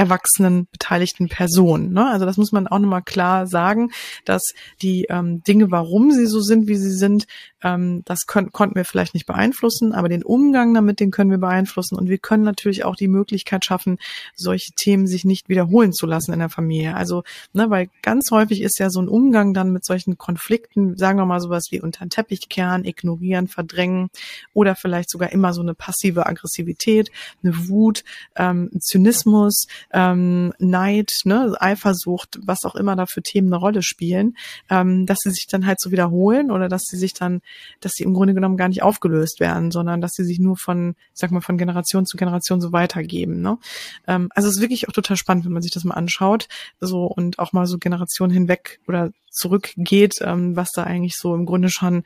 erwachsenen 0.00 0.66
beteiligten 0.72 1.28
Personen. 1.28 1.92
Ne? 1.92 2.08
Also 2.08 2.24
das 2.24 2.38
muss 2.38 2.52
man 2.52 2.66
auch 2.66 2.78
nochmal 2.78 3.02
klar 3.02 3.46
sagen, 3.46 3.90
dass 4.24 4.54
die 4.80 5.04
ähm, 5.10 5.42
Dinge, 5.42 5.70
warum 5.70 6.10
sie 6.10 6.24
so 6.24 6.40
sind, 6.40 6.68
wie 6.68 6.76
sie 6.76 6.92
sind, 6.92 7.26
ähm, 7.62 8.02
das 8.04 8.26
können, 8.26 8.52
konnten 8.52 8.76
wir 8.76 8.84
vielleicht 8.84 9.14
nicht 9.14 9.26
beeinflussen, 9.26 9.92
aber 9.92 10.08
den 10.08 10.22
Umgang 10.22 10.74
damit, 10.74 11.00
den 11.00 11.10
können 11.10 11.30
wir 11.30 11.38
beeinflussen. 11.38 11.96
Und 11.96 12.08
wir 12.08 12.18
können 12.18 12.44
natürlich 12.44 12.84
auch 12.84 12.96
die 12.96 13.08
Möglichkeit 13.08 13.64
schaffen, 13.64 13.98
solche 14.34 14.72
Themen 14.72 15.06
sich 15.06 15.24
nicht 15.24 15.48
wiederholen 15.48 15.92
zu 15.92 16.06
lassen 16.06 16.32
in 16.32 16.38
der 16.38 16.48
Familie. 16.48 16.94
Also, 16.94 17.22
ne, 17.52 17.70
weil 17.70 17.88
ganz 18.02 18.30
häufig 18.30 18.62
ist 18.62 18.78
ja 18.78 18.90
so 18.90 19.00
ein 19.00 19.08
Umgang 19.08 19.54
dann 19.54 19.72
mit 19.72 19.84
solchen 19.84 20.18
Konflikten, 20.18 20.96
sagen 20.96 21.18
wir 21.18 21.26
mal 21.26 21.40
sowas 21.40 21.66
wie 21.70 21.80
unter 21.80 22.04
den 22.04 22.10
Teppich 22.10 22.48
kehren, 22.48 22.84
ignorieren, 22.84 23.48
verdrängen 23.48 24.10
oder 24.52 24.74
vielleicht 24.74 25.10
sogar 25.10 25.32
immer 25.32 25.52
so 25.52 25.62
eine 25.62 25.74
passive 25.74 26.26
Aggressivität, 26.26 27.10
eine 27.42 27.68
Wut, 27.68 28.04
ähm, 28.36 28.70
Zynismus, 28.80 29.66
ähm, 29.92 30.52
Neid, 30.58 31.12
ne, 31.24 31.54
Eifersucht, 31.58 32.38
was 32.42 32.64
auch 32.64 32.74
immer 32.74 32.96
da 32.96 33.06
für 33.06 33.22
Themen 33.22 33.48
eine 33.48 33.56
Rolle 33.56 33.82
spielen, 33.82 34.36
ähm, 34.68 35.06
dass 35.06 35.18
sie 35.22 35.30
sich 35.30 35.46
dann 35.46 35.66
halt 35.66 35.80
so 35.80 35.90
wiederholen 35.90 36.50
oder 36.50 36.68
dass 36.68 36.82
sie 36.84 36.96
sich 36.96 37.14
dann, 37.14 37.40
dass 37.80 37.92
sie 37.92 38.04
im 38.04 38.14
Grunde 38.14 38.34
genommen 38.34 38.56
gar 38.56 38.68
nicht 38.68 38.82
aufgelöst 38.82 39.40
werden, 39.40 39.70
sondern 39.70 40.00
dass 40.00 40.12
sie 40.12 40.24
sich 40.24 40.38
nur 40.38 40.56
von, 40.56 40.94
sag 41.12 41.30
mal, 41.30 41.40
von 41.40 41.58
Generation 41.58 42.06
zu 42.06 42.16
Generation 42.16 42.60
so 42.60 42.72
weitergeben. 42.72 43.40
Ne? 43.40 43.58
Ähm, 44.06 44.28
also 44.34 44.48
es 44.48 44.56
ist 44.56 44.60
wirklich 44.62 44.88
auch 44.88 44.92
total 44.92 45.16
spannend, 45.16 45.44
wenn 45.44 45.52
man 45.52 45.62
sich 45.62 45.72
das 45.72 45.84
mal 45.84 45.94
anschaut, 45.94 46.48
so 46.80 47.04
und 47.04 47.38
auch 47.38 47.52
mal 47.52 47.66
so 47.66 47.78
Generationen 47.78 48.32
hinweg 48.32 48.80
oder 48.86 49.10
zurückgeht, 49.30 50.18
ähm, 50.22 50.56
was 50.56 50.72
da 50.72 50.84
eigentlich 50.84 51.16
so 51.16 51.34
im 51.34 51.46
Grunde 51.46 51.68
schon 51.68 52.04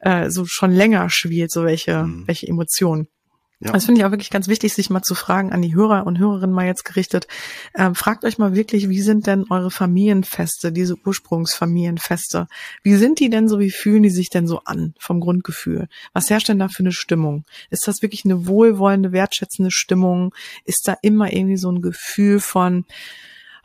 äh, 0.00 0.30
so 0.30 0.44
schon 0.46 0.70
länger 0.70 1.10
spielt, 1.10 1.50
so 1.50 1.64
welche, 1.64 2.04
mhm. 2.04 2.26
welche 2.26 2.46
Emotionen. 2.46 3.08
Ja. 3.60 3.72
Das 3.72 3.86
finde 3.86 4.00
ich 4.00 4.04
auch 4.04 4.12
wirklich 4.12 4.30
ganz 4.30 4.46
wichtig, 4.46 4.72
sich 4.72 4.88
mal 4.88 5.02
zu 5.02 5.16
fragen 5.16 5.52
an 5.52 5.62
die 5.62 5.74
Hörer 5.74 6.06
und 6.06 6.18
Hörerinnen 6.18 6.54
mal 6.54 6.66
jetzt 6.66 6.84
gerichtet. 6.84 7.26
Ähm, 7.74 7.96
fragt 7.96 8.24
euch 8.24 8.38
mal 8.38 8.54
wirklich, 8.54 8.88
wie 8.88 9.00
sind 9.00 9.26
denn 9.26 9.46
eure 9.50 9.72
Familienfeste, 9.72 10.70
diese 10.70 10.94
Ursprungsfamilienfeste? 11.04 12.46
Wie 12.84 12.94
sind 12.94 13.18
die 13.18 13.30
denn 13.30 13.48
so? 13.48 13.58
Wie 13.58 13.72
fühlen 13.72 14.04
die 14.04 14.10
sich 14.10 14.30
denn 14.30 14.46
so 14.46 14.60
an 14.60 14.94
vom 15.00 15.18
Grundgefühl? 15.18 15.88
Was 16.12 16.30
herrscht 16.30 16.48
denn 16.48 16.60
da 16.60 16.68
für 16.68 16.84
eine 16.84 16.92
Stimmung? 16.92 17.44
Ist 17.68 17.88
das 17.88 18.00
wirklich 18.00 18.24
eine 18.24 18.46
wohlwollende, 18.46 19.10
wertschätzende 19.10 19.72
Stimmung? 19.72 20.32
Ist 20.64 20.86
da 20.86 20.96
immer 21.02 21.32
irgendwie 21.32 21.56
so 21.56 21.72
ein 21.72 21.82
Gefühl 21.82 22.38
von, 22.38 22.84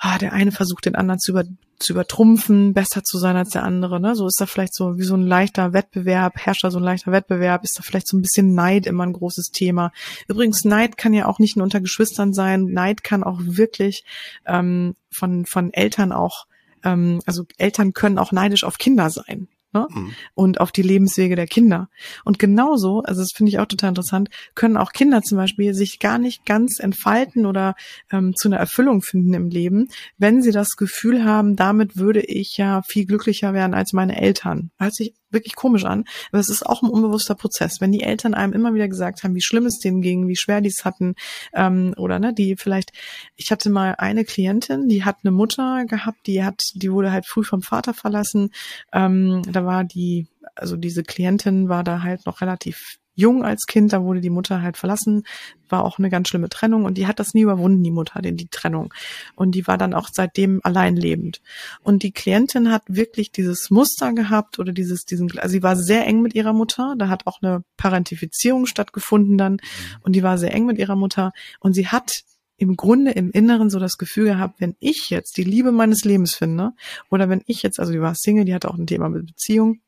ah, 0.04 0.18
der 0.18 0.34
eine 0.34 0.52
versucht 0.52 0.86
den 0.86 0.96
anderen 0.96 1.20
zu, 1.20 1.32
über, 1.32 1.46
zu 1.80 1.94
übertrumpfen, 1.94 2.74
besser 2.74 3.06
zu 3.06 3.18
sein 3.18 3.38
als 3.38 3.52
der 3.52 3.64
andere. 3.64 4.02
Ne? 4.02 4.16
So 4.18 4.28
ist 4.28 4.40
da 4.40 4.46
vielleicht 4.46 4.76
so 4.76 4.98
wie 4.98 5.04
so 5.04 5.16
ein 5.16 5.26
leichter 5.26 5.72
Wettbewerb, 5.72 6.38
herrscht 6.38 6.66
da 6.66 6.72
so 6.72 6.80
ein 6.80 6.84
leichter 6.84 7.14
Wettbewerb, 7.14 7.64
ist 7.64 7.80
da 7.80 7.84
vielleicht 7.84 8.10
so 8.10 8.18
ein 8.18 8.22
bisschen 8.22 8.54
Neid 8.54 8.86
immer 8.86 9.06
ein 9.06 9.14
großes 9.14 9.52
Thema. 9.52 9.94
Übrigens, 10.28 10.66
Neid 10.66 10.98
kann 10.98 11.14
ja 11.14 11.26
auch 11.26 11.40
nicht 11.40 11.56
nur 11.56 11.64
unter 11.64 11.80
Geschwistern 11.80 12.34
sein, 12.34 12.66
Neid 12.66 13.06
kann 13.06 13.24
auch 13.24 13.40
wirklich 13.42 14.04
ähm, 14.46 14.96
von, 15.10 15.46
von 15.46 15.72
Eltern 15.72 16.12
auch, 16.12 16.48
ähm, 16.84 17.22
also 17.26 17.46
Eltern 17.58 17.94
können 17.94 18.18
auch 18.18 18.34
neidisch 18.34 18.66
auf 18.66 18.78
Kinder 18.78 19.10
sein 19.10 19.48
ne? 19.74 19.88
Mhm. 19.90 20.12
und 20.34 20.62
auf 20.62 20.72
die 20.72 20.82
Lebenswege 20.82 21.36
der 21.36 21.48
Kinder. 21.48 21.90
Und 22.24 22.40
genauso, 22.40 23.02
also 23.02 23.22
das 23.22 23.32
finde 23.32 23.50
ich 23.50 23.60
auch 23.60 23.66
total 23.66 23.90
interessant, 23.90 24.30
können 24.56 24.78
auch 24.78 24.92
Kinder 24.92 25.22
zum 25.22 25.38
Beispiel 25.38 25.74
sich 25.74 26.00
gar 26.00 26.18
nicht 26.18 26.46
ganz 26.46 26.80
entfalten 26.80 27.46
oder 27.46 27.76
ähm, 28.12 28.34
zu 28.36 28.48
einer 28.48 28.58
Erfüllung 28.58 29.02
finden 29.02 29.34
im 29.34 29.50
Leben, 29.50 29.88
wenn 30.18 30.42
sie 30.42 30.52
das 30.52 30.76
Gefühl 30.76 31.24
haben, 31.26 31.56
damit 31.56 31.98
würde 31.98 32.22
ich 32.22 32.58
ja 32.58 32.82
viel 32.84 33.06
glücklicher 33.06 33.54
werden 33.54 33.74
als 33.74 33.94
meine 33.94 34.20
Eltern. 34.20 34.72
Hört 34.78 34.96
sich 34.96 35.14
wirklich 35.34 35.56
komisch 35.56 35.86
an, 35.86 36.06
aber 36.32 36.40
es 36.40 36.50
ist 36.50 36.66
auch 36.66 36.82
ein 36.82 36.90
unbewusster 36.90 37.36
Prozess. 37.36 37.82
Wenn 37.82 37.92
die 37.92 38.04
Eltern 38.04 38.34
einem 38.34 38.54
immer 38.54 38.74
wieder 38.74 38.88
gesagt 38.88 39.24
haben, 39.24 39.36
wie 39.36 39.42
schlimm 39.42 39.66
es 39.66 39.80
denen 39.80 40.02
ging, 40.02 40.28
wie 40.28 40.36
schwer 40.36 40.62
die 40.62 40.70
es 40.70 40.86
hatten, 40.86 41.16
ähm, 41.54 41.94
oder 41.98 42.20
ne, 42.20 42.34
die 42.34 42.56
vielleicht, 42.56 42.92
ich 43.36 43.52
hatte 43.52 43.70
mal 43.70 43.96
eine 43.98 44.26
Klientin, 44.26 44.88
die 44.88 45.04
hat 45.04 45.18
eine 45.24 45.32
Mutter 45.32 45.86
gehabt, 45.86 46.28
die 46.28 46.44
hat, 46.44 46.72
die 46.76 46.92
wurde 46.92 47.12
halt 47.12 47.26
früh 47.26 47.44
vom 47.44 47.62
Vater 47.62 47.94
verlassen. 47.94 48.52
Ähm, 48.92 49.42
da 49.52 49.66
war 49.66 49.84
die, 49.84 50.28
also 50.56 50.78
diese 50.78 51.04
Klientin 51.04 51.70
war 51.70 51.84
da 51.84 52.04
halt 52.04 52.26
noch 52.26 52.42
relativ 52.42 52.98
jung 53.16 53.44
als 53.44 53.66
Kind, 53.66 53.94
da 53.94 54.04
wurde 54.04 54.22
die 54.22 54.30
Mutter 54.30 54.62
halt 54.62 54.78
verlassen, 54.78 55.24
war 55.70 55.84
auch 55.84 55.98
eine 55.98 56.10
ganz 56.10 56.30
schlimme 56.30 56.50
Trennung 56.50 56.86
und 56.86 56.98
die 56.98 57.08
hat 57.08 57.20
das 57.20 57.34
nie 57.34 57.42
überwunden, 57.42 57.84
die 57.84 57.92
Mutter, 57.92 58.22
die, 58.22 58.36
die 58.36 58.48
Trennung. 58.48 58.94
Und 59.36 59.56
die 59.56 59.68
war 59.68 59.78
dann 59.78 59.94
auch 59.94 60.10
seitdem 60.12 60.60
allein 60.64 60.96
lebend. 60.96 61.42
Und 61.82 62.04
die 62.04 62.12
Klientin 62.12 62.72
hat 62.72 62.84
wirklich 62.88 63.32
dieses 63.32 63.70
Muster 63.70 64.14
gehabt 64.14 64.60
oder 64.60 64.72
dieses, 64.72 65.06
diesen, 65.06 65.38
also 65.40 65.52
sie 65.52 65.64
war 65.64 65.76
sehr 65.76 66.06
eng 66.06 66.22
mit 66.22 66.36
ihrer 66.36 66.54
Mutter, 66.54 66.96
da 66.98 67.08
hat 67.10 67.28
auch 67.28 67.42
eine 67.42 67.64
Parentifizierung 67.78 68.66
stattgefunden 68.66 69.38
dann 69.38 69.58
und 70.02 70.16
die 70.16 70.24
war 70.24 70.38
sehr 70.38 70.54
eng 70.54 70.66
mit 70.66 70.78
ihrer 70.78 70.96
Mutter 70.96 71.32
und 71.60 71.74
sie 71.74 71.88
hat 71.88 72.24
im 72.58 72.76
Grunde 72.76 73.12
im 73.12 73.32
Inneren 73.32 73.70
so 73.70 73.80
das 73.80 73.98
Gefühl 73.98 74.26
gehabt, 74.26 74.62
wenn 74.62 74.76
ich 74.80 75.10
jetzt 75.10 75.38
die 75.38 75.44
Liebe 75.44 75.72
meines 75.72 76.06
Lebens 76.06 76.36
finde, 76.36 76.72
oder 77.10 77.28
wenn 77.30 77.42
ich 77.46 77.64
jetzt, 77.64 77.80
also 77.80 77.92
die 77.92 78.02
war 78.02 78.16
Single, 78.16 78.46
die 78.46 78.54
hatte 78.54 78.70
auch 78.70 78.78
ein 78.78 78.88
Thema 78.88 79.10
mit 79.10 79.26
Beziehung, 79.26 79.82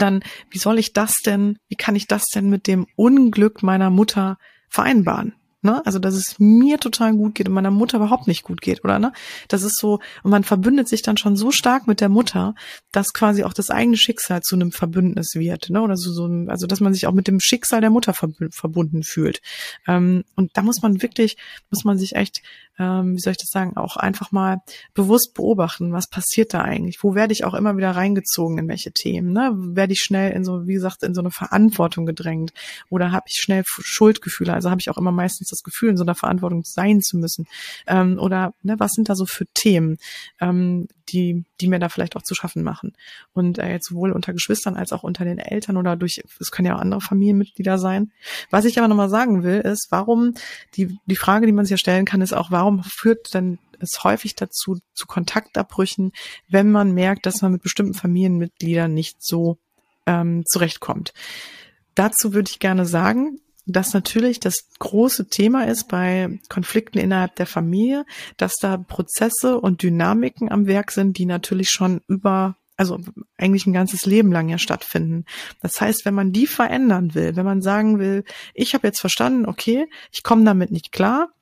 dann 0.00 0.22
wie 0.50 0.58
soll 0.58 0.78
ich 0.78 0.92
das 0.92 1.14
denn, 1.24 1.58
wie 1.68 1.76
kann 1.76 1.96
ich 1.96 2.06
das 2.06 2.24
denn 2.26 2.48
mit 2.48 2.66
dem 2.66 2.86
Unglück 2.96 3.62
meiner 3.62 3.90
Mutter 3.90 4.38
vereinbaren? 4.68 5.34
Ne? 5.64 5.84
Also, 5.86 5.98
dass 5.98 6.14
es 6.14 6.38
mir 6.38 6.78
total 6.78 7.14
gut 7.14 7.34
geht 7.34 7.48
und 7.48 7.54
meiner 7.54 7.70
Mutter 7.70 7.96
überhaupt 7.96 8.28
nicht 8.28 8.42
gut 8.42 8.60
geht, 8.60 8.84
oder? 8.84 8.98
Ne? 8.98 9.12
Das 9.48 9.62
ist 9.62 9.78
so, 9.78 10.00
und 10.22 10.30
man 10.30 10.44
verbündet 10.44 10.88
sich 10.88 11.00
dann 11.00 11.16
schon 11.16 11.36
so 11.36 11.50
stark 11.50 11.86
mit 11.86 12.02
der 12.02 12.10
Mutter, 12.10 12.54
dass 12.92 13.14
quasi 13.14 13.44
auch 13.44 13.54
das 13.54 13.70
eigene 13.70 13.96
Schicksal 13.96 14.42
zu 14.42 14.56
einem 14.56 14.72
Verbündnis 14.72 15.34
wird, 15.34 15.70
ne? 15.70 15.80
Oder 15.80 15.96
so, 15.96 16.12
so 16.12 16.28
also 16.48 16.66
dass 16.66 16.80
man 16.80 16.92
sich 16.92 17.06
auch 17.06 17.12
mit 17.12 17.28
dem 17.28 17.40
Schicksal 17.40 17.80
der 17.80 17.88
Mutter 17.88 18.12
verbunden 18.12 19.04
fühlt. 19.04 19.40
Ähm, 19.88 20.24
und 20.36 20.50
da 20.54 20.60
muss 20.60 20.82
man 20.82 21.00
wirklich, 21.00 21.38
muss 21.70 21.84
man 21.84 21.96
sich 21.96 22.14
echt 22.14 22.42
ähm, 22.78 23.14
wie 23.14 23.20
soll 23.20 23.32
ich 23.32 23.38
das 23.38 23.50
sagen, 23.50 23.76
auch 23.76 23.96
einfach 23.96 24.32
mal 24.32 24.58
bewusst 24.94 25.34
beobachten, 25.34 25.92
was 25.92 26.08
passiert 26.08 26.54
da 26.54 26.62
eigentlich? 26.62 27.02
Wo 27.02 27.14
werde 27.14 27.32
ich 27.32 27.44
auch 27.44 27.54
immer 27.54 27.76
wieder 27.76 27.92
reingezogen 27.92 28.58
in 28.58 28.68
welche 28.68 28.92
Themen? 28.92 29.32
Ne? 29.32 29.52
Werde 29.54 29.92
ich 29.92 30.00
schnell 30.00 30.32
in 30.32 30.44
so, 30.44 30.66
wie 30.66 30.74
gesagt, 30.74 31.02
in 31.02 31.14
so 31.14 31.20
eine 31.20 31.30
Verantwortung 31.30 32.04
gedrängt? 32.06 32.52
Oder 32.90 33.12
habe 33.12 33.26
ich 33.28 33.36
schnell 33.36 33.62
Schuldgefühle? 33.64 34.52
Also 34.52 34.70
habe 34.70 34.80
ich 34.80 34.90
auch 34.90 34.98
immer 34.98 35.12
meistens 35.12 35.52
das 35.54 35.62
Gefühl, 35.62 35.90
in 35.90 35.96
so 35.96 36.04
einer 36.04 36.14
Verantwortung 36.14 36.64
sein 36.64 37.00
zu 37.00 37.16
müssen. 37.16 37.46
Ähm, 37.86 38.18
oder 38.18 38.52
ne, 38.62 38.76
was 38.78 38.92
sind 38.92 39.08
da 39.08 39.14
so 39.14 39.26
für 39.26 39.46
Themen, 39.54 39.98
ähm, 40.40 40.88
die, 41.08 41.44
die 41.60 41.68
mir 41.68 41.78
da 41.78 41.88
vielleicht 41.88 42.16
auch 42.16 42.22
zu 42.22 42.34
schaffen 42.34 42.62
machen? 42.62 42.92
Und 43.32 43.58
äh, 43.58 43.70
jetzt 43.70 43.88
sowohl 43.88 44.12
unter 44.12 44.32
Geschwistern 44.32 44.76
als 44.76 44.92
auch 44.92 45.02
unter 45.02 45.24
den 45.24 45.38
Eltern 45.38 45.76
oder 45.76 45.96
durch, 45.96 46.22
es 46.40 46.50
können 46.50 46.66
ja 46.66 46.76
auch 46.76 46.80
andere 46.80 47.00
Familienmitglieder 47.00 47.78
sein. 47.78 48.12
Was 48.50 48.64
ich 48.64 48.78
aber 48.78 48.88
nochmal 48.88 49.10
sagen 49.10 49.42
will, 49.42 49.60
ist, 49.60 49.88
warum, 49.90 50.34
die, 50.76 50.98
die 51.06 51.16
Frage, 51.16 51.46
die 51.46 51.52
man 51.52 51.64
sich 51.64 51.72
ja 51.72 51.76
stellen 51.76 52.04
kann, 52.04 52.20
ist 52.20 52.32
auch, 52.32 52.50
warum 52.50 52.82
führt 52.82 53.34
denn 53.34 53.58
es 53.80 54.04
häufig 54.04 54.34
dazu, 54.34 54.78
zu 54.94 55.06
Kontaktabbrüchen, 55.06 56.12
wenn 56.48 56.70
man 56.70 56.92
merkt, 56.92 57.26
dass 57.26 57.42
man 57.42 57.52
mit 57.52 57.62
bestimmten 57.62 57.94
Familienmitgliedern 57.94 58.92
nicht 58.92 59.22
so 59.22 59.58
ähm, 60.06 60.44
zurechtkommt. 60.46 61.12
Dazu 61.94 62.34
würde 62.34 62.50
ich 62.50 62.58
gerne 62.58 62.86
sagen, 62.86 63.38
dass 63.66 63.94
natürlich 63.94 64.40
das 64.40 64.68
große 64.78 65.28
Thema 65.28 65.64
ist 65.64 65.88
bei 65.88 66.38
Konflikten 66.48 66.98
innerhalb 66.98 67.36
der 67.36 67.46
Familie, 67.46 68.04
dass 68.36 68.54
da 68.56 68.76
Prozesse 68.76 69.58
und 69.60 69.82
Dynamiken 69.82 70.50
am 70.50 70.66
Werk 70.66 70.90
sind, 70.90 71.18
die 71.18 71.26
natürlich 71.26 71.70
schon 71.70 72.00
über 72.08 72.56
also 72.76 72.98
eigentlich 73.38 73.66
ein 73.66 73.72
ganzes 73.72 74.04
Leben 74.04 74.32
lang 74.32 74.48
ja 74.48 74.58
stattfinden. 74.58 75.26
Das 75.62 75.80
heißt, 75.80 76.04
wenn 76.04 76.14
man 76.14 76.32
die 76.32 76.48
verändern 76.48 77.14
will, 77.14 77.36
wenn 77.36 77.44
man 77.44 77.62
sagen 77.62 78.00
will, 78.00 78.24
ich 78.52 78.74
habe 78.74 78.86
jetzt 78.86 79.00
verstanden, 79.00 79.46
okay, 79.46 79.86
ich 80.10 80.24
komme 80.24 80.44
damit 80.44 80.72
nicht 80.72 80.90
klar, 80.90 81.32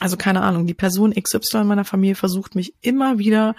also 0.00 0.16
keine 0.16 0.42
Ahnung, 0.42 0.66
die 0.66 0.74
Person 0.74 1.12
XY 1.14 1.58
in 1.58 1.66
meiner 1.66 1.84
Familie 1.84 2.16
versucht 2.16 2.54
mich 2.54 2.74
immer 2.80 3.18
wieder, 3.18 3.54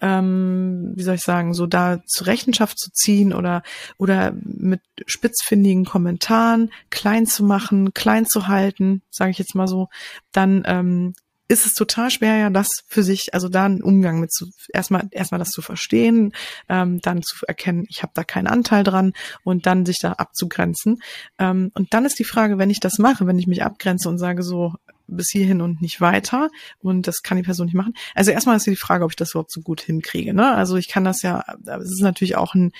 ähm, 0.00 0.92
wie 0.94 1.02
soll 1.02 1.16
ich 1.16 1.22
sagen, 1.22 1.54
so 1.54 1.66
da 1.66 2.04
zur 2.06 2.26
Rechenschaft 2.26 2.78
zu 2.78 2.90
ziehen 2.92 3.32
oder 3.32 3.62
oder 3.96 4.32
mit 4.42 4.80
spitzfindigen 5.06 5.84
Kommentaren 5.84 6.70
klein 6.90 7.26
zu 7.26 7.42
machen, 7.42 7.94
klein 7.94 8.26
zu 8.26 8.48
halten, 8.48 9.02
sage 9.10 9.30
ich 9.30 9.38
jetzt 9.38 9.54
mal 9.54 9.66
so, 9.66 9.88
dann 10.32 10.62
ähm, 10.66 11.14
ist 11.48 11.64
es 11.64 11.74
total 11.74 12.10
schwer, 12.10 12.36
ja, 12.36 12.50
das 12.50 12.68
für 12.86 13.02
sich, 13.02 13.32
also 13.32 13.48
da 13.48 13.64
einen 13.64 13.82
Umgang 13.82 14.20
mit 14.20 14.30
zu, 14.30 14.50
erstmal 14.72 15.08
erstmal 15.10 15.38
das 15.38 15.48
zu 15.48 15.62
verstehen, 15.62 16.32
ähm, 16.68 17.00
dann 17.00 17.22
zu 17.22 17.46
erkennen, 17.46 17.86
ich 17.88 18.02
habe 18.02 18.12
da 18.14 18.22
keinen 18.22 18.46
Anteil 18.46 18.84
dran 18.84 19.14
und 19.44 19.64
dann 19.64 19.86
sich 19.86 19.96
da 19.98 20.12
abzugrenzen. 20.12 21.02
Ähm, 21.38 21.70
und 21.74 21.94
dann 21.94 22.04
ist 22.04 22.18
die 22.18 22.24
Frage, 22.24 22.58
wenn 22.58 22.68
ich 22.68 22.80
das 22.80 22.98
mache, 22.98 23.26
wenn 23.26 23.38
ich 23.38 23.46
mich 23.46 23.64
abgrenze 23.64 24.10
und 24.10 24.18
sage 24.18 24.42
so, 24.42 24.74
bis 25.08 25.30
hierhin 25.30 25.60
und 25.60 25.82
nicht 25.82 26.00
weiter 26.00 26.50
und 26.80 27.06
das 27.06 27.22
kann 27.22 27.36
die 27.36 27.42
Person 27.42 27.66
nicht 27.66 27.74
machen. 27.74 27.94
Also 28.14 28.30
erstmal 28.30 28.56
ist 28.56 28.66
die 28.66 28.76
Frage, 28.76 29.04
ob 29.04 29.12
ich 29.12 29.16
das 29.16 29.30
überhaupt 29.30 29.50
so 29.50 29.60
gut 29.60 29.80
hinkriege. 29.80 30.34
Ne? 30.34 30.54
Also 30.54 30.76
ich 30.76 30.88
kann 30.88 31.04
das 31.04 31.22
ja, 31.22 31.44
es 31.64 31.90
ist 31.90 32.02
natürlich 32.02 32.36
auch 32.36 32.54
ein 32.54 32.72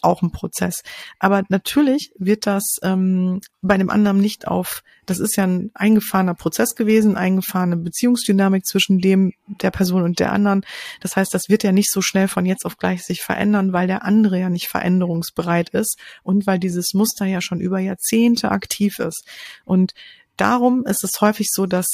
auch 0.00 0.22
ein 0.22 0.32
Prozess, 0.32 0.82
aber 1.18 1.42
natürlich 1.48 2.12
wird 2.18 2.46
das 2.46 2.76
ähm, 2.82 3.40
bei 3.60 3.76
dem 3.78 3.90
anderen 3.90 4.18
nicht 4.18 4.48
auf. 4.48 4.82
Das 5.06 5.18
ist 5.18 5.36
ja 5.36 5.44
ein 5.44 5.70
eingefahrener 5.74 6.34
Prozess 6.34 6.74
gewesen, 6.76 7.16
eingefahrene 7.16 7.76
Beziehungsdynamik 7.76 8.64
zwischen 8.64 9.00
dem 9.00 9.32
der 9.46 9.70
Person 9.70 10.02
und 10.02 10.20
der 10.20 10.32
anderen. 10.32 10.64
Das 11.00 11.16
heißt, 11.16 11.34
das 11.34 11.48
wird 11.48 11.62
ja 11.64 11.72
nicht 11.72 11.90
so 11.90 12.02
schnell 12.02 12.28
von 12.28 12.46
jetzt 12.46 12.64
auf 12.64 12.76
gleich 12.76 13.04
sich 13.04 13.22
verändern, 13.22 13.72
weil 13.72 13.86
der 13.86 14.04
andere 14.04 14.38
ja 14.38 14.48
nicht 14.48 14.68
veränderungsbereit 14.68 15.70
ist 15.70 15.98
und 16.22 16.46
weil 16.46 16.58
dieses 16.58 16.94
Muster 16.94 17.26
ja 17.26 17.40
schon 17.40 17.60
über 17.60 17.78
Jahrzehnte 17.78 18.50
aktiv 18.50 18.98
ist 18.98 19.26
und 19.64 19.94
darum 20.36 20.84
ist 20.86 21.04
es 21.04 21.20
häufig 21.20 21.48
so, 21.50 21.66
dass 21.66 21.86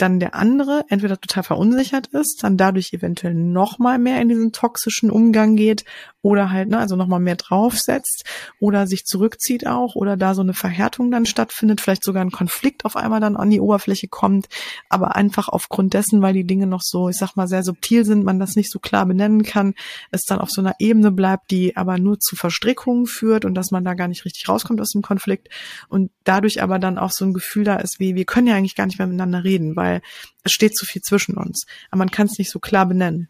dann 0.00 0.20
der 0.20 0.34
andere 0.34 0.84
entweder 0.88 1.20
total 1.20 1.42
verunsichert 1.42 2.06
ist, 2.08 2.42
dann 2.42 2.56
dadurch 2.56 2.92
eventuell 2.92 3.34
noch 3.34 3.78
mal 3.78 3.98
mehr 3.98 4.20
in 4.20 4.28
diesen 4.28 4.52
toxischen 4.52 5.10
Umgang 5.10 5.56
geht 5.56 5.84
oder 6.22 6.50
halt, 6.50 6.68
ne, 6.68 6.78
also 6.78 6.96
noch 6.96 7.06
mal 7.06 7.18
mehr 7.18 7.36
draufsetzt 7.36 8.24
oder 8.58 8.86
sich 8.86 9.04
zurückzieht 9.04 9.66
auch 9.66 9.94
oder 9.94 10.16
da 10.16 10.34
so 10.34 10.42
eine 10.42 10.54
Verhärtung 10.54 11.10
dann 11.10 11.26
stattfindet, 11.26 11.80
vielleicht 11.80 12.04
sogar 12.04 12.22
ein 12.22 12.30
Konflikt 12.30 12.84
auf 12.84 12.96
einmal 12.96 13.20
dann 13.20 13.36
an 13.36 13.50
die 13.50 13.60
Oberfläche 13.60 14.08
kommt, 14.08 14.48
aber 14.88 15.16
einfach 15.16 15.48
aufgrund 15.48 15.94
dessen, 15.94 16.20
weil 16.22 16.34
die 16.34 16.46
Dinge 16.46 16.66
noch 16.66 16.82
so, 16.82 17.08
ich 17.08 17.16
sag 17.16 17.36
mal, 17.36 17.48
sehr 17.48 17.62
subtil 17.62 18.04
sind, 18.04 18.24
man 18.24 18.38
das 18.38 18.56
nicht 18.56 18.70
so 18.70 18.78
klar 18.78 19.06
benennen 19.06 19.42
kann, 19.42 19.74
es 20.10 20.22
dann 20.22 20.40
auf 20.40 20.50
so 20.50 20.60
einer 20.60 20.74
Ebene 20.78 21.10
bleibt, 21.10 21.50
die 21.50 21.76
aber 21.76 21.98
nur 21.98 22.20
zu 22.20 22.36
Verstrickungen 22.36 23.06
führt 23.06 23.44
und 23.44 23.54
dass 23.54 23.70
man 23.70 23.84
da 23.84 23.94
gar 23.94 24.08
nicht 24.08 24.24
richtig 24.24 24.48
rauskommt 24.48 24.80
aus 24.80 24.90
dem 24.90 25.02
Konflikt 25.02 25.48
und 25.88 26.10
dadurch 26.24 26.62
aber 26.62 26.78
dann 26.78 26.98
auch 26.98 27.12
so 27.12 27.24
ein 27.24 27.34
Gefühl 27.34 27.64
da 27.64 27.76
ist, 27.76 27.98
wie 27.98 28.14
wir 28.14 28.24
können 28.24 28.46
ja 28.46 28.56
eigentlich 28.56 28.76
gar 28.76 28.86
nicht 28.86 28.98
mehr 28.98 29.06
miteinander 29.06 29.44
reden, 29.44 29.74
weil 29.76 29.89
weil 29.90 30.02
es 30.44 30.52
steht 30.52 30.76
zu 30.76 30.86
viel 30.86 31.02
zwischen 31.02 31.36
uns. 31.36 31.66
Aber 31.90 31.98
man 31.98 32.10
kann 32.10 32.26
es 32.26 32.38
nicht 32.38 32.50
so 32.50 32.58
klar 32.58 32.86
benennen. 32.86 33.28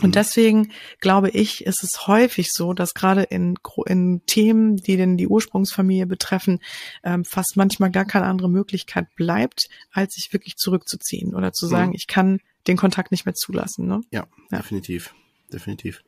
Und 0.00 0.10
mhm. 0.10 0.12
deswegen 0.12 0.72
glaube 1.00 1.30
ich, 1.30 1.64
ist 1.66 1.82
es 1.82 2.06
häufig 2.06 2.52
so, 2.52 2.72
dass 2.72 2.94
gerade 2.94 3.22
in, 3.24 3.56
in 3.86 4.22
Themen, 4.26 4.76
die 4.76 4.96
denn 4.96 5.16
die 5.16 5.26
Ursprungsfamilie 5.26 6.06
betreffen, 6.06 6.60
ähm, 7.02 7.24
fast 7.24 7.56
manchmal 7.56 7.90
gar 7.90 8.04
keine 8.04 8.26
andere 8.26 8.48
Möglichkeit 8.48 9.06
bleibt, 9.16 9.68
als 9.90 10.14
sich 10.14 10.32
wirklich 10.32 10.56
zurückzuziehen 10.56 11.34
oder 11.34 11.52
zu 11.52 11.66
sagen, 11.66 11.90
mhm. 11.90 11.96
ich 11.96 12.06
kann 12.06 12.40
den 12.68 12.76
Kontakt 12.76 13.10
nicht 13.10 13.26
mehr 13.26 13.34
zulassen. 13.34 13.88
Ne? 13.88 14.02
Ja, 14.10 14.28
ja, 14.52 14.58
definitiv, 14.58 15.14
definitiv. 15.52 16.04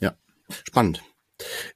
Ja, 0.00 0.14
spannend. 0.64 1.02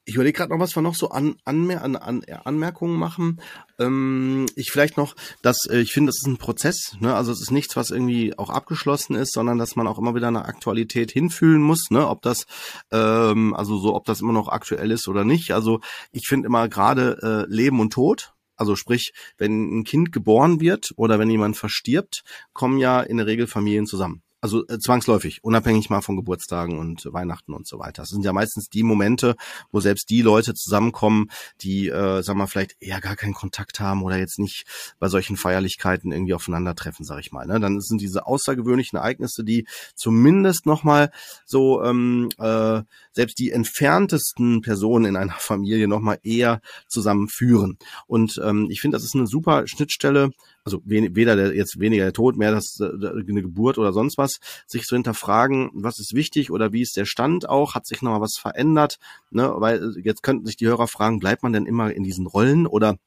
Ich 0.05 0.15
überlege 0.15 0.37
gerade 0.37 0.53
noch, 0.53 0.61
was 0.61 0.77
wir 0.77 0.83
noch 0.83 0.95
so 0.95 1.09
an, 1.11 1.37
Anmer 1.45 1.83
an, 1.83 1.97
an 1.97 2.25
Anmerkungen 2.45 2.97
machen. 2.97 3.41
Ähm, 3.79 4.47
ich 4.55 4.71
vielleicht 4.71 4.97
noch, 4.97 5.17
dass 5.43 5.67
äh, 5.67 5.81
ich 5.81 5.93
finde, 5.93 6.11
das 6.11 6.19
ist 6.19 6.27
ein 6.27 6.39
Prozess. 6.39 6.97
Ne? 7.01 7.15
Also 7.15 7.33
es 7.33 7.41
ist 7.41 7.51
nichts, 7.51 7.77
was 7.77 7.91
irgendwie 7.91 8.39
auch 8.39 8.51
abgeschlossen 8.51 9.17
ist, 9.17 9.33
sondern 9.33 9.59
dass 9.59 9.75
man 9.75 9.89
auch 9.89 9.99
immer 9.99 10.15
wieder 10.15 10.29
eine 10.29 10.45
Aktualität 10.45 11.11
hinfühlen 11.11 11.61
muss. 11.61 11.91
Ne? 11.91 12.07
Ob 12.07 12.23
das 12.23 12.47
ähm, 12.93 13.55
also 13.55 13.79
so, 13.79 13.95
ob 13.95 14.05
das 14.05 14.21
immer 14.21 14.33
noch 14.33 14.49
aktuell 14.49 14.93
ist 14.93 15.09
oder 15.09 15.25
nicht. 15.25 15.53
Also 15.53 15.81
ich 16.13 16.29
finde 16.29 16.47
immer 16.47 16.69
gerade 16.69 17.47
äh, 17.49 17.53
Leben 17.53 17.81
und 17.81 17.93
Tod. 17.93 18.35
Also 18.57 18.77
sprich, 18.77 19.13
wenn 19.39 19.81
ein 19.81 19.85
Kind 19.85 20.13
geboren 20.13 20.61
wird 20.61 20.93
oder 20.97 21.19
wenn 21.19 21.31
jemand 21.31 21.57
verstirbt, 21.57 22.23
kommen 22.53 22.79
ja 22.79 23.01
in 23.01 23.17
der 23.17 23.27
Regel 23.27 23.47
Familien 23.47 23.87
zusammen 23.87 24.23
also 24.41 24.67
äh, 24.69 24.79
zwangsläufig, 24.79 25.43
unabhängig 25.43 25.91
mal 25.91 26.01
von 26.01 26.17
Geburtstagen 26.17 26.79
und 26.79 27.13
Weihnachten 27.13 27.53
und 27.53 27.67
so 27.67 27.79
weiter. 27.79 28.03
Das 28.03 28.11
sind 28.11 28.25
ja 28.25 28.33
meistens 28.33 28.69
die 28.69 28.83
Momente, 28.83 29.35
wo 29.73 29.81
selbst 29.81 30.11
die 30.11 30.23
Leute 30.23 30.55
zusammenkommen, 30.55 31.31
die, 31.61 31.89
äh, 31.89 32.23
sagen 32.23 32.39
wir 32.39 32.47
vielleicht 32.47 32.77
eher 32.81 33.01
gar 33.01 33.17
keinen 33.17 33.35
Kontakt 33.35 33.81
haben 33.81 34.03
oder 34.03 34.17
jetzt 34.17 34.39
nicht 34.39 34.67
bei 34.99 35.09
solchen 35.09 35.37
Feierlichkeiten 35.37 36.13
irgendwie 36.13 36.35
aufeinandertreffen, 36.35 37.05
sag 37.05 37.21
ich 37.21 37.33
mal. 37.33 37.47
Ne? 37.47 37.59
Dann 37.61 37.81
sind 37.81 38.01
diese 38.01 38.27
außergewöhnlichen 38.27 38.99
Ereignisse, 38.99 39.45
die 39.45 39.67
zumindest 39.95 40.67
nochmal 40.67 41.11
so 41.45 41.83
ähm, 41.83 42.29
äh, 42.39 42.83
selbst 43.13 43.39
die 43.39 43.51
entferntesten 43.51 44.61
Personen 44.61 45.07
in 45.07 45.17
einer 45.17 45.33
Familie 45.39 45.89
nochmal 45.89 46.19
eher 46.23 46.61
zusammenführen. 46.87 47.79
Und 48.07 48.41
ähm, 48.45 48.69
ich 48.71 48.81
finde, 48.81 48.97
das 48.97 49.05
ist 49.05 49.15
eine 49.15 49.27
super 49.27 49.67
Schnittstelle 49.67 50.31
also 50.69 50.83
weder 50.85 51.35
der, 51.35 51.55
jetzt 51.55 51.81
weniger 51.81 52.05
der 52.05 52.13
Tod, 52.13 52.37
mehr 52.37 52.53
das, 52.53 52.79
äh, 52.81 52.85
eine 52.85 53.43
Geburt 53.43 53.79
oder 53.79 53.93
sonst 53.95 54.19
was, 54.19 54.39
sich 54.67 54.85
zu 54.85 54.95
hinterfragen, 54.95 55.71
was 55.73 55.99
ist 55.99 56.15
wichtig 56.15 56.51
oder 56.51 56.73
wie 56.73 56.83
ist 56.83 56.97
der 56.97 57.07
Stand 57.07 57.49
auch, 57.49 57.75
hat 57.75 57.87
sich 57.87 58.03
nochmal 58.03 58.21
was 58.21 58.37
verändert, 58.37 58.99
ne, 59.31 59.51
weil 59.57 59.97
äh, 59.97 60.01
jetzt 60.01 60.23
könnten 60.23 60.45
sich 60.45 60.57
die 60.57 60.67
Hörer 60.67 60.87
fragen, 60.87 61.21
bleibt 61.21 61.43
man 61.43 61.55
denn 61.55 61.65
immer 61.65 61.91
in 61.93 62.03
diesen 62.03 62.27
Rollen 62.27 62.67
oder 62.67 62.99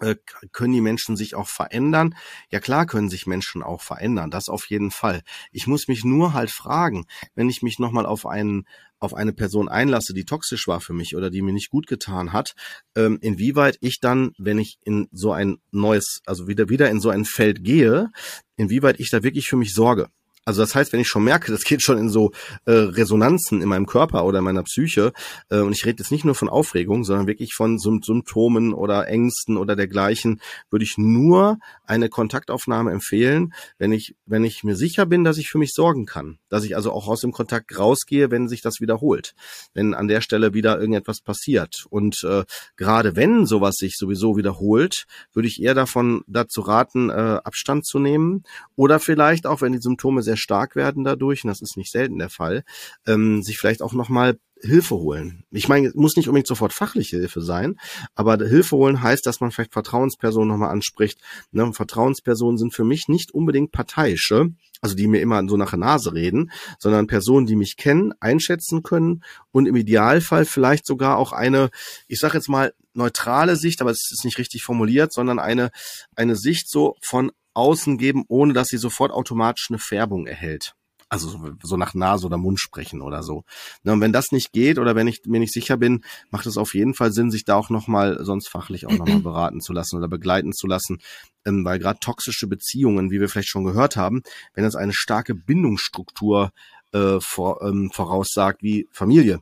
äh, 0.00 0.14
können 0.52 0.72
die 0.72 0.80
Menschen 0.80 1.16
sich 1.16 1.34
auch 1.34 1.48
verändern? 1.48 2.14
Ja 2.50 2.60
klar 2.60 2.86
können 2.86 3.10
sich 3.10 3.26
Menschen 3.26 3.64
auch 3.64 3.80
verändern, 3.80 4.30
das 4.30 4.48
auf 4.48 4.66
jeden 4.66 4.92
Fall. 4.92 5.22
Ich 5.50 5.66
muss 5.66 5.88
mich 5.88 6.04
nur 6.04 6.32
halt 6.32 6.50
fragen, 6.50 7.06
wenn 7.34 7.50
ich 7.50 7.62
mich 7.62 7.80
nochmal 7.80 8.06
auf 8.06 8.24
einen 8.24 8.66
auf 9.04 9.14
eine 9.14 9.32
Person 9.32 9.68
einlasse, 9.68 10.14
die 10.14 10.24
toxisch 10.24 10.66
war 10.66 10.80
für 10.80 10.92
mich 10.92 11.16
oder 11.16 11.30
die 11.30 11.42
mir 11.42 11.52
nicht 11.52 11.70
gut 11.70 11.86
getan 11.86 12.32
hat, 12.32 12.54
ähm, 12.96 13.18
inwieweit 13.20 13.76
ich 13.80 14.00
dann, 14.00 14.32
wenn 14.38 14.58
ich 14.58 14.78
in 14.84 15.08
so 15.12 15.32
ein 15.32 15.58
neues, 15.70 16.20
also 16.26 16.48
wieder 16.48 16.68
wieder 16.68 16.90
in 16.90 17.00
so 17.00 17.10
ein 17.10 17.24
Feld 17.24 17.62
gehe, 17.64 18.10
inwieweit 18.56 19.00
ich 19.00 19.10
da 19.10 19.22
wirklich 19.22 19.48
für 19.48 19.56
mich 19.56 19.74
sorge. 19.74 20.08
Also 20.44 20.62
das 20.62 20.74
heißt, 20.74 20.92
wenn 20.92 21.00
ich 21.00 21.08
schon 21.08 21.24
merke, 21.24 21.50
das 21.50 21.64
geht 21.64 21.82
schon 21.82 21.96
in 21.96 22.10
so 22.10 22.32
äh, 22.66 22.72
Resonanzen 22.72 23.62
in 23.62 23.68
meinem 23.68 23.86
Körper 23.86 24.24
oder 24.24 24.38
in 24.38 24.44
meiner 24.44 24.62
Psyche, 24.62 25.12
äh, 25.48 25.58
und 25.58 25.72
ich 25.72 25.86
rede 25.86 26.02
jetzt 26.02 26.10
nicht 26.10 26.24
nur 26.24 26.34
von 26.34 26.48
Aufregung, 26.48 27.04
sondern 27.04 27.26
wirklich 27.26 27.54
von 27.54 27.78
Symptomen 27.78 28.74
oder 28.74 29.08
Ängsten 29.08 29.56
oder 29.56 29.74
dergleichen, 29.74 30.40
würde 30.70 30.84
ich 30.84 30.98
nur 30.98 31.58
eine 31.86 32.08
Kontaktaufnahme 32.08 32.90
empfehlen, 32.90 33.54
wenn 33.78 33.92
ich, 33.92 34.16
wenn 34.26 34.44
ich 34.44 34.64
mir 34.64 34.76
sicher 34.76 35.06
bin, 35.06 35.24
dass 35.24 35.38
ich 35.38 35.48
für 35.48 35.58
mich 35.58 35.72
sorgen 35.72 36.04
kann. 36.04 36.38
Dass 36.50 36.64
ich 36.64 36.76
also 36.76 36.92
auch 36.92 37.08
aus 37.08 37.20
dem 37.20 37.32
Kontakt 37.32 37.78
rausgehe, 37.78 38.30
wenn 38.30 38.48
sich 38.48 38.60
das 38.60 38.80
wiederholt. 38.80 39.34
Wenn 39.72 39.94
an 39.94 40.08
der 40.08 40.20
Stelle 40.20 40.52
wieder 40.52 40.78
irgendetwas 40.78 41.20
passiert. 41.20 41.86
Und 41.88 42.22
äh, 42.24 42.44
gerade 42.76 43.16
wenn 43.16 43.46
sowas 43.46 43.76
sich 43.76 43.96
sowieso 43.96 44.36
wiederholt, 44.36 45.06
würde 45.32 45.48
ich 45.48 45.62
eher 45.62 45.74
davon 45.74 46.22
dazu 46.26 46.60
raten, 46.60 47.08
äh, 47.08 47.40
Abstand 47.44 47.86
zu 47.86 47.98
nehmen. 47.98 48.44
Oder 48.76 49.00
vielleicht 49.00 49.46
auch, 49.46 49.62
wenn 49.62 49.72
die 49.72 49.80
Symptome 49.80 50.22
sehr 50.22 50.33
sehr 50.34 50.36
stark 50.36 50.76
werden 50.76 51.04
dadurch, 51.04 51.44
und 51.44 51.48
das 51.48 51.62
ist 51.62 51.76
nicht 51.76 51.90
selten 51.90 52.18
der 52.18 52.30
Fall, 52.30 52.64
ähm, 53.06 53.42
sich 53.42 53.58
vielleicht 53.58 53.82
auch 53.82 53.92
nochmal 53.92 54.38
Hilfe 54.60 54.96
holen. 54.96 55.44
Ich 55.50 55.68
meine, 55.68 55.88
es 55.88 55.94
muss 55.94 56.16
nicht 56.16 56.28
unbedingt 56.28 56.46
sofort 56.46 56.72
fachliche 56.72 57.18
Hilfe 57.18 57.42
sein, 57.42 57.76
aber 58.14 58.38
Hilfe 58.38 58.76
holen 58.76 59.02
heißt, 59.02 59.26
dass 59.26 59.40
man 59.40 59.50
vielleicht 59.50 59.72
Vertrauenspersonen 59.72 60.48
nochmal 60.48 60.70
anspricht. 60.70 61.20
Ne? 61.52 61.72
Vertrauenspersonen 61.72 62.56
sind 62.56 62.72
für 62.72 62.84
mich 62.84 63.08
nicht 63.08 63.32
unbedingt 63.32 63.72
parteiische, 63.72 64.50
also 64.80 64.94
die 64.94 65.06
mir 65.06 65.20
immer 65.20 65.46
so 65.48 65.56
nach 65.56 65.70
der 65.70 65.80
Nase 65.80 66.14
reden, 66.14 66.50
sondern 66.78 67.06
Personen, 67.06 67.46
die 67.46 67.56
mich 67.56 67.76
kennen, 67.76 68.12
einschätzen 68.20 68.82
können 68.82 69.22
und 69.52 69.66
im 69.66 69.76
Idealfall 69.76 70.44
vielleicht 70.46 70.86
sogar 70.86 71.18
auch 71.18 71.32
eine, 71.32 71.70
ich 72.08 72.18
sage 72.18 72.38
jetzt 72.38 72.48
mal, 72.48 72.72
neutrale 72.94 73.56
Sicht, 73.56 73.80
aber 73.80 73.90
es 73.90 74.10
ist 74.12 74.24
nicht 74.24 74.38
richtig 74.38 74.62
formuliert, 74.62 75.12
sondern 75.12 75.38
eine, 75.38 75.70
eine 76.14 76.36
Sicht 76.36 76.70
so 76.70 76.96
von 77.02 77.32
außen 77.54 77.98
geben, 77.98 78.24
ohne 78.28 78.52
dass 78.52 78.68
sie 78.68 78.78
sofort 78.78 79.12
automatisch 79.12 79.66
eine 79.70 79.78
Färbung 79.78 80.26
erhält. 80.26 80.74
Also 81.08 81.38
so, 81.62 81.76
nach 81.76 81.94
Nase 81.94 82.26
oder 82.26 82.38
Mund 82.38 82.58
sprechen 82.58 83.00
oder 83.00 83.22
so. 83.22 83.44
Na, 83.82 83.92
und 83.92 84.00
wenn 84.00 84.12
das 84.12 84.32
nicht 84.32 84.52
geht 84.52 84.78
oder 84.78 84.96
wenn 84.96 85.06
ich 85.06 85.20
mir 85.26 85.38
nicht 85.38 85.52
sicher 85.52 85.76
bin, 85.76 86.02
macht 86.30 86.46
es 86.46 86.56
auf 86.56 86.74
jeden 86.74 86.94
Fall 86.94 87.12
Sinn, 87.12 87.30
sich 87.30 87.44
da 87.44 87.54
auch 87.54 87.70
nochmal 87.70 88.24
sonst 88.24 88.48
fachlich 88.48 88.86
auch 88.86 88.92
nochmal 88.92 89.20
beraten 89.22 89.60
zu 89.60 89.72
lassen 89.72 89.96
oder 89.96 90.08
begleiten 90.08 90.52
zu 90.52 90.66
lassen. 90.66 90.98
Ähm, 91.44 91.64
weil 91.64 91.78
gerade 91.78 92.00
toxische 92.00 92.48
Beziehungen, 92.48 93.10
wie 93.10 93.20
wir 93.20 93.28
vielleicht 93.28 93.50
schon 93.50 93.64
gehört 93.64 93.96
haben, 93.96 94.22
wenn 94.54 94.64
das 94.64 94.74
eine 94.74 94.92
starke 94.92 95.34
Bindungsstruktur 95.34 96.50
äh, 96.92 97.20
vor, 97.20 97.62
ähm, 97.62 97.90
voraussagt 97.92 98.62
wie 98.62 98.88
Familie, 98.90 99.40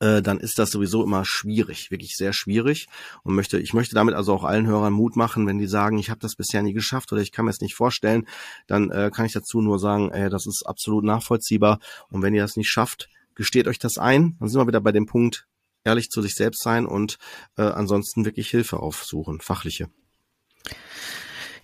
äh, 0.00 0.22
dann 0.22 0.38
ist 0.38 0.58
das 0.58 0.70
sowieso 0.70 1.04
immer 1.04 1.24
schwierig, 1.24 1.90
wirklich 1.90 2.16
sehr 2.16 2.32
schwierig. 2.32 2.88
Und 3.22 3.34
möchte, 3.34 3.58
ich 3.58 3.74
möchte 3.74 3.94
damit 3.94 4.14
also 4.14 4.32
auch 4.32 4.44
allen 4.44 4.66
Hörern 4.66 4.92
Mut 4.92 5.16
machen, 5.16 5.46
wenn 5.46 5.58
die 5.58 5.66
sagen, 5.66 5.98
ich 5.98 6.10
habe 6.10 6.20
das 6.20 6.36
bisher 6.36 6.62
nie 6.62 6.72
geschafft 6.72 7.12
oder 7.12 7.22
ich 7.22 7.32
kann 7.32 7.44
mir 7.44 7.50
es 7.50 7.60
nicht 7.60 7.74
vorstellen, 7.74 8.26
dann 8.66 8.90
äh, 8.90 9.10
kann 9.12 9.26
ich 9.26 9.32
dazu 9.32 9.60
nur 9.60 9.78
sagen, 9.78 10.10
äh, 10.10 10.30
das 10.30 10.46
ist 10.46 10.64
absolut 10.64 11.04
nachvollziehbar. 11.04 11.78
Und 12.08 12.22
wenn 12.22 12.34
ihr 12.34 12.42
das 12.42 12.56
nicht 12.56 12.70
schafft, 12.70 13.08
gesteht 13.34 13.68
euch 13.68 13.78
das 13.78 13.98
ein. 13.98 14.36
Dann 14.38 14.48
sind 14.48 14.60
wir 14.60 14.66
wieder 14.66 14.80
bei 14.80 14.92
dem 14.92 15.06
Punkt, 15.06 15.46
ehrlich 15.84 16.10
zu 16.10 16.22
sich 16.22 16.34
selbst 16.34 16.62
sein 16.62 16.86
und 16.86 17.18
äh, 17.56 17.62
ansonsten 17.62 18.24
wirklich 18.24 18.50
Hilfe 18.50 18.80
aufsuchen, 18.80 19.40
fachliche. 19.40 19.88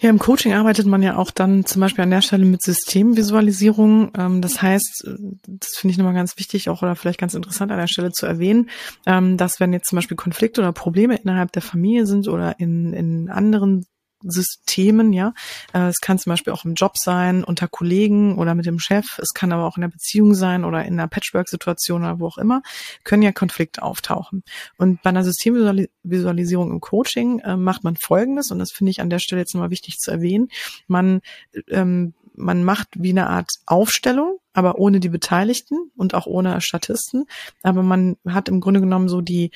Ja, 0.01 0.11
im 0.11 0.21
Coaching 0.21 0.53
arbeitet 0.53 0.87
man 0.87 1.03
ja 1.03 1.17
auch 1.17 1.33
dann 1.33 1.67
zum 1.67 1.81
Beispiel 1.81 2.05
an 2.05 2.11
der 2.11 2.23
Stelle 2.23 2.45
mit 2.45 2.63
Systemvisualisierung. 2.63 4.13
Ähm, 4.17 4.41
das 4.41 4.63
heißt, 4.63 5.09
das 5.47 5.77
finde 5.77 5.93
ich 5.93 5.99
nochmal 5.99 6.15
ganz 6.15 6.39
wichtig, 6.39 6.69
auch 6.69 6.83
oder 6.83 6.95
vielleicht 6.95 7.19
ganz 7.19 7.35
interessant 7.35 7.73
an 7.73 7.79
der 7.79 7.89
Stelle 7.89 8.13
zu 8.13 8.25
erwähnen, 8.25 8.71
ähm, 9.07 9.37
dass 9.37 9.59
wenn 9.59 9.73
jetzt 9.73 9.89
zum 9.89 9.97
Beispiel 9.97 10.17
Konflikte 10.17 10.61
oder 10.61 10.73
Probleme 10.73 11.17
innerhalb 11.17 11.51
der 11.51 11.63
Familie 11.63 12.07
sind 12.07 12.29
oder 12.29 12.61
in, 12.61 12.93
in 12.93 13.29
anderen 13.29 13.87
Systemen, 14.23 15.13
ja. 15.13 15.33
Äh, 15.73 15.89
es 15.89 16.01
kann 16.01 16.19
zum 16.19 16.31
Beispiel 16.31 16.53
auch 16.53 16.65
im 16.65 16.75
Job 16.75 16.99
sein, 16.99 17.45
unter 17.45 17.69
Kollegen 17.69 18.39
oder 18.39 18.55
mit 18.55 18.67
dem 18.67 18.79
Chef. 18.79 19.19
Es 19.19 19.35
kann 19.35 19.53
aber 19.53 19.65
auch 19.65 19.77
in 19.77 19.83
der 19.83 19.89
Beziehung 19.89 20.35
sein 20.35 20.65
oder 20.65 20.85
in 20.85 20.95
einer 20.95 21.09
Patchwork-Situation 21.09 22.03
oder 22.03 22.21
wo 22.21 22.27
auch 22.27 22.39
immer, 22.39 22.63
können 23.05 23.23
ja 23.23 23.33
Konflikte 23.33 23.83
auftauchen. 23.83 24.43
Und 24.77 25.03
bei 25.03 25.11
einer 25.11 25.25
Systemvisualisierung 25.25 26.71
im 26.71 26.81
Coaching 26.81 27.41
äh, 27.41 27.57
macht 27.57 27.85
man 27.85 27.97
Folgendes, 27.97 28.51
und 28.51 28.59
das 28.59 28.73
finde 28.73 28.91
ich 28.91 29.01
an 29.01 29.11
der 29.11 29.19
Stelle 29.19 29.41
jetzt 29.41 29.55
nochmal 29.55 29.71
wichtig 29.71 29.99
zu 29.99 30.11
erwähnen. 30.11 30.49
Man 30.87 31.21
ähm, 31.69 32.15
man 32.39 32.65
macht 32.65 32.89
wie 32.95 33.11
eine 33.11 33.29
Art 33.29 33.51
Aufstellung, 33.67 34.39
aber 34.53 34.79
ohne 34.79 35.01
die 35.01 35.09
Beteiligten 35.09 35.91
und 35.97 36.15
auch 36.15 36.27
ohne 36.27 36.61
Statisten. 36.61 37.27
Aber 37.63 37.83
man 37.83 38.17
hat 38.27 38.49
im 38.49 38.61
Grunde 38.61 38.81
genommen 38.81 39.09
so 39.09 39.21
die, 39.21 39.51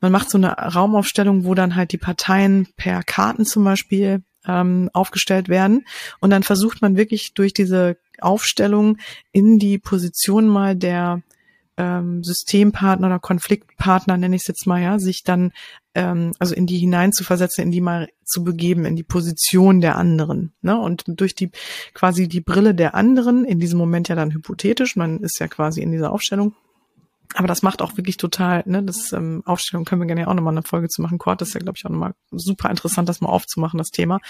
man 0.00 0.12
macht 0.12 0.30
so 0.30 0.38
eine 0.38 0.52
Raumaufstellung, 0.52 1.44
wo 1.44 1.54
dann 1.54 1.74
halt 1.74 1.92
die 1.92 1.98
Parteien 1.98 2.68
per 2.76 3.02
Karten 3.02 3.44
zum 3.44 3.64
Beispiel 3.64 4.22
ähm, 4.46 4.90
aufgestellt 4.92 5.48
werden. 5.48 5.86
Und 6.20 6.30
dann 6.30 6.42
versucht 6.42 6.82
man 6.82 6.96
wirklich 6.96 7.34
durch 7.34 7.52
diese 7.52 7.96
Aufstellung 8.20 8.98
in 9.32 9.58
die 9.58 9.78
Position 9.78 10.48
mal 10.48 10.76
der 10.76 11.22
ähm, 11.78 12.22
Systempartner 12.24 13.06
oder 13.06 13.18
Konfliktpartner, 13.20 14.16
nenne 14.16 14.36
ich 14.36 14.42
es 14.42 14.48
jetzt 14.48 14.66
mal, 14.66 14.82
ja, 14.82 14.98
sich 14.98 15.22
dann 15.22 15.52
ähm, 15.94 16.32
also 16.38 16.54
in 16.54 16.66
die 16.66 16.78
hineinzuversetzen, 16.78 17.64
in 17.64 17.70
die 17.70 17.80
mal 17.80 18.08
zu 18.24 18.44
begeben, 18.44 18.84
in 18.84 18.96
die 18.96 19.04
Position 19.04 19.80
der 19.80 19.96
anderen. 19.96 20.52
Ne? 20.60 20.78
Und 20.78 21.04
durch 21.06 21.34
die 21.34 21.50
quasi 21.94 22.28
die 22.28 22.40
Brille 22.40 22.74
der 22.74 22.94
anderen, 22.94 23.44
in 23.44 23.60
diesem 23.60 23.78
Moment 23.78 24.08
ja 24.08 24.16
dann 24.16 24.32
hypothetisch, 24.32 24.96
man 24.96 25.20
ist 25.20 25.38
ja 25.38 25.46
quasi 25.46 25.80
in 25.80 25.92
dieser 25.92 26.12
Aufstellung, 26.12 26.54
aber 27.34 27.46
das 27.46 27.62
macht 27.62 27.82
auch 27.82 27.96
wirklich 27.96 28.16
total, 28.16 28.62
ne, 28.66 28.82
das 28.82 29.12
ähm, 29.12 29.42
Aufstellung 29.44 29.84
können 29.84 30.00
wir 30.00 30.06
gerne 30.06 30.22
ja 30.22 30.26
auch 30.28 30.34
nochmal 30.34 30.54
eine 30.54 30.62
Folge 30.62 30.88
zu 30.88 31.02
machen. 31.02 31.18
Quad 31.18 31.42
ist 31.42 31.54
ja, 31.54 31.60
glaube 31.60 31.76
ich, 31.76 31.84
auch 31.84 31.90
nochmal 31.90 32.14
super 32.30 32.70
interessant, 32.70 33.08
das 33.08 33.20
mal 33.20 33.28
aufzumachen, 33.28 33.78
das 33.78 33.90
Thema. 33.90 34.20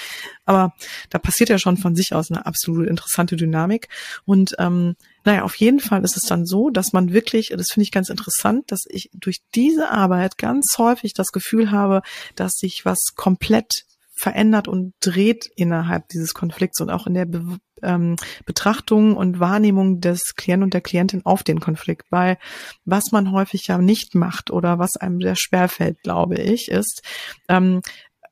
Aber 0.44 0.74
da 1.10 1.18
passiert 1.18 1.48
ja 1.48 1.58
schon 1.58 1.76
von 1.76 1.94
sich 1.94 2.14
aus 2.14 2.30
eine 2.30 2.44
absolut 2.44 2.88
interessante 2.88 3.36
Dynamik. 3.36 3.88
Und 4.24 4.56
ähm, 4.58 4.96
naja, 5.24 5.42
auf 5.44 5.54
jeden 5.56 5.80
Fall 5.80 6.02
ist 6.04 6.16
es 6.16 6.24
dann 6.24 6.44
so, 6.44 6.70
dass 6.70 6.92
man 6.92 7.12
wirklich, 7.12 7.52
das 7.56 7.70
finde 7.70 7.84
ich 7.84 7.92
ganz 7.92 8.08
interessant, 8.08 8.72
dass 8.72 8.80
ich 8.88 9.10
durch 9.14 9.38
diese 9.54 9.90
Arbeit 9.90 10.36
ganz 10.36 10.74
häufig 10.78 11.14
das 11.14 11.28
Gefühl 11.28 11.70
habe, 11.70 12.02
dass 12.34 12.54
sich 12.54 12.84
was 12.84 13.14
komplett 13.14 13.84
verändert 14.18 14.66
und 14.66 14.94
dreht 14.98 15.48
innerhalb 15.54 16.08
dieses 16.08 16.34
Konflikts 16.34 16.80
und 16.80 16.90
auch 16.90 17.06
in 17.06 17.14
der 17.14 17.26
Be 17.26 17.58
ähm, 17.82 18.16
Betrachtung 18.46 19.16
und 19.16 19.40
Wahrnehmung 19.40 20.00
des 20.00 20.34
Klienten 20.36 20.64
und 20.64 20.74
der 20.74 20.80
Klientin 20.80 21.24
auf 21.24 21.42
den 21.42 21.60
Konflikt. 21.60 22.06
Weil 22.10 22.38
was 22.84 23.12
man 23.12 23.32
häufig 23.32 23.66
ja 23.66 23.78
nicht 23.78 24.14
macht 24.14 24.50
oder 24.50 24.78
was 24.78 24.96
einem 24.96 25.20
sehr 25.20 25.36
schwer 25.36 25.68
fällt, 25.68 26.02
glaube 26.02 26.36
ich, 26.36 26.68
ist, 26.68 27.02
ähm, 27.48 27.80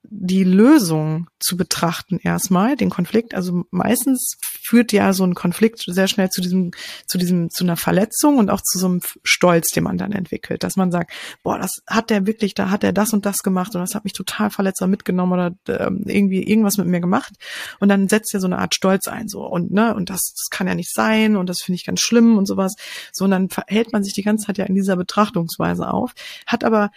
die 0.09 0.44
Lösung 0.44 1.28
zu 1.38 1.57
betrachten 1.57 2.18
erstmal, 2.22 2.76
den 2.76 2.90
Konflikt. 2.90 3.34
Also 3.34 3.64
meistens 3.70 4.36
führt 4.42 4.92
ja 4.92 5.12
so 5.12 5.24
ein 5.24 5.34
Konflikt 5.34 5.84
sehr 5.86 6.09
schnell 6.09 6.30
zu 6.30 6.40
diesem, 6.40 6.72
zu 7.07 7.18
diesem, 7.18 7.50
zu 7.50 7.64
einer 7.64 7.76
Verletzung 7.76 8.38
und 8.38 8.50
auch 8.50 8.61
zu 8.61 8.78
so 8.78 8.86
einem 8.86 9.00
Stolz, 9.22 9.70
den 9.70 9.84
man 9.84 9.98
dann 9.98 10.12
entwickelt, 10.12 10.62
dass 10.62 10.76
man 10.76 10.90
sagt, 10.90 11.12
boah, 11.42 11.59
das 11.59 11.82
hat 11.86 12.11
der 12.11 12.26
wirklich, 12.26 12.54
da 12.54 12.70
hat 12.70 12.84
er 12.84 12.92
das 12.92 13.12
und 13.12 13.26
das 13.26 13.42
gemacht 13.42 13.74
und 13.74 13.80
das 13.80 13.94
hat 13.94 14.04
mich 14.04 14.12
total 14.12 14.50
verletzt 14.50 14.80
oder 14.80 14.88
mitgenommen 14.88 15.32
oder 15.32 15.54
äh, 15.68 15.90
irgendwie 16.04 16.42
irgendwas 16.42 16.78
mit 16.78 16.86
mir 16.86 17.00
gemacht 17.00 17.34
und 17.80 17.88
dann 17.88 18.09
setzt 18.09 18.32
ja 18.32 18.40
so 18.40 18.46
eine 18.46 18.59
Art 18.59 18.74
Stolz 18.74 19.09
ein 19.09 19.28
so 19.28 19.46
und 19.46 19.70
ne 19.70 19.94
und 19.94 20.11
das, 20.11 20.32
das 20.34 20.48
kann 20.50 20.66
ja 20.66 20.74
nicht 20.74 20.92
sein 20.92 21.36
und 21.36 21.48
das 21.48 21.62
finde 21.62 21.76
ich 21.76 21.86
ganz 21.86 22.00
schlimm 22.00 22.36
und 22.36 22.46
sowas. 22.46 22.74
So 23.12 23.24
und 23.24 23.30
dann 23.30 23.48
verhält 23.48 23.92
man 23.92 24.04
sich 24.04 24.14
die 24.14 24.22
ganze 24.22 24.46
Zeit 24.46 24.59
ja 24.59 24.64
in 24.64 24.74
dieser 24.74 24.96
Betrachtungsweise 24.96 25.88
auf, 25.88 26.12
hat 26.46 26.64
aber 26.64 26.90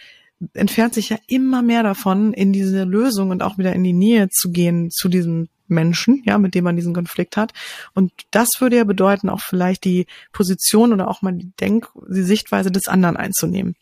entfernt 0.54 0.94
sich 0.94 1.10
ja 1.10 1.18
immer 1.26 1.62
mehr 1.62 1.82
davon, 1.82 2.32
in 2.32 2.52
diese 2.52 2.84
Lösung 2.84 3.30
und 3.30 3.42
auch 3.42 3.58
wieder 3.58 3.72
in 3.72 3.84
die 3.84 3.92
Nähe 3.92 4.28
zu 4.30 4.50
gehen 4.50 4.90
zu 4.90 5.08
diesem 5.08 5.48
Menschen, 5.68 6.22
ja, 6.24 6.38
mit 6.38 6.54
dem 6.54 6.64
man 6.64 6.76
diesen 6.76 6.94
Konflikt 6.94 7.36
hat. 7.36 7.52
Und 7.94 8.12
das 8.30 8.60
würde 8.60 8.76
ja 8.76 8.84
bedeuten, 8.84 9.28
auch 9.28 9.40
vielleicht 9.40 9.84
die 9.84 10.06
Position 10.32 10.92
oder 10.92 11.08
auch 11.08 11.22
mal 11.22 11.32
die 11.32 11.52
Denk-, 11.60 11.88
die 12.08 12.22
Sichtweise 12.22 12.70
des 12.70 12.88
anderen 12.88 13.16
einzunehmen. 13.16 13.76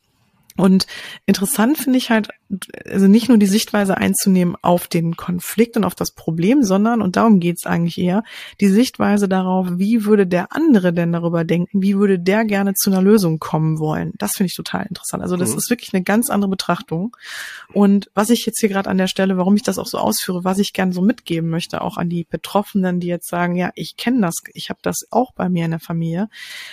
Und 0.59 0.89
interessant 1.25 1.79
finde 1.79 1.99
ich 1.99 2.11
halt, 2.11 2.31
also 2.85 3.07
nicht 3.07 3.29
nur 3.29 3.39
die 3.39 3.47
Sichtweise 3.47 3.97
einzunehmen 3.97 4.57
auf 4.61 4.89
den 4.89 5.17
Konflikt 5.17 5.77
und 5.77 5.85
auf 5.85 5.95
das 5.95 6.11
Problem, 6.11 6.65
sondern, 6.65 7.01
und 7.01 7.15
darum 7.15 7.39
geht's 7.39 7.65
eigentlich 7.65 7.97
eher, 7.97 8.25
die 8.61 8.67
Sichtweise 8.67 9.29
darauf, 9.29 9.69
wie 9.77 10.05
würde 10.05 10.27
der 10.27 10.53
andere 10.53 10.93
denn 10.93 11.13
darüber 11.13 11.45
denken, 11.45 11.81
wie 11.81 11.97
würde 11.97 12.19
der 12.19 12.45
gerne 12.45 12.75
zu 12.75 12.91
einer 12.91 13.03
Lösung 13.03 13.39
kommen 13.39 13.79
wollen. 13.79 14.13
Das 14.19 14.33
finde 14.33 14.49
ich 14.49 14.57
total 14.57 14.87
interessant. 14.87 15.23
Also 15.23 15.37
das 15.37 15.53
mhm. 15.53 15.59
ist 15.59 15.71
wirklich 15.71 15.95
eine 15.95 16.03
ganz 16.03 16.29
andere 16.29 16.51
Betrachtung. 16.51 17.17
Und 17.73 18.11
was 18.15 18.31
ich 18.31 18.45
jetzt 18.45 18.59
hier 18.59 18.69
gerade 18.69 18.91
an 18.91 18.99
der 18.99 19.07
Stelle, 19.07 19.37
warum 19.37 19.55
ich 19.55 19.63
das 19.63 19.79
auch 19.79 19.87
so 19.87 19.99
ausführe, 19.99 20.43
was 20.43 20.59
ich 20.59 20.73
gerne 20.73 20.93
so 20.93 21.03
mitgeben 21.03 21.51
möchte, 21.51 21.83
auch 21.83 21.99
an 21.99 22.09
die 22.09 22.25
Betroffenen, 22.25 22.99
die 22.99 23.07
jetzt 23.07 23.29
sagen, 23.29 23.55
ja, 23.55 23.71
ich 23.77 23.97
kenne 23.97 24.23
das, 24.23 24.35
ich 24.55 24.71
habe 24.71 24.81
das 24.83 25.07
auch 25.11 25.33
bei 25.35 25.49
mir 25.49 25.67
in 25.67 25.71
der 25.71 25.81
Familie. 25.81 26.29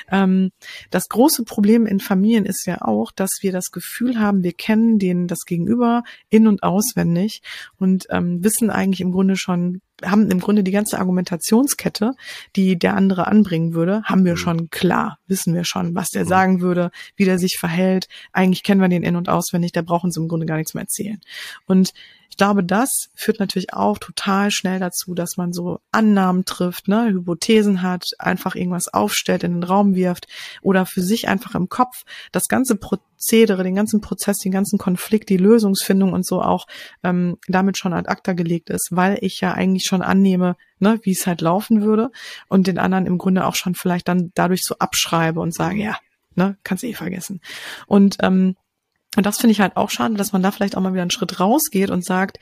Ähm, 0.10 0.52
das 0.90 1.08
große 1.08 1.44
Problem 1.44 1.86
in 1.86 2.00
Familien 2.00 2.46
ist 2.46 2.66
ja 2.66 2.82
auch, 2.82 3.12
dass 3.12 3.30
wir 3.42 3.52
das 3.52 3.74
Gefühl 3.76 4.19
haben, 4.19 4.43
wir 4.43 4.53
kennen 4.53 4.97
den 4.97 5.28
das 5.28 5.45
Gegenüber 5.45 6.03
in 6.30 6.47
und 6.47 6.63
auswendig 6.63 7.41
und 7.78 8.07
ähm, 8.09 8.43
wissen 8.43 8.71
eigentlich 8.71 9.01
im 9.01 9.11
Grunde 9.11 9.36
schon, 9.36 9.82
haben 10.04 10.30
im 10.30 10.39
Grunde 10.39 10.64
die 10.64 10.72
ganze 10.72 11.00
Argumentationskette, 11.00 12.14
die 12.56 12.78
der 12.78 12.96
andere 12.96 13.28
anbringen 13.28 13.74
würde, 13.74 14.04
haben 14.04 14.26
wir 14.26 14.34
mhm. 14.34 14.38
schon 14.38 14.70
klar, 14.70 15.18
wissen 15.28 15.54
wir 15.54 15.64
schon, 15.64 15.96
was 15.96 16.10
der 16.10 16.24
mhm. 16.24 16.30
sagen 16.30 16.62
würde, 16.62 16.91
wie 17.16 17.26
der 17.26 17.39
sich 17.39 17.58
verhält. 17.60 18.08
Eigentlich 18.32 18.64
kennen 18.64 18.82
wir 18.82 18.89
den 18.89 19.04
in 19.04 19.16
und 19.16 19.30
auswendig, 19.30 19.72
der 19.72 19.84
braucht 19.84 20.04
uns 20.04 20.18
im 20.18 20.28
Grunde 20.28 20.46
gar 20.46 20.58
nichts 20.58 20.74
mehr 20.74 20.84
erzählen. 20.84 21.20
Und 21.66 21.93
ich 22.36 22.38
glaube, 22.38 22.66
das 22.66 23.10
führt 23.16 23.39
natürlich 23.39 23.74
auch 23.74 23.98
total 23.98 24.52
schnell 24.52 24.78
dazu, 24.78 25.14
dass 25.14 25.38
man 25.38 25.54
so 25.54 25.80
Annahmen 25.93 26.43
trifft, 26.43 26.89
ne, 26.89 27.08
Hypothesen 27.08 27.82
hat, 27.82 28.10
einfach 28.20 28.56
irgendwas 28.56 28.93
aufstellt, 28.93 29.46
in 29.46 29.54
den 29.54 29.64
Raum 29.64 29.96
wirft 29.96 30.28
oder 30.62 30.86
für 30.86 31.02
sich 31.02 31.30
einfach 31.30 31.56
im 31.56 31.70
Kopf 31.70 32.04
das 32.34 32.50
ganze 32.50 32.76
Prozedere, 32.76 33.64
den 33.64 33.76
ganzen 33.76 34.02
Prozess, 34.02 34.39
den 34.39 34.52
ganzen 34.52 34.78
Konflikt, 34.78 35.30
die 35.30 35.38
Lösungsfindung 35.38 36.12
und 36.12 36.26
so 36.26 36.41
auch 36.41 36.66
ähm, 37.04 37.38
damit 37.48 37.78
schon 37.78 37.93
ad 37.93 38.10
acta 38.10 38.34
gelegt 38.34 38.70
ist, 38.70 38.89
weil 38.91 39.18
ich 39.22 39.39
ja 39.39 39.54
eigentlich 39.54 39.85
schon 39.86 40.02
annehme, 40.02 40.56
ne, 40.80 41.00
wie 41.04 41.12
es 41.12 41.28
halt 41.28 41.42
laufen 41.42 41.82
würde 41.82 42.12
und 42.48 42.68
den 42.68 42.78
anderen 42.80 43.06
im 43.06 43.18
Grunde 43.18 43.46
auch 43.46 43.56
schon 43.56 43.76
vielleicht 43.76 44.08
dann 44.08 44.32
dadurch 44.36 44.64
so 44.64 44.76
abschreibe 44.80 45.40
und 45.40 45.54
sage, 45.54 45.78
ja, 45.78 45.98
ne, 46.36 46.58
kannst 46.64 46.84
eh 46.84 46.94
vergessen. 46.94 47.42
Und 47.88 48.18
ähm, 48.22 48.56
und 49.16 49.26
das 49.26 49.38
finde 49.38 49.54
ich 49.54 49.62
halt 49.62 49.78
auch 49.78 49.90
schade, 49.90 50.16
dass 50.16 50.34
man 50.34 50.44
da 50.44 50.52
vielleicht 50.52 50.76
auch 50.76 50.82
mal 50.82 50.92
wieder 50.92 51.02
einen 51.02 51.12
Schritt 51.12 51.40
rausgeht 51.40 51.90
und 51.90 52.04
sagt, 52.04 52.38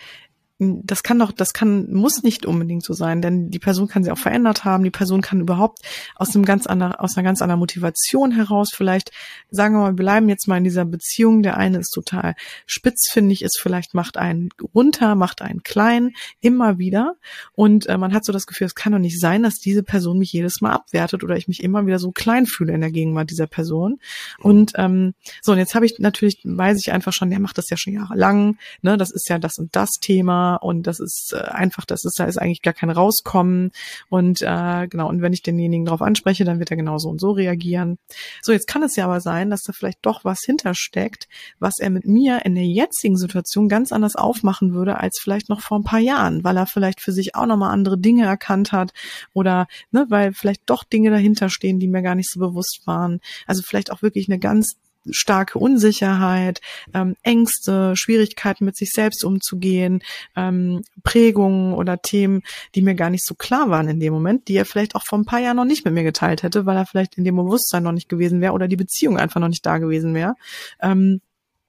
das 0.83 1.03
kann 1.03 1.19
doch, 1.19 1.31
das 1.31 1.53
kann, 1.53 1.91
muss 1.91 2.23
nicht 2.23 2.45
unbedingt 2.45 2.83
so 2.83 2.93
sein, 2.93 3.21
denn 3.21 3.49
die 3.49 3.59
Person 3.59 3.87
kann 3.87 4.03
sich 4.03 4.11
auch 4.11 4.17
verändert 4.17 4.65
haben, 4.65 4.83
die 4.83 4.91
Person 4.91 5.21
kann 5.21 5.41
überhaupt 5.41 5.79
aus 6.15 6.35
einem 6.35 6.45
ganz 6.45 6.67
anderen, 6.67 6.93
aus 6.93 7.17
einer 7.17 7.23
ganz 7.23 7.41
anderen 7.41 7.59
Motivation 7.59 8.31
heraus 8.31 8.71
vielleicht, 8.73 9.11
sagen 9.49 9.75
wir 9.75 9.81
mal, 9.81 9.91
wir 9.91 9.95
bleiben 9.95 10.29
jetzt 10.29 10.47
mal 10.47 10.57
in 10.57 10.63
dieser 10.63 10.85
Beziehung, 10.85 11.43
der 11.43 11.57
eine 11.57 11.79
ist 11.79 11.91
total 11.91 12.35
spitzfindig, 12.65 13.41
ist 13.41 13.59
vielleicht 13.61 13.93
macht 13.93 14.17
einen 14.17 14.49
runter, 14.73 15.15
macht 15.15 15.41
einen 15.41 15.63
klein, 15.63 16.11
immer 16.41 16.77
wieder. 16.77 17.15
Und 17.53 17.87
äh, 17.87 17.97
man 17.97 18.13
hat 18.13 18.25
so 18.25 18.33
das 18.33 18.45
Gefühl, 18.45 18.67
es 18.67 18.75
kann 18.75 18.93
doch 18.93 18.99
nicht 18.99 19.19
sein, 19.19 19.43
dass 19.43 19.55
diese 19.55 19.83
Person 19.83 20.19
mich 20.19 20.33
jedes 20.33 20.61
Mal 20.61 20.71
abwertet 20.71 21.23
oder 21.23 21.37
ich 21.37 21.47
mich 21.47 21.63
immer 21.63 21.85
wieder 21.85 21.99
so 21.99 22.11
klein 22.11 22.45
fühle 22.45 22.73
in 22.73 22.81
der 22.81 22.91
Gegenwart 22.91 23.29
dieser 23.29 23.47
Person. 23.47 23.99
Und 24.39 24.73
ähm, 24.75 25.13
so, 25.41 25.51
und 25.51 25.57
jetzt 25.57 25.75
habe 25.75 25.85
ich 25.85 25.99
natürlich, 25.99 26.39
weiß 26.43 26.79
ich 26.79 26.91
einfach 26.91 27.13
schon, 27.13 27.29
der 27.29 27.39
macht 27.39 27.57
das 27.57 27.69
ja 27.69 27.77
schon 27.77 27.93
jahrelang, 27.93 28.57
ne, 28.81 28.97
das 28.97 29.11
ist 29.11 29.29
ja 29.29 29.39
das 29.39 29.57
und 29.57 29.75
das 29.75 29.91
Thema, 30.01 30.52
und 30.61 30.87
das 30.87 30.99
ist 30.99 31.33
äh, 31.33 31.41
einfach, 31.41 31.85
das 31.85 32.03
ist, 32.03 32.19
da 32.19 32.25
ist 32.25 32.37
eigentlich 32.37 32.61
gar 32.61 32.73
kein 32.73 32.89
Rauskommen 32.89 33.71
und 34.09 34.41
äh, 34.41 34.87
genau, 34.87 35.09
und 35.09 35.21
wenn 35.21 35.33
ich 35.33 35.41
denjenigen 35.41 35.85
darauf 35.85 36.01
anspreche, 36.01 36.45
dann 36.45 36.59
wird 36.59 36.71
er 36.71 36.77
genau 36.77 36.97
so 36.97 37.09
und 37.09 37.19
so 37.19 37.31
reagieren. 37.31 37.97
So, 38.41 38.51
jetzt 38.51 38.67
kann 38.67 38.83
es 38.83 38.95
ja 38.95 39.05
aber 39.05 39.19
sein, 39.19 39.49
dass 39.49 39.61
da 39.61 39.73
vielleicht 39.73 39.99
doch 40.01 40.25
was 40.25 40.39
hintersteckt, 40.45 41.27
was 41.59 41.79
er 41.79 41.89
mit 41.89 42.05
mir 42.05 42.45
in 42.45 42.55
der 42.55 42.65
jetzigen 42.65 43.17
Situation 43.17 43.69
ganz 43.69 43.91
anders 43.91 44.15
aufmachen 44.15 44.73
würde, 44.73 44.99
als 44.99 45.19
vielleicht 45.21 45.49
noch 45.49 45.61
vor 45.61 45.79
ein 45.79 45.83
paar 45.83 45.99
Jahren, 45.99 46.43
weil 46.43 46.57
er 46.57 46.65
vielleicht 46.65 47.01
für 47.01 47.11
sich 47.11 47.35
auch 47.35 47.45
nochmal 47.45 47.71
andere 47.71 47.97
Dinge 47.97 48.25
erkannt 48.25 48.71
hat 48.71 48.93
oder 49.33 49.67
ne, 49.91 50.05
weil 50.09 50.33
vielleicht 50.33 50.61
doch 50.67 50.83
Dinge 50.83 51.09
dahinter 51.09 51.49
stehen, 51.49 51.79
die 51.79 51.87
mir 51.87 52.01
gar 52.01 52.15
nicht 52.15 52.29
so 52.29 52.39
bewusst 52.39 52.81
waren. 52.85 53.19
Also 53.47 53.61
vielleicht 53.63 53.91
auch 53.91 54.01
wirklich 54.01 54.27
eine 54.29 54.39
ganz 54.39 54.75
starke 55.09 55.59
Unsicherheit, 55.59 56.61
ähm, 56.93 57.15
Ängste, 57.23 57.95
Schwierigkeiten 57.95 58.65
mit 58.65 58.77
sich 58.77 58.91
selbst 58.91 59.23
umzugehen, 59.23 60.01
ähm, 60.35 60.81
Prägungen 61.03 61.73
oder 61.73 62.01
Themen, 62.01 62.41
die 62.75 62.81
mir 62.81 62.95
gar 62.95 63.09
nicht 63.09 63.25
so 63.25 63.35
klar 63.35 63.69
waren 63.69 63.89
in 63.89 63.99
dem 63.99 64.13
Moment, 64.13 64.47
die 64.47 64.55
er 64.55 64.65
vielleicht 64.65 64.95
auch 64.95 65.03
vor 65.05 65.19
ein 65.19 65.25
paar 65.25 65.39
Jahren 65.39 65.57
noch 65.57 65.65
nicht 65.65 65.85
mit 65.85 65.93
mir 65.93 66.03
geteilt 66.03 66.43
hätte, 66.43 66.65
weil 66.65 66.77
er 66.77 66.85
vielleicht 66.85 67.17
in 67.17 67.23
dem 67.23 67.35
Bewusstsein 67.35 67.83
noch 67.83 67.91
nicht 67.91 68.09
gewesen 68.09 68.41
wäre 68.41 68.53
oder 68.53 68.67
die 68.67 68.75
Beziehung 68.75 69.17
einfach 69.17 69.39
noch 69.39 69.49
nicht 69.49 69.65
da 69.65 69.77
gewesen 69.77 70.13
wäre. 70.13 70.35
Ähm, 70.81 71.21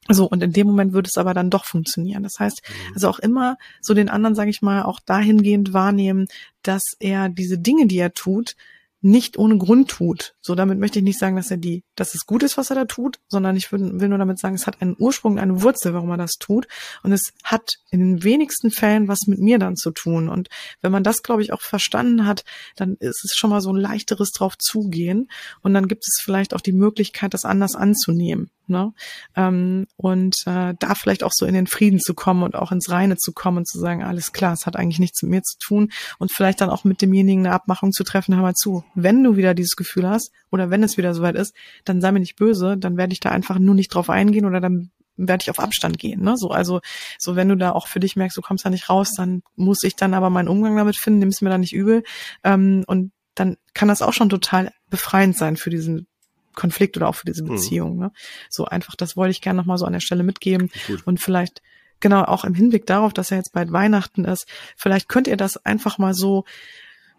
so, 0.09 0.29
und 0.29 0.43
in 0.43 0.53
dem 0.53 0.67
Moment 0.67 0.93
würde 0.93 1.09
es 1.11 1.17
aber 1.17 1.33
dann 1.33 1.49
doch 1.49 1.65
funktionieren. 1.65 2.23
Das 2.23 2.35
heißt, 2.39 2.63
mhm. 2.63 2.95
also 2.95 3.09
auch 3.09 3.19
immer 3.19 3.57
so 3.81 3.95
den 3.95 4.11
anderen, 4.11 4.35
sage 4.35 4.51
ich 4.51 4.61
mal, 4.61 4.83
auch 4.83 5.01
dahingehend 5.01 5.73
wahrnehmen, 5.73 6.27
dass 6.63 6.83
er 7.01 7.29
diese 7.31 7.59
Dinge, 7.59 7.87
die 7.87 7.99
er 7.99 8.13
tut, 8.13 8.55
nicht 9.01 9.39
ohne 9.39 9.59
Grund 9.59 9.91
tut. 9.91 10.35
So, 10.41 10.55
damit 10.55 10.79
möchte 10.79 10.99
ich 10.99 11.05
nicht 11.05 11.19
sagen, 11.19 11.37
dass 11.37 11.51
er 11.51 11.59
die, 11.59 11.85
dass 11.97 12.15
es 12.15 12.27
gut 12.27 12.43
ist, 12.43 12.57
was 12.57 12.71
er 12.71 12.77
da 12.77 12.85
tut, 12.85 13.19
sondern 13.29 13.57
ich 13.57 13.73
will, 13.73 13.81
nur 13.81 14.19
damit 14.19 14.39
sagen, 14.39 14.55
es 14.55 14.67
hat 14.67 14.81
einen 14.83 14.97
Ursprung, 14.99 15.39
eine 15.39 15.63
Wurzel, 15.63 15.95
warum 15.95 16.11
er 16.11 16.17
das 16.17 16.33
tut. 16.33 16.67
Und 17.03 17.13
es 17.13 17.33
hat 17.43 17.75
in 17.91 18.01
den 18.01 18.25
wenigsten 18.25 18.71
Fällen 18.71 19.09
was 19.09 19.27
mit 19.27 19.39
mir 19.39 19.59
dann 19.59 19.77
zu 19.77 19.91
tun. 19.91 20.29
Und 20.29 20.49
wenn 20.81 20.93
man 20.93 21.05
das, 21.05 21.23
glaube 21.23 21.43
ich, 21.43 21.53
auch 21.53 21.63
verstanden 21.63 22.27
hat, 22.27 22.45
dann 22.77 22.97
ist 23.01 23.25
es 23.25 23.35
schon 23.35 23.51
mal 23.51 23.61
so 23.61 23.73
ein 23.73 23.81
leichteres 23.81 24.31
drauf 24.31 24.57
zugehen. 24.59 25.29
Und 25.63 25.75
dann 25.75 25.89
gibt 25.89 26.05
es 26.07 26.21
vielleicht 26.23 26.55
auch 26.55 26.61
die 26.61 26.73
Möglichkeit, 26.73 27.35
das 27.35 27.45
anders 27.45 27.75
anzunehmen. 27.77 28.51
Ne? 28.67 28.95
Ähm, 29.37 29.87
und 29.97 30.37
äh, 30.47 30.75
da 30.79 30.95
vielleicht 30.95 31.23
auch 31.23 31.33
so 31.35 31.45
in 31.45 31.53
den 31.53 31.67
Frieden 31.67 32.01
zu 32.01 32.15
kommen 32.15 32.43
und 32.43 32.57
auch 32.57 32.73
ins 32.73 32.91
Reine 32.91 33.17
zu 33.19 33.33
kommen 33.33 33.59
und 33.59 33.69
zu 33.69 33.79
sagen, 33.79 34.03
alles 34.03 34.33
klar, 34.33 34.55
es 34.55 34.65
hat 34.65 34.77
eigentlich 34.77 34.99
nichts 34.99 35.23
mit 35.23 35.31
mir 35.31 35.43
zu 35.43 35.59
tun 35.59 35.93
und 36.19 36.33
vielleicht 36.33 36.63
dann 36.63 36.71
auch 36.71 36.85
mit 36.85 37.03
demjenigen 37.03 37.47
eine 37.47 37.55
Abmachung 37.55 37.93
zu 37.93 38.05
treffen, 38.05 38.35
hör 38.35 38.43
mal 38.43 38.55
zu, 38.55 38.83
wenn 38.95 39.23
du 39.23 39.37
wieder 39.37 39.53
dieses 39.53 39.77
Gefühl 39.77 40.09
hast 40.09 40.33
oder 40.51 40.71
wenn 40.71 40.83
es 40.83 40.97
wieder 40.97 41.13
soweit 41.13 41.35
ist, 41.35 41.55
dann 41.85 42.01
sei 42.01 42.13
mir 42.13 42.21
nicht 42.21 42.37
böse, 42.37 42.77
dann 42.77 42.97
werde 42.97 43.13
ich 43.13 43.21
da 43.21 43.31
einfach 43.31 43.59
nur 43.59 43.75
nicht 43.75 43.89
drauf 43.89 44.11
eingehen 44.11 44.47
oder 44.47 44.61
dann 44.61 44.91
werde 45.17 45.43
ich 45.43 45.51
auf 45.51 45.61
Abstand 45.61 45.99
gehen. 45.99 46.23
Ne? 46.23 46.37
So, 46.37 46.51
also, 46.51 46.81
so 47.19 47.37
wenn 47.37 47.49
du 47.49 47.57
da 47.57 47.73
auch 47.73 47.87
für 47.87 48.01
dich 48.01 48.17
merkst, 48.17 48.37
du 48.37 48.43
kommst 48.43 48.65
da 48.65 48.71
nicht 48.71 48.89
raus, 48.89 49.13
dann 49.17 49.43
muss 49.57 49.83
ich 49.83 49.97
dann 49.97 50.15
aber 50.15 50.31
meinen 50.31 50.49
Umgang 50.49 50.77
damit 50.77 50.97
finden, 50.97 51.21
nimm 51.21 51.29
es 51.29 51.41
mir 51.41 51.51
da 51.51 51.59
nicht 51.59 51.73
übel. 51.73 52.03
Ähm, 52.43 52.85
und 52.87 53.13
dann 53.35 53.57
kann 53.75 53.89
das 53.89 54.03
auch 54.03 54.13
schon 54.13 54.29
total 54.29 54.73
befreiend 54.91 55.37
sein 55.37 55.57
für 55.57 55.71
diesen 55.71 56.07
Konflikt 56.55 56.97
oder 56.97 57.09
auch 57.09 57.15
für 57.15 57.27
diese 57.27 57.45
mhm. 57.45 57.49
Beziehung. 57.49 57.95
Mhm. 57.95 58.01
Ne? 58.01 58.13
So 58.49 58.65
einfach, 58.65 58.97
das 58.97 59.17
wollte 59.17 59.33
ich 59.33 59.41
gerne 59.41 59.57
nochmal 59.59 59.79
so 59.79 59.87
an 59.87 59.93
der 59.93 60.01
Stelle 60.01 60.23
mitgeben. 60.23 60.71
Und 61.05 61.21
vielleicht, 61.21 61.63
genau, 62.01 62.23
auch 62.25 62.45
im 62.45 62.55
Hinblick 62.55 62.87
darauf, 62.87 63.13
dass 63.13 63.31
er 63.31 63.39
jetzt 63.39 63.53
bald 63.53 63.73
Weihnachten 63.73 64.25
ist, 64.25 64.49
vielleicht 64.77 65.09
könnt 65.09 65.27
ihr 65.27 65.37
das 65.37 65.65
einfach 65.65 65.99
mal 65.99 66.15
so 66.15 66.45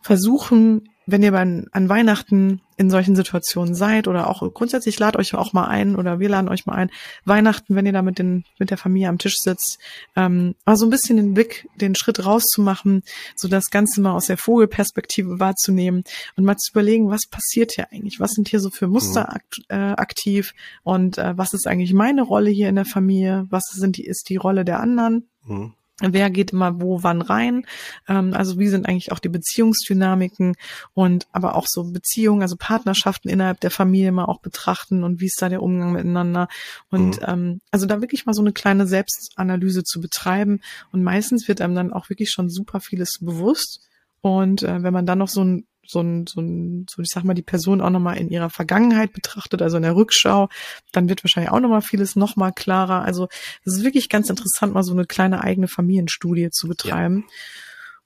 versuchen, 0.01 0.89
wenn 1.05 1.23
ihr 1.23 1.31
bei, 1.31 1.41
an 1.41 1.89
Weihnachten 1.89 2.61
in 2.77 2.89
solchen 2.89 3.15
Situationen 3.15 3.75
seid 3.75 4.07
oder 4.07 4.29
auch 4.29 4.41
grundsätzlich 4.53 4.99
ladet 4.99 5.17
euch 5.17 5.33
auch 5.33 5.53
mal 5.53 5.67
ein 5.67 5.95
oder 5.95 6.19
wir 6.19 6.29
laden 6.29 6.49
euch 6.49 6.65
mal 6.65 6.75
ein, 6.75 6.91
Weihnachten, 7.23 7.75
wenn 7.75 7.85
ihr 7.85 7.93
da 7.93 8.01
mit, 8.01 8.19
den, 8.19 8.43
mit 8.59 8.69
der 8.69 8.77
Familie 8.77 9.09
am 9.09 9.17
Tisch 9.17 9.37
sitzt, 9.37 9.79
ähm, 10.15 10.55
mal 10.65 10.75
so 10.75 10.85
ein 10.85 10.89
bisschen 10.89 11.17
den 11.17 11.33
Blick, 11.33 11.69
den 11.75 11.95
Schritt 11.95 12.25
rauszumachen, 12.25 13.03
so 13.35 13.47
das 13.47 13.69
Ganze 13.69 14.01
mal 14.01 14.13
aus 14.13 14.27
der 14.27 14.37
Vogelperspektive 14.37 15.39
wahrzunehmen 15.39 16.03
und 16.35 16.43
mal 16.43 16.57
zu 16.57 16.71
überlegen, 16.71 17.09
was 17.09 17.27
passiert 17.27 17.73
hier 17.73 17.91
eigentlich? 17.91 18.19
Was 18.19 18.31
sind 18.31 18.49
hier 18.49 18.59
so 18.59 18.69
für 18.69 18.87
Muster 18.87 19.21
mhm. 19.21 19.35
akt, 19.35 19.57
äh, 19.69 19.75
aktiv 19.75 20.53
und 20.83 21.17
äh, 21.17 21.37
was 21.37 21.53
ist 21.53 21.67
eigentlich 21.67 21.93
meine 21.93 22.23
Rolle 22.23 22.49
hier 22.49 22.69
in 22.69 22.75
der 22.75 22.85
Familie? 22.85 23.45
Was 23.49 23.63
sind 23.71 23.97
die, 23.97 24.05
ist 24.05 24.29
die 24.29 24.37
Rolle 24.37 24.65
der 24.65 24.79
anderen? 24.79 25.29
Mhm 25.45 25.73
wer 26.01 26.29
geht 26.29 26.51
immer 26.51 26.81
wo 26.81 27.03
wann 27.03 27.21
rein, 27.21 27.65
ähm, 28.07 28.33
also 28.33 28.59
wie 28.59 28.67
sind 28.67 28.87
eigentlich 28.87 29.11
auch 29.11 29.19
die 29.19 29.29
Beziehungsdynamiken 29.29 30.55
und 30.93 31.27
aber 31.31 31.55
auch 31.55 31.67
so 31.67 31.83
Beziehungen, 31.85 32.41
also 32.41 32.55
Partnerschaften 32.57 33.29
innerhalb 33.29 33.59
der 33.61 33.71
Familie 33.71 34.11
mal 34.11 34.25
auch 34.25 34.41
betrachten 34.41 35.03
und 35.03 35.21
wie 35.21 35.27
ist 35.27 35.41
da 35.41 35.49
der 35.49 35.63
Umgang 35.63 35.93
miteinander? 35.93 36.47
Und 36.89 37.21
mhm. 37.21 37.25
ähm, 37.27 37.61
also 37.71 37.85
da 37.85 38.01
wirklich 38.01 38.25
mal 38.25 38.33
so 38.33 38.41
eine 38.41 38.51
kleine 38.51 38.87
Selbstanalyse 38.87 39.83
zu 39.83 40.01
betreiben 40.01 40.61
und 40.91 41.03
meistens 41.03 41.47
wird 41.47 41.61
einem 41.61 41.75
dann 41.75 41.93
auch 41.93 42.09
wirklich 42.09 42.31
schon 42.31 42.49
super 42.49 42.79
vieles 42.81 43.19
bewusst. 43.19 43.81
Und 44.21 44.63
äh, 44.63 44.81
wenn 44.81 44.93
man 44.93 45.05
dann 45.05 45.19
noch 45.19 45.27
so 45.27 45.43
ein 45.43 45.67
so 45.87 46.01
ein, 46.01 46.27
so 46.27 46.41
ein, 46.41 46.85
so 46.89 47.01
ich 47.01 47.09
sag 47.09 47.23
mal, 47.23 47.33
die 47.33 47.41
Person 47.41 47.81
auch 47.81 47.89
nochmal 47.89 48.17
in 48.17 48.29
ihrer 48.29 48.49
Vergangenheit 48.49 49.13
betrachtet, 49.13 49.61
also 49.61 49.77
in 49.77 49.83
der 49.83 49.95
Rückschau, 49.95 50.49
dann 50.91 51.09
wird 51.09 51.23
wahrscheinlich 51.23 51.51
auch 51.51 51.59
nochmal 51.59 51.81
vieles 51.81 52.15
nochmal 52.15 52.53
klarer. 52.53 53.03
Also 53.03 53.27
es 53.63 53.77
ist 53.77 53.83
wirklich 53.83 54.09
ganz 54.09 54.29
interessant, 54.29 54.73
mal 54.73 54.83
so 54.83 54.93
eine 54.93 55.05
kleine 55.05 55.41
eigene 55.41 55.67
Familienstudie 55.67 56.49
zu 56.51 56.67
betreiben. 56.67 57.25
Ja. 57.27 57.33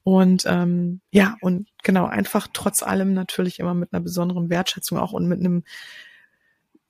Und 0.04 0.44
ähm, 0.48 1.02
ja, 1.12 1.36
und 1.42 1.68
genau, 1.84 2.06
einfach 2.06 2.48
trotz 2.52 2.84
allem 2.84 3.14
natürlich 3.14 3.60
immer 3.60 3.74
mit 3.74 3.94
einer 3.94 4.02
besonderen 4.02 4.50
Wertschätzung 4.50 4.98
auch 4.98 5.12
und 5.12 5.28
mit 5.28 5.40
einem 5.40 5.64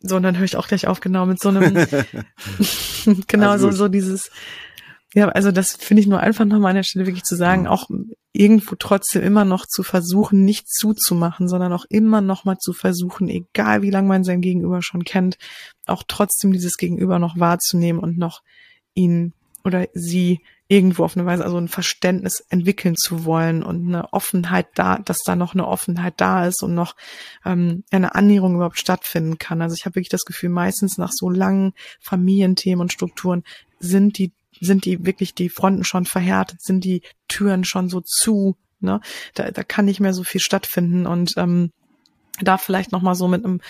so, 0.02 0.16
und 0.16 0.24
dann 0.24 0.38
höre 0.38 0.46
ich 0.46 0.56
auch 0.56 0.70
gleich 0.70 0.88
auf, 0.88 1.02
genau, 1.02 1.26
mit 1.26 1.42
so 1.42 1.50
einem, 1.50 1.74
genau, 3.28 3.58
so, 3.58 3.72
so 3.72 3.90
dieses, 3.90 4.32
ja, 5.14 5.28
also 5.30 5.52
das 5.52 5.76
finde 5.76 6.02
ich 6.02 6.08
nur 6.08 6.20
einfach 6.20 6.46
nochmal 6.46 6.72
an 6.72 6.76
der 6.76 6.84
Stelle 6.84 7.08
wirklich 7.08 7.24
zu 7.24 7.36
sagen, 7.36 7.62
mhm. 7.62 7.68
auch 7.68 7.90
irgendwo 8.32 8.76
trotzdem 8.76 9.24
immer 9.24 9.44
noch 9.44 9.66
zu 9.66 9.82
versuchen, 9.82 10.46
nicht 10.46 10.70
zuzumachen, 10.70 11.48
sondern 11.48 11.74
auch 11.74 11.86
immer 11.90 12.22
noch 12.22 12.46
mal 12.46 12.58
zu 12.58 12.74
versuchen, 12.74 13.28
egal 13.28 13.82
wie 13.82 13.90
lange 13.90 14.08
man 14.08 14.24
sein 14.24 14.42
Gegenüber 14.42 14.82
schon 14.84 15.04
kennt, 15.04 15.38
auch 15.88 16.04
trotzdem 16.08 16.54
dieses 16.54 16.78
Gegenüber 16.78 17.18
noch 17.18 17.40
wahrzunehmen 17.40 18.00
und 18.00 18.18
noch 18.18 18.44
ihn 18.94 19.34
oder 19.64 19.88
sie 19.94 20.42
irgendwo 20.68 21.04
auf 21.04 21.18
eine 21.18 21.26
Weise, 21.26 21.44
also 21.44 21.58
ein 21.58 21.68
Verständnis 21.68 22.46
entwickeln 22.50 22.96
zu 22.96 23.26
wollen 23.26 23.64
und 23.64 23.88
eine 23.88 24.14
Offenheit 24.14 24.68
da, 24.76 25.00
dass 25.00 25.24
da 25.26 25.36
noch 25.36 25.56
eine 25.56 25.68
Offenheit 25.68 26.14
da 26.18 26.46
ist 26.46 26.62
und 26.62 26.76
noch 26.76 26.96
ähm, 27.44 27.84
eine 27.90 28.14
Annäherung 28.14 28.54
überhaupt 28.54 28.78
stattfinden 28.78 29.40
kann. 29.40 29.64
Also 29.64 29.76
ich 29.76 29.86
habe 29.86 29.96
wirklich 29.96 30.10
das 30.10 30.26
Gefühl, 30.26 30.50
meistens 30.50 31.00
nach 31.00 31.12
so 31.12 31.30
langen 31.32 31.74
Familienthemen 32.00 32.82
und 32.82 32.94
Strukturen 32.94 33.44
sind 33.80 34.20
die 34.20 34.32
sind 34.62 34.86
die 34.86 35.06
wirklich 35.06 35.34
die 35.34 35.50
Fronten 35.50 35.84
schon 35.84 36.06
verhärtet, 36.06 36.62
sind 36.62 36.84
die 36.84 37.02
Türen 37.28 37.64
schon 37.64 37.90
so 37.90 38.02
zu, 38.02 38.58
ne? 38.80 39.02
Da, 39.34 39.52
da 39.52 39.64
kann 39.64 39.86
nicht 39.86 40.00
mehr 40.00 40.14
so 40.14 40.24
viel 40.24 40.42
stattfinden 40.42 41.06
und 41.06 41.34
ähm, 41.38 41.72
da 42.42 42.58
vielleicht 42.58 42.92
noch 42.92 43.02
mal 43.02 43.16
so 43.16 43.28
mit 43.28 43.46
einem 43.46 43.62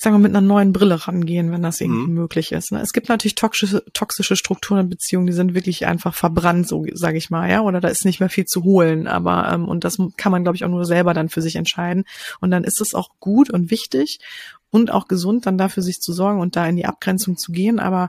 ich 0.00 0.04
sage 0.04 0.14
mal, 0.14 0.22
mit 0.22 0.34
einer 0.34 0.40
neuen 0.40 0.72
Brille 0.72 1.06
rangehen, 1.06 1.52
wenn 1.52 1.60
das 1.60 1.78
irgendwie 1.78 2.06
mhm. 2.06 2.14
möglich 2.14 2.52
ist. 2.52 2.72
Ne? 2.72 2.80
Es 2.80 2.94
gibt 2.94 3.10
natürlich 3.10 3.34
toxische, 3.34 3.84
toxische 3.92 4.34
Strukturen 4.34 4.80
in 4.80 4.88
Beziehungen, 4.88 5.26
die 5.26 5.34
sind 5.34 5.52
wirklich 5.52 5.84
einfach 5.84 6.14
verbrannt, 6.14 6.66
so 6.66 6.86
sage 6.94 7.18
ich 7.18 7.28
mal, 7.28 7.50
ja, 7.50 7.60
oder 7.60 7.82
da 7.82 7.88
ist 7.88 8.06
nicht 8.06 8.18
mehr 8.18 8.30
viel 8.30 8.46
zu 8.46 8.64
holen. 8.64 9.06
Aber 9.06 9.52
ähm, 9.52 9.68
und 9.68 9.84
das 9.84 9.98
kann 10.16 10.32
man, 10.32 10.42
glaube 10.42 10.56
ich, 10.56 10.64
auch 10.64 10.70
nur 10.70 10.86
selber 10.86 11.12
dann 11.12 11.28
für 11.28 11.42
sich 11.42 11.54
entscheiden. 11.54 12.04
Und 12.40 12.50
dann 12.50 12.64
ist 12.64 12.80
es 12.80 12.94
auch 12.94 13.10
gut 13.20 13.50
und 13.50 13.70
wichtig 13.70 14.20
und 14.70 14.90
auch 14.90 15.06
gesund, 15.06 15.44
dann 15.44 15.58
dafür 15.58 15.82
sich 15.82 16.00
zu 16.00 16.14
sorgen 16.14 16.40
und 16.40 16.56
da 16.56 16.66
in 16.66 16.76
die 16.76 16.86
Abgrenzung 16.86 17.36
zu 17.36 17.52
gehen. 17.52 17.78
Aber 17.78 18.08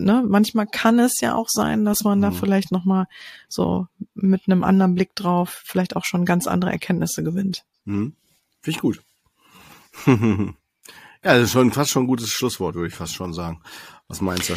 ne, 0.00 0.24
manchmal 0.26 0.66
kann 0.66 0.98
es 0.98 1.20
ja 1.20 1.34
auch 1.34 1.48
sein, 1.48 1.84
dass 1.84 2.04
man 2.04 2.18
mhm. 2.18 2.22
da 2.22 2.30
vielleicht 2.30 2.72
nochmal 2.72 3.06
so 3.48 3.86
mit 4.14 4.42
einem 4.46 4.64
anderen 4.64 4.94
Blick 4.94 5.14
drauf 5.14 5.62
vielleicht 5.64 5.96
auch 5.96 6.04
schon 6.04 6.24
ganz 6.24 6.46
andere 6.46 6.72
Erkenntnisse 6.72 7.22
gewinnt. 7.22 7.64
Mhm. 7.84 8.14
Finde 8.60 8.76
ich 8.76 8.80
gut. 8.80 9.02
ja, 10.06 10.54
das 11.22 11.42
ist 11.42 11.52
schon 11.52 11.72
fast 11.72 11.90
schon 11.90 12.04
ein 12.04 12.08
gutes 12.08 12.30
Schlusswort, 12.30 12.74
würde 12.74 12.88
ich 12.88 12.94
fast 12.94 13.14
schon 13.14 13.32
sagen. 13.32 13.60
Was 14.08 14.20
meinst 14.20 14.50
du? 14.50 14.54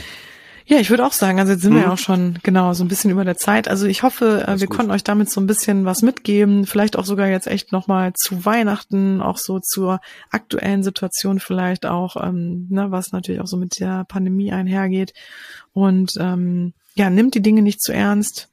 Ja, 0.65 0.77
ich 0.77 0.89
würde 0.89 1.05
auch 1.05 1.11
sagen, 1.11 1.39
also 1.39 1.51
jetzt 1.51 1.61
sind 1.61 1.73
mhm. 1.73 1.77
wir 1.77 1.83
ja 1.83 1.93
auch 1.93 1.97
schon 1.97 2.39
genau 2.43 2.73
so 2.73 2.83
ein 2.83 2.87
bisschen 2.87 3.11
über 3.11 3.25
der 3.25 3.37
Zeit. 3.37 3.67
Also 3.67 3.85
ich 3.85 4.03
hoffe, 4.03 4.45
äh, 4.47 4.59
wir 4.59 4.67
gut. 4.67 4.77
konnten 4.77 4.91
euch 4.91 5.03
damit 5.03 5.29
so 5.29 5.41
ein 5.41 5.47
bisschen 5.47 5.85
was 5.85 6.01
mitgeben, 6.01 6.65
vielleicht 6.65 6.97
auch 6.97 7.05
sogar 7.05 7.27
jetzt 7.27 7.47
echt 7.47 7.71
nochmal 7.71 8.13
zu 8.13 8.45
Weihnachten, 8.45 9.21
auch 9.21 9.37
so 9.37 9.59
zur 9.59 9.99
aktuellen 10.31 10.83
Situation 10.83 11.39
vielleicht 11.39 11.85
auch, 11.85 12.15
ähm, 12.23 12.67
ne, 12.69 12.91
was 12.91 13.11
natürlich 13.11 13.41
auch 13.41 13.47
so 13.47 13.57
mit 13.57 13.79
der 13.79 14.05
Pandemie 14.05 14.51
einhergeht. 14.51 15.13
Und 15.73 16.13
ähm, 16.19 16.73
ja, 16.95 17.09
nimmt 17.09 17.35
die 17.35 17.41
Dinge 17.41 17.61
nicht 17.61 17.81
zu 17.81 17.91
ernst. 17.91 18.49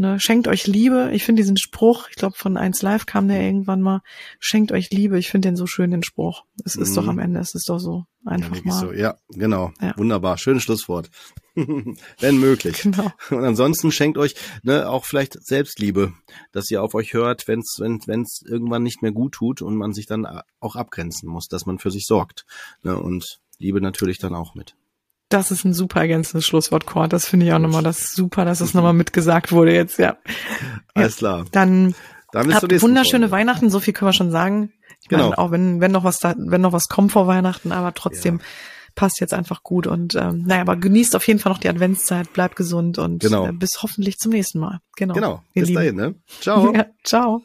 Ne, 0.00 0.18
schenkt 0.18 0.48
euch 0.48 0.66
Liebe. 0.66 1.10
Ich 1.12 1.24
finde 1.24 1.42
diesen 1.42 1.58
Spruch, 1.58 2.08
ich 2.08 2.16
glaube 2.16 2.34
von 2.34 2.56
1 2.56 2.80
Live 2.80 3.04
kam 3.04 3.28
der 3.28 3.42
irgendwann 3.42 3.82
mal, 3.82 4.00
schenkt 4.38 4.72
euch 4.72 4.88
Liebe. 4.88 5.18
Ich 5.18 5.28
finde 5.28 5.48
den 5.48 5.56
so 5.56 5.66
schön, 5.66 5.90
den 5.90 6.02
Spruch. 6.02 6.44
Es 6.64 6.74
ist 6.74 6.92
mhm. 6.92 6.94
doch 6.94 7.08
am 7.08 7.18
Ende, 7.18 7.38
es 7.38 7.54
ist 7.54 7.68
doch 7.68 7.78
so 7.78 8.06
einfach 8.24 8.56
ja, 8.56 8.62
mal. 8.64 8.80
So. 8.80 8.92
Ja, 8.94 9.18
genau. 9.28 9.74
Ja. 9.78 9.92
Wunderbar. 9.98 10.38
Schönes 10.38 10.62
Schlusswort. 10.62 11.10
Wenn 11.54 12.40
möglich. 12.40 12.80
Genau. 12.80 13.12
Und 13.30 13.44
ansonsten 13.44 13.92
schenkt 13.92 14.16
euch 14.16 14.36
ne, 14.62 14.88
auch 14.88 15.04
vielleicht 15.04 15.34
Selbstliebe, 15.44 16.14
dass 16.52 16.70
ihr 16.70 16.82
auf 16.82 16.94
euch 16.94 17.12
hört, 17.12 17.46
wenn 17.46 17.58
es 17.58 17.76
wenn, 17.78 18.00
wenn's 18.06 18.40
irgendwann 18.48 18.82
nicht 18.82 19.02
mehr 19.02 19.12
gut 19.12 19.32
tut 19.32 19.60
und 19.60 19.76
man 19.76 19.92
sich 19.92 20.06
dann 20.06 20.26
auch 20.60 20.76
abgrenzen 20.76 21.28
muss, 21.28 21.46
dass 21.48 21.66
man 21.66 21.78
für 21.78 21.90
sich 21.90 22.06
sorgt. 22.06 22.46
Ne, 22.82 22.96
und 22.98 23.40
Liebe 23.58 23.82
natürlich 23.82 24.16
dann 24.16 24.34
auch 24.34 24.54
mit. 24.54 24.76
Das 25.30 25.52
ist 25.52 25.64
ein 25.64 25.72
super 25.74 26.00
ergänzendes 26.00 26.44
Schlusswort, 26.44 26.86
Cord. 26.86 27.12
Das 27.12 27.24
finde 27.24 27.46
ich 27.46 27.52
auch 27.52 27.60
nochmal 27.60 27.84
das 27.84 28.12
super, 28.12 28.44
dass 28.44 28.58
das 28.58 28.74
nochmal 28.74 28.94
mitgesagt 28.94 29.52
wurde 29.52 29.72
jetzt, 29.72 29.96
ja. 29.96 30.16
Alles 30.92 31.18
klar. 31.18 31.44
Dann, 31.52 31.94
dann 32.32 32.52
habt 32.52 32.82
wunderschöne 32.82 33.28
Folge. 33.28 33.32
Weihnachten, 33.32 33.70
so 33.70 33.78
viel 33.78 33.94
können 33.94 34.08
wir 34.08 34.12
schon 34.12 34.32
sagen. 34.32 34.72
Ich 35.00 35.08
genau. 35.08 35.30
meine, 35.30 35.38
auch 35.38 35.52
wenn, 35.52 35.80
wenn 35.80 35.92
noch 35.92 36.02
was 36.02 36.18
da, 36.18 36.34
wenn 36.36 36.60
noch 36.60 36.72
was 36.72 36.88
kommt 36.88 37.12
vor 37.12 37.28
Weihnachten, 37.28 37.70
aber 37.70 37.94
trotzdem 37.94 38.38
ja. 38.38 38.44
passt 38.96 39.20
jetzt 39.20 39.32
einfach 39.32 39.62
gut 39.62 39.86
und 39.86 40.16
ähm, 40.16 40.42
naja, 40.46 40.62
aber 40.62 40.76
genießt 40.76 41.14
auf 41.14 41.24
jeden 41.28 41.38
Fall 41.38 41.52
noch 41.52 41.60
die 41.60 41.68
Adventszeit, 41.68 42.32
bleibt 42.32 42.56
gesund 42.56 42.98
und 42.98 43.20
genau. 43.20 43.46
äh, 43.46 43.52
bis 43.52 43.84
hoffentlich 43.84 44.18
zum 44.18 44.32
nächsten 44.32 44.58
Mal. 44.58 44.80
Genau. 44.96 45.14
Genau. 45.14 45.44
Bis 45.54 45.68
Lieben. 45.68 45.74
dahin, 45.76 45.94
ne? 45.94 46.14
Ciao. 46.40 46.74
Ja, 46.74 46.86
ciao. 47.04 47.44